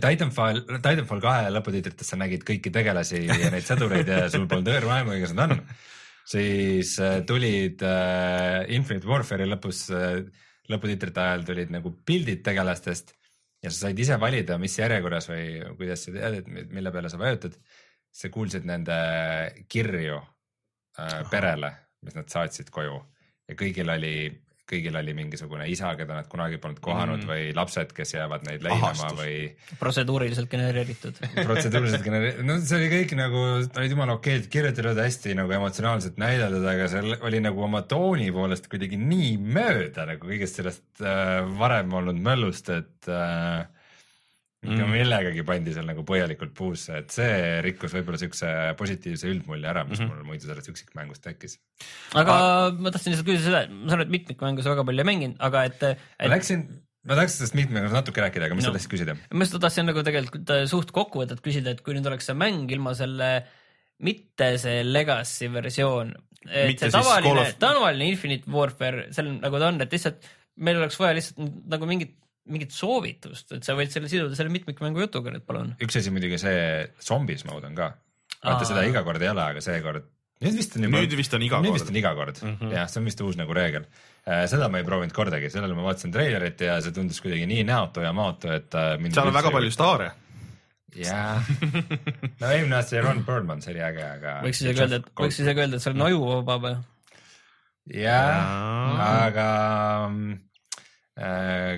Titanfall, 0.03 0.65
Titanfall 0.83 1.21
kahe 1.23 1.53
lõputiitrites 1.55 2.11
sa 2.11 2.17
nägid 2.19 2.43
kõiki 2.49 2.73
tegelasi 2.75 3.21
ja 3.29 3.53
neid 3.55 3.63
sõdureid 3.63 4.11
ja 4.11 4.25
sul 4.33 4.49
polnud 4.51 4.67
õõr 4.73 4.89
aimu, 4.97 5.15
kes 5.23 5.37
nad 5.39 5.55
on. 5.55 5.63
siis 6.29 6.97
äh, 6.99 7.21
tulid 7.29 7.85
äh, 7.87 8.67
Infinite 8.75 9.07
Warfare'i 9.07 9.47
lõpus 9.49 9.85
äh,, 9.95 10.27
lõputiitrite 10.69 11.23
ajal 11.23 11.47
tulid 11.49 11.71
nagu 11.73 11.95
pildid 12.05 12.43
tegelastest 12.45 13.15
ja 13.63 13.71
sa 13.71 13.87
said 13.87 13.99
ise 14.03 14.19
valida, 14.21 14.59
mis 14.59 14.75
järjekorras 14.77 15.31
või 15.31 15.47
kuidas 15.79 16.03
sa 16.05 16.13
tead, 16.19 16.41
et 16.43 16.51
mi- 16.51 16.67
mille 16.81 16.91
peale 16.95 17.15
sa 17.15 17.19
vajutad. 17.23 17.55
Sa 18.19 18.33
kuulsid 18.35 18.67
nende 18.67 18.99
kirju 19.71 20.19
äh, 20.19 21.23
perele, 21.31 21.71
mis 22.03 22.19
nad 22.19 22.29
saatsid 22.33 22.71
koju 22.75 22.99
ja 23.49 23.57
kõigil 23.57 23.89
oli, 23.95 24.15
kõigil 24.69 24.99
oli 25.01 25.15
mingisugune 25.17 25.65
isa, 25.71 25.95
keda 25.97 26.19
nad 26.19 26.27
kunagi 26.29 26.59
polnud 26.61 26.81
kohanud 26.85 27.23
Mm. 27.23 27.31
või 27.31 27.55
lapsed, 27.57 27.95
kes 27.97 28.13
jäävad 28.17 28.45
neid 28.45 28.67
Ahastus. 28.69 29.15
või 29.17 29.37
protseduuriliselt 29.81 30.51
genereeritud. 30.51 31.23
protseduuriliselt 31.39 32.05
genereeri-, 32.05 32.45
no 32.45 32.59
see 32.61 32.77
oli 32.77 32.91
kõik 32.93 33.15
nagu, 33.17 33.45
olid 33.65 33.95
jumala 33.95 34.19
okeilt 34.19 34.51
kirjutatud, 34.53 35.01
hästi 35.01 35.39
nagu 35.39 35.55
emotsionaalselt 35.57 36.19
näidatud, 36.21 36.67
aga 36.75 36.91
see 36.93 37.17
oli 37.31 37.41
nagu 37.47 37.65
oma 37.71 37.83
tooni 37.89 38.29
poolest 38.35 38.69
kuidagi 38.69 38.99
nii 39.01 39.37
mööda 39.39 40.11
nagu 40.11 40.27
kõigest 40.29 40.61
sellest 40.61 41.07
äh, 41.07 41.41
varem 41.59 41.95
olnud 42.03 42.19
möllust, 42.21 42.69
et 42.75 43.09
äh, 43.09 43.65
ikka 44.59 44.83
Mm. 44.83 44.91
millegagi 44.91 45.45
pandi 45.47 45.71
seal 45.75 45.87
nagu 45.87 46.03
põhjalikult 46.03 46.51
puusse, 46.59 46.97
et 46.99 47.15
see 47.15 47.61
rikkus 47.63 47.93
võib-olla 47.95 48.19
siukse 48.19 48.49
positiivse 48.81 49.31
üldmulje 49.31 49.69
ära, 49.71 49.85
mis 49.87 50.01
mm. 50.01 50.09
-hmm. 50.09 50.25
mul 50.25 50.33
muidu 50.33 50.49
sellest 50.49 50.73
üksikmängust 50.73 51.23
tekkis. 51.23 51.61
aga 52.19 52.35
ma 52.75 52.91
tahtsin 52.91 53.15
lihtsalt 53.15 53.29
küsida 53.29 53.45
seda, 53.47 53.61
ma 53.71 53.87
saan 53.87 54.01
aru, 54.01 54.09
et 54.09 54.15
mitmikmängu 54.17 54.65
sa 54.67 54.75
väga 54.75 54.85
palju 54.89 55.05
ei 55.05 55.11
mänginud, 55.13 55.39
aga 55.39 55.65
et, 55.71 55.87
ma 55.87 56.27
et 56.27 56.35
läksin, 56.35 56.67
ma 57.07 57.15
tahaks 57.21 57.39
sellest 57.39 57.55
mitmekordselt 57.55 58.01
natuke 58.01 58.27
rääkida, 58.27 58.51
aga 58.51 58.59
mis 58.59 58.67
No. 58.67 58.73
sa 58.73 58.79
tahtsid 58.81 58.95
küsida? 58.97 59.17
ma 59.31 59.47
just 59.47 59.59
tahtsin 59.63 59.87
nagu 59.87 60.03
tegelikult 60.11 60.51
äh, 60.51 60.67
suht 60.67 60.91
kokkuvõtet 60.91 61.41
küsida, 61.47 61.71
et 61.77 61.87
kui 61.87 61.95
nüüd 61.95 62.11
oleks 62.11 62.27
see 62.27 62.35
mäng 62.35 62.67
ilma 62.75 62.99
selle, 62.99 63.33
mitte 64.03 64.57
see 64.59 64.83
legacy 64.83 65.53
versioon, 65.55 66.17
et 66.51 66.73
Mitte 66.75 66.91
see 66.91 66.99
tavaline 66.99 67.47
of-, 67.47 67.59
tavaline 67.63 68.11
Infinite 68.11 68.51
Warfare, 68.51 69.07
see 69.15 69.23
on 69.23 69.39
nagu 69.39 69.63
ta 69.63 69.71
on, 69.71 69.81
et 69.87 69.95
lihtsalt 69.95 70.27
meil 70.59 70.83
oleks 70.83 70.99
vaja 70.99 71.15
lihtsalt 71.15 71.39
nagu 71.71 71.87
mingit 71.87 72.19
mingit 72.53 72.75
soovitust, 72.75 73.53
et 73.57 73.67
sa 73.67 73.77
võid 73.79 73.93
selle 73.93 74.11
siduda 74.11 74.37
selle 74.39 74.53
mitmikmängu 74.53 75.05
jutuga 75.07 75.33
nüüd 75.35 75.47
palun. 75.49 75.75
üks 75.85 75.99
asi 76.01 76.13
muidugi 76.15 76.39
see 76.41 76.61
zombis 77.05 77.45
mode 77.49 77.69
on 77.71 77.77
ka. 77.79 77.93
vaata 78.43 78.63
Aa. 78.65 78.71
seda 78.71 78.85
iga 78.89 79.05
kord 79.07 79.23
ei 79.23 79.33
ole, 79.33 79.45
aga 79.55 79.65
seekord, 79.65 80.07
nüüd 80.45 80.61
vist 80.61 80.77
on 80.79 80.87
juba. 80.87 81.01
Nüüd 81.01 81.17
vist 81.19 81.35
on 81.35 81.45
iga 81.47 81.61
nüüd 81.63 81.73
kord. 81.73 81.81
vist 81.81 81.93
on 81.93 82.01
iga 82.01 82.15
kord 82.19 82.41
mm 82.43 82.55
-hmm. 82.55 82.77
jah, 82.77 82.89
see 82.91 83.01
on 83.01 83.11
vist 83.11 83.25
uus 83.27 83.41
nagu 83.41 83.57
reegel. 83.57 83.89
seda 84.53 84.69
ma 84.69 84.79
ei 84.79 84.85
proovinud 84.85 85.15
kordagi, 85.17 85.51
sellele 85.51 85.75
ma 85.75 85.89
vaatasin 85.89 86.13
treilerit 86.13 86.61
ja 86.61 86.81
see 86.85 86.93
tundus 86.93 87.21
kuidagi 87.25 87.47
nii 87.47 87.65
näotu 87.65 88.05
ja 88.05 88.13
maotu, 88.13 88.53
et 88.53 88.75
äh, 88.75 88.97
seal 89.13 89.29
on 89.29 89.35
väga 89.35 89.51
palju. 89.51 89.71
staare. 89.71 90.11
jah, 90.97 91.43
no 92.41 92.51
eelmine 92.51 92.77
aasta 92.77 92.97
oli 92.97 93.07
Ron 93.07 93.25
Perlman, 93.25 93.63
see 93.63 93.75
oli 93.75 93.83
äge, 93.85 94.05
aga. 94.05 94.41
võiks 94.45 94.63
isegi 94.65 94.81
öelda, 94.81 95.03
et 95.03 95.11
võiks 95.21 95.43
isegi 95.43 95.61
öelda, 95.61 95.77
et 95.77 95.83
see 95.83 95.93
on 95.93 96.07
ajuvaba 96.09 96.59
või? 96.65 96.77
jah, 97.95 99.01
aga 99.25 99.49
mm, 100.11 100.33
äh, 100.33 100.48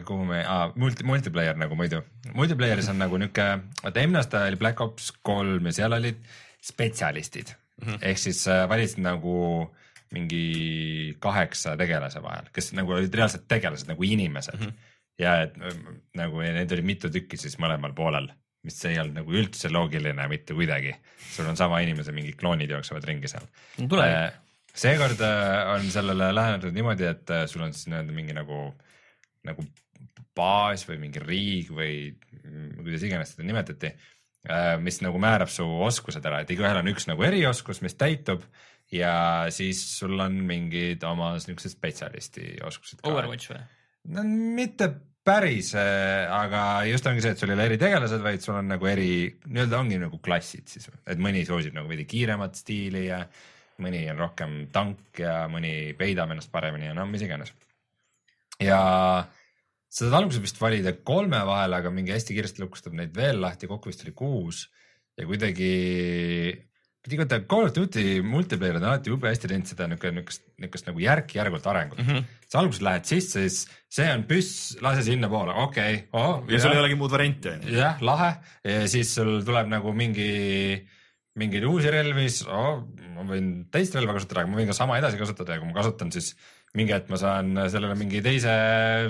kuhu 0.04 0.24
me 0.28 0.42
ah,, 0.44 0.72
multi, 0.76 1.04
multiplayer 1.08 1.56
nagu 1.56 1.76
muidu, 1.78 2.02
multiplayeris 2.36 2.90
on 2.92 2.98
nagu 3.00 3.16
niuke, 3.20 3.46
vaata 3.82 4.06
aasta 4.20 4.44
oli 4.50 4.60
Black 4.60 4.80
Ops 4.84 5.12
kolm 5.22 5.68
ja 5.70 5.72
seal 5.72 5.96
olid 5.96 6.18
spetsialistid 6.60 7.54
mm 7.80 7.88
-hmm. 7.88 7.98
ehk 8.02 8.18
siis 8.18 8.48
äh, 8.48 8.68
valisid 8.68 9.00
nagu 9.00 9.70
mingi 10.10 11.16
kaheksa 11.18 11.76
tegelase 11.76 12.22
vahel, 12.22 12.50
kes 12.52 12.72
nagu 12.72 12.92
olid 12.92 13.14
reaalselt 13.14 13.48
tegelased 13.48 13.88
nagu 13.88 14.02
inimesed 14.02 14.58
mm. 14.58 14.66
-hmm. 14.66 14.92
ja 15.18 15.40
et 15.42 15.56
äh, 15.56 15.80
nagu 16.14 16.42
ja 16.42 16.52
neid 16.52 16.72
oli 16.72 16.82
mitu 16.82 17.10
tükki 17.10 17.36
siis 17.36 17.58
mõlemal 17.58 17.94
poolel, 17.94 18.28
mis 18.62 18.84
ei 18.84 18.98
olnud 18.98 19.22
nagu 19.22 19.32
üldse 19.32 19.72
loogiline 19.72 20.28
mitte 20.28 20.54
kuidagi. 20.54 20.94
sul 21.30 21.46
on 21.46 21.56
sama 21.56 21.80
inimese 21.80 22.12
mingid 22.12 22.36
kloonid 22.36 22.70
jooksevad 22.70 23.04
ringi 23.04 23.28
seal. 23.28 23.46
tule, 23.88 24.04
Äh, 24.04 24.32
seekord 24.74 25.20
äh, 25.20 25.74
on 25.74 25.90
sellele 25.90 26.34
lähenetud 26.34 26.74
niimoodi, 26.74 27.04
et 27.04 27.30
äh, 27.30 27.46
sul 27.46 27.62
on 27.62 27.72
siis 27.72 27.86
nii-öelda 27.90 28.12
mingi 28.12 28.36
nagu, 28.36 28.74
nagu 29.48 29.64
baas 30.36 30.84
või 30.88 31.00
mingi 31.02 31.22
riik 31.22 31.70
või 31.74 31.94
kuidas 32.78 33.04
iganes 33.06 33.34
seda 33.34 33.46
nimetati, 33.48 33.92
mis 34.80 35.00
nagu 35.04 35.20
määrab 35.20 35.50
su 35.52 35.66
oskused 35.84 36.24
ära, 36.24 36.42
et 36.42 36.52
igaühel 36.54 36.80
on 36.80 36.90
üks 36.92 37.08
nagu 37.10 37.24
erioskus, 37.26 37.82
mis 37.84 37.98
täitub 38.00 38.44
ja 38.94 39.12
siis 39.54 39.82
sul 39.98 40.18
on 40.20 40.40
mingid 40.48 41.04
oma 41.06 41.34
siuksed 41.42 41.74
spetsialisti 41.76 42.56
oskused. 42.66 43.04
Overwatch 43.06 43.52
või? 43.52 43.62
no 44.16 44.24
mitte 44.24 44.88
päris, 45.26 45.74
aga 45.76 46.62
just 46.88 47.06
ongi 47.06 47.22
see, 47.22 47.34
et 47.34 47.40
sul 47.42 47.52
ei 47.52 47.58
ole 47.58 47.66
eritegelased, 47.68 48.22
vaid 48.24 48.44
sul 48.44 48.56
on 48.56 48.70
nagu 48.72 48.88
eri, 48.88 49.28
nii-öelda 49.46 49.78
ongi 49.78 50.00
nagu 50.00 50.20
klassid 50.24 50.70
siis, 50.72 50.88
et 51.04 51.20
mõni 51.20 51.44
soosib 51.48 51.76
nagu 51.76 51.90
veidi 51.90 52.06
kiiremat 52.08 52.56
stiili 52.58 53.04
ja 53.10 53.20
mõni 53.80 54.02
on 54.12 54.20
rohkem 54.20 54.56
tank 54.72 55.20
ja 55.20 55.42
mõni 55.52 55.92
peidab 55.98 56.32
ennast 56.32 56.52
paremini 56.52 56.88
ja 56.88 56.96
no 56.96 57.06
mis 57.08 57.24
iganes. 57.24 57.52
Ja 58.62 58.80
sa 59.90 60.04
saad 60.04 60.18
alguses 60.20 60.42
vist 60.44 60.60
valida 60.60 60.92
kolme 61.06 61.40
vahel, 61.48 61.74
aga 61.78 61.92
mingi 61.94 62.14
hästi 62.14 62.36
kiiresti 62.36 62.62
lukustab 62.62 62.94
neid 62.96 63.14
veel 63.16 63.40
lahti, 63.42 63.70
kokku 63.70 63.90
vist 63.90 64.04
oli 64.06 64.14
kuus 64.16 64.66
ja 65.18 65.26
kuidagi 65.28 65.72
igatahes 67.08 67.46
Call 67.48 67.64
of 67.64 67.72
Duty 67.74 68.20
multiplayer 68.22 68.76
on 68.76 68.84
alati 68.84 69.10
jube 69.10 69.30
hästi 69.30 69.48
teinud 69.48 69.68
seda 69.70 69.86
niuke, 69.88 70.12
niukest, 70.12 70.44
niukest 70.60 70.88
nagu 70.90 71.00
järk-järgult 71.00 71.66
arengut 71.72 71.98
mm. 72.02 72.06
-hmm. 72.06 72.24
sa 72.46 72.60
alguses 72.60 72.82
lähed 72.84 73.08
sisse, 73.08 73.48
siis 73.48 73.66
see 73.88 74.06
on 74.12 74.24
püss, 74.28 74.76
lase 74.84 75.02
sinnapoole, 75.08 75.54
okei 75.64 75.94
okay, 75.94 76.06
oh,. 76.12 76.44
ja 76.50 76.60
sul 76.60 76.76
ei 76.76 76.82
olegi 76.82 76.98
muud 77.00 77.10
varianti 77.10 77.54
onju. 77.54 77.74
jah, 77.74 78.02
lahe 78.04 78.30
ja 78.64 78.86
siis 78.88 79.14
sul 79.16 79.40
tuleb 79.46 79.72
nagu 79.72 79.94
mingi, 79.96 80.86
mingeid 81.40 81.64
uusi 81.64 81.90
relvi, 81.90 82.28
siis 82.28 82.46
oh, 82.46 82.84
ma 83.16 83.24
võin 83.32 83.50
teist 83.72 83.96
relva 83.96 84.18
kasutada, 84.18 84.44
aga 84.44 84.52
ma 84.52 84.60
võin 84.60 84.70
ka 84.70 84.76
sama 84.76 85.00
edasi 85.00 85.20
kasutada 85.20 85.56
ja 85.56 85.62
kui 85.64 85.72
ma 85.72 85.80
kasutan, 85.80 86.12
siis 86.12 86.34
mingi 86.78 86.94
hetk 86.94 87.10
ma 87.10 87.18
saan 87.18 87.54
sellele 87.72 87.96
mingi 87.98 88.20
teise 88.22 88.52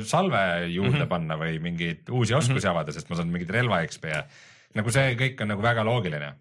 salve 0.09 0.43
juurde 0.73 0.97
mm 0.97 1.03
-hmm. 1.03 1.11
panna 1.11 1.37
või 1.37 1.59
mingeid 1.61 2.09
uusi 2.09 2.35
oskusi 2.35 2.55
mm 2.55 2.63
-hmm. 2.63 2.71
avada, 2.71 2.93
sest 2.93 3.11
ma 3.11 3.17
saan 3.17 3.33
mingit 3.33 3.51
relva 3.51 3.83
XP 3.87 4.05
ja 4.15 4.23
nagu 4.75 4.91
see 4.91 5.17
kõik 5.17 5.43
on 5.43 5.49
nagu 5.49 5.63
väga 5.63 5.85
loogiline. 5.85 6.35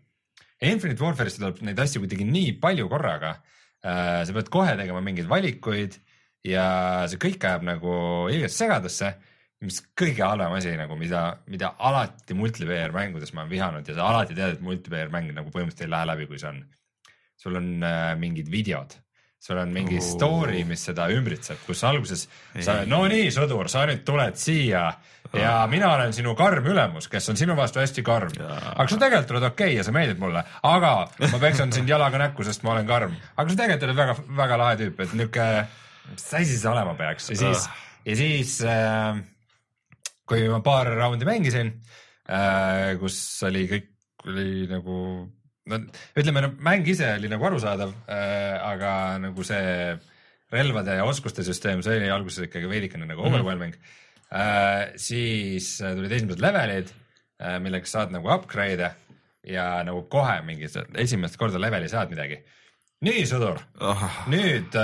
Infinite 0.62 1.04
Warfare'is 1.04 1.40
tuleb 1.40 1.62
neid 1.62 1.80
asju 1.80 2.02
kuidagi 2.04 2.26
nii 2.26 2.54
palju 2.60 2.90
korraga. 2.90 3.40
sa 3.80 4.34
pead 4.34 4.50
kohe 4.52 4.76
tegema 4.76 5.00
mingeid 5.02 5.28
valikuid 5.28 5.94
ja 6.44 7.08
see 7.08 7.18
kõik 7.18 7.44
ajab 7.48 7.64
nagu 7.64 7.92
ilgelt 8.28 8.52
segadusse 8.52 9.14
mis 9.66 9.80
kõige 9.98 10.24
halvem 10.24 10.56
asi 10.56 10.74
nagu, 10.80 10.96
mida, 11.00 11.24
mida 11.52 11.74
alati 11.84 12.36
multiplayer 12.38 12.94
mängudes 12.96 13.34
ma 13.34 13.44
olen 13.44 13.52
vihanud 13.52 13.90
ja 13.92 13.96
sa 13.98 14.08
alati 14.08 14.38
tead, 14.38 14.56
et 14.56 14.64
multiplayer 14.64 15.12
mäng 15.12 15.34
nagu 15.36 15.52
põhimõtteliselt 15.52 15.88
ei 15.88 15.94
lähe 15.96 16.08
läbi, 16.08 16.28
kui 16.30 16.40
see 16.40 16.52
on. 16.54 16.62
sul 17.40 17.56
on 17.56 17.68
äh, 17.88 18.14
mingid 18.20 18.50
videod, 18.52 18.96
sul 19.40 19.58
on 19.58 19.72
mingi 19.72 19.98
Oo. 19.98 20.04
story, 20.04 20.64
mis 20.68 20.82
seda 20.90 21.08
ümbritseb, 21.16 21.62
kus 21.64 21.84
alguses 21.88 22.26
sa, 22.60 22.82
no 22.90 23.06
nii, 23.08 23.30
sõdur, 23.32 23.70
sa 23.72 23.86
nüüd 23.88 24.04
tuled 24.08 24.36
siia 24.40 24.84
ja 25.34 25.54
mina 25.72 25.94
olen 25.94 26.14
sinu 26.16 26.34
karm 26.38 26.68
ülemus, 26.68 27.08
kes 27.12 27.32
on 27.32 27.40
sinu 27.40 27.56
vastu 27.56 27.80
hästi 27.80 28.04
karm. 28.04 28.34
aga 28.36 28.88
sa 28.90 29.00
tegelikult 29.00 29.36
oled 29.38 29.48
okei 29.48 29.72
okay 29.72 29.78
ja 29.78 29.86
sa 29.88 29.94
meeldid 29.96 30.20
mulle, 30.20 30.44
aga 30.68 30.94
ma 31.08 31.42
peksan 31.42 31.72
sind 31.76 31.90
jalaga 31.90 32.20
näkku, 32.20 32.44
sest 32.44 32.66
ma 32.68 32.74
olen 32.76 32.90
karm. 32.90 33.16
aga 33.36 33.48
sa 33.48 33.62
tegelikult 33.62 33.88
oled 33.88 34.02
väga, 34.02 34.18
väga 34.42 34.60
lahe 34.64 34.80
tüüp, 34.84 35.04
et 35.06 35.16
niuke, 35.22 35.48
mis 36.12 36.28
asi 36.42 36.60
see 36.60 36.72
olema 36.74 36.98
peaks 37.00 37.32
ja 37.32 37.40
siis, 37.40 37.70
ja 38.10 38.20
siis 38.20 38.58
äh, 38.68 39.24
kui 40.28 40.48
ma 40.52 40.60
paar 40.66 40.92
raundi 41.00 41.28
mängisin 41.30 41.72
äh,, 42.28 42.98
kus 43.00 43.22
oli 43.48 43.70
kõik 43.72 43.96
oli 44.28 44.68
nagu 44.68 44.96
no 45.70 45.80
ütleme, 46.18 46.44
no 46.44 46.52
mäng 46.66 46.88
ise 46.90 47.14
oli 47.18 47.30
nagu 47.32 47.46
arusaadav 47.50 47.94
äh,, 48.10 48.56
aga 48.66 48.94
nagu 49.22 49.46
see 49.48 49.96
relvade 50.54 50.98
ja 50.98 51.06
oskuste 51.06 51.46
süsteem, 51.46 51.84
see 51.86 52.00
oli 52.00 52.10
alguses 52.14 52.48
ikkagi 52.48 52.70
veidikene 52.72 53.08
nagu 53.10 53.26
overwhelming 53.28 53.76
äh,. 54.34 54.96
siis 54.98 55.76
äh, 55.84 55.96
tulid 55.98 56.16
esimesed 56.18 56.42
levelid 56.44 56.90
äh,, 56.92 57.60
millega 57.64 57.90
saad 57.90 58.16
nagu 58.16 58.32
upgrade'e 58.34 58.94
ja 59.50 59.68
nagu 59.88 60.04
kohe 60.12 60.40
mingi 60.46 60.68
esimest 61.00 61.38
korda 61.40 61.62
leveli 61.62 61.90
saad 61.90 62.12
midagi. 62.12 62.42
nii, 63.06 63.24
sõdur 63.30 63.62
Ah, 63.80 64.24
nüüd, 64.28 64.76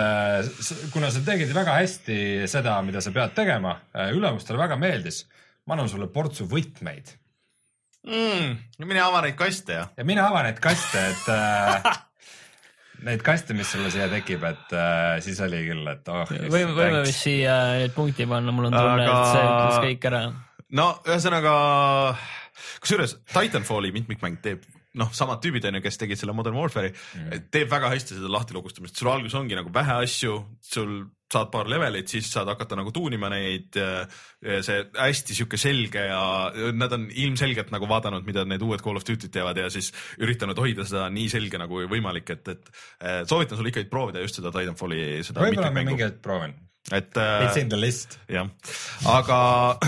kuna 0.94 1.10
sa 1.12 1.24
tegid 1.26 1.52
väga 1.56 1.76
hästi 1.82 2.18
seda, 2.48 2.78
mida 2.88 3.02
sa 3.04 3.12
pead 3.16 3.36
tegema, 3.36 3.76
ülemustele 4.16 4.62
väga 4.62 4.78
meeldis, 4.80 5.26
ma 5.68 5.76
annan 5.76 5.92
sulle 5.92 6.08
portsu 6.14 6.48
võtmeid 6.48 7.12
mm,. 8.08 8.58
mine 8.86 9.02
ava 9.04 9.24
neid 9.26 9.38
kaste 9.40 9.80
ja. 9.80 9.88
ja 9.98 10.06
mine 10.08 10.24
ava 10.24 10.44
neid 10.46 10.62
kaste, 10.64 11.02
et 11.12 11.30
äh, 11.34 11.90
neid 13.10 13.26
kaste, 13.26 13.58
mis 13.58 13.70
sulle 13.72 13.92
siia 13.94 14.08
tekib, 14.12 14.46
et 14.48 14.76
äh, 14.78 15.18
siis 15.26 15.42
oli 15.46 15.64
küll, 15.68 15.84
et 15.92 16.14
oh. 16.14 16.24
võime, 16.30 16.74
võime 16.78 17.04
vist 17.06 17.26
siia 17.26 17.58
nüüd 17.82 17.96
punkti 17.98 18.28
panna, 18.30 18.56
mul 18.56 18.70
on 18.70 18.78
tunne, 18.78 19.06
Aga- 19.06 19.20
et 19.20 19.34
see 19.34 19.46
ütles 19.50 19.84
kõik 19.90 20.10
ära. 20.12 20.24
no 20.80 20.88
ühesõnaga, 21.06 21.58
kusjuures 22.84 23.20
Titanfalli 23.34 23.94
mitmikmäng 23.96 24.42
teeb 24.44 24.66
noh, 25.00 25.12
samad 25.16 25.44
tüübid 25.44 25.68
on 25.70 25.80
ju, 25.80 25.84
kes 25.86 26.00
tegid 26.02 26.20
selle 26.20 26.36
Modern 26.38 26.58
Warfare'i 26.60 26.94
mm., 26.94 27.50
teeb 27.54 27.70
väga 27.72 27.92
hästi 27.94 28.20
seda 28.20 28.32
lahtilukustamist, 28.32 28.98
sul 28.98 29.12
alguses 29.12 29.38
ongi 29.40 29.58
nagu 29.58 29.74
vähe 29.74 30.00
asju, 30.06 30.40
sul 30.64 30.98
saad 31.32 31.50
paar 31.54 31.70
levelit, 31.70 32.10
siis 32.12 32.28
saad 32.32 32.50
hakata 32.52 32.78
nagu 32.78 32.92
tuunima 32.94 33.30
neid. 33.34 33.76
see 34.66 34.84
hästi 34.94 35.36
sihuke 35.36 35.58
selge 35.58 36.04
ja 36.06 36.52
nad 36.78 36.94
on 36.94 37.08
ilmselgelt 37.10 37.72
nagu 37.74 37.90
vaadanud, 37.90 38.28
mida 38.28 38.46
need 38.46 38.62
uued 38.62 38.84
Call 38.86 39.00
of 39.00 39.06
Duty'd 39.08 39.34
teevad 39.34 39.58
ja 39.58 39.72
siis 39.74 39.92
üritanud 40.22 40.60
hoida 40.62 40.86
seda 40.86 41.08
nii 41.14 41.32
selge 41.32 41.60
nagu 41.62 41.82
võimalik, 41.90 42.30
et, 42.36 42.54
et 42.54 42.70
eh, 43.02 43.24
soovitan 43.26 43.58
sul 43.58 43.72
ikkagi 43.72 43.90
proovida 43.92 44.22
just 44.24 44.40
seda 44.40 44.54
Titanfalli 44.54 45.26
seda 45.26 45.44
võib-olla 45.48 45.74
ma 45.74 45.86
mingi 45.90 46.06
hetk 46.06 46.22
proovin. 46.26 46.54
et 46.92 47.18
äh, 47.18 47.48
It's 47.48 47.60
in 47.62 47.74
the 47.74 47.80
list. 47.80 48.20
jah, 48.30 48.52
aga 49.10 49.40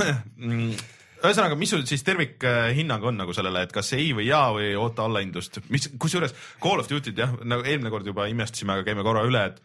mm, 0.41 0.73
ühesõnaga, 1.21 1.57
mis 1.59 1.71
sul 1.73 1.85
siis 1.89 2.03
tervikhinnang 2.07 3.07
on 3.09 3.17
nagu 3.21 3.35
sellele, 3.35 3.65
et 3.67 3.73
kas 3.75 3.93
ei 3.97 4.11
või 4.17 4.27
jaa 4.29 4.51
või 4.55 4.71
oota 4.79 5.05
allahindlust, 5.07 5.61
mis, 5.73 5.89
kusjuures 5.99 6.35
Call 6.63 6.83
of 6.83 6.89
Duty'd 6.91 7.17
jah, 7.17 7.33
nagu 7.43 7.65
eelmine 7.65 7.93
kord 7.93 8.07
juba 8.07 8.27
imestasime, 8.31 8.75
aga 8.75 8.87
käime 8.87 9.05
korra 9.07 9.25
üle, 9.27 9.43
et, 9.51 9.61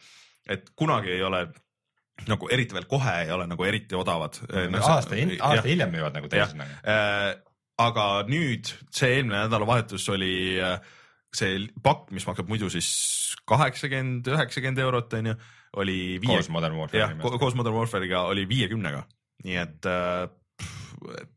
et 0.56 0.72
kunagi 0.78 1.14
ei 1.16 1.22
ole 1.26 1.46
nagu 2.28 2.48
eriti 2.52 2.76
veel 2.76 2.86
kohe 2.90 3.14
ei 3.24 3.30
ole 3.34 3.46
nagu 3.50 3.64
eriti 3.66 3.96
odavad. 3.98 4.36
aasta, 4.52 5.16
aasta 5.40 5.68
hiljem 5.68 5.94
müüvad 5.94 6.18
nagu 6.18 6.28
teised 6.30 6.58
nagu. 6.58 6.76
äh,, 6.86 7.30
aga 7.82 8.08
nüüd 8.28 8.68
see 8.92 9.16
eelmine 9.16 9.46
nädalavahetus 9.46 10.04
oli 10.12 10.34
äh, 10.62 10.76
see 11.34 11.64
pakk, 11.82 12.10
mis 12.14 12.26
maksab 12.28 12.50
muidu 12.52 12.68
siis 12.72 12.90
kaheksakümmend, 13.48 14.28
üheksakümmend 14.34 14.82
eurot 14.84 15.16
onju, 15.18 15.34
oli 15.80 15.98
viie 16.20 16.36
koos, 16.36 16.52
Modern 16.52 16.76
jah, 16.92 17.14
Warfare'i. 17.16 17.40
koos 17.40 17.56
Modern 17.58 17.78
Warfare'iga 17.78 18.26
oli 18.30 18.44
viiekümnega, 18.50 19.02
nii 19.46 19.58
et 19.62 19.88
äh, 19.88 20.26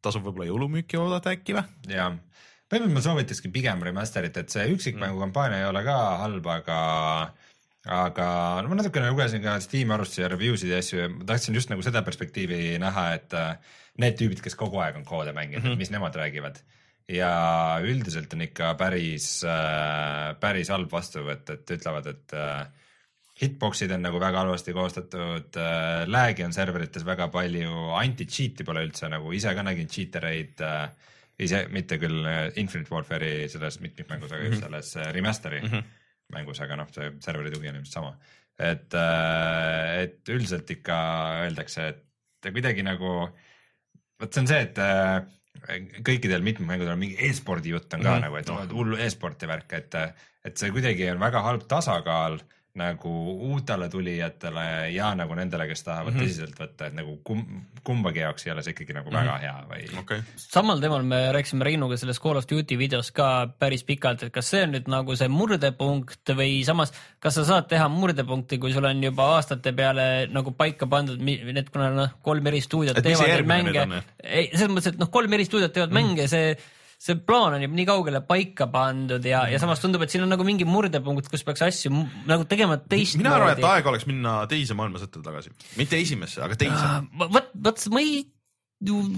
tasub 0.06 0.26
võib-olla 0.26 0.50
jõulumüüki 0.50 1.00
oodata 1.02 1.34
äkki 1.36 1.58
või? 1.58 1.66
jah, 1.92 2.14
võib-olla 2.72 2.94
ma 2.94 3.04
soovitakski 3.06 3.52
pigem 3.54 3.84
remaster'it, 3.88 4.38
et 4.42 4.54
see 4.54 4.68
üksikmängu 4.74 5.22
kampaania 5.22 5.64
ei 5.64 5.70
ole 5.70 5.84
ka 5.88 5.98
halb, 6.24 6.48
aga 6.54 6.80
aga 7.86 8.28
no 8.66 8.72
ma 8.72 8.80
natukene 8.80 9.12
lugesin 9.14 9.44
ka 9.44 9.60
Steam'i 9.62 9.94
arvustusi 9.94 10.24
ja 10.24 10.30
review 10.32 10.58
sid 10.58 10.72
ja 10.74 10.80
asju 10.82 11.02
ja 11.04 11.10
ma 11.12 11.28
tahtsin 11.30 11.58
just 11.58 11.70
nagu 11.70 11.84
seda 11.86 12.02
perspektiivi 12.06 12.80
näha, 12.82 13.10
et 13.20 13.36
äh, 13.38 13.76
need 14.02 14.18
tüübid, 14.20 14.42
kes 14.44 14.58
kogu 14.58 14.82
aeg 14.82 14.98
on 14.98 15.06
koode 15.06 15.36
mänginud 15.36 15.64
mm, 15.64 15.74
-hmm. 15.74 15.84
mis 15.84 15.94
nemad 15.94 16.16
räägivad. 16.18 16.58
ja 17.08 17.78
üldiselt 17.86 18.34
on 18.34 18.42
ikka 18.42 18.74
päris 18.74 19.44
äh,, 19.46 20.34
päris 20.40 20.70
halb 20.74 20.92
vastuvõtt, 20.92 21.50
et 21.54 21.72
ütlevad, 21.78 22.08
et 22.10 22.34
äh, 22.34 22.66
hitbox'id 23.42 23.92
on 23.92 24.06
nagu 24.06 24.20
väga 24.22 24.46
halvasti 24.46 24.74
koostatud 24.76 25.58
äh,, 25.60 26.06
lag'i 26.08 26.46
on 26.46 26.54
serverites 26.56 27.04
väga 27.08 27.28
palju, 27.34 27.74
anti-cheat'i 28.00 28.64
pole 28.68 28.86
üldse 28.88 29.10
nagu 29.12 29.34
ise 29.36 29.52
ka 29.58 29.66
nägin 29.68 29.92
cheat 29.92 30.16
ereid 30.22 30.64
äh,, 30.64 30.88
ise 31.44 31.66
mitte 31.76 31.98
küll 32.00 32.24
äh, 32.24 32.48
Infinite 32.62 32.94
Warfare'i 32.94 33.50
selles 33.52 33.82
mitmikmängus, 33.84 34.32
aga 34.32 34.48
just 34.48 34.64
selles 34.64 34.96
äh, 34.96 35.12
remaster'i 35.16 35.62
mm 35.62 35.68
-hmm. 35.74 35.84
mängus, 36.34 36.62
aga 36.64 36.76
noh, 36.80 36.88
see 36.96 37.12
serveri 37.20 37.52
tugi 37.52 37.70
on 37.70 37.76
ilmselt 37.76 37.94
sama. 37.94 38.16
et, 38.60 38.94
et 40.00 40.30
üldiselt 40.32 40.70
ikka 40.72 40.98
öeldakse, 41.44 41.88
et 41.88 42.54
kuidagi 42.54 42.84
nagu, 42.88 43.10
vot 44.22 44.34
see 44.34 44.42
on 44.42 44.48
see, 44.48 44.62
et 44.62 44.78
äh, 44.80 45.26
kõikidel 46.08 46.42
mitmikmängudel 46.46 46.94
on 46.94 47.00
mingi 47.00 47.18
e-spordi 47.20 47.74
jutt 47.74 47.94
on 47.94 48.02
ka 48.02 48.10
mm 48.10 48.14
Mhm. 48.14 48.18
-hmm. 48.18 48.22
nagu, 48.22 48.36
et 48.38 48.50
oh, 48.50 48.64
et 48.64 48.72
hull 48.72 48.96
e-sporti 48.96 49.48
värk, 49.48 49.74
et, 49.74 49.96
et 50.46 50.58
see 50.58 50.72
kuidagi 50.72 51.10
on 51.12 51.20
väga 51.20 51.42
halb 51.42 51.68
tasakaal 51.68 52.40
nagu 52.76 53.12
uutele 53.50 53.88
tulijatele 53.90 54.66
ja 54.92 55.14
nagu 55.16 55.36
nendele, 55.38 55.68
kes 55.70 55.84
tahavad 55.84 56.14
mm. 56.14 56.20
-hmm. 56.20 56.26
tõsiselt 56.28 56.60
võtta, 56.60 56.90
et 56.90 56.98
nagu 56.98 57.16
kum, 57.24 57.44
kumbagi 57.88 58.20
jaoks 58.20 58.48
ei 58.48 58.52
ole 58.52 58.64
see 58.66 58.76
ikkagi 58.76 58.98
nagu 58.98 59.14
väga 59.14 59.38
hea 59.40 59.54
või 59.70 59.88
okei, 60.02 60.24
samal 60.36 60.84
teemal 60.84 61.08
me 61.08 61.22
rääkisime 61.36 61.64
Reinuga 61.64 61.98
selles 61.98 62.20
Call 62.20 62.42
of 62.42 62.48
Duty 62.52 62.78
videos 62.78 63.12
ka 63.16 63.48
päris 63.60 63.86
pikalt, 63.88 64.28
et 64.28 64.34
kas 64.36 64.52
see 64.52 64.66
on 64.68 64.76
nüüd 64.76 64.92
nagu 64.92 65.16
see 65.16 65.32
murdepunkt 65.32 66.36
või 66.36 66.60
samas, 66.68 66.94
kas 67.20 67.40
sa 67.40 67.48
saad 67.48 67.72
teha 67.72 67.88
murdepunkti, 67.90 68.60
kui 68.60 68.76
sul 68.76 68.86
on 68.92 69.04
juba 69.04 69.32
aastate 69.38 69.72
peale 69.74 70.28
nagu 70.32 70.52
paika 70.52 70.88
pandud 70.88 71.22
need, 71.22 71.70
kuna 71.72 71.90
noh, 71.96 72.16
kolm 72.22 72.48
eri 72.52 72.62
stuudiot 72.62 73.00
teevad 73.00 73.48
mänge 73.48 73.88
selles 74.26 74.72
mõttes, 74.72 74.94
et 74.94 75.00
noh, 75.00 75.12
kolm 75.12 75.34
eri 75.34 75.48
stuudiot 75.48 75.72
teevad 75.72 75.94
mm. 75.94 76.02
mänge, 76.02 76.28
see 76.28 76.56
see 77.06 77.20
plaan 77.22 77.54
on 77.56 77.64
juba 77.66 77.78
nii 77.78 77.88
kaugele 77.88 78.22
paika 78.26 78.68
pandud 78.72 79.26
ja 79.30 79.44
ja 79.52 79.60
samas 79.62 79.82
tundub, 79.84 80.04
et 80.06 80.14
siin 80.14 80.26
on 80.26 80.32
nagu 80.34 80.46
mingi 80.48 80.66
murdepunkt, 80.68 81.30
kus 81.32 81.46
peaks 81.46 81.66
asju 81.68 81.92
nagu 82.26 82.48
tegema 82.50 82.80
teistmoodi. 82.82 83.24
mina 83.24 83.36
arvan, 83.38 83.54
et 83.54 83.68
aeg 83.72 83.90
oleks 83.92 84.08
minna 84.10 84.38
teise 84.52 84.78
maailmasõtta 84.78 85.22
tagasi, 85.26 85.54
mitte 85.80 86.00
esimesse, 86.02 86.42
aga 86.46 86.58
teise. 86.60 86.88
vot, 87.22 87.52
vot 87.68 87.86
ma 87.94 88.02
ei, 88.02 88.24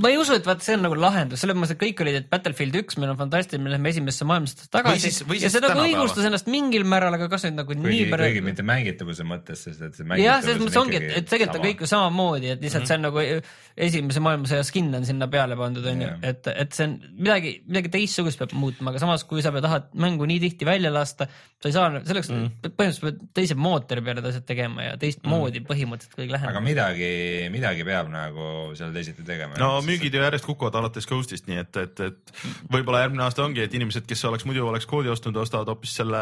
ma 0.02 0.12
ei 0.12 0.18
usu, 0.20 0.36
et 0.38 0.46
vaat 0.48 0.64
see 0.66 0.76
on 0.78 0.84
nagu 0.86 0.98
lahendus, 1.00 1.42
selles 1.44 1.58
mõttes, 1.58 1.76
et 1.76 1.82
kõik 1.82 2.02
olid, 2.04 2.18
et 2.22 2.30
Battlefield 2.32 2.78
üks 2.82 2.98
meil 3.02 3.12
on 3.14 3.20
fantastiline, 3.20 3.64
me 3.66 3.74
läheme 3.74 3.92
esimesse 3.94 4.28
maailmasõtta 4.30 4.70
tagasi 4.78 5.10
siis- 5.10 5.26
või 5.28 5.40
ja 5.42 5.50
siis 5.50 5.58
see 5.58 5.64
nagu 5.66 5.84
õigustas 5.84 6.28
ennast 6.30 6.50
mingil 6.52 6.86
määral, 6.88 7.18
aga 7.18 7.30
kas 7.32 7.48
nüüd 7.48 7.58
nagu 7.60 7.74
kuigi 7.74 8.06
nii, 8.06 8.12
kuigi 8.12 8.44
mitte 8.46 8.66
mängitavuse 8.68 9.26
mõttes, 9.28 9.64
sest 9.68 9.84
et 9.88 9.98
see 9.98 10.20
jah, 10.24 10.42
selles 10.46 10.62
mõttes 10.64 10.80
ongi, 10.82 11.00
et, 11.02 11.10
et 11.22 11.30
tegelikult 11.30 11.60
on 11.60 11.68
kõik 11.68 11.84
ju 11.84 11.92
samamoodi, 11.94 12.54
et 12.56 12.64
lihtsalt 12.64 12.86
mm 12.86 12.86
-hmm. 12.86 12.88
see 12.88 12.98
on 12.98 13.08
nagu 13.08 13.88
esimese 13.88 14.24
maailmasõja 14.28 14.68
skin 14.68 14.94
on 14.96 15.06
sinna 15.06 15.28
peale 15.32 15.58
pandud, 15.60 15.86
onju 15.86 16.08
Jah., 16.08 16.20
et, 16.32 16.48
et 16.54 16.74
see 16.78 16.88
on 16.88 16.98
midagi, 17.18 17.54
midagi 17.68 17.94
teistsugust 17.98 18.40
peab 18.42 18.56
muutma, 18.58 18.92
aga 18.92 19.04
samas, 19.04 19.26
kui 19.28 19.44
sa 19.46 19.52
tahad 19.52 19.90
mängu 19.94 20.26
nii 20.30 20.40
tihti 20.48 20.66
välja 20.66 20.94
lasta, 20.94 21.28
sa 21.58 21.70
ei 21.70 21.74
saa, 21.74 22.02
selleks 22.06 22.30
mm 22.30 22.44
-hmm. 22.44 22.74
põhimõtteliselt 22.78 23.02
pead 23.02 23.22
teise 23.34 23.56
mootori 23.58 24.02
peale 24.06 24.22
asjad 24.30 24.46
tegema 24.46 24.84
ja 24.84 24.98
teistmoodi 25.02 25.60
mm 25.60 25.64
-hmm. 25.64 25.70
põhimõtteliselt 25.72 26.20
kõik 26.20 26.28
aga 26.30 26.36
lähenema. 26.36 26.62
midagi, 26.62 27.10
midagi 27.50 27.84
peab 27.88 28.12
nagu 28.14 28.76
seal 28.78 28.94
teisiti 28.94 29.26
tegema. 29.26 29.58
no 29.58 29.82
müügid 29.82 30.14
ju 30.14 30.22
järjest 30.22 30.46
kukuvad 30.46 30.76
alates 30.76 31.08
Ghostist, 31.08 31.48
nii 31.48 31.58
et, 31.58 31.78
et, 31.78 32.00
et 32.00 32.34
võib-olla 32.72 33.02
järgmine 33.02 33.24
aasta 33.24 33.44
ongi, 33.44 33.62
et 33.66 33.74
inimesed, 33.74 34.06
kes 34.06 34.26
oleks 34.26 34.46
muidu 34.46 34.68
oleks 34.68 34.86
koodi 34.86 35.10
ostnud, 35.10 35.36
ostavad 35.36 35.68
hoopis 35.68 35.96
selle, 35.96 36.22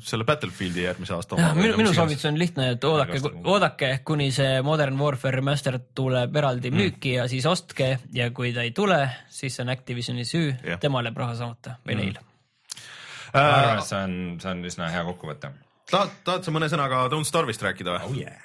selle 0.00 0.24
Battlefieldi 0.24 0.82
järgmise 0.82 1.14
aasta. 1.14 1.36
minu, 1.54 1.76
minu 1.76 1.94
soovitus 1.94 2.24
on 2.24 2.38
lihtne, 2.38 2.70
et 2.70 2.84
oodake 2.84 3.20
oodake, 3.44 4.00
kuni 4.04 4.30
see 4.32 4.62
Modern 4.62 4.98
Warfare 4.98 5.36
Remastered 5.36 5.92
tuleb 5.94 6.36
eraldi 6.36 6.70
Mm. 6.70 6.76
müüki 6.76 7.14
ja 7.14 7.28
siis 7.28 7.46
ostke 7.46 7.98
ja 8.12 8.30
kui 8.30 8.52
ta 8.52 8.62
ei 8.62 8.70
tule, 8.70 9.10
siis 9.28 9.60
on 9.60 9.68
Activisioni 9.68 10.24
süü 10.24 10.54
Jah., 10.64 10.80
temale 10.80 11.12
jääb 11.12 11.16
raha 11.16 11.34
saamata 11.34 11.78
või 11.86 11.98
neil. 12.00 12.20
Ma 13.34 13.44
arvan, 13.48 13.68
äh, 13.68 13.76
et 13.78 13.88
see 13.88 14.00
on, 14.06 14.16
see 14.42 14.54
on 14.54 14.64
üsna 14.72 14.88
hea 14.92 15.04
kokkuvõte 15.08 15.52
tahad, 15.92 16.12
tahad 16.26 16.46
sa 16.46 16.52
mõne 16.54 16.68
sõnaga 16.72 17.00
Don't 17.12 17.28
Starve'ist 17.28 17.62
rääkida 17.64 17.94
või? 17.94 18.06
oh 18.06 18.14
yeah. 18.16 18.38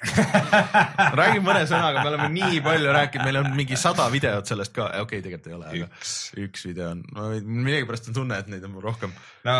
räägi 1.20 1.42
mõne 1.44 1.62
sõnaga, 1.70 2.02
me 2.02 2.12
oleme 2.12 2.28
nii 2.34 2.60
palju 2.64 2.94
rääkinud, 2.96 3.28
meil 3.28 3.40
on 3.40 3.48
mingi 3.56 3.78
sada 3.80 4.08
videot 4.12 4.48
sellest 4.48 4.74
ka, 4.76 4.88
okei 5.04 5.20
okay,, 5.20 5.24
tegelikult 5.24 5.48
ei 5.50 5.56
ole, 5.56 5.70
aga 5.72 5.88
üks. 6.44 6.66
video 6.68 6.90
on, 6.94 7.04
millegipärast 7.44 8.10
on 8.10 8.18
tunne, 8.20 8.40
et 8.42 8.50
neid 8.52 8.66
on 8.68 8.76
rohkem. 8.84 9.14
no 9.48 9.56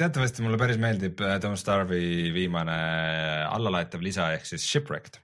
teatavasti 0.00 0.44
mulle 0.46 0.60
päris 0.60 0.80
meeldib 0.82 1.22
äh, 1.24 1.38
Don't 1.42 1.60
Starve'i 1.60 2.32
viimane 2.36 2.80
allalaetav 3.48 4.04
lisa 4.04 4.32
ehk 4.36 4.48
siis 4.48 4.66
Shipwrecked. 4.66 5.20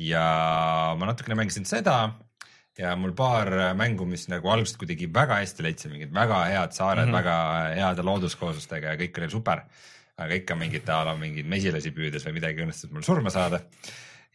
ja 0.00 0.26
ma 0.98 1.12
natukene 1.12 1.38
mängisin 1.38 1.68
seda 1.68 2.02
ja 2.78 2.92
mul 2.96 3.12
paar 3.16 3.50
mängu, 3.78 4.06
mis 4.08 4.28
nagu 4.30 4.50
alguses 4.52 4.78
kuidagi 4.80 5.08
väga 5.12 5.40
hästi 5.40 5.66
leidsin, 5.66 5.94
mingid 5.94 6.12
väga 6.14 6.44
head 6.48 6.76
saared 6.76 7.06
mm, 7.06 7.10
-hmm. 7.10 7.18
väga 7.18 7.36
heade 7.78 8.04
looduskooslustega 8.06 8.94
ja 8.94 9.00
kõik 9.00 9.18
oli 9.18 9.30
super. 9.30 9.64
aga 10.20 10.34
ikka 10.36 10.54
mingit 10.54 10.88
a 10.88 11.04
la 11.04 11.14
mingeid 11.16 11.46
mesilasi 11.48 11.90
püüdes 11.96 12.26
või 12.26 12.34
midagi 12.36 12.60
õnnestus 12.60 12.90
mul 12.92 13.02
surma 13.02 13.30
saada 13.30 13.62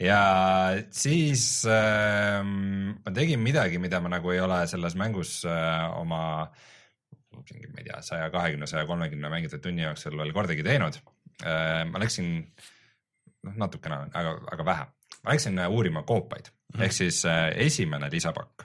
ja 0.01 0.19
siis 0.91 1.65
äh, 1.69 2.41
ma 2.43 3.13
tegin 3.13 3.39
midagi, 3.39 3.77
mida 3.77 3.99
ma 4.01 4.09
nagu 4.09 4.31
ei 4.31 4.39
ole 4.39 4.63
selles 4.67 4.95
mängus 4.95 5.43
äh, 5.45 5.99
oma 5.99 6.49
mingi, 7.35 7.67
ma 7.71 7.81
ei 7.81 7.87
tea, 7.89 7.99
saja 8.01 8.29
kahekümne, 8.33 8.67
saja 8.69 8.85
kolmekümne 8.89 9.29
mängitud 9.31 9.63
tunni 9.63 9.85
jooksul 9.85 10.17
veel 10.19 10.33
kordagi 10.35 10.65
teinud 10.65 10.99
äh,. 11.43 11.83
ma 11.89 12.01
läksin, 12.01 12.31
noh 13.45 13.57
natukene, 13.65 14.05
aga, 14.13 14.35
aga 14.55 14.67
vähe, 14.67 14.87
ma 15.25 15.33
läksin 15.33 15.59
uurima 15.67 16.03
koopaid 16.03 16.49
mm 16.49 16.79
-hmm. 16.79 16.83
ehk 16.85 16.91
siis 16.91 17.25
äh, 17.25 17.51
esimene 17.55 18.09
lisapakk. 18.11 18.63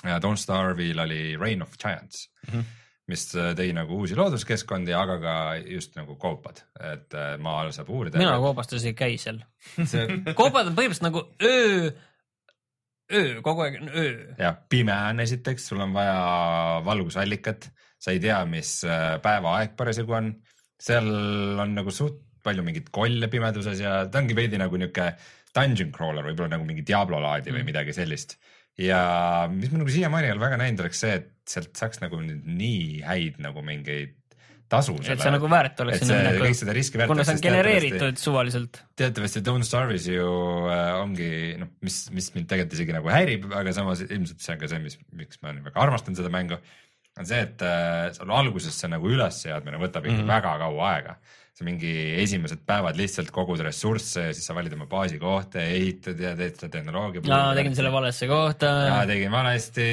Don't 0.00 0.40
Starve'il 0.40 0.98
oli 0.98 1.36
Reign 1.36 1.62
of 1.62 1.76
Giants 1.82 2.30
mm, 2.52 2.60
-hmm. 2.60 2.64
mis 3.06 3.34
äh, 3.36 3.52
tõi 3.54 3.72
nagu 3.76 3.98
uusi 3.98 4.16
looduskeskkondi, 4.16 4.94
aga 4.94 5.18
ka 5.20 5.34
just 5.66 5.96
nagu 5.96 6.16
koopad, 6.16 6.62
et 6.92 7.14
äh, 7.14 7.38
maa 7.38 7.60
all 7.60 7.72
saab 7.72 7.88
uurida. 7.88 8.18
mina 8.18 8.38
koopastes 8.38 8.84
ei 8.84 8.94
käi 8.94 9.18
seal. 9.18 9.42
see 9.84 10.06
koopad 10.40 10.66
on 10.66 10.78
põhimõtteliselt 10.78 11.08
nagu 11.10 11.26
öö, 11.42 11.90
öö, 13.12 13.42
kogu 13.42 13.60
aeg 13.60 13.76
on 13.82 13.88
öö. 13.88 14.34
jah, 14.38 14.56
pime 14.68 14.96
on 15.10 15.20
esiteks, 15.20 15.68
sul 15.68 15.80
on 15.80 15.92
vaja 15.92 16.80
valgusallikat, 16.84 17.70
sa 17.98 18.10
ei 18.10 18.20
tea, 18.20 18.44
mis 18.46 18.80
päevaaeg 19.22 19.76
parasjagu 19.76 20.12
on. 20.12 20.34
seal 20.80 21.12
on 21.60 21.74
nagu 21.74 21.90
suht 21.90 22.24
palju 22.42 22.64
mingeid 22.64 22.88
kolle 22.94 23.28
pimeduses 23.28 23.80
ja 23.80 24.06
ta 24.08 24.20
ongi 24.22 24.36
veidi 24.36 24.58
nagu 24.60 24.76
niuke 24.80 25.10
dungeon 25.56 25.92
crawler, 25.94 26.26
võib-olla 26.26 26.56
nagu 26.56 26.66
mingi 26.68 26.84
Diablo 26.86 27.20
laadi 27.22 27.54
või 27.54 27.66
midagi 27.66 27.94
sellist. 27.96 28.38
ja 28.78 29.00
mis 29.52 29.72
ma 29.72 29.82
nagu 29.82 29.92
siiamaani 29.92 30.30
ei 30.30 30.32
ole 30.34 30.40
väga 30.44 30.60
näinud, 30.60 30.84
oleks 30.84 31.02
see, 31.02 31.18
et 31.20 31.32
sealt 31.50 31.74
saaks 31.76 32.00
nagu 32.00 32.20
nii 32.22 33.02
häid 33.04 33.40
nagu 33.42 33.64
mingeid 33.66 34.14
tasu. 34.70 34.94
et 35.02 35.22
see 35.22 35.32
nagu 35.34 35.48
väärt 35.50 35.80
oleks 35.84 36.04
et 36.04 36.10
see 36.10 36.34
kõik 36.38 36.58
seda 36.60 36.74
riski 36.76 37.00
väärt 37.00 37.10
kuna 37.10 37.26
see 37.26 37.36
on 37.36 37.42
genereeritud 37.44 38.20
suvaliselt. 38.20 38.82
teatavasti 38.98 39.42
Don't 39.46 39.66
Starve'is 39.66 40.06
ju 40.12 40.28
äh, 40.70 40.92
ongi 41.00 41.30
noh, 41.60 41.72
mis, 41.86 42.02
mis 42.14 42.30
mind 42.36 42.50
tegelikult 42.50 42.78
isegi 42.78 42.94
nagu 42.96 43.10
häirib, 43.12 43.48
aga 43.50 43.74
samas 43.76 44.04
ilmselt 44.06 44.44
see 44.44 44.54
on 44.54 44.62
ka 44.62 44.70
see, 44.70 44.82
mis, 44.84 44.96
miks 45.18 45.42
ma 45.42 45.54
nii 45.56 45.66
väga 45.66 45.82
armastan 45.86 46.18
seda 46.18 46.32
mängu. 46.32 46.60
on 47.18 47.26
see, 47.28 47.42
et 47.48 47.66
äh, 47.66 48.06
seal 48.16 48.34
alguses 48.38 48.78
see 48.78 48.90
nagu 48.92 49.10
ülesseadmine 49.10 49.82
võtab 49.82 50.06
ikka 50.06 50.20
mm 50.20 50.24
-hmm. 50.24 50.34
väga 50.36 50.56
kaua 50.62 50.90
aega. 50.94 51.16
Sa 51.60 51.66
mingi 51.68 51.92
esimesed 52.22 52.62
päevad 52.64 52.96
lihtsalt 52.96 53.28
kogud 53.34 53.60
ressursse 53.60 54.22
ja 54.30 54.36
siis 54.36 54.46
sa 54.48 54.54
valid 54.56 54.72
oma 54.78 54.86
baasi 54.88 55.18
kohta 55.20 55.60
ja 55.60 55.74
ehitad 55.76 56.20
ja 56.22 56.32
teed 56.38 56.56
seda 56.56 56.70
tehnoloogia. 56.78 57.20
aa, 57.36 57.50
tegin 57.58 57.74
selle 57.76 57.90
valesse 57.92 58.28
kohta. 58.30 58.70
ja 58.86 59.00
tegin 59.08 59.32
valesti, 59.34 59.88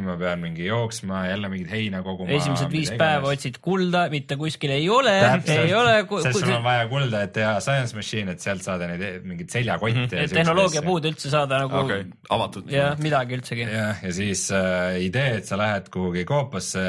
ma 0.00 0.16
pean 0.20 0.40
mingi 0.40 0.64
jooksma, 0.70 1.26
jälle 1.28 1.50
mingit 1.52 1.68
heina 1.74 2.00
koguma. 2.06 2.32
esimesed 2.38 2.72
viis 2.72 2.92
päeva 2.96 3.34
otsid 3.34 3.58
kulda, 3.60 4.06
mitte 4.12 4.38
kuskil 4.40 4.72
ei 4.72 4.88
ole, 4.88 5.12
ei 5.44 5.74
ole. 5.76 5.98
sest 6.24 6.38
sul 6.40 6.54
on 6.54 6.64
vaja 6.64 6.86
kulda, 6.88 7.20
et 7.28 7.34
teha 7.36 7.52
science 7.60 7.98
machine, 7.98 8.32
et 8.32 8.40
sealt 8.40 8.64
saada 8.64 8.88
neid 8.88 9.20
mingeid 9.28 9.52
seljakotte. 9.52 10.24
tehnoloogia 10.32 10.84
puud 10.86 11.10
üldse 11.10 11.34
saada 11.34 11.60
nagu 11.66 11.82
okei, 11.82 12.08
avatud. 12.32 12.72
jah, 12.72 12.96
midagi 13.04 13.36
üldsegi. 13.36 13.68
jah, 13.68 14.00
ja 14.08 14.14
siis 14.16 14.46
äh, 14.56 14.96
idee, 15.04 15.36
et 15.42 15.52
sa 15.52 15.60
lähed 15.60 15.92
kuhugi 15.92 16.24
koopasse 16.24 16.88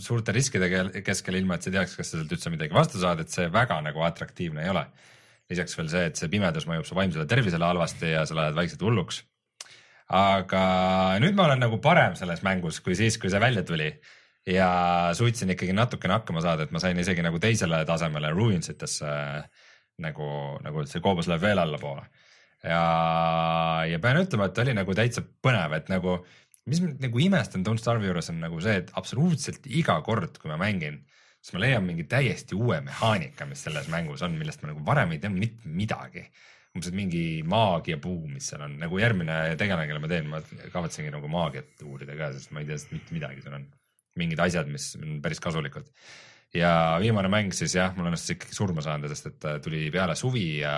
suurte 0.00 0.32
riskide 0.32 0.72
kel- 0.72 0.92
keskel, 1.04 1.36
ilma 1.42 1.60
et 1.60 1.68
sa 1.68 1.76
teaks, 1.78 2.00
kas 2.00 2.14
sa 2.14 2.22
sealt 2.22 2.32
üldse 2.32 2.56
midagi 2.56 2.72
vastu 2.72 3.04
saad, 3.04 3.25
et 3.26 3.34
see 3.34 3.48
väga 3.52 3.78
nagu 3.84 4.04
atraktiivne 4.06 4.64
ei 4.64 4.72
ole. 4.72 4.86
lisaks 5.50 5.76
veel 5.78 5.88
see, 5.92 6.06
et 6.10 6.18
see 6.18 6.30
pimedus 6.30 6.66
mõjub 6.66 6.86
su 6.88 6.96
vaimsele 6.98 7.26
tervisele 7.30 7.66
halvasti 7.68 8.08
ja 8.10 8.24
sa 8.26 8.34
lähed 8.34 8.56
vaikselt 8.58 8.82
hulluks. 8.82 9.22
aga 10.16 10.62
nüüd 11.22 11.34
ma 11.34 11.48
olen 11.50 11.64
nagu 11.66 11.80
parem 11.82 12.14
selles 12.18 12.42
mängus 12.46 12.80
kui 12.80 12.94
siis, 12.94 13.18
kui 13.18 13.30
see 13.30 13.42
välja 13.42 13.62
tuli 13.66 13.90
ja 14.46 14.68
suutsin 15.18 15.50
ikkagi 15.50 15.74
natukene 15.74 16.14
hakkama 16.14 16.42
saada, 16.42 16.62
et 16.62 16.74
ma 16.74 16.78
sain 16.78 16.98
isegi 16.98 17.22
nagu 17.26 17.38
teisele 17.42 17.82
tasemele 17.84 18.30
ruins 18.30 18.70
itesse 18.70 19.10
nagu, 19.98 20.28
nagu 20.62 20.86
see 20.86 21.02
koobus 21.02 21.26
läheb 21.26 21.42
veel 21.42 21.58
allapoole 21.58 22.06
ja, 22.66 23.84
ja 23.90 24.00
pean 24.02 24.20
ütlema, 24.22 24.48
et 24.48 24.60
oli 24.62 24.74
nagu 24.76 24.96
täitsa 24.96 25.22
põnev, 25.44 25.76
et 25.78 25.90
nagu, 25.92 26.18
mis 26.70 26.82
ma 26.82 26.92
nagu 27.02 27.22
imestan 27.22 27.64
Don't 27.66 27.82
Starve'i 27.82 28.10
juures 28.10 28.30
on 28.32 28.40
nagu 28.42 28.60
see, 28.64 28.80
et 28.82 28.92
absoluutselt 28.98 29.68
iga 29.70 29.98
kord, 30.06 30.40
kui 30.40 30.52
ma 30.52 30.58
mängin, 30.60 31.02
siis 31.46 31.54
ma 31.54 31.62
leian 31.62 31.84
mingi 31.86 32.08
täiesti 32.10 32.56
uue 32.58 32.80
mehaanika, 32.82 33.46
mis 33.46 33.60
selles 33.68 33.86
mängus 33.92 34.24
on, 34.26 34.34
millest 34.34 34.64
ma 34.64 34.72
nagu 34.72 34.82
varem 34.86 35.14
ei 35.14 35.22
teadnud 35.22 35.38
mitte 35.44 35.70
midagi. 35.70 36.26
umbes 36.76 36.90
mingi 36.92 37.40
maagiapuu, 37.48 38.26
mis 38.28 38.50
seal 38.50 38.66
on 38.66 38.74
nagu 38.76 38.98
järgmine 39.00 39.54
tegelane, 39.56 39.86
kelle 39.88 40.00
ma 40.02 40.08
teen, 40.10 40.26
ma 40.28 40.42
kavatsengi 40.74 41.08
nagu 41.14 41.30
maagiat 41.32 41.84
uurida 41.86 42.12
ka, 42.18 42.34
sest 42.34 42.50
ma 42.52 42.60
ei 42.60 42.66
tea 42.68 42.76
mitte 42.90 43.14
midagi, 43.16 43.44
seal 43.44 43.54
on 43.56 43.64
mingid 44.20 44.42
asjad, 44.44 44.68
mis 44.68 44.90
on 44.98 45.22
päris 45.24 45.40
kasulikud. 45.40 45.86
ja 46.56 46.72
viimane 47.00 47.30
mäng 47.32 47.54
siis 47.56 47.78
jah, 47.78 47.94
mul 47.96 48.10
õnnestus 48.10 48.34
ikkagi 48.34 48.58
surma 48.58 48.84
saada, 48.84 49.08
sest 49.08 49.30
et 49.30 49.46
äh, 49.48 49.56
tuli 49.62 49.86
peale 49.94 50.18
suvi 50.18 50.48
ja 50.58 50.74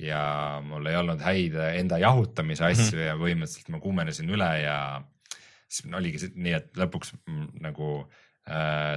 ja 0.00 0.20
mul 0.64 0.86
ei 0.88 0.96
olnud 0.96 1.20
häid 1.20 1.56
enda 1.70 1.98
jahutamise 2.00 2.64
asju 2.64 2.96
mm 2.96 3.00
-hmm. 3.00 3.06
ja 3.06 3.16
põhimõtteliselt 3.20 3.72
ma 3.72 3.80
kuumenesin 3.80 4.30
üle 4.32 4.50
ja 4.62 4.76
siis 5.68 5.94
oligi 5.94 6.18
see- 6.18 6.34
nii, 6.34 6.54
et 6.56 6.76
lõpuks 6.76 7.14
mm, 7.26 7.48
nagu 7.60 8.10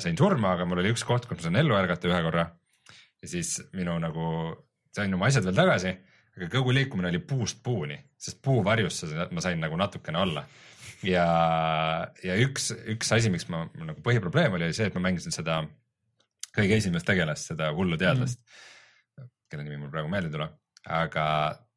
sain 0.03 0.17
surma, 0.17 0.55
aga 0.55 0.65
mul 0.65 0.81
oli 0.81 0.93
üks 0.93 1.03
koht, 1.07 1.27
kus 1.29 1.39
ma 1.39 1.47
sain 1.47 1.59
ellu 1.61 1.77
ärgata 1.77 2.09
ühe 2.09 2.21
korra. 2.25 2.47
ja 3.21 3.29
siis 3.29 3.55
minu 3.77 3.95
nagu 4.01 4.25
sain 4.93 5.13
oma 5.13 5.29
asjad 5.29 5.45
veel 5.47 5.57
tagasi, 5.57 5.93
aga 6.37 6.49
kogu 6.53 6.73
liikumine 6.75 7.11
oli 7.11 7.21
puust 7.27 7.61
puuni, 7.63 7.97
sest 8.17 8.41
puu 8.43 8.63
varjus 8.65 9.03
ma 9.31 9.43
sain 9.45 9.61
nagu 9.61 9.77
natukene 9.79 10.19
alla. 10.19 10.45
ja, 11.03 11.27
ja 12.23 12.35
üks, 12.41 12.71
üks 12.95 13.13
asi, 13.15 13.31
miks 13.33 13.47
ma 13.51 13.65
mul 13.67 13.91
nagu 13.91 14.03
põhiprobleem 14.05 14.57
oli, 14.57 14.69
oli 14.69 14.77
see, 14.77 14.89
et 14.89 14.97
ma 14.97 15.07
mängisin 15.09 15.35
seda 15.35 15.61
kõige 16.53 16.77
esimest 16.77 17.07
tegelast, 17.09 17.49
seda 17.53 17.71
hullu 17.73 17.97
teadlast 17.97 18.39
mm., 18.39 19.29
kelle 19.49 19.65
nimi 19.67 19.77
mul 19.77 19.91
praegu 19.93 20.09
meelde 20.09 20.31
ei 20.31 20.33
tule, 20.33 20.47
aga 20.89 21.25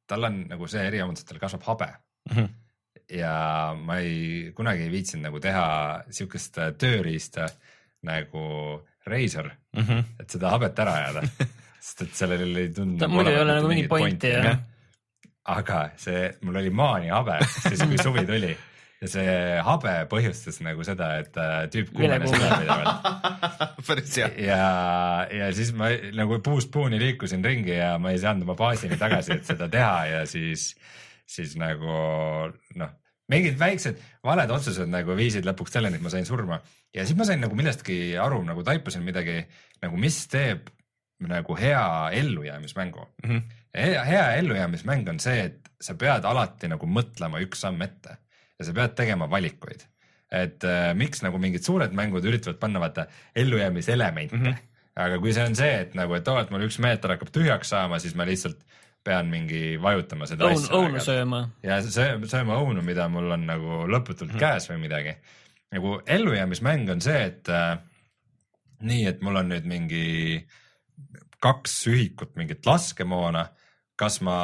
tal 0.08 0.28
on 0.28 0.42
nagu 0.48 0.68
see 0.70 0.84
eriomadus, 0.88 1.24
et 1.24 1.32
tal 1.32 1.42
kasvab 1.42 1.66
habe 1.68 1.92
Mhm. 2.26 2.46
Ja 3.10 3.74
ma 3.78 3.98
ei, 4.02 4.52
kunagi 4.56 4.82
ei 4.86 4.90
viitsinud 4.92 5.28
nagu 5.28 5.40
teha 5.42 5.66
siukest 6.10 6.58
äh, 6.58 6.72
tööriista 6.78 7.48
nagu 8.06 8.46
Razer, 9.06 9.52
Mhm. 9.76 9.98
et 10.20 10.30
seda 10.32 10.50
habet 10.54 10.78
ära 10.82 10.94
ajada, 10.98 11.20
sest 11.84 12.00
et 12.06 12.14
sellel 12.18 12.56
ei 12.58 12.70
tundu. 12.74 12.98
Ta- 12.98 13.08
muidu 13.12 13.30
ei 13.30 13.38
ole 13.42 13.54
nagu 13.58 13.68
mingit 13.70 13.88
pointi, 13.92 14.30
jah. 14.32 14.56
aga 15.46 15.90
see, 16.00 16.30
mul 16.42 16.56
oli 16.58 16.70
maani 16.74 17.08
habe, 17.14 17.36
siis 17.68 17.82
kui 17.86 17.98
suvi 18.02 18.24
tuli 18.26 18.50
ja 18.96 19.08
see 19.12 19.34
habe 19.62 19.92
põhjustas 20.10 20.58
nagu 20.64 20.82
seda, 20.88 21.10
et 21.20 21.36
äh, 21.38 21.68
tüüp 21.70 21.92
kuumenes 21.94 22.32
Vilekuume. 22.32 22.48
üle 22.48 22.58
pidevalt 22.64 23.84
päris 23.86 24.16
hea. 24.18 24.30
ja, 24.48 24.62
ja 25.30 25.50
siis 25.54 25.70
ma 25.76 25.90
nagu 26.16 26.40
puust 26.42 26.72
puuni 26.74 26.98
liikusin 26.98 27.44
ringi 27.44 27.76
ja 27.76 27.92
ma 28.02 28.10
ei 28.14 28.18
saanud 28.22 28.42
oma 28.48 28.56
baasini 28.58 28.96
tagasi, 28.98 29.36
et 29.36 29.44
seda 29.52 29.68
teha 29.70 29.98
ja 30.14 30.24
siis, 30.26 30.70
siis 31.26 31.56
nagu 31.58 31.98
noh, 32.80 32.94
mingid 33.32 33.58
väiksed 33.58 34.00
valed 34.24 34.52
otsused 34.54 34.90
nagu 34.90 35.16
viisid 35.18 35.46
lõpuks 35.48 35.74
selleni, 35.76 35.98
et 35.98 36.04
ma 36.04 36.12
sain 36.12 36.28
surma 36.28 36.60
ja 36.94 37.04
siis 37.06 37.18
ma 37.18 37.26
sain 37.28 37.42
nagu 37.42 37.58
millestki 37.58 38.16
aru, 38.22 38.42
nagu 38.46 38.64
taipasin 38.66 39.04
midagi 39.06 39.40
nagu, 39.82 39.98
mis 40.00 40.20
teeb 40.32 40.70
nagu 41.26 41.56
hea 41.56 41.86
ellujäämismängu 42.12 43.02
mm. 43.02 43.30
-hmm. 43.30 43.42
hea, 43.74 44.04
hea 44.04 44.26
ellujäämismäng 44.42 45.08
on 45.08 45.20
see, 45.20 45.48
et 45.50 45.72
sa 45.80 45.94
pead 45.94 46.24
alati 46.24 46.68
nagu 46.68 46.86
mõtlema 46.86 47.40
üks 47.44 47.64
samm 47.64 47.82
ette 47.82 48.18
ja 48.58 48.64
sa 48.64 48.72
pead 48.76 48.94
tegema 48.96 49.30
valikuid 49.30 49.86
et 50.32 50.64
äh, 50.66 50.92
miks 50.98 51.22
nagu 51.22 51.38
mingid 51.38 51.64
suured 51.66 51.92
mängud 51.94 52.24
üritavad 52.26 52.58
panna 52.58 52.82
vaata 52.82 53.06
ellujäämiselemente 53.36 54.36
mm, 54.36 54.46
-hmm. 54.46 54.54
aga 54.96 55.18
kui 55.18 55.32
see 55.32 55.44
on 55.44 55.56
see, 55.56 55.80
et 55.80 55.94
nagu, 55.94 56.14
et 56.14 56.28
oo, 56.28 56.38
et 56.40 56.50
mul 56.50 56.66
üks 56.66 56.78
meeter 56.82 57.14
hakkab 57.14 57.30
tühjaks 57.34 57.70
saama, 57.74 57.98
siis 57.98 58.14
ma 58.14 58.26
lihtsalt 58.26 58.58
pean 59.06 59.30
mingi 59.30 59.76
vajutama 59.82 60.28
seda 60.28 60.48
õunu, 60.48 60.62
asja. 60.62 60.78
õunu 60.80 61.02
sööma. 61.04 61.42
ja 61.64 61.80
söö-, 61.84 62.20
sööma 62.30 62.58
õunu, 62.62 62.84
mida 62.86 63.08
mul 63.12 63.30
on 63.36 63.46
nagu 63.48 63.84
lõputult 63.90 64.32
mm 64.34 64.42
käes 64.42 64.68
või 64.70 64.82
midagi. 64.82 65.16
nagu 65.72 65.98
ellujäämismäng 66.06 66.90
on 66.92 67.02
see, 67.04 67.20
et 67.30 67.50
äh, 67.52 67.76
nii, 68.86 69.06
et 69.10 69.22
mul 69.24 69.40
on 69.42 69.52
nüüd 69.54 69.68
mingi 69.68 70.06
kaks 71.42 71.76
ühikut 71.90 72.34
mingit 72.38 72.66
laskemoona, 72.66 73.44
kas 73.96 74.20
ma 74.24 74.38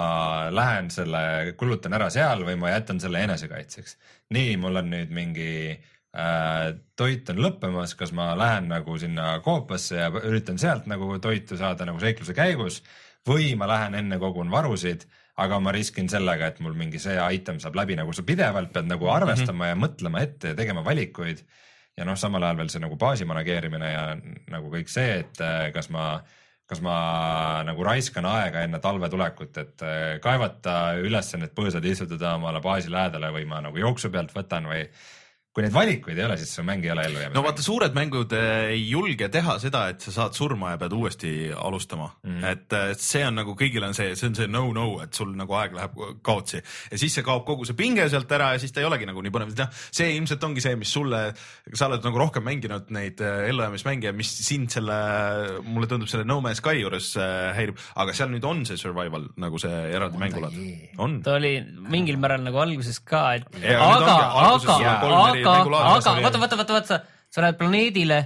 lähen 0.52 0.90
selle, 0.92 1.52
kulutan 1.60 1.96
ära 1.96 2.08
seal 2.12 2.44
või 2.46 2.56
ma 2.60 2.72
jätan 2.72 3.00
selle 3.02 3.22
enesekaitseks. 3.26 3.96
nii, 4.32 4.56
mul 4.60 4.80
on 4.80 4.90
nüüd 4.94 5.12
mingi 5.12 5.52
äh, 5.72 6.66
toit 6.96 7.28
on 7.32 7.42
lõppemas, 7.44 7.96
kas 7.98 8.14
ma 8.16 8.32
lähen 8.38 8.70
nagu 8.72 8.96
sinna 8.98 9.34
koopasse 9.44 10.00
ja 10.00 10.10
üritan 10.22 10.60
sealt 10.60 10.88
nagu 10.90 11.18
toitu 11.18 11.58
saada 11.60 11.88
nagu 11.88 12.00
seikluse 12.00 12.36
käigus 12.36 12.82
või 13.28 13.52
ma 13.58 13.68
lähen 13.70 13.94
enne 13.98 14.18
kogun 14.18 14.50
varusid, 14.50 15.06
aga 15.42 15.58
ma 15.62 15.72
riskin 15.72 16.08
sellega, 16.12 16.50
et 16.50 16.60
mul 16.60 16.74
mingi 16.76 17.00
see 17.00 17.16
item 17.34 17.60
saab 17.62 17.76
läbi, 17.78 17.96
nagu 17.96 18.12
sa 18.12 18.24
pidevalt 18.26 18.72
pead 18.72 18.90
nagu 18.90 19.08
arvestama 19.08 19.64
mm 19.64 19.68
-hmm. 19.68 19.68
ja 19.68 19.82
mõtlema 19.86 20.22
ette 20.22 20.48
ja 20.48 20.54
tegema 20.54 20.84
valikuid. 20.84 21.44
ja 21.96 22.04
noh, 22.04 22.16
samal 22.16 22.42
ajal 22.42 22.56
veel 22.56 22.68
see 22.68 22.80
nagu 22.80 22.96
baasi 22.96 23.24
manageerimine 23.24 23.92
ja 23.92 24.16
nagu 24.48 24.70
kõik 24.72 24.88
see, 24.88 25.18
et 25.18 25.40
äh, 25.40 25.72
kas 25.72 25.90
ma 25.90 26.22
kas 26.66 26.80
ma 26.80 27.62
nagu 27.66 27.84
raiskan 27.84 28.24
aega 28.24 28.62
enne 28.64 28.78
talve 28.78 29.08
tulekut, 29.08 29.56
et 29.56 29.82
äh, 29.82 30.20
kaevata 30.24 30.94
üles 31.04 31.34
need 31.36 31.52
põõsad, 31.52 31.84
istutada 31.84 32.34
omale 32.34 32.60
baasi 32.64 32.90
lähedale 32.90 33.32
või 33.34 33.44
ma 33.44 33.60
nagu 33.60 33.76
jooksu 33.76 34.10
pealt 34.10 34.32
võtan 34.32 34.68
või 34.70 34.86
kui 35.52 35.66
neid 35.66 35.74
valikuid 35.74 36.16
ei 36.16 36.24
ole, 36.24 36.36
siis 36.40 36.54
see 36.56 36.64
mäng 36.64 36.84
ei 36.86 36.92
ole 36.94 37.02
ellujäämise 37.04 37.36
no 37.36 37.42
vaata, 37.44 37.64
suured 37.64 37.92
mängud 37.96 38.32
eh, 38.36 38.70
ei 38.72 38.86
julge 38.88 39.28
teha 39.32 39.58
seda, 39.60 39.82
et 39.92 40.00
sa 40.00 40.14
saad 40.14 40.36
surma 40.36 40.70
ja 40.72 40.78
pead 40.80 40.94
uuesti 40.96 41.32
alustama 41.52 42.06
mm.. 42.24 42.44
et 42.48 42.76
eh, 42.78 42.92
see 42.96 43.20
on 43.28 43.36
nagu 43.36 43.52
kõigil 43.58 43.84
on 43.84 43.92
see, 43.96 44.14
see 44.16 44.30
on 44.30 44.38
see 44.38 44.48
no-no, 44.48 44.86
et 45.04 45.12
sul 45.12 45.34
nagu 45.36 45.56
aeg 45.60 45.76
läheb 45.76 45.98
kaotsi 46.24 46.62
ja 46.62 47.00
siis 47.00 47.18
see 47.18 47.26
kaob 47.26 47.44
kogu 47.48 47.68
see 47.68 47.76
pinge 47.76 48.06
sealt 48.08 48.32
ära 48.32 48.54
ja 48.54 48.62
siis 48.62 48.72
ta 48.72 48.80
ei 48.80 48.88
olegi 48.88 49.08
nagu 49.10 49.20
nii 49.20 49.34
põnev, 49.34 49.52
noh, 49.58 49.82
see 49.92 50.14
ilmselt 50.16 50.46
ongi 50.48 50.64
see, 50.64 50.78
mis 50.80 50.94
sulle, 50.96 51.20
sa 51.68 51.90
oled 51.90 52.08
nagu 52.08 52.24
rohkem 52.24 52.48
mänginud 52.48 52.88
neid 52.96 53.20
eh, 53.20 53.44
ellujäämismänge, 53.50 54.14
mis 54.16 54.32
sind 54.48 54.72
selle, 54.72 54.98
mulle 55.68 55.90
tundub 55.90 56.08
selle 56.08 56.24
No 56.24 56.40
Man's 56.40 56.64
Sky 56.64 56.80
juures 56.80 57.12
häirib, 57.58 57.76
aga 58.00 58.16
seal 58.16 58.32
nüüd 58.32 58.48
on 58.48 58.64
see 58.68 58.80
survival 58.80 59.28
nagu 59.42 59.60
see 59.60 59.84
eraldi 59.92 60.16
mängulaad, 60.24 60.56
on. 60.96 61.20
ta 61.26 61.36
oli 61.36 61.58
mingil 61.92 62.16
määral 62.22 62.40
nagu 62.40 62.64
alguses 62.64 63.04
ka, 63.04 63.26
et 63.36 63.60
Ja 63.62 63.78
aga, 63.84 64.14
aga, 64.56 64.76
eri 65.41 65.41
aga, 65.48 65.82
aga 65.82 66.16
vaata, 66.22 66.38
vaata, 66.46 66.56
vaata, 66.62 66.72
vaata, 66.78 67.02
sa 67.32 67.44
lähed 67.44 67.58
planeedile 67.60 68.22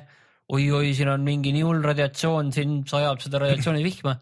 oi-oi, 0.54 0.92
siin 0.94 1.08
on 1.10 1.24
mingi 1.26 1.50
nii 1.54 1.64
hull 1.66 1.82
radiatsioon, 1.82 2.52
siin 2.54 2.80
sajab 2.86 3.18
seda 3.24 3.40
radiatsioonivihma. 3.42 4.12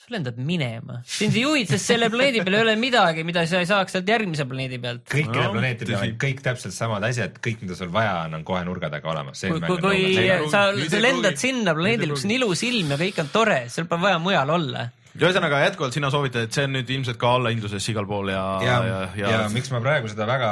sa 0.00 0.14
lendad 0.14 0.38
minema, 0.40 1.02
sind 1.04 1.34
ei 1.36 1.42
huvita, 1.44 1.74
sest 1.76 1.90
selle 1.90 2.06
planeedi 2.08 2.40
peal 2.40 2.54
ei 2.56 2.62
ole 2.64 2.72
midagi, 2.80 3.20
mida 3.28 3.42
sa 3.46 3.58
ei 3.60 3.66
saaks 3.68 3.92
sealt 3.92 4.08
järgmise 4.08 4.46
planeedi 4.48 4.78
pealt. 4.80 5.02
kõikide 5.12 5.42
No, 5.44 5.50
planeetide 5.52 5.90
peal 5.90 5.98
tõsi. 6.00 6.14
on 6.14 6.22
kõik 6.22 6.40
täpselt 6.46 6.72
samad 6.72 7.04
asjad, 7.04 7.36
kõik, 7.44 7.58
mida 7.66 7.76
sul 7.76 7.90
vaja 7.92 8.14
on, 8.22 8.38
on 8.38 8.44
kohe 8.48 8.62
nurga 8.64 8.88
taga 8.88 9.10
olemas. 9.12 9.42
kui, 9.44 9.60
kui, 9.60 9.76
kui 9.84 10.48
sa, 10.48 10.62
sa 10.72 11.02
lendad 11.04 11.36
sinna 11.36 11.74
planeedile, 11.76 12.16
kus 12.16 12.24
on 12.24 12.32
ilus 12.38 12.64
ilm 12.64 12.94
ja 12.96 13.00
kõik 13.02 13.20
on 13.20 13.28
tore, 13.34 13.58
seal 13.68 13.90
pole 13.92 14.06
vaja 14.08 14.18
mujal 14.24 14.54
olla. 14.56 14.86
Ühesõnaga 15.18 15.58
jätkuvalt 15.64 15.96
sina 15.96 16.10
soovitad, 16.12 16.46
et 16.46 16.54
see 16.54 16.66
on 16.68 16.74
nüüd 16.76 16.90
ilmselt 16.94 17.18
ka 17.20 17.32
allahindluses 17.36 17.86
igal 17.92 18.06
pool 18.08 18.30
ja, 18.30 18.42
ja, 18.62 18.76
ja, 18.86 18.98
ja, 19.18 19.32
ja 19.34 19.40
miks 19.52 19.72
ma 19.74 19.80
praegu 19.82 20.10
seda 20.10 20.26
väga 20.28 20.50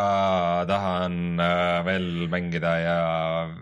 tahan 0.70 1.18
äh, 1.44 1.78
veel 1.86 2.08
mängida 2.32 2.74
ja 2.82 2.98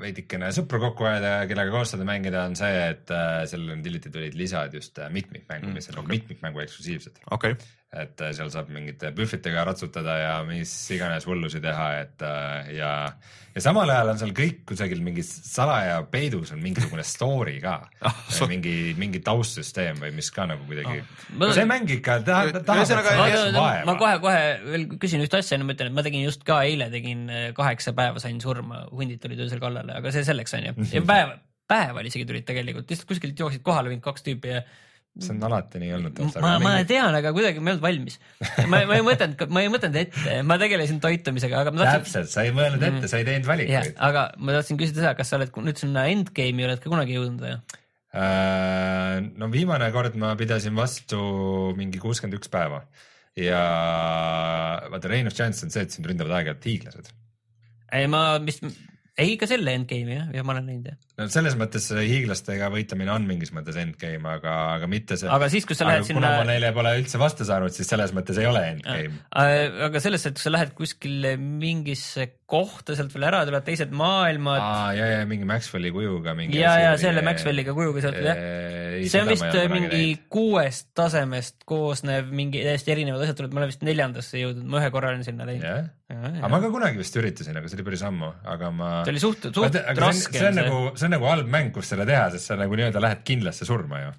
veidikene 0.01 0.53
sõpru 0.57 0.81
kokku 0.87 1.09
ajada 1.09 1.33
ja 1.35 1.49
kellega 1.51 1.75
koos 1.75 1.93
seda 1.95 2.07
mängida, 2.09 2.47
on 2.49 2.57
see, 2.59 2.83
et 2.95 3.13
äh, 3.13 3.43
sellele 3.51 3.81
Diliti 3.85 4.13
tulid 4.13 4.37
lisad 4.39 4.75
just 4.77 4.99
äh, 5.03 5.13
mitmikmängu, 5.13 5.75
mis 5.75 5.91
on 5.93 6.01
okay. 6.01 6.17
mitmikmängu 6.17 6.65
eksklusiivsed. 6.65 7.21
okei 7.31 7.57
okay., 7.59 7.73
et 7.97 8.21
seal 8.37 8.51
saab 8.53 8.69
mingite 8.75 9.13
bühvetega 9.17 9.63
ratsutada 9.65 10.17
ja 10.21 10.33
mis 10.45 10.73
iganes 10.93 11.25
hullusi 11.29 11.63
teha, 11.65 11.87
et 12.03 12.25
ja, 12.77 12.91
ja 13.57 13.63
samal 13.65 13.89
ajal 13.89 14.11
on 14.13 14.19
seal 14.21 14.33
kõik 14.37 14.59
kusagil 14.69 15.01
mingi 15.05 15.23
salaja 15.25 16.03
peidus 16.13 16.51
on 16.53 16.61
mingisugune 16.61 17.05
story 17.09 17.57
ka 17.63 17.79
Ah, 18.05 18.13
so- 18.29 18.49
mingi, 18.51 18.93
mingi 19.01 19.23
taustsüsteem 19.25 19.97
või 20.03 20.13
mis 20.19 20.29
ka 20.35 20.45
nagu 20.51 20.67
kuidagi 20.69 21.01
Ma- 21.33 21.47
no,, 21.47 21.53
see 21.57 21.65
mäng 21.69 21.89
ikka 21.97 22.19
tahab, 22.27 22.53
tahab, 22.69 22.85
näeks 22.85 23.57
ma 23.57 23.63
vaeva. 23.65 23.97
kohe-kohe 24.03 24.43
veel 24.69 24.87
küsin 25.01 25.25
ühte 25.25 25.41
asja, 25.41 25.57
enne 25.57 25.67
ma 25.71 25.73
ütlen, 25.77 25.89
et 25.93 25.97
ma 25.97 26.05
tegin 26.07 26.27
just 26.29 26.45
ka 26.47 26.61
eile 26.69 26.91
tegin 26.93 27.25
eh, 27.33 27.49
kaheksa 27.57 27.97
päeva 27.97 28.21
sain 28.23 28.39
surma, 28.45 28.85
hundid 28.93 29.23
tulid 29.25 29.41
öösel 29.47 29.63
kallale, 29.63 29.97
aga 29.99 30.13
see 30.15 30.27
selleks 30.29 30.55
on 30.61 30.69
ju. 30.69 30.77
ja 30.93 31.03
päev, 31.13 31.35
päeval 31.67 32.07
isegi 32.13 32.29
tulid 32.29 32.45
tegelikult, 32.47 32.91
lihtsalt 32.93 33.09
kuskilt 33.09 33.41
jooksid 33.41 33.65
kohale 33.67 33.89
mind 33.91 34.05
kaks 34.05 34.23
tüüpi 34.29 34.53
ja 34.53 34.61
see 35.23 35.33
on 35.33 35.41
alati 35.49 35.81
nii 35.81 35.95
olnud. 35.97 36.21
ma, 36.45 36.53
ma 36.61 36.75
tean, 36.89 37.15
aga 37.17 37.33
kuidagi 37.37 37.63
ma 37.63 37.71
ei 37.71 37.77
olnud 37.77 37.85
valmis. 37.87 38.19
ma, 38.69 38.83
ma 38.89 38.99
ei 38.99 39.05
mõtelnud, 39.07 39.47
ma 39.53 39.65
ei 39.65 39.73
mõtelnud 39.73 39.99
ette, 40.03 40.37
ma 40.47 40.59
tegelesin 40.61 41.01
toitumisega, 41.03 41.63
aga 41.65 41.73
ma 41.73 41.83
tahtsin. 41.85 42.05
täpselt, 42.05 42.33
sa 42.35 42.45
ei 42.45 42.53
mõelnud 42.57 42.85
ette, 42.91 43.11
sa 43.13 43.21
ei 43.23 43.27
teinud 43.29 43.49
valikuid. 43.49 43.97
aga 44.09 44.29
ma 44.37 44.59
tahtsin 44.59 44.81
küsida 44.81 45.03
seda, 45.03 45.17
kas 45.19 45.33
sa 45.33 45.41
oled 45.41 45.57
nüüd 45.57 45.81
sinna 45.81 46.07
endgame'i 46.13 46.69
oled 46.69 46.83
ka 46.83 46.93
kunagi 46.93 47.17
jõudnud 47.17 47.45
või? 47.47 47.57
Äh, 48.17 49.19
no 49.37 49.51
viimane 49.53 49.91
kord 49.93 50.17
ma 50.21 50.33
pidasin 50.41 50.77
vastu 50.77 51.21
mingi 51.77 52.01
kuuskümmend 52.01 52.39
üks 52.39 52.53
päeva 52.53 52.85
ja 53.37 53.61
vaata, 54.91 55.09
Rein 55.13 55.29
of 55.29 55.37
Chance 55.37 55.67
on 55.67 55.73
see, 55.73 55.85
et 55.85 55.93
sind 55.93 56.09
ründavad 56.09 56.39
aeg-ajalt 56.39 56.69
hiiglased. 56.71 57.11
ei, 57.93 58.09
ma 58.11 58.39
vist, 58.45 58.65
ei 59.17 59.33
ikka 59.35 59.49
selle 59.49 59.73
endgame'i 59.79 60.17
jah, 60.19 60.27
ja 60.37 60.45
ma 60.45 60.53
olen 60.55 60.67
näinud 60.69 60.89
jah. 60.91 60.97
no 61.21 61.27
selles 61.33 61.57
mõttes 61.59 61.89
see 61.89 62.05
hiiglastega 62.11 62.69
võitlemine 62.73 63.13
on 63.15 63.25
mingis 63.29 63.53
mõttes 63.57 63.79
endgame, 63.81 64.29
aga, 64.37 64.57
aga 64.77 64.91
mitte 64.93 65.17
see. 65.21 65.31
aga 65.33 65.49
siis, 65.53 65.67
kui 65.69 65.79
sa 65.79 65.89
lähed 65.89 66.05
kuna 66.05 66.13
sinna 66.13 66.33
ma 66.43 66.49
neile 66.49 66.73
pole 66.77 66.93
üldse 67.01 67.21
vastu 67.21 67.47
saanud, 67.49 67.73
siis 67.75 67.89
selles 67.89 68.13
mõttes 68.17 68.41
ei 68.43 68.49
ole 68.51 68.63
endgame. 68.75 69.23
Äh, 69.33 69.63
aga 69.89 70.03
selles, 70.05 70.27
et 70.29 70.37
kui 70.37 70.45
sa 70.45 70.53
lähed 70.53 70.75
kuskile 70.77 71.37
mingisse 71.41 72.29
kohta 72.47 72.95
sealt 72.95 73.11
veel 73.15 73.27
ära, 73.27 73.41
tulevad 73.47 73.65
teised 73.67 73.91
maailmad 73.97 74.63
aa 74.63 74.91
ja, 74.95 75.07
ja 75.17 75.23
mingi 75.27 75.47
Maxwelli 75.49 75.91
kujuga 75.95 76.35
mingi 76.39 76.61
ja, 76.61 76.77
ja 76.79 76.93
selle 77.01 77.25
Maxwelliga 77.27 77.75
kujuga 77.75 78.05
sealt 78.05 78.21
jah. 78.23 78.39
see 79.03 79.23
on 79.23 79.33
seda 79.33 79.65
vist 79.65 79.73
mingi 79.73 79.91
näinud. 79.91 80.27
kuuest 80.33 80.89
tasemest 80.97 81.67
koosnev 81.67 82.31
mingi 82.31 82.63
täiesti 82.63 82.95
erinevad 82.95 83.25
asjad 83.27 83.41
tulevad, 83.41 83.57
ma 83.57 83.63
olen 83.65 83.73
vist 83.73 83.83
neljandasse 83.87 84.43
jõudnud, 84.45 84.69
ma 84.71 84.83
ühe 84.83 84.93
korra 84.95 85.11
olen 85.11 85.27
sinna 85.27 85.49
läinud. 85.49 85.67
jah, 85.67 85.91
aga 86.39 86.53
ma 86.55 86.63
ka 86.63 86.71
kunagi 86.77 87.03
vist 87.03 87.19
üritasin, 87.19 87.59
aga 87.59 87.73
see 87.73 87.81
oli 87.81 87.89
päris 87.91 88.07
ammu, 88.07 88.31
aga 88.55 88.71
ma 88.75 88.93
see 89.01 89.17
oli 89.17 89.25
suht, 89.27 89.51
suht 89.51 89.81
raske 89.99 90.39
see 90.39 90.53
on, 90.53 90.61
nagu, 90.63 90.85
see 90.95 91.11
on 91.11 91.17
nagu 91.17 91.31
halb 91.33 91.51
mäng, 91.51 91.75
kus 91.75 91.91
selle 91.91 92.07
teha, 92.07 92.29
sest 92.37 92.53
sa 92.53 92.61
nagu 92.61 92.79
nii-öelda 92.79 93.03
lähed 93.03 93.27
kindlasse 93.27 93.67
surma 93.67 94.05
ju. 94.05 94.15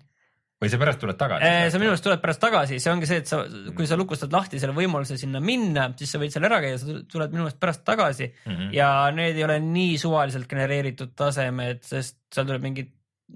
Või 0.57 0.71
sa 0.73 0.79
pärast 0.81 1.01
tuled 1.01 1.17
tagasi? 1.19 1.45
Eh, 1.45 1.67
sa 1.73 1.81
minu 1.81 1.93
arust 1.93 2.05
tuled 2.05 2.21
pärast 2.21 2.41
tagasi, 2.41 2.79
see 2.81 2.91
ongi 2.91 3.09
see, 3.09 3.21
et 3.21 3.29
sa, 3.29 3.43
kui 3.77 3.87
sa 3.89 3.97
lukustad 3.99 4.33
lahti 4.33 4.61
selle 4.61 4.73
võimaluse 4.77 5.19
sinna 5.21 5.41
minna, 5.43 5.87
siis 5.99 6.15
sa 6.15 6.21
võid 6.21 6.33
seal 6.33 6.47
ära 6.49 6.59
käia, 6.63 6.79
sa 6.81 6.99
tuled 7.05 7.33
minu 7.33 7.45
meelest 7.45 7.61
pärast 7.61 7.85
tagasi 7.85 8.31
mm. 8.31 8.53
-hmm. 8.53 8.75
ja 8.77 8.89
need 9.13 9.37
ei 9.37 9.45
ole 9.45 9.59
nii 9.63 9.97
suvaliselt 10.01 10.49
genereeritud 10.49 11.13
tasemed, 11.17 11.85
sest 11.85 12.17
seal 12.33 12.49
tuleb 12.49 12.65
mingi, 12.65 12.87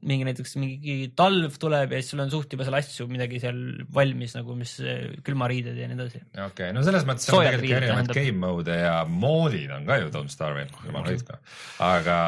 mingi 0.02 0.26
näiteks 0.26 0.58
mingi 0.58 0.98
talv 1.14 1.62
tuleb 1.62 1.94
ja 1.94 2.02
siis 2.02 2.16
sul 2.16 2.26
on 2.26 2.34
suht 2.34 2.58
juba 2.58 2.66
seal 2.66 2.82
asju 2.82 3.10
midagi 3.12 3.42
seal 3.44 3.64
valmis 3.94 4.34
nagu, 4.40 4.58
mis 4.58 4.78
külmariided 5.22 5.78
ja 5.78 5.90
nii 5.92 6.00
edasi. 6.02 6.26
okei 6.34 6.48
okay,, 6.50 6.74
no 6.74 6.82
selles 6.88 7.06
mõttes 7.06 7.30
on 7.30 7.38
tegelikult 7.38 7.68
riided 7.68 7.84
erinevaid 7.84 8.10
tähendab. 8.10 8.24
game 8.26 8.48
mode'e 8.48 8.82
ja 8.82 9.02
moodid 9.06 9.78
on 9.78 9.86
ka 9.86 10.02
ju 10.02 10.14
Don't 10.16 10.34
Starve'il, 10.34 10.74
jumal 10.88 11.06
hoidku. 11.06 11.38
aga, 11.86 12.22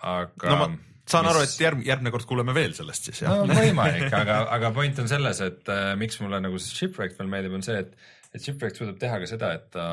aga. 0.00 0.48
no 0.48 0.62
ma 0.64 0.76
saan 1.12 1.28
aru, 1.30 1.42
et 1.46 1.56
järg, 1.60 1.82
järgmine 1.86 2.12
kord 2.14 2.28
kuuleme 2.28 2.54
veel 2.56 2.72
sellest 2.76 3.10
siis 3.10 3.24
jah. 3.24 3.42
No 3.46 3.58
võimalik, 3.58 4.08
aga, 4.14 4.44
aga 4.56 4.72
point 4.76 5.02
on 5.02 5.10
selles, 5.10 5.42
et 5.44 5.70
äh, 5.72 5.92
miks 6.00 6.20
mulle 6.22 6.40
nagu 6.42 6.60
see 6.62 6.84
Shipwreck 6.84 7.18
veel 7.18 7.30
meeldib, 7.32 7.58
on 7.58 7.66
see, 7.66 7.82
et, 7.82 8.10
et 8.34 8.42
Shipwreck 8.42 8.78
suudab 8.78 8.98
teha 9.02 9.20
ka 9.22 9.30
seda, 9.30 9.52
et 9.58 9.70
ta 9.74 9.86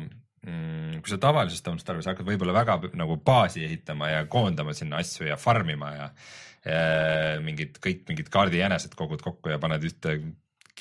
äh, 0.00 0.10
kui 0.42 1.10
sa 1.12 1.20
tavalises 1.22 1.62
Don't 1.62 1.82
Starve'is 1.82 2.08
hakkad 2.10 2.26
võib-olla 2.26 2.54
väga 2.56 2.78
nagu 2.98 3.18
baasi 3.22 3.62
ehitama 3.66 4.10
ja 4.10 4.22
koondama 4.30 4.74
sinna 4.74 4.98
asju 5.02 5.28
ja 5.28 5.36
farm 5.38 5.70
ima 5.70 5.92
ja, 5.94 6.08
ja 6.66 6.80
mingid 7.44 7.78
kõik 7.82 8.08
mingid 8.08 8.30
kaardijänesed 8.32 8.96
kogud 8.98 9.22
kokku 9.22 9.52
ja 9.52 9.60
paned 9.62 9.86
ühte 9.86 10.16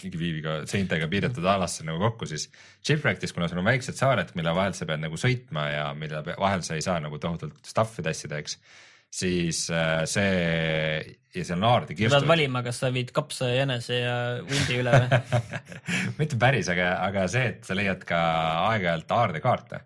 kiviga 0.02 0.62
seintega 0.70 1.06
piiratud 1.12 1.46
alasse 1.46 1.86
nagu 1.86 2.00
kokku, 2.02 2.26
siis 2.30 2.48
Shipwreckis, 2.82 3.36
kuna 3.36 3.50
sul 3.52 3.62
on 3.62 3.68
väiksed 3.68 3.98
saared, 4.00 4.32
mille 4.40 4.54
vahel 4.56 4.74
sa 4.78 4.88
pead 4.90 5.04
nagu 5.04 5.20
sõitma 5.20 5.68
ja 5.70 5.84
mille 5.98 6.24
vahel 6.32 6.64
sa 6.66 6.78
ei 6.78 6.86
saa 6.86 6.98
nagu 7.04 7.20
tohutult 7.22 7.60
stuff'i 7.68 8.06
tassida, 8.06 8.40
eks, 8.42 8.58
siis 9.12 9.66
äh, 9.76 10.04
see 10.10 11.18
ja 11.32 11.46
seal 11.48 11.60
on 11.60 11.68
aarde 11.68 11.96
sa 11.96 12.20
pead 12.20 12.28
valima, 12.28 12.62
kas 12.66 12.82
sa 12.84 12.90
viid 12.94 13.12
kapsa 13.16 13.52
ja 13.52 13.62
jänese 13.62 14.02
ja 14.02 14.16
hundi 14.40 14.80
üle 14.82 14.96
või? 14.96 15.20
mitte 16.20 16.40
päris, 16.40 16.72
aga, 16.72 16.94
aga 17.08 17.28
see, 17.32 17.54
et 17.54 17.68
sa 17.68 17.78
leiad 17.78 18.04
ka 18.08 18.20
aeg-ajalt 18.72 19.16
aardekaarte 19.16 19.82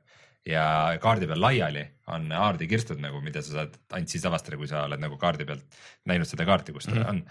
ja 0.50 0.66
kaardi 1.02 1.30
peal 1.30 1.42
laiali 1.42 1.84
on 2.14 2.30
aardikirstud 2.38 3.02
nagu, 3.02 3.22
mida 3.26 3.42
sa 3.46 3.60
saad 3.60 3.78
ainult 3.98 4.14
siis 4.14 4.26
avastada, 4.30 4.60
kui 4.62 4.70
sa 4.70 4.86
oled 4.86 5.02
nagu 5.02 5.18
kaardi 5.22 5.48
pealt 5.48 5.80
näinud 6.10 6.30
seda 6.30 6.46
kaarti, 6.48 6.76
kus 6.76 6.90
ta 6.90 6.94
mm 6.94 7.02
-hmm. 7.02 7.10
on. 7.10 7.24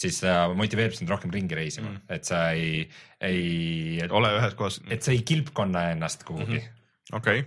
siis 0.00 0.20
ta 0.22 0.48
motiveerib 0.54 0.94
sind 0.94 1.10
rohkem 1.10 1.30
ringi 1.34 1.54
reisima 1.54 1.88
mm, 1.88 1.96
-hmm. 1.96 2.14
et 2.14 2.24
sa 2.24 2.50
ei, 2.50 2.88
ei, 3.20 4.00
ole 4.10 4.30
ühes 4.38 4.54
kohas, 4.54 4.80
et 4.90 5.02
sa 5.02 5.10
ei 5.10 5.22
kilpkonna 5.22 5.90
ennast 5.90 6.24
kuhugi 6.24 6.58
mm, 6.58 6.64
-hmm. 6.64 7.16
okei, 7.16 7.44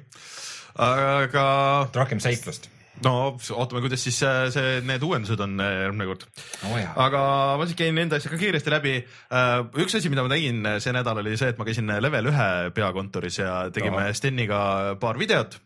aga 0.76 1.90
rohkem 1.96 2.20
seiklust. 2.20 2.70
No 3.04 3.14
ootame, 3.34 3.84
kuidas 3.84 4.04
siis 4.06 4.20
see, 4.24 4.46
see, 4.56 4.78
need 4.88 5.04
uuendused 5.06 5.44
on 5.44 5.58
äh, 5.64 5.74
järgmine 5.86 6.10
kord. 6.12 6.26
jaa, 6.64 6.94
aga 7.08 7.26
ma 7.60 7.68
siis 7.70 7.80
käin 7.80 8.00
enda 8.04 8.20
asja 8.20 8.32
ka 8.34 8.40
kiiresti 8.42 8.74
läbi. 8.74 8.96
üks 9.84 10.00
asi, 10.00 10.12
mida 10.14 10.26
ma 10.26 10.34
tegin 10.34 10.64
see 10.84 10.96
nädal 10.96 11.22
oli 11.24 11.36
see, 11.40 11.54
et 11.54 11.60
ma 11.62 11.68
käisin 11.68 11.94
level 12.06 12.32
ühe 12.32 12.50
peakontoris 12.76 13.42
ja 13.44 13.54
tegime 13.74 14.04
Ahah. 14.06 14.18
Steniga 14.18 14.64
paar 15.02 15.20
videot. 15.20 15.60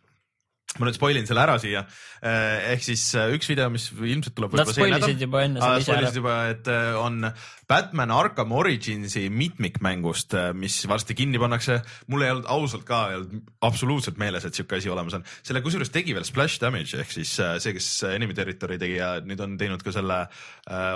Ma 0.76 0.88
nüüd 0.88 0.98
spoil 0.98 1.18
in 1.18 1.28
selle 1.28 1.44
ära 1.46 1.56
siia. 1.62 1.84
ehk 2.20 2.82
siis 2.84 3.04
äh, 3.16 3.30
üks 3.36 3.48
video, 3.48 3.70
mis 3.72 3.86
ilmselt 3.94 4.36
tuleb 4.36 4.52
Nad 4.52 4.68
võib-olla 4.68 4.76
see 4.76 4.84
nädal 4.84 5.04
spoilisid. 5.06 5.22
juba 5.24 5.44
enne 5.46 5.62
selle 5.62 5.84
ise 5.84 5.94
ära 5.94 6.02
spoilisid. 6.02 6.20
juba, 6.20 6.36
et 6.52 6.70
äh, 6.74 6.98
on 7.00 7.30
Batman 7.72 8.12
Arkham 8.16 8.52
Originsi 8.56 9.24
mitmikmängust, 9.32 10.36
mis 10.60 10.76
varsti 10.92 11.16
kinni 11.18 11.40
pannakse. 11.40 11.80
mul 12.12 12.26
ei 12.26 12.34
olnud 12.34 12.50
ausalt 12.52 12.84
ka 12.88 13.00
ei 13.12 13.20
olnud 13.22 13.54
absoluutselt 13.70 14.20
meeles, 14.22 14.48
et 14.48 14.60
siuke 14.60 14.82
asi 14.82 14.92
olemas 14.92 15.16
on. 15.18 15.24
selle 15.48 15.64
kusjuures 15.66 15.94
tegi 15.94 16.16
veel 16.18 16.28
Splash 16.28 16.60
Damage 16.64 17.00
ehk 17.00 17.16
siis 17.16 17.32
see, 17.38 17.76
kes 17.78 17.90
Enemy 18.12 18.36
Territory 18.38 18.80
tegi 18.82 19.00
ja 19.00 19.14
nüüd 19.24 19.42
on 19.44 19.56
teinud 19.62 19.86
ka 19.86 19.96
selle 19.96 20.26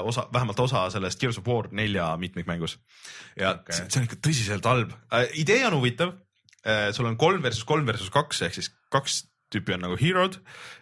osa, 0.03 0.27
vähemalt 0.35 0.59
osa 0.67 0.83
sellest 0.93 1.21
Gears 1.21 1.39
of 1.39 1.47
War 1.47 1.71
nelja 1.71 2.11
mitmikmängus. 2.19 2.75
ja 3.39 3.55
okay. 3.55 3.87
see 3.87 4.03
on 4.03 4.11
ikka 4.11 4.19
tõsiselt 4.19 4.67
halb 4.67 4.93
idee 5.39 5.63
on 5.69 5.79
huvitav 5.79 6.17
sul 6.93 7.07
on 7.09 7.15
kolm 7.17 7.41
versus 7.41 7.65
kolm 7.65 7.87
versus 7.87 8.11
kaks 8.13 8.43
ehk 8.45 8.59
siis 8.59 8.67
kaks 8.93 9.23
tüüpi 9.51 9.75
on 9.75 9.85
nagu 9.87 9.97
hero'd 9.99 10.37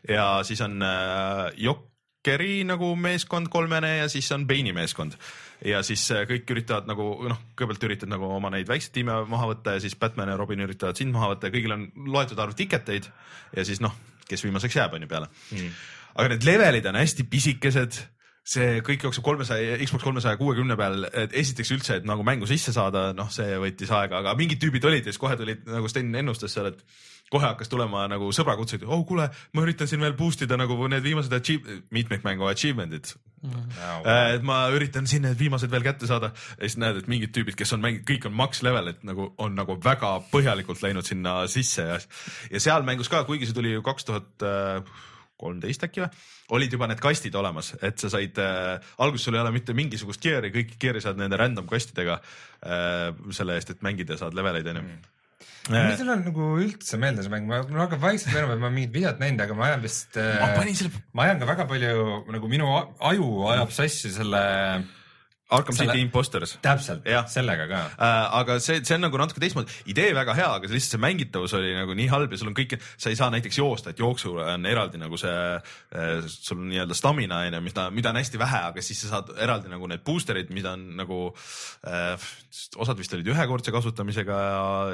ja 0.07 0.39
siis 0.47 0.61
on 0.65 0.81
äh, 0.85 1.45
Jokeri 1.57 2.63
nagu 2.67 2.93
meeskond 2.99 3.49
kolmene 3.51 3.95
ja 3.97 4.09
siis 4.11 4.29
on 4.35 4.47
Bane'i 4.49 4.73
meeskond 4.75 5.17
ja 5.65 5.81
siis 5.85 6.05
äh, 6.15 6.25
kõik 6.29 6.49
üritavad 6.55 6.89
nagu 6.89 7.09
noh, 7.29 7.41
kõigepealt 7.55 7.87
üritad 7.89 8.11
nagu 8.11 8.29
oma 8.35 8.51
neid 8.53 8.69
väikseid 8.69 8.95
tiime 8.99 9.17
maha 9.29 9.51
võtta 9.53 9.77
ja 9.77 9.83
siis 9.83 9.97
Batman 9.99 10.33
ja 10.33 10.37
Robin 10.39 10.65
üritavad 10.67 10.99
sind 10.99 11.15
maha 11.15 11.33
võtta 11.33 11.49
ja 11.49 11.55
kõigil 11.55 11.75
on 11.75 11.89
loetud 12.09 12.39
arv 12.39 12.57
tiketeid 12.57 13.09
ja 13.55 13.65
siis 13.67 13.81
noh, 13.83 13.95
kes 14.29 14.45
viimaseks 14.45 14.79
jääb, 14.79 14.95
on 14.95 15.05
ju 15.05 15.11
peale 15.11 15.31
mm.. 15.51 15.75
aga 16.15 16.33
need 16.35 16.47
levelid 16.47 16.89
on 16.91 17.01
hästi 17.01 17.27
pisikesed 17.29 18.01
see 18.49 18.79
kõik 18.85 19.03
jookseb 19.05 19.25
kolmesaja, 19.25 19.77
Xbox 19.83 20.05
kolmesaja 20.05 20.39
kuuekümne 20.39 20.77
peal, 20.79 21.05
et 21.11 21.35
esiteks 21.37 21.73
üldse, 21.75 21.99
et 21.99 22.07
nagu 22.07 22.23
mängu 22.25 22.47
sisse 22.49 22.73
saada, 22.73 23.09
noh, 23.17 23.29
see 23.33 23.57
võttis 23.61 23.91
aega, 23.93 24.23
aga 24.23 24.33
mingid 24.39 24.61
tüübid 24.63 24.85
olid 24.89 25.05
ja 25.05 25.13
siis 25.13 25.21
kohe 25.21 25.37
tulid 25.39 25.67
nagu 25.69 25.89
Sten 25.91 26.09
ennustas 26.17 26.55
seal, 26.55 26.71
et 26.71 26.81
kohe 27.30 27.45
hakkas 27.45 27.69
tulema 27.69 28.06
nagu 28.10 28.31
sõbrakutseid, 28.35 28.85
oh 28.89 29.03
kuule, 29.07 29.27
ma 29.53 29.65
üritan 29.65 29.89
siin 29.89 30.01
veel 30.03 30.15
boost 30.18 30.41
ida 30.45 30.57
nagu 30.60 30.77
need 30.91 31.03
viimased 31.06 31.34
achieve-, 31.35 31.81
mitmikmängu 31.93 32.47
achievement'id. 32.49 33.11
et 34.34 34.45
ma 34.45 34.61
üritan 34.76 35.07
siin 35.07 35.23
need 35.27 35.38
viimased 35.39 35.72
veel 35.72 35.85
kätte 35.85 36.10
saada. 36.10 36.34
Ja 36.57 36.65
siis 36.65 36.80
näed, 36.81 37.03
et 37.03 37.11
mingid 37.11 37.31
tüübid, 37.35 37.56
kes 37.60 37.76
on 37.77 37.84
mänginud, 37.84 38.07
kõik 38.10 38.26
on 38.27 38.35
max 38.35 38.64
level, 38.65 38.89
et 38.91 39.06
nagu 39.07 39.30
on 39.38 39.56
nagu 39.56 39.77
väga 39.84 40.15
põhjalikult 40.31 40.81
läinud 40.84 41.07
sinna 41.07 41.41
sisse 41.51 41.85
ja, 41.85 41.99
ja 42.51 42.64
seal 42.64 42.88
mängus 42.88 43.11
ka, 43.11 43.23
kuigi 43.30 43.47
see 43.47 43.57
tuli 43.57 43.76
ju 43.77 43.85
kaks 43.85 44.10
tuhat 44.10 44.49
kolmteist 45.39 45.85
äkki 45.88 46.03
või, 46.03 46.10
olid 46.57 46.73
juba 46.76 46.89
need 46.89 46.99
kastid 47.03 47.35
olemas, 47.39 47.72
et 47.85 48.01
sa 48.01 48.10
said 48.11 48.41
äh,, 48.43 48.89
alguses 48.99 49.30
sul 49.30 49.38
ei 49.38 49.43
ole 49.43 49.53
mitte 49.56 49.76
mingisugust 49.77 50.19
gear'i, 50.23 50.51
kõik 50.51 50.76
gear'i 50.81 51.03
saad 51.03 51.22
nende 51.22 51.39
random 51.39 51.69
kastidega 51.69 52.18
äh, 52.19 53.14
selle 53.35 53.56
eest, 53.56 53.72
et 53.72 53.85
mängida 53.85 54.19
saad 54.19 54.35
leveleid 54.35 54.68
onju 54.73 54.84
mis 55.70 55.99
sul 55.99 56.11
on 56.11 56.24
nagu 56.26 56.48
üldse 56.60 56.99
meelde 57.02 57.24
see 57.26 57.32
mäng, 57.34 57.48
mul 57.48 57.82
hakkab 57.84 58.02
vaikselt 58.03 58.36
meenuma, 58.36 58.57
et 58.57 58.64
ma 58.64 58.72
mingit 58.74 58.95
videot 58.95 59.22
näinud, 59.22 59.44
aga 59.45 59.57
ma 59.57 59.68
ajan 59.70 59.84
vist 59.86 60.18
äh, 60.20 60.40
ma 60.41 60.52
panin 60.57 60.78
selle 60.78 61.03
ma 61.16 61.28
ajan 61.28 61.41
ka 61.41 61.49
väga 61.49 61.68
palju 61.70 62.07
nagu 62.36 62.52
minu 62.52 62.72
aju 63.11 63.30
ajab 63.53 63.76
sassi 63.76 64.11
selle, 64.16 64.41
Arkham 65.49 65.73
Selle- 65.73 65.93
City 65.95 66.03
Imposters 66.05 66.51
täpselt 66.61 67.07
sellega 67.34 67.65
ka. 67.69 67.80
äh, 67.97 68.17
aga 68.39 68.57
see, 68.61 68.84
see 68.85 68.97
on 68.97 69.01
nagu 69.07 69.17
natuke 69.17 69.41
teistmoodi, 69.41 69.73
idee 69.89 70.11
väga 70.13 70.35
hea, 70.38 70.49
aga 70.59 70.69
lihtsalt 70.69 70.95
see 70.95 71.01
mängitavus 71.01 71.55
oli 71.57 71.71
nagu 71.73 71.95
nii 71.97 72.09
halb 72.11 72.34
ja 72.34 72.38
sul 72.38 72.51
on 72.51 72.57
kõik, 72.57 72.76
sa 73.01 73.09
ei 73.09 73.17
saa 73.17 73.31
näiteks 73.34 73.57
joosta, 73.57 73.93
et 73.93 74.01
jooksul 74.01 74.38
on 74.43 74.67
eraldi 74.69 75.01
nagu 75.01 75.17
see 75.17 75.34
äh,, 75.34 76.27
sul 76.30 76.59
on 76.59 76.69
nii-öelda 76.69 76.97
stamina 76.97 77.41
on 77.47 77.57
ju, 77.57 77.61
mida, 77.65 77.88
mida 77.95 78.13
on 78.13 78.19
hästi 78.21 78.41
vähe, 78.41 78.61
aga 78.69 78.84
siis 78.85 79.01
sa 79.03 79.15
saad 79.15 79.31
eraldi 79.41 79.71
nagu 79.73 79.89
need 79.89 80.03
booster'id, 80.05 80.51
mida 80.53 80.76
on 80.77 80.85
nagu 80.99 81.21
äh,, 81.88 82.30
osad 82.77 83.01
vist 83.01 83.15
olid 83.17 83.31
ühekordse 83.34 83.73
kasutamisega, 83.73 84.41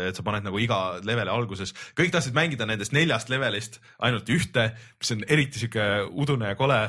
et 0.07 0.15
sa 0.15 0.23
paned 0.23 0.48
nagu 0.48 0.61
iga 0.61 1.02
leveli 1.03 1.34
alguses, 1.34 1.76
kõik 1.98 2.14
tahtsid 2.15 2.38
mängida 2.38 2.68
nendest 2.69 2.95
neljast 2.95 3.32
levelist 3.34 3.82
ainult 4.03 4.32
ühte, 4.32 4.69
mis 5.02 5.11
on 5.15 5.27
eriti 5.27 5.60
sihuke 5.60 6.06
udune 6.15 6.53
ja 6.53 6.60
kole, 6.60 6.80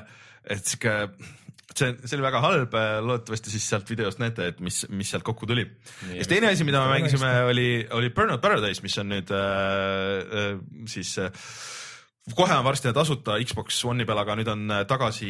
et 0.47 0.63
sihuke 0.63 0.97
see, 1.79 1.93
see 2.05 2.17
oli 2.19 2.27
väga 2.27 2.43
halb, 2.45 2.77
loodetavasti 3.07 3.53
siis 3.53 3.69
sealt 3.71 3.91
videost 3.91 4.21
näete, 4.23 4.51
et 4.53 4.61
mis, 4.65 4.83
mis 4.93 5.13
sealt 5.13 5.27
kokku 5.27 5.49
tuli. 5.49 5.67
ja 6.09 6.19
siis 6.19 6.33
teine 6.33 6.51
asi, 6.53 6.67
mida 6.69 6.83
me 6.85 6.97
mängisime, 6.97 7.33
oli, 7.51 7.69
oli 7.97 8.11
Burnout 8.11 8.43
Paradise, 8.45 8.85
mis 8.85 8.99
on 9.03 9.13
nüüd 9.13 9.33
äh, 9.35 9.41
äh, 10.43 10.53
siis 10.91 11.17
äh, 11.23 11.31
kohe 12.35 12.55
on 12.57 12.65
varsti 12.67 12.91
tasuta 12.95 13.37
Xbox 13.39 13.79
One'i 13.87 14.07
peal, 14.07 14.19
aga 14.19 14.35
nüüd 14.39 14.49
on 14.51 14.63
äh, 14.75 14.83
tagasi 14.91 15.29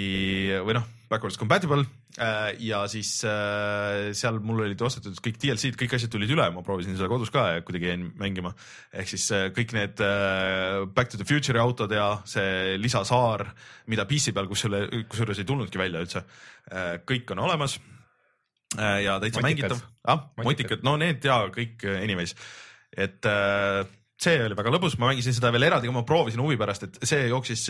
või 0.65 0.79
noh, 0.79 0.85
backwards 1.11 1.37
compatible 1.37 1.83
äh, 2.17 2.55
ja 2.65 2.81
siis 2.89 3.11
äh, 3.29 4.15
seal 4.17 4.39
mul 4.41 4.63
olid 4.65 4.81
ostetud 4.87 5.19
kõik 5.21 5.37
DLC-d, 5.43 5.77
kõik 5.83 5.97
asjad 5.99 6.15
tulid 6.15 6.33
üle, 6.33 6.47
ma 6.55 6.65
proovisin 6.65 6.97
seda 6.97 7.11
kodus 7.13 7.33
ka 7.35 7.45
ja 7.53 7.65
kuidagi 7.67 7.91
jäin 7.91 8.07
mängima. 8.21 8.55
ehk 8.97 9.13
siis 9.13 9.29
kõik 9.57 9.77
need 9.77 10.01
Back 10.97 11.13
to 11.13 11.21
the 11.21 11.29
Future'i 11.29 11.61
autod 11.61 11.93
ja 11.93 12.09
see 12.25 12.79
lisasaar, 12.81 13.45
mida 13.93 14.09
PC 14.09 14.33
peal, 14.33 14.49
kus 14.49 14.65
selle, 14.65 14.87
kusjuures 15.11 15.43
ei 15.43 15.49
tulnudki 15.49 15.83
välja 15.83 16.01
üldse 16.01 16.25
kõik 17.07 17.29
on 17.37 17.45
olemas 17.45 17.77
ja 18.77 19.21
täitsa 19.23 19.45
Motikad. 19.45 19.45
mängitav 19.45 19.85
ah,. 20.09 20.25
motikad, 20.43 20.83
no 20.83 20.97
need 20.99 21.25
ja 21.25 21.45
kõik 21.55 21.85
anyways, 21.93 22.35
et 22.97 23.29
äh, 23.29 23.85
see 24.23 24.39
oli 24.43 24.57
väga 24.57 24.73
lõbus, 24.73 24.97
ma 25.01 25.11
mängisin 25.11 25.35
seda 25.37 25.51
veel 25.55 25.67
eraldi, 25.69 25.91
ma 25.93 26.05
proovisin 26.09 26.41
huvi 26.41 26.57
pärast, 26.61 26.87
et 26.87 26.99
see 27.09 27.27
jooksis, 27.29 27.67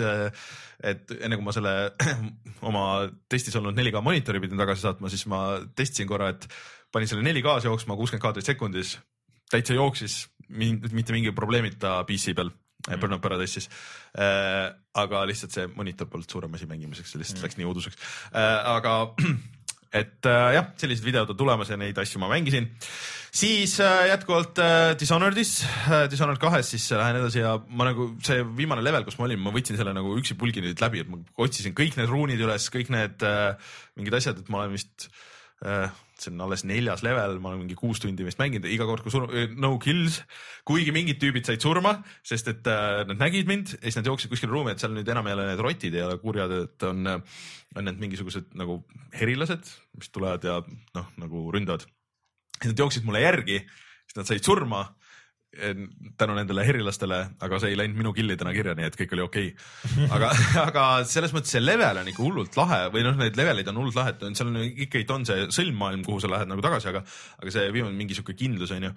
et 0.78 1.16
enne 1.18 1.39
kui 1.39 1.47
ma 1.47 1.55
selle 1.55 1.74
oma 2.68 2.85
testis 3.31 3.56
olnud 3.59 3.77
4K 3.77 4.02
monitori 4.05 4.43
pidin 4.44 4.60
tagasi 4.60 4.86
saatma, 4.86 5.10
siis 5.12 5.27
ma 5.31 5.43
testisin 5.78 6.09
korra, 6.10 6.31
et 6.35 6.47
panin 6.94 7.10
selle 7.10 7.27
4K-s 7.27 7.66
jooksma 7.66 7.98
kuuskümmend 7.98 8.23
kaadrit 8.23 8.47
sekundis, 8.47 8.94
täitsa 9.51 9.74
jooksis, 9.74 10.23
mitte 10.48 11.14
mingi 11.14 11.35
probleemita 11.35 11.98
PC 12.06 12.36
peal 12.39 12.52
mm. 12.86 13.01
Burnout 13.01 13.23
Paradise'is 13.24 13.68
äh,. 14.18 14.70
aga 14.94 15.27
lihtsalt 15.28 15.52
see 15.52 15.66
monitor 15.74 16.09
polnud 16.09 16.31
suurem 16.31 16.55
asi 16.55 16.68
mängimiseks, 16.70 17.12
see 17.12 17.20
lihtsalt 17.20 17.40
mm. 17.40 17.48
läks 17.48 17.59
nii 17.60 17.68
uduseks 17.73 17.98
äh,. 18.31 18.70
aga 18.77 18.97
et 19.97 20.28
äh, 20.28 20.55
jah, 20.56 20.73
sellised 20.81 21.06
videod 21.06 21.31
on 21.32 21.39
tulemas 21.39 21.70
ja 21.73 21.78
neid 21.81 21.98
asju 21.98 22.20
ma 22.23 22.31
mängisin. 22.32 22.68
siis 23.36 23.78
äh, 23.85 24.09
jätkuvalt 24.12 24.59
äh, 24.62 24.94
Dishonored'is 25.01 25.52
äh,, 25.64 26.06
Dishonored 26.10 26.40
kahes 26.40 26.70
siis 26.74 26.90
äh, 26.93 27.01
lähen 27.01 27.20
edasi 27.20 27.43
ja 27.43 27.56
ma 27.68 27.89
nagu 27.90 28.10
see 28.24 28.43
viimane 28.56 28.85
level, 28.85 29.05
kus 29.05 29.18
ma 29.18 29.28
olin, 29.28 29.43
ma 29.43 29.55
võtsin 29.55 29.78
selle 29.78 29.94
nagu 29.97 30.16
üksipulgi 30.20 30.64
nüüd 30.64 30.82
läbi, 30.82 31.05
et 31.05 31.12
ma 31.12 31.20
otsisin 31.44 31.77
kõik 31.77 31.98
need 32.01 32.10
ruunid 32.10 32.43
üles, 32.43 32.70
kõik 32.73 32.93
need 32.94 33.24
äh, 33.27 33.56
mingid 33.97 34.20
asjad, 34.20 34.40
et 34.40 34.52
ma 34.52 34.62
olen 34.62 34.77
vist 34.78 35.09
äh, 35.09 35.24
see 35.61 36.33
on 36.33 36.41
alles 36.45 36.65
neljas 36.69 37.03
level, 37.05 37.39
ma 37.41 37.51
olen 37.51 37.62
mingi 37.65 37.77
kuus 37.78 38.01
tundi 38.01 38.24
vist 38.27 38.41
mänginud 38.41 38.69
iga 38.73 38.87
kord, 38.89 39.03
kui 39.05 39.12
sur-, 39.12 39.28
no 39.61 39.74
kills, 39.83 40.19
kuigi 40.69 40.93
mingid 40.95 41.20
tüübid 41.20 41.49
said 41.49 41.65
surma, 41.65 41.97
sest 42.27 42.51
et 42.53 42.69
äh, 42.73 43.03
nad 43.09 43.20
nägid 43.20 43.49
mind 43.49 43.74
ja 43.77 43.83
siis 43.85 43.99
nad 44.01 44.09
jooksid 44.09 44.33
kuskile 44.33 44.53
ruumi, 44.53 44.73
et 44.73 44.83
seal 44.83 44.95
nüüd 44.97 45.09
enam 45.12 45.28
ei 45.28 45.37
ole 45.37 45.49
need 45.51 45.62
rotid 45.65 45.97
ei 45.97 46.05
ole 46.05 46.19
kurjad, 46.23 46.53
et 46.66 46.87
on, 46.89 47.09
on 47.09 47.89
need 47.89 48.01
mingisugused 48.05 48.53
nagu 48.59 48.83
herilased, 49.16 49.73
mis 49.97 50.12
tulevad 50.12 50.45
ja 50.49 50.61
noh, 50.97 51.11
nagu 51.20 51.49
ründavad. 51.55 51.85
siis 52.59 52.73
nad 52.73 52.85
jooksid 52.85 53.09
mulle 53.09 53.24
järgi, 53.24 53.61
siis 54.07 54.20
nad 54.20 54.33
said 54.33 54.45
surma 54.45 54.87
tänu 56.20 56.35
nendele 56.36 56.64
herilastele, 56.66 57.18
aga 57.40 57.59
see 57.62 57.70
ei 57.73 57.78
läinud 57.78 57.97
minu 57.97 58.12
killidena 58.16 58.52
kirja, 58.52 58.74
nii 58.77 58.89
et 58.89 58.97
kõik 58.98 59.14
oli 59.16 59.24
okei. 59.24 59.52
Okay.. 59.55 60.09
aga, 60.16 60.31
aga 60.62 60.85
selles 61.09 61.32
mõttes 61.36 61.55
see 61.55 61.62
level 61.62 62.01
on 62.02 62.10
ikka 62.10 62.23
hullult 62.24 62.59
lahe 62.59 62.81
või 62.93 63.05
noh, 63.06 63.16
neid 63.20 63.39
leveleid 63.39 63.70
on 63.73 63.81
hullult 63.81 63.97
lahe, 63.97 64.12
et 64.12 64.24
seal 64.36 64.51
on 64.51 64.60
ikkagi 64.66 65.06
on 65.16 65.24
see 65.28 65.47
sõlmmaailm, 65.56 66.05
kuhu 66.06 66.20
sa 66.23 66.31
lähed 66.32 66.51
nagu 66.51 66.64
tagasi, 66.64 66.90
aga, 66.93 67.02
aga 67.40 67.55
see 67.55 67.70
viimane 67.73 67.97
mingi 67.97 68.18
sihuke 68.18 68.36
kindlus 68.36 68.74
on 68.77 68.89
ju, 68.89 68.93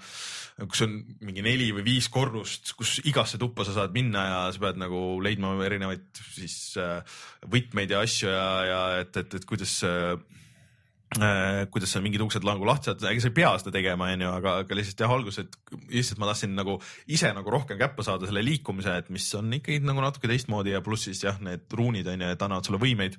kus 0.65 0.84
on 0.88 0.97
mingi 1.23 1.45
neli 1.45 1.69
või 1.76 1.85
viis 1.88 2.09
korrust, 2.11 2.73
kus 2.80 2.97
igasse 3.07 3.39
tuppa 3.39 3.67
sa 3.67 3.77
saad 3.77 3.95
minna 3.95 4.26
ja 4.27 4.41
sa 4.55 4.65
pead 4.65 4.81
nagu 4.81 5.03
leidma 5.23 5.55
erinevaid 5.63 6.23
siis 6.34 6.59
äh, 6.81 6.99
võtmeid 7.47 7.95
ja 7.95 8.03
asju 8.03 8.34
ja, 8.34 8.49
ja 8.67 8.81
et, 9.05 9.15
et, 9.21 9.39
et 9.39 9.47
kuidas 9.47 9.80
äh, 9.88 10.17
Äh, 10.17 10.17
kuidas 11.10 11.90
seal 11.90 12.03
mingid 12.06 12.22
uksed 12.22 12.44
nagu 12.45 12.68
lahti 12.68 12.91
saad, 12.91 13.02
ega 13.10 13.22
sa 13.23 13.30
ei 13.31 13.36
pea 13.40 13.53
seda 13.57 13.72
tegema, 13.73 14.11
onju, 14.14 14.30
aga, 14.30 14.52
aga 14.61 14.77
lihtsalt 14.77 14.99
jah, 15.02 15.14
alguses, 15.15 15.48
et 15.48 15.88
lihtsalt 15.90 16.22
ma 16.22 16.30
tahtsin 16.30 16.53
nagu 16.53 16.76
ise 17.10 17.31
nagu 17.34 17.49
rohkem 17.49 17.80
käppa 17.80 18.06
saada 18.06 18.30
selle 18.30 18.44
liikumise, 18.45 18.94
et 19.02 19.10
mis 19.14 19.26
on 19.40 19.49
ikkagi 19.57 19.81
nagu 19.90 20.03
natuke 20.06 20.30
teistmoodi 20.30 20.76
ja 20.76 20.84
pluss 20.86 21.10
siis 21.10 21.23
jah, 21.26 21.40
need 21.41 21.65
ruunid 21.73 22.11
onju, 22.14 22.30
et 22.30 22.45
annavad 22.45 22.69
sulle 22.69 22.81
võimeid. 22.84 23.18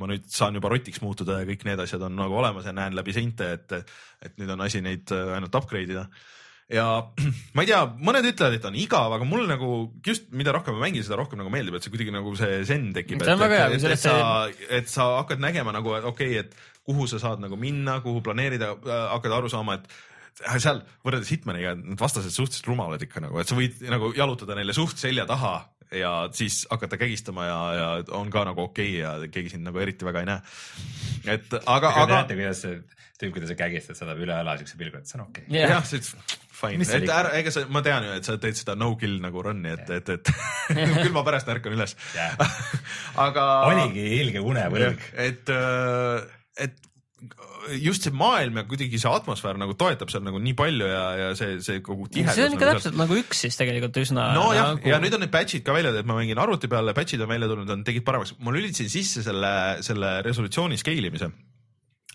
ma 0.00 0.08
nüüd 0.08 0.24
saan 0.32 0.56
juba 0.56 0.70
rotiks 0.72 1.02
muutuda 1.04 1.42
ja 1.42 1.46
kõik 1.48 1.64
need 1.68 1.80
asjad 1.80 2.02
on 2.06 2.14
nagu 2.16 2.34
olemas 2.40 2.64
ja 2.64 2.72
näen 2.72 2.96
läbi 2.96 3.12
seinte, 3.12 3.50
et, 3.52 3.72
et 4.24 4.38
nüüd 4.40 4.50
on 4.50 4.64
asi 4.64 4.80
neid 4.84 5.12
ainult 5.12 5.54
upgrade 5.60 5.92
ida 5.92 6.06
ja 6.72 6.86
ma 7.56 7.64
ei 7.64 7.70
tea, 7.70 7.80
mõned 8.08 8.28
ütlevad, 8.30 8.56
et 8.58 8.68
on 8.68 8.78
igav, 8.78 9.16
aga 9.16 9.26
mul 9.28 9.44
nagu 9.50 9.70
just, 10.06 10.30
mida 10.36 10.54
rohkem 10.56 10.78
ma 10.78 10.86
mängin, 10.86 11.04
seda 11.06 11.18
rohkem 11.20 11.40
nagu 11.40 11.52
meeldib, 11.52 11.76
et 11.76 11.84
see 11.84 11.92
kuidagi 11.92 12.14
nagu 12.14 12.32
see 12.38 12.62
zen 12.68 12.88
tekib. 12.96 13.24
see 13.24 13.36
on 13.36 13.42
väga 13.42 13.60
hea, 13.60 13.68
kui 13.74 13.84
sellest 13.84 14.08
sa, 14.08 14.16
et 14.78 14.90
sa 14.92 15.10
hakkad 15.18 15.42
nägema 15.44 15.74
nagu, 15.76 15.94
et 15.98 16.08
okei 16.08 16.38
okay,, 16.38 16.46
et 16.46 16.84
kuhu 16.84 17.08
sa 17.10 17.20
saad 17.20 17.44
nagu 17.44 17.58
minna, 17.60 18.00
kuhu 18.04 18.24
planeerida 18.24 18.74
äh,, 18.76 19.06
hakkad 19.14 19.36
aru 19.36 19.52
saama, 19.52 19.78
et 19.80 20.44
äh, 20.48 20.56
seal 20.62 20.82
võrreldes 21.04 21.32
Hitmaniga, 21.34 21.76
need 21.80 22.00
vastased 22.00 22.32
suhteliselt 22.32 22.72
rumalad 22.72 23.04
ikka 23.04 23.22
nagu, 23.24 23.38
et 23.40 23.50
sa 23.50 23.58
võid 23.58 23.84
nagu 23.92 24.12
jalutada 24.16 24.56
neile 24.58 24.76
suht 24.76 25.00
selja 25.00 25.28
taha 25.28 25.56
ja 25.94 26.28
siis 26.32 26.64
hakata 26.70 26.96
kägistama 26.98 27.44
ja, 27.46 27.58
ja 27.78 27.88
on 28.16 28.30
ka 28.32 28.44
nagu 28.48 28.64
okei 28.66 28.96
okay 28.96 29.02
ja 29.02 29.30
keegi 29.30 29.54
sind 29.54 29.68
nagu 29.68 29.78
eriti 29.78 30.06
väga 30.06 30.24
ei 30.24 30.30
näe. 30.32 30.40
et 31.36 31.52
aga, 31.60 31.92
aga. 31.92 32.06
Te 32.06 32.14
näete, 32.14 32.38
kuidas 32.40 32.62
see 32.64 32.78
tüüp, 33.20 33.34
keda 33.36 33.50
sa 33.50 33.58
kägistad, 33.58 33.98
saadab 33.98 34.22
üle 34.24 34.34
õla 34.34 34.56
siukse 34.58 34.80
pilgu, 34.80 34.98
et 34.98 35.10
see 35.10 35.20
on 35.20 35.28
okei 35.28 35.46
okay. 35.46 35.54
yeah.. 35.60 35.76
jah, 35.76 35.86
see 35.86 36.02
fine, 36.70 36.88
et 36.98 37.12
ära, 37.12 37.34
ega 37.40 37.52
sa, 37.54 37.64
ma 37.72 37.82
tean 37.84 38.06
ju, 38.08 38.14
et 38.20 38.28
sa 38.28 38.38
teed 38.40 38.58
seda 38.58 38.76
no 38.78 38.92
kill 39.00 39.20
nagu 39.22 39.44
run'i, 39.44 39.74
et 39.74 39.92
yeah., 39.92 40.00
et, 40.00 40.14
et 40.14 40.96
küll 41.02 41.12
ma 41.14 41.24
pärast 41.26 41.50
ärkan 41.52 41.76
üles 41.76 41.96
yeah. 42.14 42.34
aga. 43.26 43.46
oligi 43.70 44.08
ilge 44.20 44.42
unevõlg. 44.44 45.06
et 45.26 45.54
äh, 45.54 46.24
et 46.64 46.82
just 47.80 48.04
see 48.04 48.12
maailm 48.14 48.58
ja 48.60 48.64
kuidagi 48.68 48.98
see 49.00 49.10
atmosfäär 49.10 49.58
nagu 49.60 49.76
toetab 49.78 50.10
seal 50.12 50.24
nagu 50.26 50.40
nii 50.42 50.54
palju 50.58 50.88
ja, 50.88 51.04
ja 51.20 51.30
see, 51.38 51.56
see 51.64 51.80
kogu 51.84 52.06
tihedus. 52.12 52.36
see 52.36 52.46
on 52.46 52.56
ikka 52.56 52.68
nagu 52.68 52.76
täpselt 52.78 52.92
seal... 52.92 53.00
nagu 53.00 53.18
üks 53.20 53.40
siis 53.46 53.58
tegelikult 53.60 54.00
üsna. 54.02 54.26
nojah 54.36 54.74
nagu..., 54.74 54.90
ja 54.90 55.00
nüüd 55.02 55.16
on 55.16 55.24
need 55.24 55.32
patch'id 55.34 55.64
ka 55.66 55.76
välja, 55.76 55.94
et 55.96 56.08
ma 56.08 56.18
mängin 56.18 56.40
arvuti 56.40 56.70
peal, 56.70 56.92
patch'id 56.96 57.24
on 57.24 57.30
välja 57.30 57.48
tulnud, 57.50 57.72
on, 57.76 57.84
tegid 57.86 58.04
paremaks. 58.06 58.34
ma 58.44 58.54
lülitasin 58.54 58.92
sisse 58.92 59.24
selle, 59.26 59.54
selle 59.86 60.18
resolutsiooni 60.26 60.80
scale 60.80 61.10
imise 61.10 61.30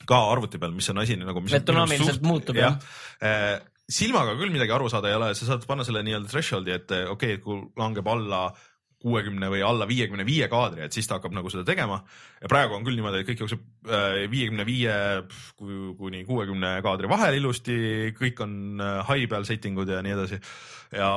ka 0.09 0.21
arvuti 0.31 0.61
peal, 0.61 0.73
mis 0.75 0.89
on 0.93 1.01
asi 1.03 1.17
nagu. 1.19 1.43
et 1.49 1.67
dünaamiliselt 1.67 2.25
muutub 2.25 2.59
jah 2.59 2.77
ja 2.77 3.33
eh, 3.33 3.57
silmaga 3.89 4.35
küll 4.39 4.53
midagi 4.53 4.73
aru 4.75 4.89
saada 4.91 5.09
ei 5.09 5.17
ole, 5.17 5.31
sa 5.37 5.47
saad 5.49 5.65
panna 5.69 5.85
selle 5.87 6.03
nii-öelda 6.05 6.29
threshold'i, 6.31 6.75
et 6.75 6.91
okei 6.91 7.37
okay,, 7.37 7.43
kui 7.43 7.61
langeb 7.79 8.07
alla 8.09 8.49
kuuekümne 8.99 9.47
või 9.47 9.61
alla 9.63 9.87
viiekümne 9.87 10.25
viie 10.27 10.49
kaadri, 10.51 10.83
et 10.83 10.95
siis 10.95 11.07
ta 11.07 11.17
hakkab 11.17 11.33
nagu 11.35 11.51
seda 11.51 11.63
tegema. 11.67 12.01
ja 12.41 12.49
praegu 12.51 12.75
on 12.75 12.83
küll 12.83 12.99
niimoodi, 12.99 13.21
et 13.21 13.29
kõik 13.29 13.43
jookseb 13.45 13.61
äh, 13.87 14.17
viiekümne 14.31 14.65
viie 14.67 14.95
kuni 15.55 16.25
kuuekümne 16.27 16.73
kaadri 16.83 17.11
vahel 17.11 17.39
ilusti, 17.39 17.77
kõik 18.19 18.43
on 18.43 18.83
äh, 18.83 18.99
high 19.07 19.29
peal 19.31 19.47
setting 19.47 19.79
ud 19.79 19.89
ja 19.89 20.03
nii 20.03 20.17
edasi. 20.17 20.41
ja 20.91 21.11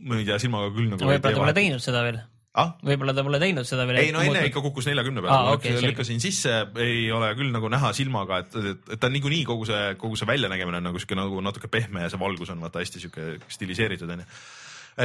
ma 0.00 0.16
ei 0.16 0.28
tea, 0.28 0.40
silmaga 0.40 0.72
küll 0.72 0.88
nagu. 0.88 1.04
võib-olla 1.04 1.36
ta 1.36 1.44
pole 1.44 1.56
teinud 1.60 1.84
seda 1.84 2.06
veel 2.08 2.22
ah?. 2.58 2.72
võib-olla 2.86 3.14
ta 3.16 3.24
pole 3.26 3.40
teinud 3.42 3.68
seda 3.68 3.86
veel. 3.88 4.00
ei 4.02 4.14
no 4.14 4.24
enne 4.24 4.42
ikka 4.48 4.62
kukkus 4.64 4.88
neljakümne 4.90 5.22
peale 5.24 5.52
ah,, 5.52 5.58
okay, 5.58 5.76
lükkasin 5.84 6.22
sisse, 6.22 6.56
ei 6.82 7.06
ole 7.14 7.30
küll 7.38 7.52
nagu 7.54 7.70
näha 7.72 7.92
silmaga, 7.96 8.42
et, 8.44 8.58
et, 8.72 8.82
et 8.96 9.00
ta 9.00 9.10
on 9.10 9.16
niikuinii 9.18 9.44
kogu 9.48 9.68
see, 9.68 9.94
kogu 10.00 10.18
see 10.18 10.28
väljanägemine 10.30 10.82
on 10.82 10.90
nagu 10.90 11.02
siuke 11.02 11.18
nagu 11.18 11.44
natuke 11.44 11.70
pehme 11.72 12.06
ja 12.06 12.10
see 12.12 12.20
valgus 12.20 12.52
on 12.54 12.62
vaata 12.64 12.82
hästi 12.82 13.06
siuke 13.06 13.30
stiliseeritud 13.52 14.10
onju. 14.16 14.28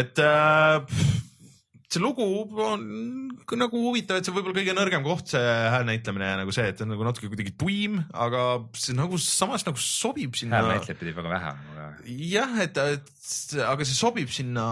et 0.01 0.25
äh, 0.25 0.81
see 1.95 2.01
lugu 2.01 2.25
on 2.65 2.81
nagu 3.59 3.81
huvitav, 3.87 4.19
et 4.19 4.27
see 4.27 4.33
võib-olla 4.35 4.57
kõige 4.57 4.75
nõrgem 4.75 5.05
koht, 5.05 5.29
see 5.35 5.43
hääl 5.43 5.85
näitlemine 5.87 6.31
ja 6.31 6.39
nagu 6.41 6.55
see, 6.55 6.65
et 6.73 6.81
on 6.83 6.91
nagu 6.91 7.05
natuke 7.07 7.29
kuidagi 7.31 7.53
tuim, 7.59 8.01
aga 8.11 8.47
see 8.77 8.97
nagu 8.97 9.19
samas 9.21 9.67
nagu 9.67 9.79
sobib 9.81 10.35
sinna. 10.39 10.63
häälnäitlejaid 10.63 11.01
pidi 11.01 11.15
väga 11.15 11.31
vähe 11.35 11.53
aga.... 11.53 11.87
jah, 12.33 12.57
et, 12.65 12.81
et 12.97 13.55
aga 13.69 13.87
see 13.87 13.97
sobib 13.97 14.33
sinna 14.33 14.65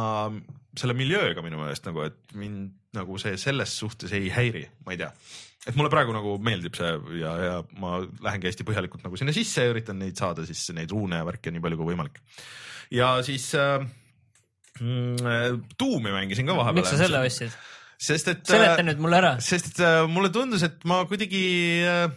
selle 0.79 0.95
miljööga 0.97 1.43
minu 1.45 1.59
meelest 1.61 1.85
nagu, 1.87 2.05
et 2.07 2.37
mind 2.37 2.73
nagu 2.97 3.17
see 3.21 3.37
selles 3.41 3.73
suhtes 3.79 4.13
ei 4.13 4.29
häiri, 4.33 4.67
ma 4.85 4.95
ei 4.95 5.01
tea 5.01 5.11
et 5.63 5.77
mulle 5.79 5.91
praegu 5.91 6.13
nagu 6.15 6.35
meeldib 6.43 6.75
see 6.75 6.91
ja, 7.21 7.33
ja 7.39 7.57
ma 7.79 7.99
lähengi 8.03 8.49
hästi 8.49 8.65
põhjalikult 8.67 9.05
nagu 9.05 9.19
sinna 9.19 9.35
sisse 9.35 9.63
ja 9.63 9.71
üritan 9.71 9.99
neid 10.01 10.19
saada 10.19 10.45
siis 10.47 10.65
neid 10.75 10.91
ruune 10.91 11.21
ja 11.21 11.27
värke 11.27 11.53
nii 11.53 11.63
palju 11.63 11.79
kui 11.79 11.91
võimalik. 11.93 12.19
ja 12.91 13.15
siis 13.25 13.49
äh, 13.55 13.85
Tuumi 14.73 16.09
mm, 16.09 16.15
mängisin 16.17 16.49
ka 16.49 16.57
vahepeal. 16.57 16.81
miks 16.81 16.91
sa 16.91 16.99
selle 17.05 17.21
ostsid? 17.23 17.55
sest 18.03 18.31
et. 18.33 18.41
seleta 18.49 18.83
nüüd 18.83 18.99
mulle 19.03 19.19
ära. 19.21 19.35
sest 19.43 19.71
et 19.71 19.83
äh, 19.85 20.01
mulle 20.11 20.33
tundus, 20.35 20.65
et 20.67 20.83
ma 20.89 21.03
kuidagi 21.07 21.45
äh, 21.87 22.09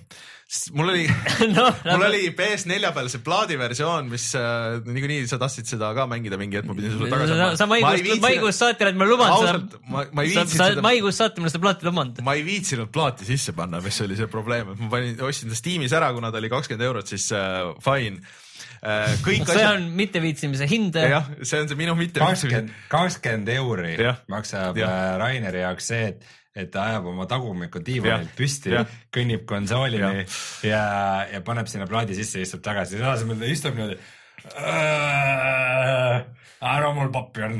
mul 0.79 0.93
oli 0.93 1.05
no, 1.57 1.67
mul 1.85 2.07
oli 2.07 2.31
PS4 2.39 2.93
peal 2.95 3.11
see 3.11 3.23
plaadiversioon, 3.27 4.11
mis 4.13 4.29
äh, 4.39 4.79
niikuinii 4.87 5.27
sa 5.31 5.41
tahtsid 5.43 5.69
seda 5.73 5.91
ka 5.97 6.07
mängida 6.11 6.39
mingi 6.41 6.61
hetk, 6.61 6.71
ma 6.71 6.79
pidin 6.79 6.95
sulle 6.95 7.11
tagasi 7.13 7.37
andma. 7.37 7.51
sa 7.59 7.69
maikuust, 7.71 8.23
maikuust 8.23 8.65
saati 8.65 8.87
oled 8.87 9.01
mulle 9.01 9.13
lubanud 9.17 9.51
seda. 9.51 9.85
ma, 9.91 10.07
ma 10.11 10.25
ei 10.27 10.33
viitsinud 10.33 10.55
seda. 10.55 10.87
maikuust 10.87 11.25
saati 11.25 11.43
mulle 11.43 11.55
seda 11.55 11.65
plaati 11.67 11.91
lubanud. 11.91 12.25
ma 12.27 12.39
ei 12.39 12.47
viitsinud 12.47 12.95
plaati 12.95 13.29
sisse 13.29 13.57
panna, 13.59 13.83
mis 13.85 14.01
oli 14.07 14.19
see 14.19 14.31
probleem, 14.31 14.75
et 14.75 14.83
ma 14.85 14.91
panin, 14.97 15.21
ostsin 15.27 15.53
ta 15.53 15.59
Steamis 15.59 15.95
ära, 15.97 16.15
kuna 16.17 16.31
ta 16.31 16.43
oli 16.43 16.53
kakskümmend 16.53 16.91
eurot, 16.91 17.15
siis 17.15 17.31
äh, 17.35 17.63
fine 17.85 18.23
Äh, 18.87 19.17
kõik 19.25 19.47
see 19.49 19.57
asjad. 19.57 19.79
on 19.79 19.87
mitteviitsimise 19.99 20.67
hind. 20.71 20.97
jah, 21.01 21.29
see 21.43 21.61
on 21.63 21.71
see 21.71 21.79
minu 21.79 21.97
mitteviitsimise. 21.99 22.67
kakskümmend 22.93 23.49
euri 23.57 23.95
ja. 23.97 24.17
maksab 24.31 24.79
ja. 24.79 24.91
Äh, 24.91 25.13
Raineri 25.23 25.63
jaoks 25.65 25.89
see, 25.91 26.11
et 26.13 26.27
et 26.57 26.71
ta 26.73 26.87
ajab 26.91 27.11
oma 27.13 27.27
tagumikku 27.29 27.83
diivanilt 27.85 28.33
püsti, 28.39 28.73
kõnnib 29.13 29.45
konsoolini 29.49 30.03
ja, 30.03 30.27
ja, 30.65 30.85
ja 31.35 31.43
paneb 31.45 31.69
sinna 31.71 31.89
plaadi 31.91 32.17
sisse 32.17 32.41
istub 32.45 32.65
tagasi, 32.65 32.97
selle 32.97 33.13
asemel 33.13 33.41
ta 33.41 33.53
istub 33.53 33.77
niimoodi 33.77 34.01
ära 36.67 36.91
mul 36.97 37.11
pappi 37.13 37.45
on. 37.45 37.59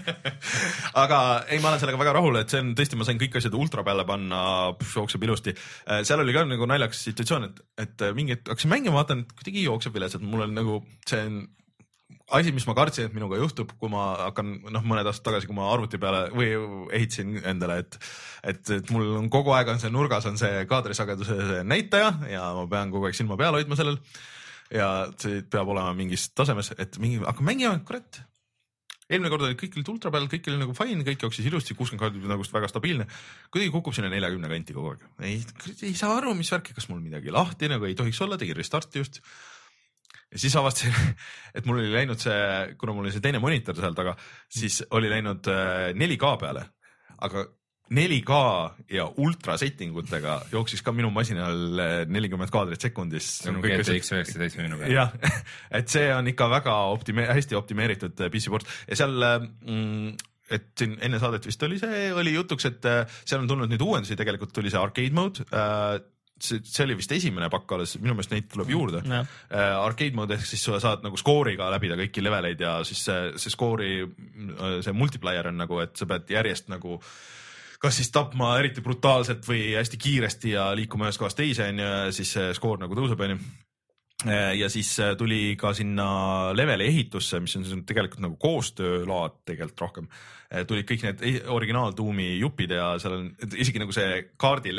Aga 1.02 1.18
ei, 1.50 1.58
ma 1.60 1.70
olen 1.70 1.80
sellega 1.82 2.00
väga 2.00 2.14
rahul, 2.16 2.38
et 2.40 2.52
see 2.52 2.62
on 2.62 2.72
tõesti, 2.78 2.98
ma 2.98 3.06
sain 3.08 3.20
kõik 3.20 3.38
asjad 3.40 3.56
ultra 3.58 3.84
peale 3.86 4.06
panna, 4.08 4.40
jookseb 4.94 5.26
ilusti. 5.26 5.54
Äh, 5.90 6.02
seal 6.06 6.22
oli 6.22 6.34
ka 6.36 6.46
nagu 6.46 6.68
naljakas 6.70 7.02
situatsioon, 7.08 7.48
et, 7.50 7.62
et 7.86 8.06
mingi 8.16 8.36
hetk 8.36 8.52
hakkasin 8.52 8.72
mängima, 8.72 9.00
vaatan, 9.00 9.24
et 9.24 9.36
kuidagi 9.40 9.66
jookseb 9.66 9.96
viletsalt, 9.96 10.26
mul 10.26 10.46
on 10.46 10.56
nagu, 10.56 10.80
see 11.08 11.22
on 11.26 11.42
asi, 12.34 12.52
mis 12.54 12.66
ma 12.66 12.74
kartsin, 12.74 13.06
et 13.06 13.14
minuga 13.14 13.38
juhtub, 13.38 13.70
kui 13.78 13.90
ma 13.92 14.06
hakkan 14.24 14.56
noh, 14.74 14.86
mõned 14.86 15.06
aastad 15.06 15.28
tagasi, 15.30 15.46
kui 15.46 15.56
ma 15.56 15.68
arvuti 15.70 16.00
peale 16.02 16.26
või 16.34 16.48
ehitasin 16.96 17.38
endale, 17.46 17.78
et, 17.84 17.98
et, 18.42 18.72
et 18.80 18.94
mul 18.94 19.12
on 19.20 19.28
kogu 19.32 19.54
aeg 19.54 19.70
on 19.70 19.82
see 19.82 19.92
nurgas 19.94 20.26
on 20.26 20.38
see 20.40 20.64
kaadrisageduse 20.70 21.62
näitaja 21.66 22.12
ja 22.32 22.48
ma 22.56 22.66
pean 22.70 22.94
kogu 22.94 23.06
aeg 23.06 23.18
silma 23.18 23.38
peal 23.38 23.58
hoidma 23.58 23.78
sellel 23.78 24.00
ja 24.74 24.88
see 25.20 25.44
peab 25.46 25.70
olema 25.70 25.94
mingis 25.94 26.30
tasemes, 26.34 26.72
et 26.78 26.98
mingi, 27.02 27.20
hakka 27.22 27.46
mängima, 27.46 27.78
kurat. 27.86 28.22
eelmine 29.06 29.30
kord 29.30 29.46
oli 29.46 29.58
kõik 29.60 29.78
olid 29.78 29.90
ultra 29.94 30.10
peal, 30.10 30.26
kõik 30.30 30.48
oli 30.50 30.62
nagu 30.64 30.74
fine, 30.74 31.06
kõik 31.06 31.26
jooksis 31.28 31.46
ilusti, 31.46 31.76
kuuskümmend 31.78 32.02
kaardi 32.02 32.26
nagu 32.26 32.46
väga 32.52 32.70
stabiilne. 32.72 33.06
kuidagi 33.54 33.70
kukub 33.74 33.94
sinna 33.94 34.10
neljakümne 34.10 34.50
kanti 34.50 34.74
kogu 34.74 34.96
aeg. 34.96 35.06
ei, 35.22 35.38
ei 35.78 35.94
saa 35.94 36.16
aru, 36.18 36.34
mis 36.34 36.50
värk, 36.50 36.74
kas 36.74 36.90
mul 36.90 37.04
midagi 37.04 37.30
lahti 37.30 37.70
nagu 37.70 37.86
ei 37.86 37.94
tohiks 37.94 38.20
olla, 38.26 38.38
tegin 38.40 38.58
restarti 38.58 39.04
just. 39.04 39.22
Ja 40.32 40.40
siis 40.42 40.56
avastasin, 40.58 40.96
et 41.56 41.68
mul 41.68 41.82
oli 41.82 41.92
läinud 41.92 42.22
see, 42.22 42.40
kuna 42.80 42.96
mul 42.96 43.06
oli 43.06 43.14
see 43.14 43.24
teine 43.24 43.42
monitor 43.42 43.78
seal 43.78 43.96
taga, 43.98 44.16
siis 44.52 44.82
oli 44.96 45.12
läinud 45.12 45.52
äh, 45.52 45.92
4K 45.96 46.34
peale, 46.42 46.66
aga 47.26 47.46
4K 47.86 48.38
ja 48.90 49.06
ultra 49.22 49.54
setting 49.60 49.94
utega 49.96 50.40
jooksis 50.50 50.82
ka 50.82 50.94
minu 50.94 51.12
masinal 51.14 51.82
äh, 51.82 51.98
nelikümmend 52.10 52.50
kaadrit 52.50 52.82
sekundis. 52.82 53.28
see 53.44 53.52
on 53.52 53.60
GTX 53.62 54.14
üheksateist 54.16 54.58
minu 54.58 54.80
peal. 54.80 54.94
jah, 54.96 55.12
et 55.78 55.92
see 55.92 56.08
on 56.14 56.26
ikka 56.32 56.50
väga 56.50 56.78
optime-, 56.94 57.28
hästi 57.30 57.58
optimeeritud 57.58 58.26
äh, 58.26 58.32
PC 58.32 58.50
port 58.50 58.66
ja 58.88 58.98
seal 58.98 59.14
mm, 59.22 60.16
et 60.50 60.66
siin 60.78 60.98
enne 61.02 61.18
saadet 61.22 61.46
vist 61.46 61.62
oli 61.66 61.78
see, 61.80 62.10
oli 62.14 62.34
jutuks, 62.34 62.68
et 62.68 62.86
äh, 62.90 63.18
seal 63.24 63.42
on 63.42 63.50
tulnud 63.50 63.70
nüüd 63.70 63.82
uuendusi, 63.82 64.18
tegelikult 64.18 64.54
tuli 64.54 64.70
see 64.72 64.82
arcade 64.82 65.14
mode 65.16 65.46
äh, 65.50 65.96
see, 66.42 66.60
see 66.64 66.84
oli 66.84 66.96
vist 66.98 67.12
esimene 67.16 67.48
pakk 67.52 67.76
alles, 67.76 67.96
minu 68.00 68.16
meelest 68.16 68.34
neid 68.34 68.50
tuleb 68.52 68.72
juurde 68.72 69.02
Jah. 69.04 69.28
äh,. 69.50 69.76
Arcade 69.80 70.16
mode 70.16 70.36
ehk 70.36 70.46
siis 70.48 70.64
sa 70.66 70.80
saad 70.82 71.04
nagu 71.06 71.18
skooriga 71.20 71.70
läbida 71.72 71.98
kõiki 72.00 72.24
leveleid 72.24 72.60
ja 72.60 72.78
siis 72.88 73.04
see, 73.08 73.32
see 73.40 73.54
skoori, 73.54 73.92
see 74.84 74.96
multiplier 74.96 75.50
on 75.52 75.60
nagu, 75.64 75.80
et 75.84 75.96
sa 75.96 76.08
pead 76.08 76.30
järjest 76.36 76.70
nagu 76.72 77.00
kas 77.80 78.00
siis 78.00 78.10
tapma 78.12 78.54
eriti 78.58 78.82
brutaalselt 78.84 79.44
või 79.46 79.76
hästi 79.76 80.00
kiiresti 80.00 80.56
ja 80.56 80.70
liikuma 80.76 81.08
ühest 81.08 81.20
kohast 81.20 81.38
teise 81.38 81.68
onju 81.70 81.86
ja 81.86 82.12
siis 82.14 82.32
see 82.38 82.52
skoor 82.56 82.80
nagu 82.82 82.96
tõuseb 82.96 83.20
onju 83.26 83.40
ja 84.56 84.68
siis 84.72 84.94
äh, 85.00 85.12
tuli 85.18 85.56
ka 85.60 85.74
sinna 85.76 86.06
leveli 86.56 86.86
ehitusse, 86.88 87.40
mis 87.40 87.56
on 87.58 87.66
siis 87.66 87.82
tegelikult 87.86 88.22
nagu 88.24 88.38
koostöölaad 88.40 89.42
tegelikult 89.44 89.80
rohkem. 89.84 90.08
tulid 90.66 90.86
kõik 90.88 91.02
need 91.04 91.22
e- 91.22 91.42
originaal 91.52 91.92
Doomi 91.96 92.38
jupid 92.38 92.70
ja 92.70 92.94
seal 93.02 93.18
on 93.18 93.28
isegi 93.58 93.82
nagu 93.82 93.92
see 93.92 94.22
kaardi 94.40 94.72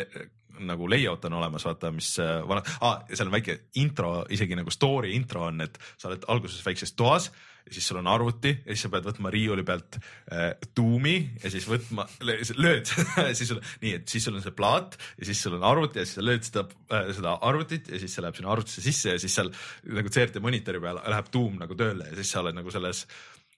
nagu 0.60 0.90
layout 0.90 1.26
on 1.30 1.38
olemas, 1.40 1.66
vaata, 1.68 1.92
mis 1.96 2.16
äh, 2.24 2.40
vanad 2.48 2.70
ah,, 2.82 3.04
seal 3.14 3.30
on 3.30 3.36
väike 3.38 3.60
intro, 3.82 4.14
isegi 4.34 4.58
nagu 4.58 4.74
story 4.74 5.14
intro 5.18 5.48
on, 5.50 5.62
et 5.66 5.78
sa 5.98 6.10
oled 6.12 6.26
alguses 6.32 6.64
väikses 6.66 6.96
toas 6.98 7.32
ja 7.68 7.74
siis 7.74 7.88
sul 7.88 8.00
on 8.00 8.08
arvuti 8.08 8.54
ja 8.54 8.72
siis 8.72 8.86
sa 8.86 8.92
pead 8.92 9.08
võtma 9.08 9.32
riiuli 9.34 9.64
pealt 9.68 9.98
äh, 10.00 10.54
tuumi 10.76 11.16
ja 11.44 11.52
siis 11.52 11.68
võtma, 11.68 12.08
lööd 12.24 12.88
siis 13.38 13.50
sul 13.52 13.60
nii, 13.84 13.94
et 14.00 14.12
siis 14.12 14.28
sul 14.28 14.38
on 14.40 14.44
see 14.44 14.56
plaat 14.56 14.98
ja 15.18 15.28
siis 15.28 15.42
sul 15.44 15.58
on 15.58 15.66
arvuti 15.68 16.02
ja 16.02 16.08
siis 16.08 16.20
sa 16.20 16.26
lööd 16.26 16.48
seda 16.48 16.64
äh,, 16.94 17.10
seda 17.18 17.38
arvutit 17.50 17.92
ja 17.92 18.00
siis 18.02 18.16
see 18.16 18.24
läheb 18.24 18.40
sinna 18.40 18.54
arvutisse 18.56 18.86
sisse 18.86 19.16
ja 19.16 19.22
siis 19.22 19.36
seal 19.36 19.52
nagu 20.00 20.14
CRT 20.14 20.44
monitori 20.44 20.82
peal 20.84 21.02
läheb 21.04 21.32
tuum 21.34 21.60
nagu 21.60 21.76
tööle 21.80 22.08
ja 22.12 22.20
siis 22.22 22.32
sa 22.32 22.44
oled 22.44 22.56
nagu 22.58 22.72
selles 22.74 23.04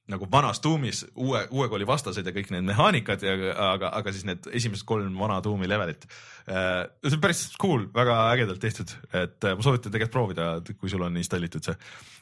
nagu 0.10 0.28
vanas 0.32 0.60
tuumis 0.64 1.04
uue, 1.16 1.44
uue 1.54 1.70
kooli 1.72 1.88
vastased 1.88 2.26
ja 2.26 2.34
kõik 2.34 2.52
need 2.54 2.66
mehaanikad 2.70 3.24
ja 3.26 3.38
aga, 3.70 3.94
aga 4.00 4.14
siis 4.14 4.26
need 4.28 4.50
esimesed 4.58 4.88
kolm 4.90 5.16
vana 5.20 5.40
tuumi 5.46 5.70
levelit. 5.70 6.08
see 6.50 7.14
on 7.14 7.22
päris 7.22 7.44
cool, 7.62 7.84
väga 7.94 8.16
ägedalt 8.34 8.62
tehtud, 8.64 8.90
et 9.14 9.46
äh, 9.46 9.54
ma 9.54 9.62
soovitan 9.62 9.94
tegelikult 9.94 10.16
proovida, 10.16 10.46
kui 10.80 10.90
sul 10.90 11.04
on 11.06 11.18
installitud 11.22 11.62
see. 11.62 11.76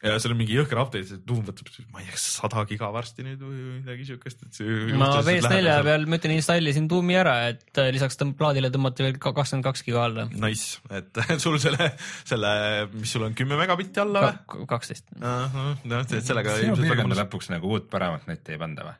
ja 0.04 0.18
seal 0.20 0.34
on 0.34 0.42
mingi 0.42 0.58
jõhker 0.58 0.82
update, 0.82 1.08
see 1.08 1.22
tuum 1.28 1.46
võtab, 1.48 1.72
ma 1.94 2.04
ei 2.04 2.10
tea, 2.10 2.20
sada 2.20 2.66
giga 2.68 2.90
varsti 2.92 3.24
nüüd 3.24 3.46
või 3.46 3.62
midagi 3.78 4.10
siukest, 4.10 4.44
et 4.44 4.60
see. 4.60 4.98
ma 5.00 5.14
PS4 5.24 5.78
peal, 5.88 6.08
ma 6.12 6.20
ütlen, 6.20 6.36
installisin 6.36 6.90
Doomi 6.92 7.16
ära, 7.22 7.38
et 7.54 7.80
äh, 7.80 7.88
lisaks 7.96 8.20
tõmb- 8.20 8.36
plaadile 8.38 8.74
tõmmati 8.74 9.08
veel 9.08 9.16
ka 9.16 9.32
kakskümmend 9.38 9.70
kaks 9.70 9.88
giga 9.88 10.04
alla. 10.10 10.28
Nice, 10.36 10.84
et 10.92 11.24
sul 11.44 11.56
selle, 11.64 11.94
selle, 12.28 12.52
mis 12.98 13.16
sul 13.16 13.24
on 13.30 13.38
kümme 13.38 13.56
megabitti 13.64 14.04
alla 14.04 14.28
või? 14.28 14.68
kaksteist. 14.76 15.08
noh, 15.24 16.04
et 16.04 16.20
sellega 16.20 16.60
ilmselt 16.66 16.92
väga 16.92 17.08
mõnus. 17.08 17.24
lõpuks 17.24 17.54
nagu 17.56 17.77
uut 17.78 17.92
paremat 17.92 18.26
netti 18.30 18.56
ei 18.56 18.62
panda 18.62 18.90
või? 18.90 18.98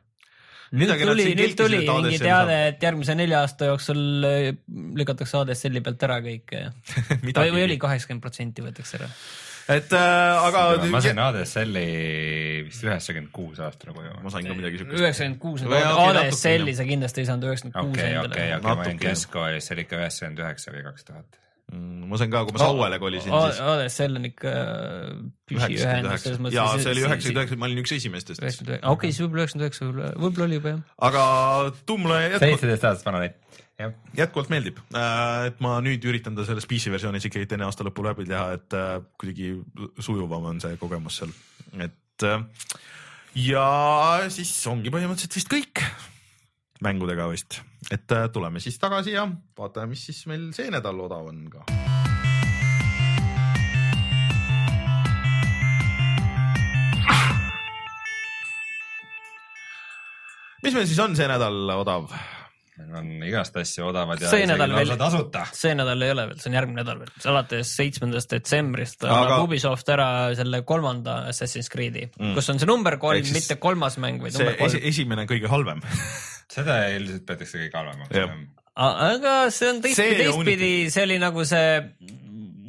nüüd 0.76 0.92
tuli, 1.00 1.26
nüüd 1.38 1.56
tuli 1.56 1.80
mingi 1.86 2.20
teade, 2.20 2.56
et 2.72 2.82
järgmise 2.84 3.16
nelja 3.16 3.42
aasta 3.46 3.70
jooksul 3.70 4.00
äh, 4.28 4.48
lükatakse 4.98 5.40
ADSL-i 5.40 5.82
pealt 5.84 6.04
ära 6.08 6.18
kõik. 6.24 6.56
või, 7.24 7.52
või 7.54 7.62
oli 7.64 7.78
kaheksakümmend 7.80 8.24
protsenti 8.24 8.64
võetakse 8.64 9.00
ära. 9.00 9.08
et 9.78 9.96
äh, 9.96 10.48
aga 10.50 10.66
ma 10.92 11.00
sain 11.04 11.22
ADSL-i 11.24 11.88
vist 12.68 12.84
üheksakümmend 12.84 13.32
kuus 13.32 13.62
aastal 13.64 13.96
koju. 13.96 14.12
ma 14.24 14.34
sain 14.34 14.48
ka 14.50 14.56
midagi 14.60 14.82
siukest. 14.82 15.00
üheksakümmend 15.00 15.42
kuus, 15.46 15.64
ADSL-i 15.64 16.76
sa 16.76 16.88
kindlasti 16.88 17.24
ei 17.24 17.32
saanud 17.32 17.48
üheksakümmend 17.48 17.80
kuus 17.80 17.96
okei, 17.96 18.16
okei, 18.20 18.32
okei, 18.36 18.48
ma 18.60 18.76
olin 18.76 18.84
Natuke. 18.84 19.04
keskkoolis, 19.06 19.68
see 19.70 19.78
oli 19.78 19.88
ikka 19.88 20.02
üheksakümmend 20.02 20.44
üheksa 20.44 20.76
või 20.76 20.88
kaks 20.90 21.08
tuhat. 21.08 21.44
Mm, 21.68 22.06
ma 22.08 22.16
sain 22.16 22.30
ka, 22.32 22.40
kui 22.48 22.54
ma 22.56 22.62
Sauele 22.62 22.96
kolisin, 22.96 23.28
siis 23.28 23.58
ADSL 23.60 24.16
on 24.16 24.26
ikka 24.30 24.52
püsiühendus 25.50 26.22
selles 26.24 26.38
mõttes. 26.40 26.56
ja 26.56 26.64
see 26.80 26.94
oli 26.94 27.02
üheksakümmend 27.04 27.42
üheksa, 27.42 27.58
ma 27.60 27.68
olin 27.68 27.80
üks 27.82 27.92
esimestest. 27.92 28.46
okei, 28.88 29.10
siis 29.12 29.20
võib-olla 29.26 29.44
üheksakümmend 29.44 29.66
üheksa, 29.66 29.84
võib-olla, 29.84 30.08
võib-olla 30.22 30.46
oli 30.46 30.56
juba 30.56 30.72
jah. 30.72 30.80
aga 31.10 31.24
Doom 31.82 32.06
mulle 32.06 32.22
jätkuvalt, 32.22 32.46
seitseteist 32.46 32.88
aastast 32.88 33.08
vana 33.10 33.20
jah. 33.28 33.92
jätkuvalt 34.22 34.54
meeldib, 34.54 34.80
et 35.50 35.60
ma 35.66 35.74
nüüd 35.84 36.08
üritan 36.08 36.40
ta 36.40 36.48
selles 36.48 36.68
PC 36.72 36.94
versioonis 36.96 37.28
ikkagi 37.28 37.50
enne 37.58 37.68
aasta 37.68 37.84
lõppu 37.84 38.06
läbi 38.08 38.24
teha, 38.32 38.46
et 38.56 38.78
äh, 38.78 38.94
kuidagi 39.20 39.52
sujuvam 40.00 40.48
on 40.54 40.64
see 40.64 40.80
kogemus 40.80 41.20
seal, 41.20 41.36
et 41.84 42.24
äh, 42.24 42.40
ja 43.44 43.68
siis 44.32 44.56
ongi 44.72 44.88
põhimõtteliselt 44.94 45.36
vist 45.36 45.52
kõik 45.52 45.84
mängudega 46.84 47.28
vist, 47.30 47.60
et 47.90 48.12
äh, 48.12 48.28
tuleme 48.32 48.60
siis 48.60 48.78
tagasi 48.78 49.16
ja 49.16 49.28
vaatame, 49.58 49.94
mis 49.94 50.06
siis 50.06 50.26
meil 50.30 50.50
see 50.56 50.70
nädal 50.70 51.00
odav 51.06 51.26
on 51.30 51.44
ka. 51.50 51.66
mis 60.62 60.74
meil 60.74 60.86
siis 60.86 60.98
on 61.02 61.16
see 61.16 61.28
nädal 61.30 61.78
odav? 61.78 62.12
Meil 62.78 62.98
on 63.00 63.08
igast 63.26 63.56
asju 63.60 63.86
odavad 63.88 64.20
ja 64.22 64.30
See 64.30 64.46
nädal 64.48 64.72
veel- 64.76 64.94
tasuta. 65.00 65.44
see 65.56 65.74
nädal 65.78 66.02
ei 66.06 66.12
ole 66.14 66.26
veel, 66.30 66.38
see 66.42 66.50
on 66.52 66.58
järgmine 66.58 66.82
nädal 66.82 67.00
veel, 67.02 67.12
alates 67.32 67.72
seitsmendast 67.78 68.30
detsembrist 68.34 69.02
Aga- 69.04 69.16
annab 69.24 69.46
Ubisoft 69.48 69.88
ära 69.94 70.08
selle 70.38 70.62
kolmanda 70.68 71.24
Assassin's 71.32 71.70
Creed'i 71.72 72.06
mm., 72.10 72.36
kus 72.38 72.48
on 72.54 72.60
see 72.62 72.70
number 72.70 72.98
kolm 73.02 73.32
mitte 73.34 73.58
kolmas 73.62 73.98
mäng, 73.98 74.22
vaid 74.22 74.38
number 74.38 74.56
kolm. 74.60 74.78
esimene 74.92 75.26
kõige 75.30 75.50
halvem. 75.50 75.82
seda 76.58 76.80
ilmselt 76.94 77.26
peetakse 77.28 77.66
kõige 77.66 77.76
halvemaks 77.82 78.56
aga 78.78 79.34
see 79.50 79.72
on 79.72 79.80
teistpidi, 79.82 80.22
teistpidi, 80.22 80.72
see 80.94 81.02
oli 81.08 81.18
nagu 81.18 81.44
see 81.48 81.66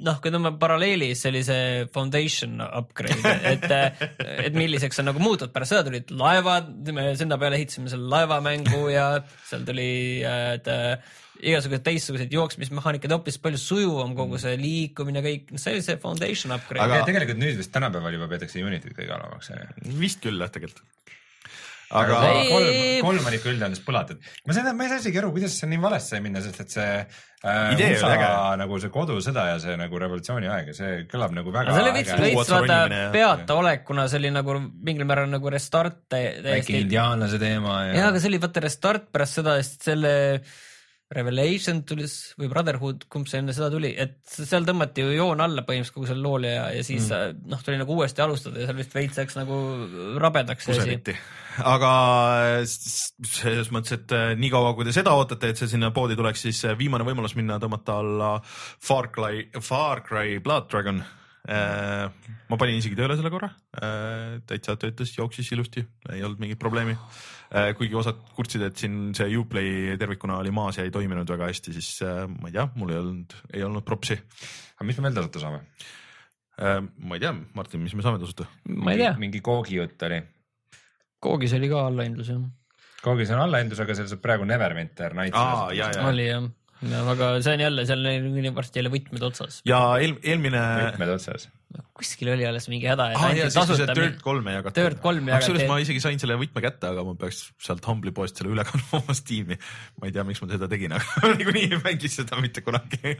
noh, 0.05 0.19
kui 0.21 0.33
tõmbame 0.33 0.59
paralleeli, 0.61 1.11
see 1.17 1.85
foundation 1.93 2.59
upgrade, 2.65 3.35
et, 3.53 3.65
et 4.47 4.57
milliseks 4.57 5.01
on 5.01 5.09
nagu 5.11 5.23
muutunud, 5.23 5.53
pärast 5.55 5.75
seda 5.75 5.87
tulid 5.87 6.13
laevad, 6.15 6.71
me 6.95 7.11
sinna 7.19 7.39
peale 7.41 7.59
ehitasime 7.59 7.91
selle 7.91 8.09
laevamängu 8.11 8.85
ja 8.93 9.09
seal 9.49 9.65
tuli, 9.67 9.89
et 10.25 10.69
äh, 10.71 11.17
igasugused 11.39 11.83
teistsugused 11.85 12.33
jooksmismehaanikad, 12.35 13.13
hoopis 13.15 13.39
palju 13.41 13.59
sujuvam 13.61 14.15
kogu 14.17 14.39
see 14.41 14.55
liikumine, 14.59 15.23
kõik, 15.25 15.53
see 15.55 15.77
oli 15.77 15.85
see 15.85 15.99
foundation 16.01 16.55
upgrade 16.55 16.83
Aga- 16.83 16.99
aga 16.99 17.09
tegelikult 17.09 17.41
nüüd 17.41 17.59
vist 17.59 17.73
tänapäeval 17.75 18.17
juba 18.17 18.29
peetakse 18.33 18.63
Unityt 18.65 18.95
kõige 18.97 19.13
halvemaks, 19.15 19.51
onju. 19.55 19.97
vist 20.01 20.23
küll 20.23 20.41
jah, 20.41 20.51
tegelikult. 20.53 20.83
Aga 21.91 22.17
Ei- 22.29 22.49
kolm, 22.51 22.67
kolm 23.07 23.25
on 23.31 23.33
ikka 23.39 23.49
üldjoontes 23.49 23.81
põlatud. 23.85 24.19
ma 24.45 24.53
seda, 24.53 24.73
ma 24.77 24.83
ei 24.85 24.89
saa 24.91 24.99
isegi 25.01 25.17
aru, 25.21 25.31
kuidas 25.33 25.55
see 25.57 25.69
nii 25.71 25.81
valesti 25.81 26.15
sai 26.15 26.21
minna, 26.21 26.41
sest 26.45 26.59
et 26.61 26.69
see 26.75 26.87
äh, 26.99 27.73
Idee 27.73 27.91
USA 27.95 28.11
äge. 28.13 28.29
nagu 28.61 28.79
see 28.83 28.91
kodusõda 28.93 29.45
ja 29.53 29.57
see 29.63 29.75
nagu 29.79 30.01
revolutsiooni 30.03 30.47
aeg 30.53 30.69
ja 30.69 30.77
see 30.77 30.91
kõlab 31.09 31.33
nagu 31.33 31.49
väga 31.55 31.71
aga 31.71 31.79
see 31.79 31.85
oli 31.87 31.95
veits, 31.97 32.13
veits 32.21 32.53
vaata 32.53 32.79
ja- 32.93 33.09
peataolek, 33.15 33.83
kuna 33.89 34.07
see 34.11 34.19
oli 34.21 34.31
nagu 34.37 34.59
mingil 34.61 35.07
määral 35.09 35.29
nagu 35.33 35.49
restart 35.49 36.03
tä- 36.07 36.21
väike 36.21 36.43
täiesti. 36.45 36.81
indiaanlase 36.85 37.39
teema 37.41 37.79
ja, 37.87 37.93
jaa, 38.03 38.07
aga 38.13 38.19
see 38.21 38.29
oli 38.33 38.41
vaata 38.45 38.65
restart 38.67 39.09
pärast 39.15 39.39
seda, 39.41 39.57
sest 39.63 39.89
selle 39.89 40.13
Revelation 41.09 41.79
tuli 41.89 42.05
või 42.37 42.47
Brotherhood, 42.51 43.07
kumb 43.09 43.25
see 43.29 43.39
enne 43.41 43.53
seda 43.57 43.71
tuli, 43.73 43.89
et 43.97 44.19
seal 44.29 44.65
tõmmati 44.67 45.01
ju 45.01 45.15
joon 45.15 45.39
alla 45.41 45.63
põhimõtteliselt 45.65 45.95
kogu 45.95 46.05
sellele 46.05 46.27
loole 46.27 46.51
ja, 46.51 46.67
ja 46.75 46.83
siis 46.85 47.07
mm. 47.09 47.39
noh, 47.49 47.63
tuli 47.65 47.79
nagu 47.81 47.95
uuesti 47.97 48.21
alustada 48.21 48.61
ja 48.61 48.67
seal 48.69 48.77
vist 48.77 48.93
veits 48.93 49.17
läks 49.17 49.37
nagu 49.39 49.57
rabedaks 50.21 50.69
kuseriti, 50.69 51.15
aga 51.65 51.93
selles 52.67 53.71
mõttes, 53.73 53.97
et 53.97 54.13
äh, 54.13 54.35
niikaua 54.37 54.75
kui 54.77 54.85
te 54.85 54.93
seda 54.93 55.15
ootate, 55.17 55.49
et 55.49 55.61
see 55.61 55.71
sinna 55.71 55.89
poodi 55.95 56.17
tuleks, 56.19 56.45
siis 56.45 56.61
äh, 56.69 56.77
viimane 56.77 57.07
võimalus 57.07 57.33
minna 57.39 57.57
tõmmata 57.63 57.97
alla 58.03 58.35
Far 58.45 59.09
Cry, 59.15 59.47
Far 59.65 60.05
Cry 60.05 60.37
Blood 60.45 60.69
Dragon. 60.69 61.01
ma 61.49 62.57
panin 62.59 62.77
isegi 62.77 62.97
tööle 62.99 63.15
selle 63.17 63.31
korra, 63.33 63.47
täitsa 64.45 64.75
töötas, 64.77 65.15
jooksis 65.15 65.47
ilusti, 65.55 65.81
ei 66.13 66.21
olnud 66.21 66.43
mingit 66.43 66.59
probleemi. 66.61 66.93
Kuigi 67.77 67.97
osad 67.97 68.19
kurtsid, 68.35 68.63
et 68.67 68.77
siin 68.77 69.13
see 69.17 69.37
Uplay 69.39 69.95
tervikuna 70.01 70.37
oli 70.43 70.51
maas 70.53 70.77
ja 70.77 70.85
ei 70.85 70.93
toiminud 70.93 71.29
väga 71.33 71.49
hästi, 71.49 71.73
siis 71.77 72.03
äh, 72.05 72.25
ma 72.29 72.51
ei 72.51 72.57
tea, 72.57 72.67
mul 72.77 72.93
ei 72.93 72.99
olnud, 73.01 73.37
ei 73.53 73.65
olnud 73.65 73.85
propsi. 73.87 74.19
aga 74.75 74.87
mis 74.89 74.99
me 74.99 75.07
veel 75.07 75.17
tasuta 75.17 75.45
saame? 75.45 75.63
ma 76.59 77.15
ei 77.15 77.23
tea, 77.23 77.33
Martin, 77.55 77.81
mis 77.81 77.95
me 77.95 78.05
saame 78.05 78.21
tasuta? 78.21 78.45
ma 78.69 78.93
ei 78.93 79.01
tea, 79.01 79.15
mingi 79.21 79.41
koogi 79.41 79.79
jutt 79.79 80.07
oli. 80.09 80.21
Koogis 81.19 81.53
oli 81.57 81.67
ka 81.71 81.83
allahindlus 81.89 82.31
jah, 82.31 82.45
koogis 83.03 83.33
on 83.35 83.41
allahindlus, 83.43 83.81
aga 83.83 83.97
seal 83.97 84.07
saab 84.11 84.21
praegu 84.23 84.47
Neverwinter 84.47 85.17
Nights. 85.17 85.39
Oli 86.05 86.29
jah, 86.29 86.45
ja 86.87 87.03
aga 87.11 87.31
see 87.43 87.57
on 87.57 87.63
jälle, 87.65 87.85
seal 87.89 88.05
on 88.07 88.55
varsti 88.55 88.79
jälle 88.79 88.91
võtmed 88.93 89.25
otsas. 89.25 89.61
ja 89.67 89.81
eel, 89.99 90.19
eelmine, 90.23 90.61
mitmed 90.85 91.15
otsas. 91.17 91.49
Kuskil 91.99 92.31
oli 92.33 92.45
alles 92.47 92.67
mingi 92.71 92.87
häda, 92.89 93.09
ah,. 93.15 93.33
ja 93.35 93.49
siis, 93.51 93.67
kui 93.69 93.77
see 93.79 93.95
Dirt. 93.97 94.21
kolme 94.23 94.53
jagati. 94.55 94.79
Dirt 94.79 95.01
kolme 95.03 95.33
jagati. 95.33 95.45
kusjuures 95.45 95.69
ma 95.69 95.79
isegi 95.83 96.03
sain 96.03 96.21
selle 96.21 96.37
võtme 96.39 96.63
kätte, 96.63 96.91
aga 96.93 97.03
ma 97.07 97.15
peaks 97.19 97.41
sealt 97.61 97.85
Humble'i 97.89 98.13
poest 98.15 98.39
selle 98.39 98.53
üle 98.53 98.65
kandma 98.67 99.01
oma 99.01 99.15
Steam'i. 99.17 99.59
ma 99.99 100.09
ei 100.09 100.15
tea, 100.15 100.25
miks 100.27 100.41
ma 100.43 100.49
seda 100.51 100.69
tegin, 100.71 100.95
aga 100.97 101.31
niikuinii 101.39 101.65
ei 101.67 101.81
mängi 101.83 102.11
seda 102.11 102.39
mitte 102.43 102.63
kunagi. 102.65 103.15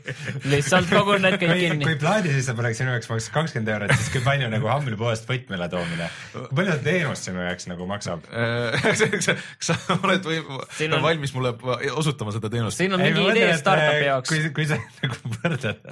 lihtsalt 0.47 0.91
kogun 0.91 1.25
need 1.25 1.37
kõik 1.41 1.53
kui, 1.53 1.65
kinni 1.65 1.89
kui. 1.89 1.97
plaadi 2.01 2.33
sisse 2.35 2.55
paneks 2.57 2.81
sinu 2.81 2.95
jaoks 2.95 3.11
maksaks 3.11 3.35
kakskümmend 3.35 3.73
eurot, 3.75 3.95
siis 3.99 4.13
kui 4.15 4.23
palju 4.25 4.49
nagu 4.53 4.71
Humble'i 4.71 4.99
poest 4.99 5.27
võtmele 5.29 5.69
toomine, 5.71 6.09
kui 6.33 6.47
palju 6.61 6.77
see 6.77 6.85
teenus 6.87 7.25
sinu 7.27 7.43
jaoks 7.43 7.69
nagu 7.71 7.89
maksab? 7.89 8.25
kas 8.79 9.71
sa 9.71 9.77
oled 9.99 10.25
või 10.25 10.41
on- 10.87 11.03
valmis 11.03 11.33
mulle 11.35 11.53
osutama 11.99 12.33
seda 12.35 12.51
teenust? 12.51 12.79
siin 12.79 12.95
on 12.95 13.03
mingi 13.03 13.25
idee 13.33 13.51
startup'i 13.59 14.07
jaoks. 14.07 14.31
kui, 14.31 14.51
kui 14.55 14.67
sa 14.69 14.79
nagu 15.03 15.33
võrdled, 15.35 15.83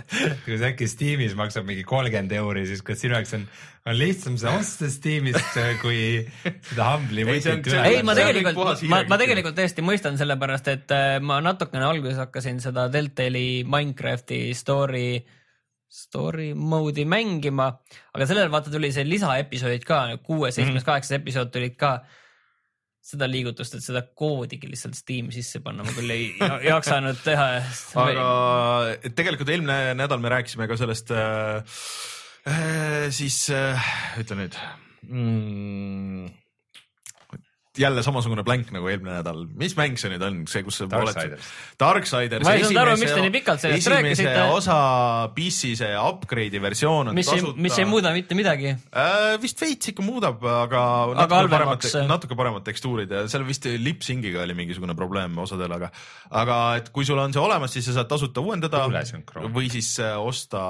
kui 0.46 0.58
see 0.58 0.72
äkki 0.72 0.90
Steamis 0.92 1.36
maksab 1.38 1.68
mingi 1.68 1.86
kolmkümmend 1.88 2.34
euri, 2.40 2.66
siis 2.70 2.77
kas 2.86 3.02
sinu 3.04 3.16
jaoks 3.18 3.34
on, 3.38 3.48
on 3.88 3.98
lihtsam 3.98 4.36
see 4.40 4.52
osta 4.52 4.90
Steamist 4.92 5.58
kui 5.82 6.02
seda 6.44 6.92
Humble'i 6.94 7.26
võtit 7.28 7.72
üle. 7.72 7.86
Ei, 7.88 8.04
ma 8.06 8.16
tegelikult 8.18 8.84
ma, 8.92 9.02
ma 9.10 9.20
tegelikult 9.22 9.58
tõesti 9.58 9.86
mõistan, 9.86 10.20
sellepärast 10.20 10.70
et 10.74 10.94
äh, 10.96 11.18
ma 11.24 11.40
natukene 11.44 11.88
alguses 11.88 12.20
hakkasin 12.22 12.62
seda 12.64 12.88
Deltali 12.94 13.64
Minecrafti 13.68 14.42
story, 14.58 15.22
story 15.88 16.52
mode'i 16.58 17.08
mängima, 17.08 17.72
aga 18.14 18.28
sellele 18.28 18.52
vaata 18.54 18.74
tuli 18.74 18.92
see 18.96 19.08
lisaepisoodid 19.08 19.86
ka, 19.88 20.04
kuues, 20.26 20.58
seitsmes, 20.58 20.86
kaheksas 20.88 21.20
episood 21.22 21.54
tulid 21.54 21.78
ka. 21.80 21.98
Seda 23.08 23.24
liigutust, 23.32 23.78
et 23.78 23.86
seda 23.86 24.02
koodigi 24.20 24.68
lihtsalt 24.68 24.98
Steam'i 24.98 25.32
sisse 25.32 25.62
panna, 25.64 25.86
ma 25.88 25.94
küll 25.96 26.12
ei 26.12 26.26
ja- 26.42 26.58
jaksanud 26.74 27.22
teha. 27.24 27.46
aga 28.04 28.26
tegelikult 29.16 29.48
eelmine 29.54 29.94
nädal 29.96 30.20
me 30.20 30.34
rääkisime 30.34 30.68
ka 30.68 30.76
sellest 30.76 31.14
äh, 31.16 31.62
äh, 31.62 31.78
siis 33.12 33.50
äh, 33.50 33.90
ütle 34.20 34.38
nüüd 34.40 34.56
mm,. 35.04 36.30
Jälle 37.80 38.04
samasugune 38.06 38.44
blank 38.48 38.72
nagu 38.76 38.90
eelmine 38.92 39.20
nädal, 39.20 39.44
mis 39.60 39.76
mäng 39.78 39.98
see 40.00 40.12
nüüd 40.14 40.24
on, 40.26 40.40
see, 40.50 40.64
kus 40.66 40.82
sa 40.82 40.88
Darksiders.. 40.92 41.50
Darksiders. 41.80 42.46
Ma 42.46 42.56
ei 42.58 42.64
saanud 42.66 42.82
aru, 42.84 42.96
miks 43.02 43.14
te 43.14 43.24
nii 43.26 43.34
pikalt 43.38 43.64
sellest 43.64 43.92
rääkisite. 43.94 44.36
osa 44.54 44.78
PC 45.36 45.74
see 45.80 45.92
upgrade'i 46.02 46.62
versioon 46.64 47.12
on 47.12 47.18
mis 47.18 47.30
tasuta. 47.30 47.58
mis 47.68 47.78
ei 47.78 47.88
muuda 47.90 48.14
mitte 48.16 48.38
midagi. 48.38 48.74
äh,. 48.92 49.36
vist 49.42 49.62
veits 49.62 49.94
ikka 49.94 50.06
muudab, 50.06 50.44
aga 50.44 50.84
Aga 51.28 51.42
halvemaks., 51.42 51.96
natuke 52.08 52.38
paremad 52.38 52.66
tekstuurid 52.68 53.12
ja 53.12 53.24
seal 53.32 53.46
vist 53.48 53.68
lip-sync'iga 53.68 54.44
oli 54.44 54.56
mingisugune 54.58 54.96
probleem 54.98 55.38
osadel, 55.44 55.72
aga, 55.78 55.92
aga 56.42 56.60
et 56.82 56.92
kui 56.96 57.06
sul 57.08 57.20
on 57.22 57.36
see 57.36 57.44
olemas, 57.44 57.74
siis 57.74 57.88
sa 57.90 58.00
saad 58.00 58.12
tasuta 58.12 58.44
uuendada 58.44 58.86
või 59.54 59.70
siis 59.74 59.94
äh, 60.04 60.16
osta 60.20 60.62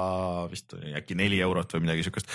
vist 0.50 0.76
äkki 0.76 1.16
neli 1.18 1.40
eurot 1.44 1.76
või 1.76 1.86
midagi 1.86 2.06
siukest. 2.08 2.30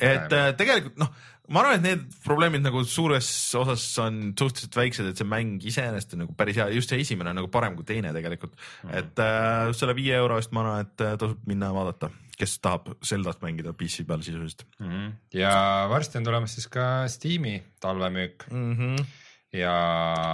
et 0.00 0.36
äh, 0.36 0.50
tegelikult 0.58 1.00
noh, 1.00 1.12
ma 1.52 1.60
arvan, 1.60 1.76
et 1.76 1.84
need 1.84 2.04
probleemid 2.24 2.62
nagu 2.64 2.80
suures 2.88 3.28
osas 3.60 3.84
on 4.00 4.20
suhteliselt 4.38 4.76
väiksed, 4.78 5.08
et 5.10 5.20
see 5.20 5.28
mäng 5.28 5.64
iseenesest 5.66 6.14
on 6.16 6.24
nagu 6.24 6.36
päris 6.38 6.56
hea, 6.60 6.70
just 6.72 6.92
see 6.92 7.02
esimene 7.04 7.34
on 7.34 7.40
nagu 7.42 7.50
parem 7.52 7.76
kui 7.76 7.84
teine 7.88 8.12
tegelikult 8.16 8.54
mm. 8.56 8.90
-hmm. 8.90 8.98
et 9.00 9.24
äh, 9.24 9.72
selle 9.76 9.96
viie 9.98 10.14
euro 10.16 10.38
eest 10.40 10.54
ma 10.56 10.64
arvan, 10.64 10.86
et 10.86 11.04
äh, 11.04 11.16
tasub 11.20 11.42
minna 11.50 11.72
vaadata, 11.74 12.10
kes 12.38 12.56
tahab 12.64 12.94
Zeldat 13.04 13.42
mängida 13.44 13.74
PC 13.76 14.06
peal 14.08 14.22
sisuliselt 14.22 14.64
Mhm. 14.80 15.12
ja 15.34 15.86
varsti 15.90 16.18
on 16.18 16.24
tulemas 16.24 16.54
siis 16.54 16.66
ka 16.68 17.08
Steam'i 17.08 17.62
talvemüük 17.80 18.48
mm. 18.50 18.72
-hmm. 18.78 19.04
ja 19.52 19.74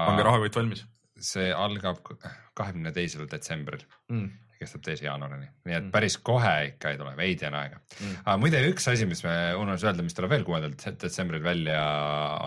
pange 0.07 0.23
rahakott 0.23 0.57
valmis 0.57 0.87
see 1.21 1.51
algab 1.53 1.99
kahekümne 2.55 2.93
teisel 2.93 3.27
detsembril 3.31 3.83
mm.. 4.09 4.31
Kestab 4.61 4.85
teise 4.85 5.07
jaanuarini, 5.07 5.49
nii 5.69 5.79
et 5.79 5.87
päris 5.95 6.19
kohe 6.23 6.57
ikka 6.75 6.93
ei 6.93 7.01
tule, 7.01 7.15
veidi 7.19 7.49
on 7.49 7.57
aega 7.61 7.81
mm.. 7.81 8.19
aga 8.25 8.37
muide, 8.43 8.61
üks 8.73 8.91
asi, 8.93 9.09
mis 9.09 9.25
me 9.27 9.37
unustasime 9.57 9.95
öelda, 9.95 10.07
mis 10.07 10.19
tuleb 10.19 10.35
veel 10.37 10.45
kuuendal 10.49 10.77
detsembril 11.01 11.43
välja, 11.45 11.81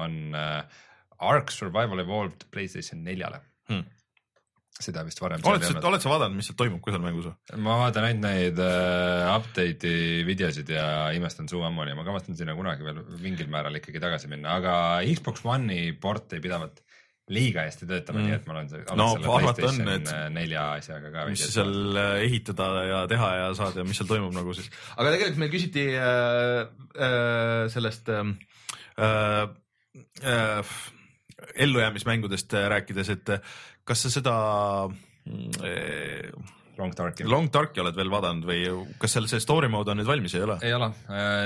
on 0.04 0.38
äh, 0.38 0.86
Ark 1.24 1.52
Survival 1.56 2.04
Evolved 2.04 2.48
Playstation 2.52 3.02
neljale 3.06 3.42
Hmm. 3.72 3.84
seda 4.84 5.06
vist 5.08 5.22
varem 5.24 5.44
oled 5.48 5.64
sa, 5.64 5.78
oled 5.88 6.04
sa 6.04 6.10
vaadanud, 6.12 6.36
mis 6.36 6.50
seal 6.50 6.58
toimub 6.60 6.82
ka 6.84 6.92
seal 6.92 7.04
mängus 7.06 7.30
või? 7.30 7.60
ma 7.64 7.78
vaatan 7.80 8.08
ainult 8.10 8.26
neid 8.26 8.58
äh, 8.60 9.30
update'i 9.32 10.26
videosid 10.28 10.74
ja 10.74 10.88
imestan 11.16 11.48
suu 11.48 11.62
ammuni, 11.64 11.96
ma 11.96 12.04
kavatsen 12.04 12.36
sinna 12.36 12.58
kunagi 12.58 12.84
veel 12.84 13.00
mingil 13.24 13.48
määral 13.54 13.80
ikkagi 13.80 14.02
tagasi 14.04 14.28
minna, 14.34 14.58
aga 14.60 14.74
Xbox 15.08 15.46
One'i 15.48 15.94
port 15.96 16.36
ei 16.36 16.44
pidavat 16.44 16.83
liiga 17.32 17.64
hästi 17.64 17.88
töötama 17.88 18.20
mm., 18.20 18.26
nii 18.28 18.36
et 18.36 18.48
ma 18.48 18.54
olen 18.58 18.70
No, 19.00 19.06
arvata 19.38 19.68
on, 19.70 19.78
et- 19.94 20.10
nelja 20.36 20.64
asjaga 20.76 21.12
ka 21.14 21.26
mis 21.30 21.44
sa 21.46 21.52
seal 21.62 21.96
äh, 21.96 22.16
ehitada 22.26 22.68
ja 22.90 22.98
teha 23.08 23.30
ja 23.40 23.46
saad 23.56 23.78
ja 23.80 23.86
mis 23.88 23.96
seal 24.02 24.10
toimub 24.10 24.34
nagu 24.36 24.56
siis. 24.58 24.68
aga 24.98 25.14
tegelikult 25.16 25.40
meil 25.40 25.54
küsiti 25.54 25.86
äh, 25.96 26.66
äh, 27.00 27.70
sellest 27.72 28.12
äh, 28.12 28.34
äh, 29.00 30.74
ellujäämismängudest 31.64 32.54
rääkides, 32.76 33.10
et 33.16 33.32
kas 33.88 34.04
sa 34.06 34.12
seda 34.12 34.36
äh, 35.64 36.30
Long 36.78 36.94
Darki. 36.98 37.26
Long 37.30 37.50
Darki 37.54 37.82
oled 37.84 37.98
veel 37.98 38.10
vaadanud 38.10 38.48
või 38.50 38.62
kas 39.02 39.14
seal 39.16 39.28
see 39.30 39.42
story 39.44 39.70
mode 39.72 39.94
on 39.94 40.00
nüüd 40.02 40.10
valmis, 40.10 40.34
ei 40.38 40.46
ole? 40.46 40.58
ei 40.66 40.74
ole, 40.74 40.90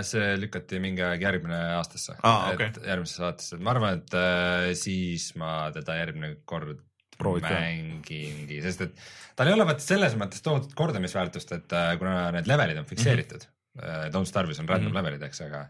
see 0.08 0.36
lükati 0.40 0.80
mingi 0.84 1.04
aeg 1.04 1.26
järgmine 1.28 1.60
aastasse 1.78 2.16
Aa, 2.22 2.54
et 2.54 2.62
okei. 2.62 2.88
järgmisse 2.88 3.20
saatesse, 3.22 3.58
et 3.58 3.66
ma 3.66 3.74
arvan, 3.76 4.00
et 4.00 4.18
äh, 4.18 4.70
siis 4.80 5.34
ma 5.40 5.56
teda 5.76 5.98
järgmine 6.00 6.38
kord 6.48 6.80
Proovid 7.18 7.48
mängingi, 7.50 8.60
sest 8.62 8.84
et 8.86 9.06
tal 9.38 9.50
ei 9.50 9.56
ole 9.58 9.66
vaata 9.66 9.82
selles 9.82 10.14
mõttes 10.20 10.44
tohutut 10.46 10.76
kordamisväärtust, 10.78 11.54
et 11.58 11.76
äh, 11.76 11.94
kuna 11.98 12.28
need 12.36 12.50
levelid 12.50 12.82
on 12.82 12.90
fikseeritud 12.90 13.48
mm, 13.48 13.54
-hmm. 13.82 14.12
Don't 14.14 14.30
Starve'is 14.30 14.62
on 14.62 14.70
random 14.70 14.92
mm 14.92 14.94
-hmm. 14.94 15.02
levelid, 15.02 15.24
eks, 15.28 15.42
aga 15.48 15.66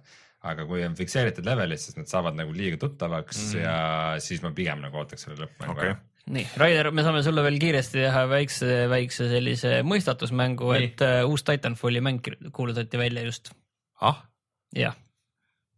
aga 0.48 0.66
kui 0.70 0.84
on 0.86 0.96
fikseeritud 0.96 1.48
levelid, 1.48 1.82
siis 1.82 1.98
need 1.98 2.10
saavad 2.12 2.38
nagu 2.38 2.54
liiga 2.54 2.78
tuttavaks 2.78 3.38
mm 3.38 3.52
-hmm. 3.52 3.64
ja 3.64 4.20
siis 4.20 4.44
ma 4.44 4.52
pigem 4.52 4.84
nagu 4.84 4.98
ootaks 4.98 5.26
selle 5.26 5.40
lõppmängu 5.46 5.72
Okei. 5.72 5.90
ära. 5.90 5.98
nii, 6.34 6.48
Raider, 6.60 6.92
me 6.96 7.06
saame 7.06 7.24
sulle 7.26 7.44
veel 7.46 7.60
kiiresti 7.62 8.02
teha 8.02 8.26
väikse, 8.30 8.72
väikse 8.92 9.30
sellise 9.32 9.78
mõistatusmängu, 9.88 10.74
et 10.78 11.04
uh, 11.06 11.22
uus 11.30 11.46
Titanfalli 11.48 12.04
mäng 12.04 12.28
kuulutati 12.56 13.00
välja 13.00 13.24
just. 13.28 13.54
ah, 14.02 14.22
jah, 14.76 14.98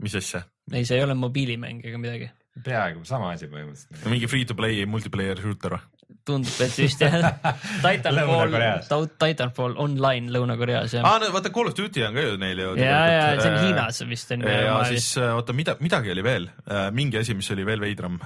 mis 0.04 0.18
asja? 0.20 0.44
ei, 0.74 0.86
see 0.86 0.98
ei 0.98 1.06
ole 1.06 1.18
mobiilimäng 1.18 1.86
ega 1.86 2.02
midagi. 2.02 2.32
peaaegu 2.66 3.06
sama 3.08 3.34
asi 3.36 3.48
põhimõtteliselt. 3.52 4.10
mingi 4.10 4.28
free 4.32 4.46
to 4.50 4.58
play 4.58 4.86
multiplayer 4.90 5.40
shooter 5.42 5.78
või? 5.78 5.86
tundub, 6.26 6.58
et 6.66 6.74
vist 6.78 7.02
jah. 7.02 7.16
Titanfall 7.86 9.08
Titanfall 9.22 9.78
online 9.82 10.34
Lõuna-Koreas 10.34 10.98
jah. 10.98 11.06
aa, 11.06 11.22
no 11.22 11.30
vaata 11.34 11.54
Call 11.54 11.70
of 11.70 11.78
Duty 11.78 12.04
on 12.08 12.18
ka 12.18 12.26
ju 12.26 12.38
neil 12.42 12.66
ju. 12.66 12.76
ja, 12.82 13.00
ja 13.14 13.24
see 13.38 13.54
on 13.54 13.60
Hiinas 13.68 14.02
vist 14.10 14.34
on. 14.34 14.46
ja 14.50 14.78
siis 14.90 15.12
äh, 15.22 15.34
oota, 15.38 15.54
mida, 15.54 15.78
midagi 15.80 16.14
oli 16.14 16.26
veel, 16.26 16.50
mingi 16.98 17.22
asi, 17.22 17.38
mis 17.38 17.50
oli 17.54 17.66
veel 17.70 17.86
veidram. 17.86 18.18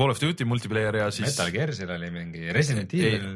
Call 0.00 0.14
of 0.14 0.20
Duty 0.22 0.46
multiplayer 0.48 0.96
ja 0.96 1.10
siis. 1.12 1.28
Metal 1.28 1.50
Gearsil 1.52 1.90
oli 1.92 2.08
mingi 2.14 2.52
Resident 2.56 2.92
Evil. 2.96 3.26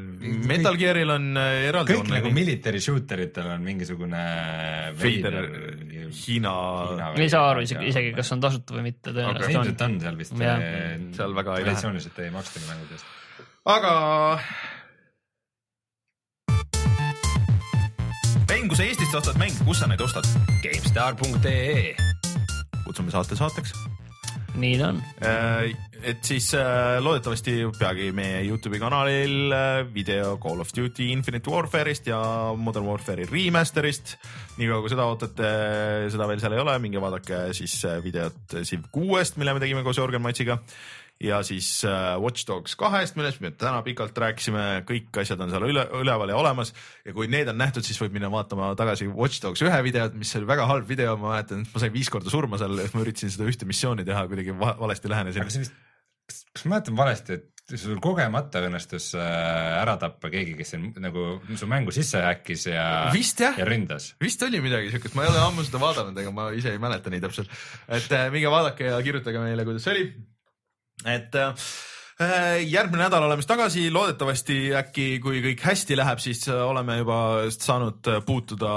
Metal 0.49 0.77
Gearil 0.81 1.11
on 1.13 1.27
äh, 1.37 1.67
eraldi. 1.69 1.93
kõik 1.93 2.09
nagu 2.09 2.31
military 2.33 2.81
shooter 2.81 3.21
itel 3.27 3.51
on 3.53 3.61
mingisugune 3.65 4.23
veider 4.97 5.37
mingi- 5.45 6.07
Hiina, 6.15 6.51
ei 7.17 7.27
saa 7.29 7.49
aru 7.51 7.63
isegi, 7.65 7.89
isegi 7.89 8.11
kas 8.15 8.29
on 8.33 8.41
tasuta 8.41 8.75
või 8.77 8.85
mitte, 8.87 9.09
tõenäoliselt 9.11 9.51
ilmselt 9.51 9.81
on. 9.85 9.95
on 9.97 10.03
seal 10.05 10.17
vist. 10.19 10.35
Jah. 10.39 10.63
Seal 11.17 11.33
väga 11.37 11.57
ei 11.57 11.65
lähe. 11.65 11.65
traditsiooniliselt 11.69 12.19
ei 12.23 12.31
maksta 12.33 12.61
nii 12.61 12.69
mängude 12.71 12.97
eest. 12.97 13.05
aga. 13.75 13.93
mäng, 18.49 18.69
kui 18.71 18.77
sa 18.79 18.85
Eestist 18.89 19.15
ostad 19.21 19.37
mänge, 19.37 19.61
kus 19.65 19.81
sa 19.83 19.89
neid 19.91 20.01
ostad? 20.01 20.25
GameStar.ee 20.63 21.93
kutsume 22.85 23.11
saate 23.13 23.37
saateks. 23.37 23.73
Nii 24.59 24.77
ta 24.79 24.89
on. 24.93 25.01
et 26.05 26.21
siis 26.27 26.47
äh, 26.57 26.97
loodetavasti 27.03 27.55
peagi 27.79 28.11
meie 28.15 28.41
Youtube'i 28.47 28.79
kanalil 28.81 29.53
äh, 29.55 29.79
video 29.93 30.35
Call 30.41 30.61
of 30.63 30.73
Duty 30.75 31.09
Infinite 31.13 31.51
Warfare'ist 31.51 32.09
ja 32.11 32.19
Modern 32.57 32.87
Warfare'i 32.89 33.27
remaster'ist. 33.31 34.17
niikaua 34.59 34.83
kui 34.83 34.93
seda 34.93 35.07
ootate, 35.09 35.53
seda 36.13 36.29
veel 36.29 36.43
seal 36.43 36.57
ei 36.57 36.63
ole, 36.63 36.77
minge 36.83 37.01
vaadake 37.03 37.47
siis 37.57 37.79
äh, 37.89 37.97
videot 38.03 38.59
Civ 38.63 38.87
kuuest, 38.93 39.39
mille 39.41 39.55
me 39.55 39.63
tegime 39.63 39.83
koos 39.85 39.99
Jörgen 40.01 40.23
Matsiga 40.23 40.59
ja 41.23 41.39
siis 41.47 41.69
äh, 41.87 42.15
Watch 42.21 42.47
Dogs 42.47 42.75
kahest, 42.79 43.15
millest 43.15 43.39
me 43.43 43.51
täna 43.55 43.79
pikalt 43.85 44.17
rääkisime, 44.19 44.65
kõik 44.87 45.21
asjad 45.21 45.41
on 45.45 45.53
seal 45.53 45.67
üle, 45.69 45.85
üleval 46.01 46.33
ja 46.33 46.37
olemas 46.39 46.73
ja 47.05 47.15
kui 47.15 47.29
need 47.31 47.49
on 47.51 47.59
nähtud, 47.61 47.87
siis 47.87 47.99
võib 48.01 48.17
minna 48.17 48.31
vaatama 48.33 48.73
tagasi 48.79 49.07
Watch 49.07 49.43
Dogs 49.43 49.63
ühe 49.65 49.81
videot, 49.87 50.17
mis 50.19 50.35
oli 50.39 50.49
väga 50.49 50.67
halb 50.69 50.87
video, 50.89 51.15
ma 51.21 51.37
mäletan, 51.37 51.63
et 51.63 51.73
ma 51.73 51.83
sain 51.83 51.95
viis 51.95 52.11
korda 52.11 52.33
surma 52.33 52.59
seal, 52.61 52.75
ma 52.75 53.05
üritasin 53.05 53.31
seda 53.33 53.47
ühte 53.47 53.67
missiooni 53.69 54.07
teha, 54.07 54.27
kuidagi 54.31 54.55
va 54.59 54.75
valesti 54.81 55.11
lähenesin 55.11 55.47
vist, 55.47 55.75
kas 56.27 56.45
kas 56.55 56.65
ma 56.65 56.75
mäletan 56.75 56.97
valesti, 56.97 57.37
et 57.39 57.79
sul 57.81 57.97
kogemata 58.03 58.61
õnnestus 58.67 59.09
äh, 59.17 59.25
ära 59.79 59.95
tappa 60.01 60.29
keegi, 60.33 60.53
kes 60.59 60.75
nagu 61.01 61.25
su 61.57 61.69
mängu 61.69 61.93
sisse 61.95 62.21
häkkis 62.21 62.67
ja, 62.69 62.85
ja 63.57 63.67
ründas? 63.67 64.11
vist 64.21 64.43
oli 64.45 64.61
midagi 64.63 64.93
siukest, 64.93 65.17
ma 65.17 65.25
ei 65.25 65.31
ole 65.31 65.41
ammu 65.41 65.65
seda 65.65 65.81
vaadanud, 65.81 66.21
ega 66.21 66.33
ma 66.35 66.51
ise 66.57 66.75
ei 66.75 66.81
mäleta 66.81 67.13
nii 67.13 67.23
täpselt. 67.23 67.51
et 67.87 68.13
äh, 68.13 68.29
minge 68.33 68.53
vaadake 68.53 68.91
ja 68.91 69.01
kirjutage 69.05 69.41
meile, 69.41 69.67
kuidas 69.67 69.87
see 69.87 69.95
oli. 69.95 70.07
Et 71.03 71.35
äh, 71.35 72.63
järgmine 72.63 73.03
nädal 73.03 73.25
oleme 73.27 73.43
siis 73.43 73.49
tagasi, 73.49 73.85
loodetavasti 73.91 74.57
äkki, 74.79 75.07
kui 75.23 75.41
kõik 75.43 75.65
hästi 75.65 75.97
läheb, 75.99 76.21
siis 76.23 76.45
oleme 76.47 77.01
juba 77.01 77.19
saanud 77.51 78.11
puutuda 78.25 78.73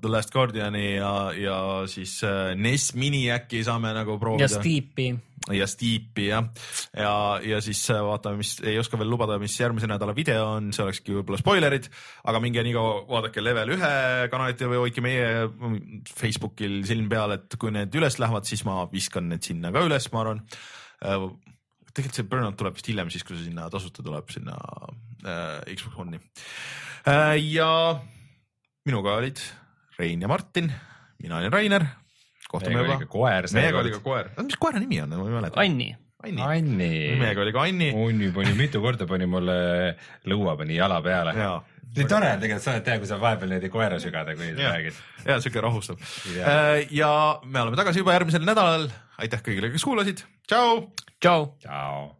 The 0.00 0.10
Last 0.10 0.34
Guardiani 0.34 0.96
ja, 0.96 1.14
ja 1.38 1.58
siis 1.90 2.18
äh, 2.26 2.54
NES 2.58 2.94
Mini 2.98 3.28
äkki 3.30 3.62
saame 3.66 3.94
nagu 3.94 4.18
proovida. 4.18 4.48
ja 4.48 4.56
Steepi. 4.56 5.12
Ja 5.56 5.64
Steepi 5.70 6.26
jah, 6.26 6.50
ja, 6.92 7.12
ja 7.46 7.60
siis 7.64 7.80
äh, 7.94 8.02
vaatame, 8.04 8.42
mis 8.42 8.58
ei 8.66 8.74
oska 8.78 8.98
veel 9.00 9.08
lubada, 9.08 9.38
mis 9.40 9.54
järgmise 9.56 9.88
nädala 9.88 10.12
video 10.14 10.50
on, 10.58 10.68
see 10.74 10.84
olekski 10.84 11.14
võib-olla 11.16 11.40
spoilerid, 11.40 11.86
aga 12.28 12.42
minge 12.44 12.66
nii 12.66 12.74
kaua 12.76 12.98
vaadake 13.08 13.46
level 13.46 13.72
ühe 13.78 13.94
kanalit 14.34 14.66
või 14.66 14.82
hoidke 14.82 15.06
meie 15.06 15.46
Facebookil 16.10 16.82
silm 16.90 17.08
peal, 17.08 17.38
et 17.38 17.56
kui 17.56 17.72
need 17.72 17.94
üles 17.96 18.20
lähevad, 18.20 18.50
siis 18.50 18.66
ma 18.68 18.82
viskan 18.92 19.30
need 19.32 19.46
sinna 19.46 19.72
ka 19.72 19.86
üles, 19.86 20.10
ma 20.12 20.26
arvan 20.26 20.44
tegelikult 21.00 22.18
see 22.20 22.28
Burnout 22.30 22.58
tuleb 22.60 22.76
vist 22.78 22.90
hiljem, 22.90 23.10
siis 23.12 23.24
kui 23.26 23.36
see 23.38 23.48
sinna 23.48 23.68
tasuta 23.72 24.04
tuleb 24.06 24.28
sinna 24.32 24.56
äh, 25.24 25.72
Xbox 25.74 25.96
One'i 26.04 26.20
äh,. 26.20 27.38
ja 27.50 27.70
minuga 28.86 29.16
olid 29.20 29.40
Rein 30.00 30.22
ja 30.22 30.28
Martin, 30.28 30.70
mina 31.22 31.40
olin 31.40 31.52
Rainer. 31.52 31.86
kohtume 32.48 32.84
juba. 32.84 33.00
koer. 33.06 33.48
meiega 33.54 33.82
oli 33.82 33.92
ka 33.94 34.04
koer, 34.04 34.30
mis 34.42 34.56
koera 34.60 34.80
nimi 34.82 35.00
on, 35.02 35.12
ma 35.12 35.26
ei 35.26 35.34
mäleta. 35.36 35.60
Anni. 35.60 35.90
Anni, 36.24 36.42
Anni.. 36.44 36.94
meiega 37.20 37.44
oli 37.44 37.52
ka 37.56 37.66
Anni. 37.68 37.90
Anni 37.96 38.30
pani 38.34 38.54
mitu 38.58 38.80
korda 38.84 39.06
pani 39.08 39.28
mulle 39.30 39.58
lõua 40.28 40.56
pani 40.60 40.78
jala 40.78 41.00
peale. 41.04 41.34
nii 41.34 42.08
tore 42.08 42.32
on 42.32 42.42
tegelikult 42.42 42.66
seda 42.66 42.82
teha, 42.86 43.02
kui 43.02 43.10
sa 43.10 43.20
vahepeal 43.20 43.52
niimoodi 43.52 43.70
koera 43.72 44.00
sügada, 44.02 44.34
kui 44.38 44.50
sa 44.54 44.72
räägid. 44.72 44.98
ja 45.26 45.38
siuke 45.44 45.62
rahustab. 45.64 46.02
Äh, 46.38 46.88
ja 46.94 47.12
me 47.44 47.64
oleme 47.64 47.78
tagasi 47.80 48.02
juba 48.04 48.16
järgmisel 48.16 48.46
nädalal. 48.46 48.88
Aitäh 49.20 49.42
kõigile, 49.44 49.72
kes 49.72 49.84
kuulasid. 49.84 50.24
tšau. 50.48 50.86
tšau. 51.60 52.19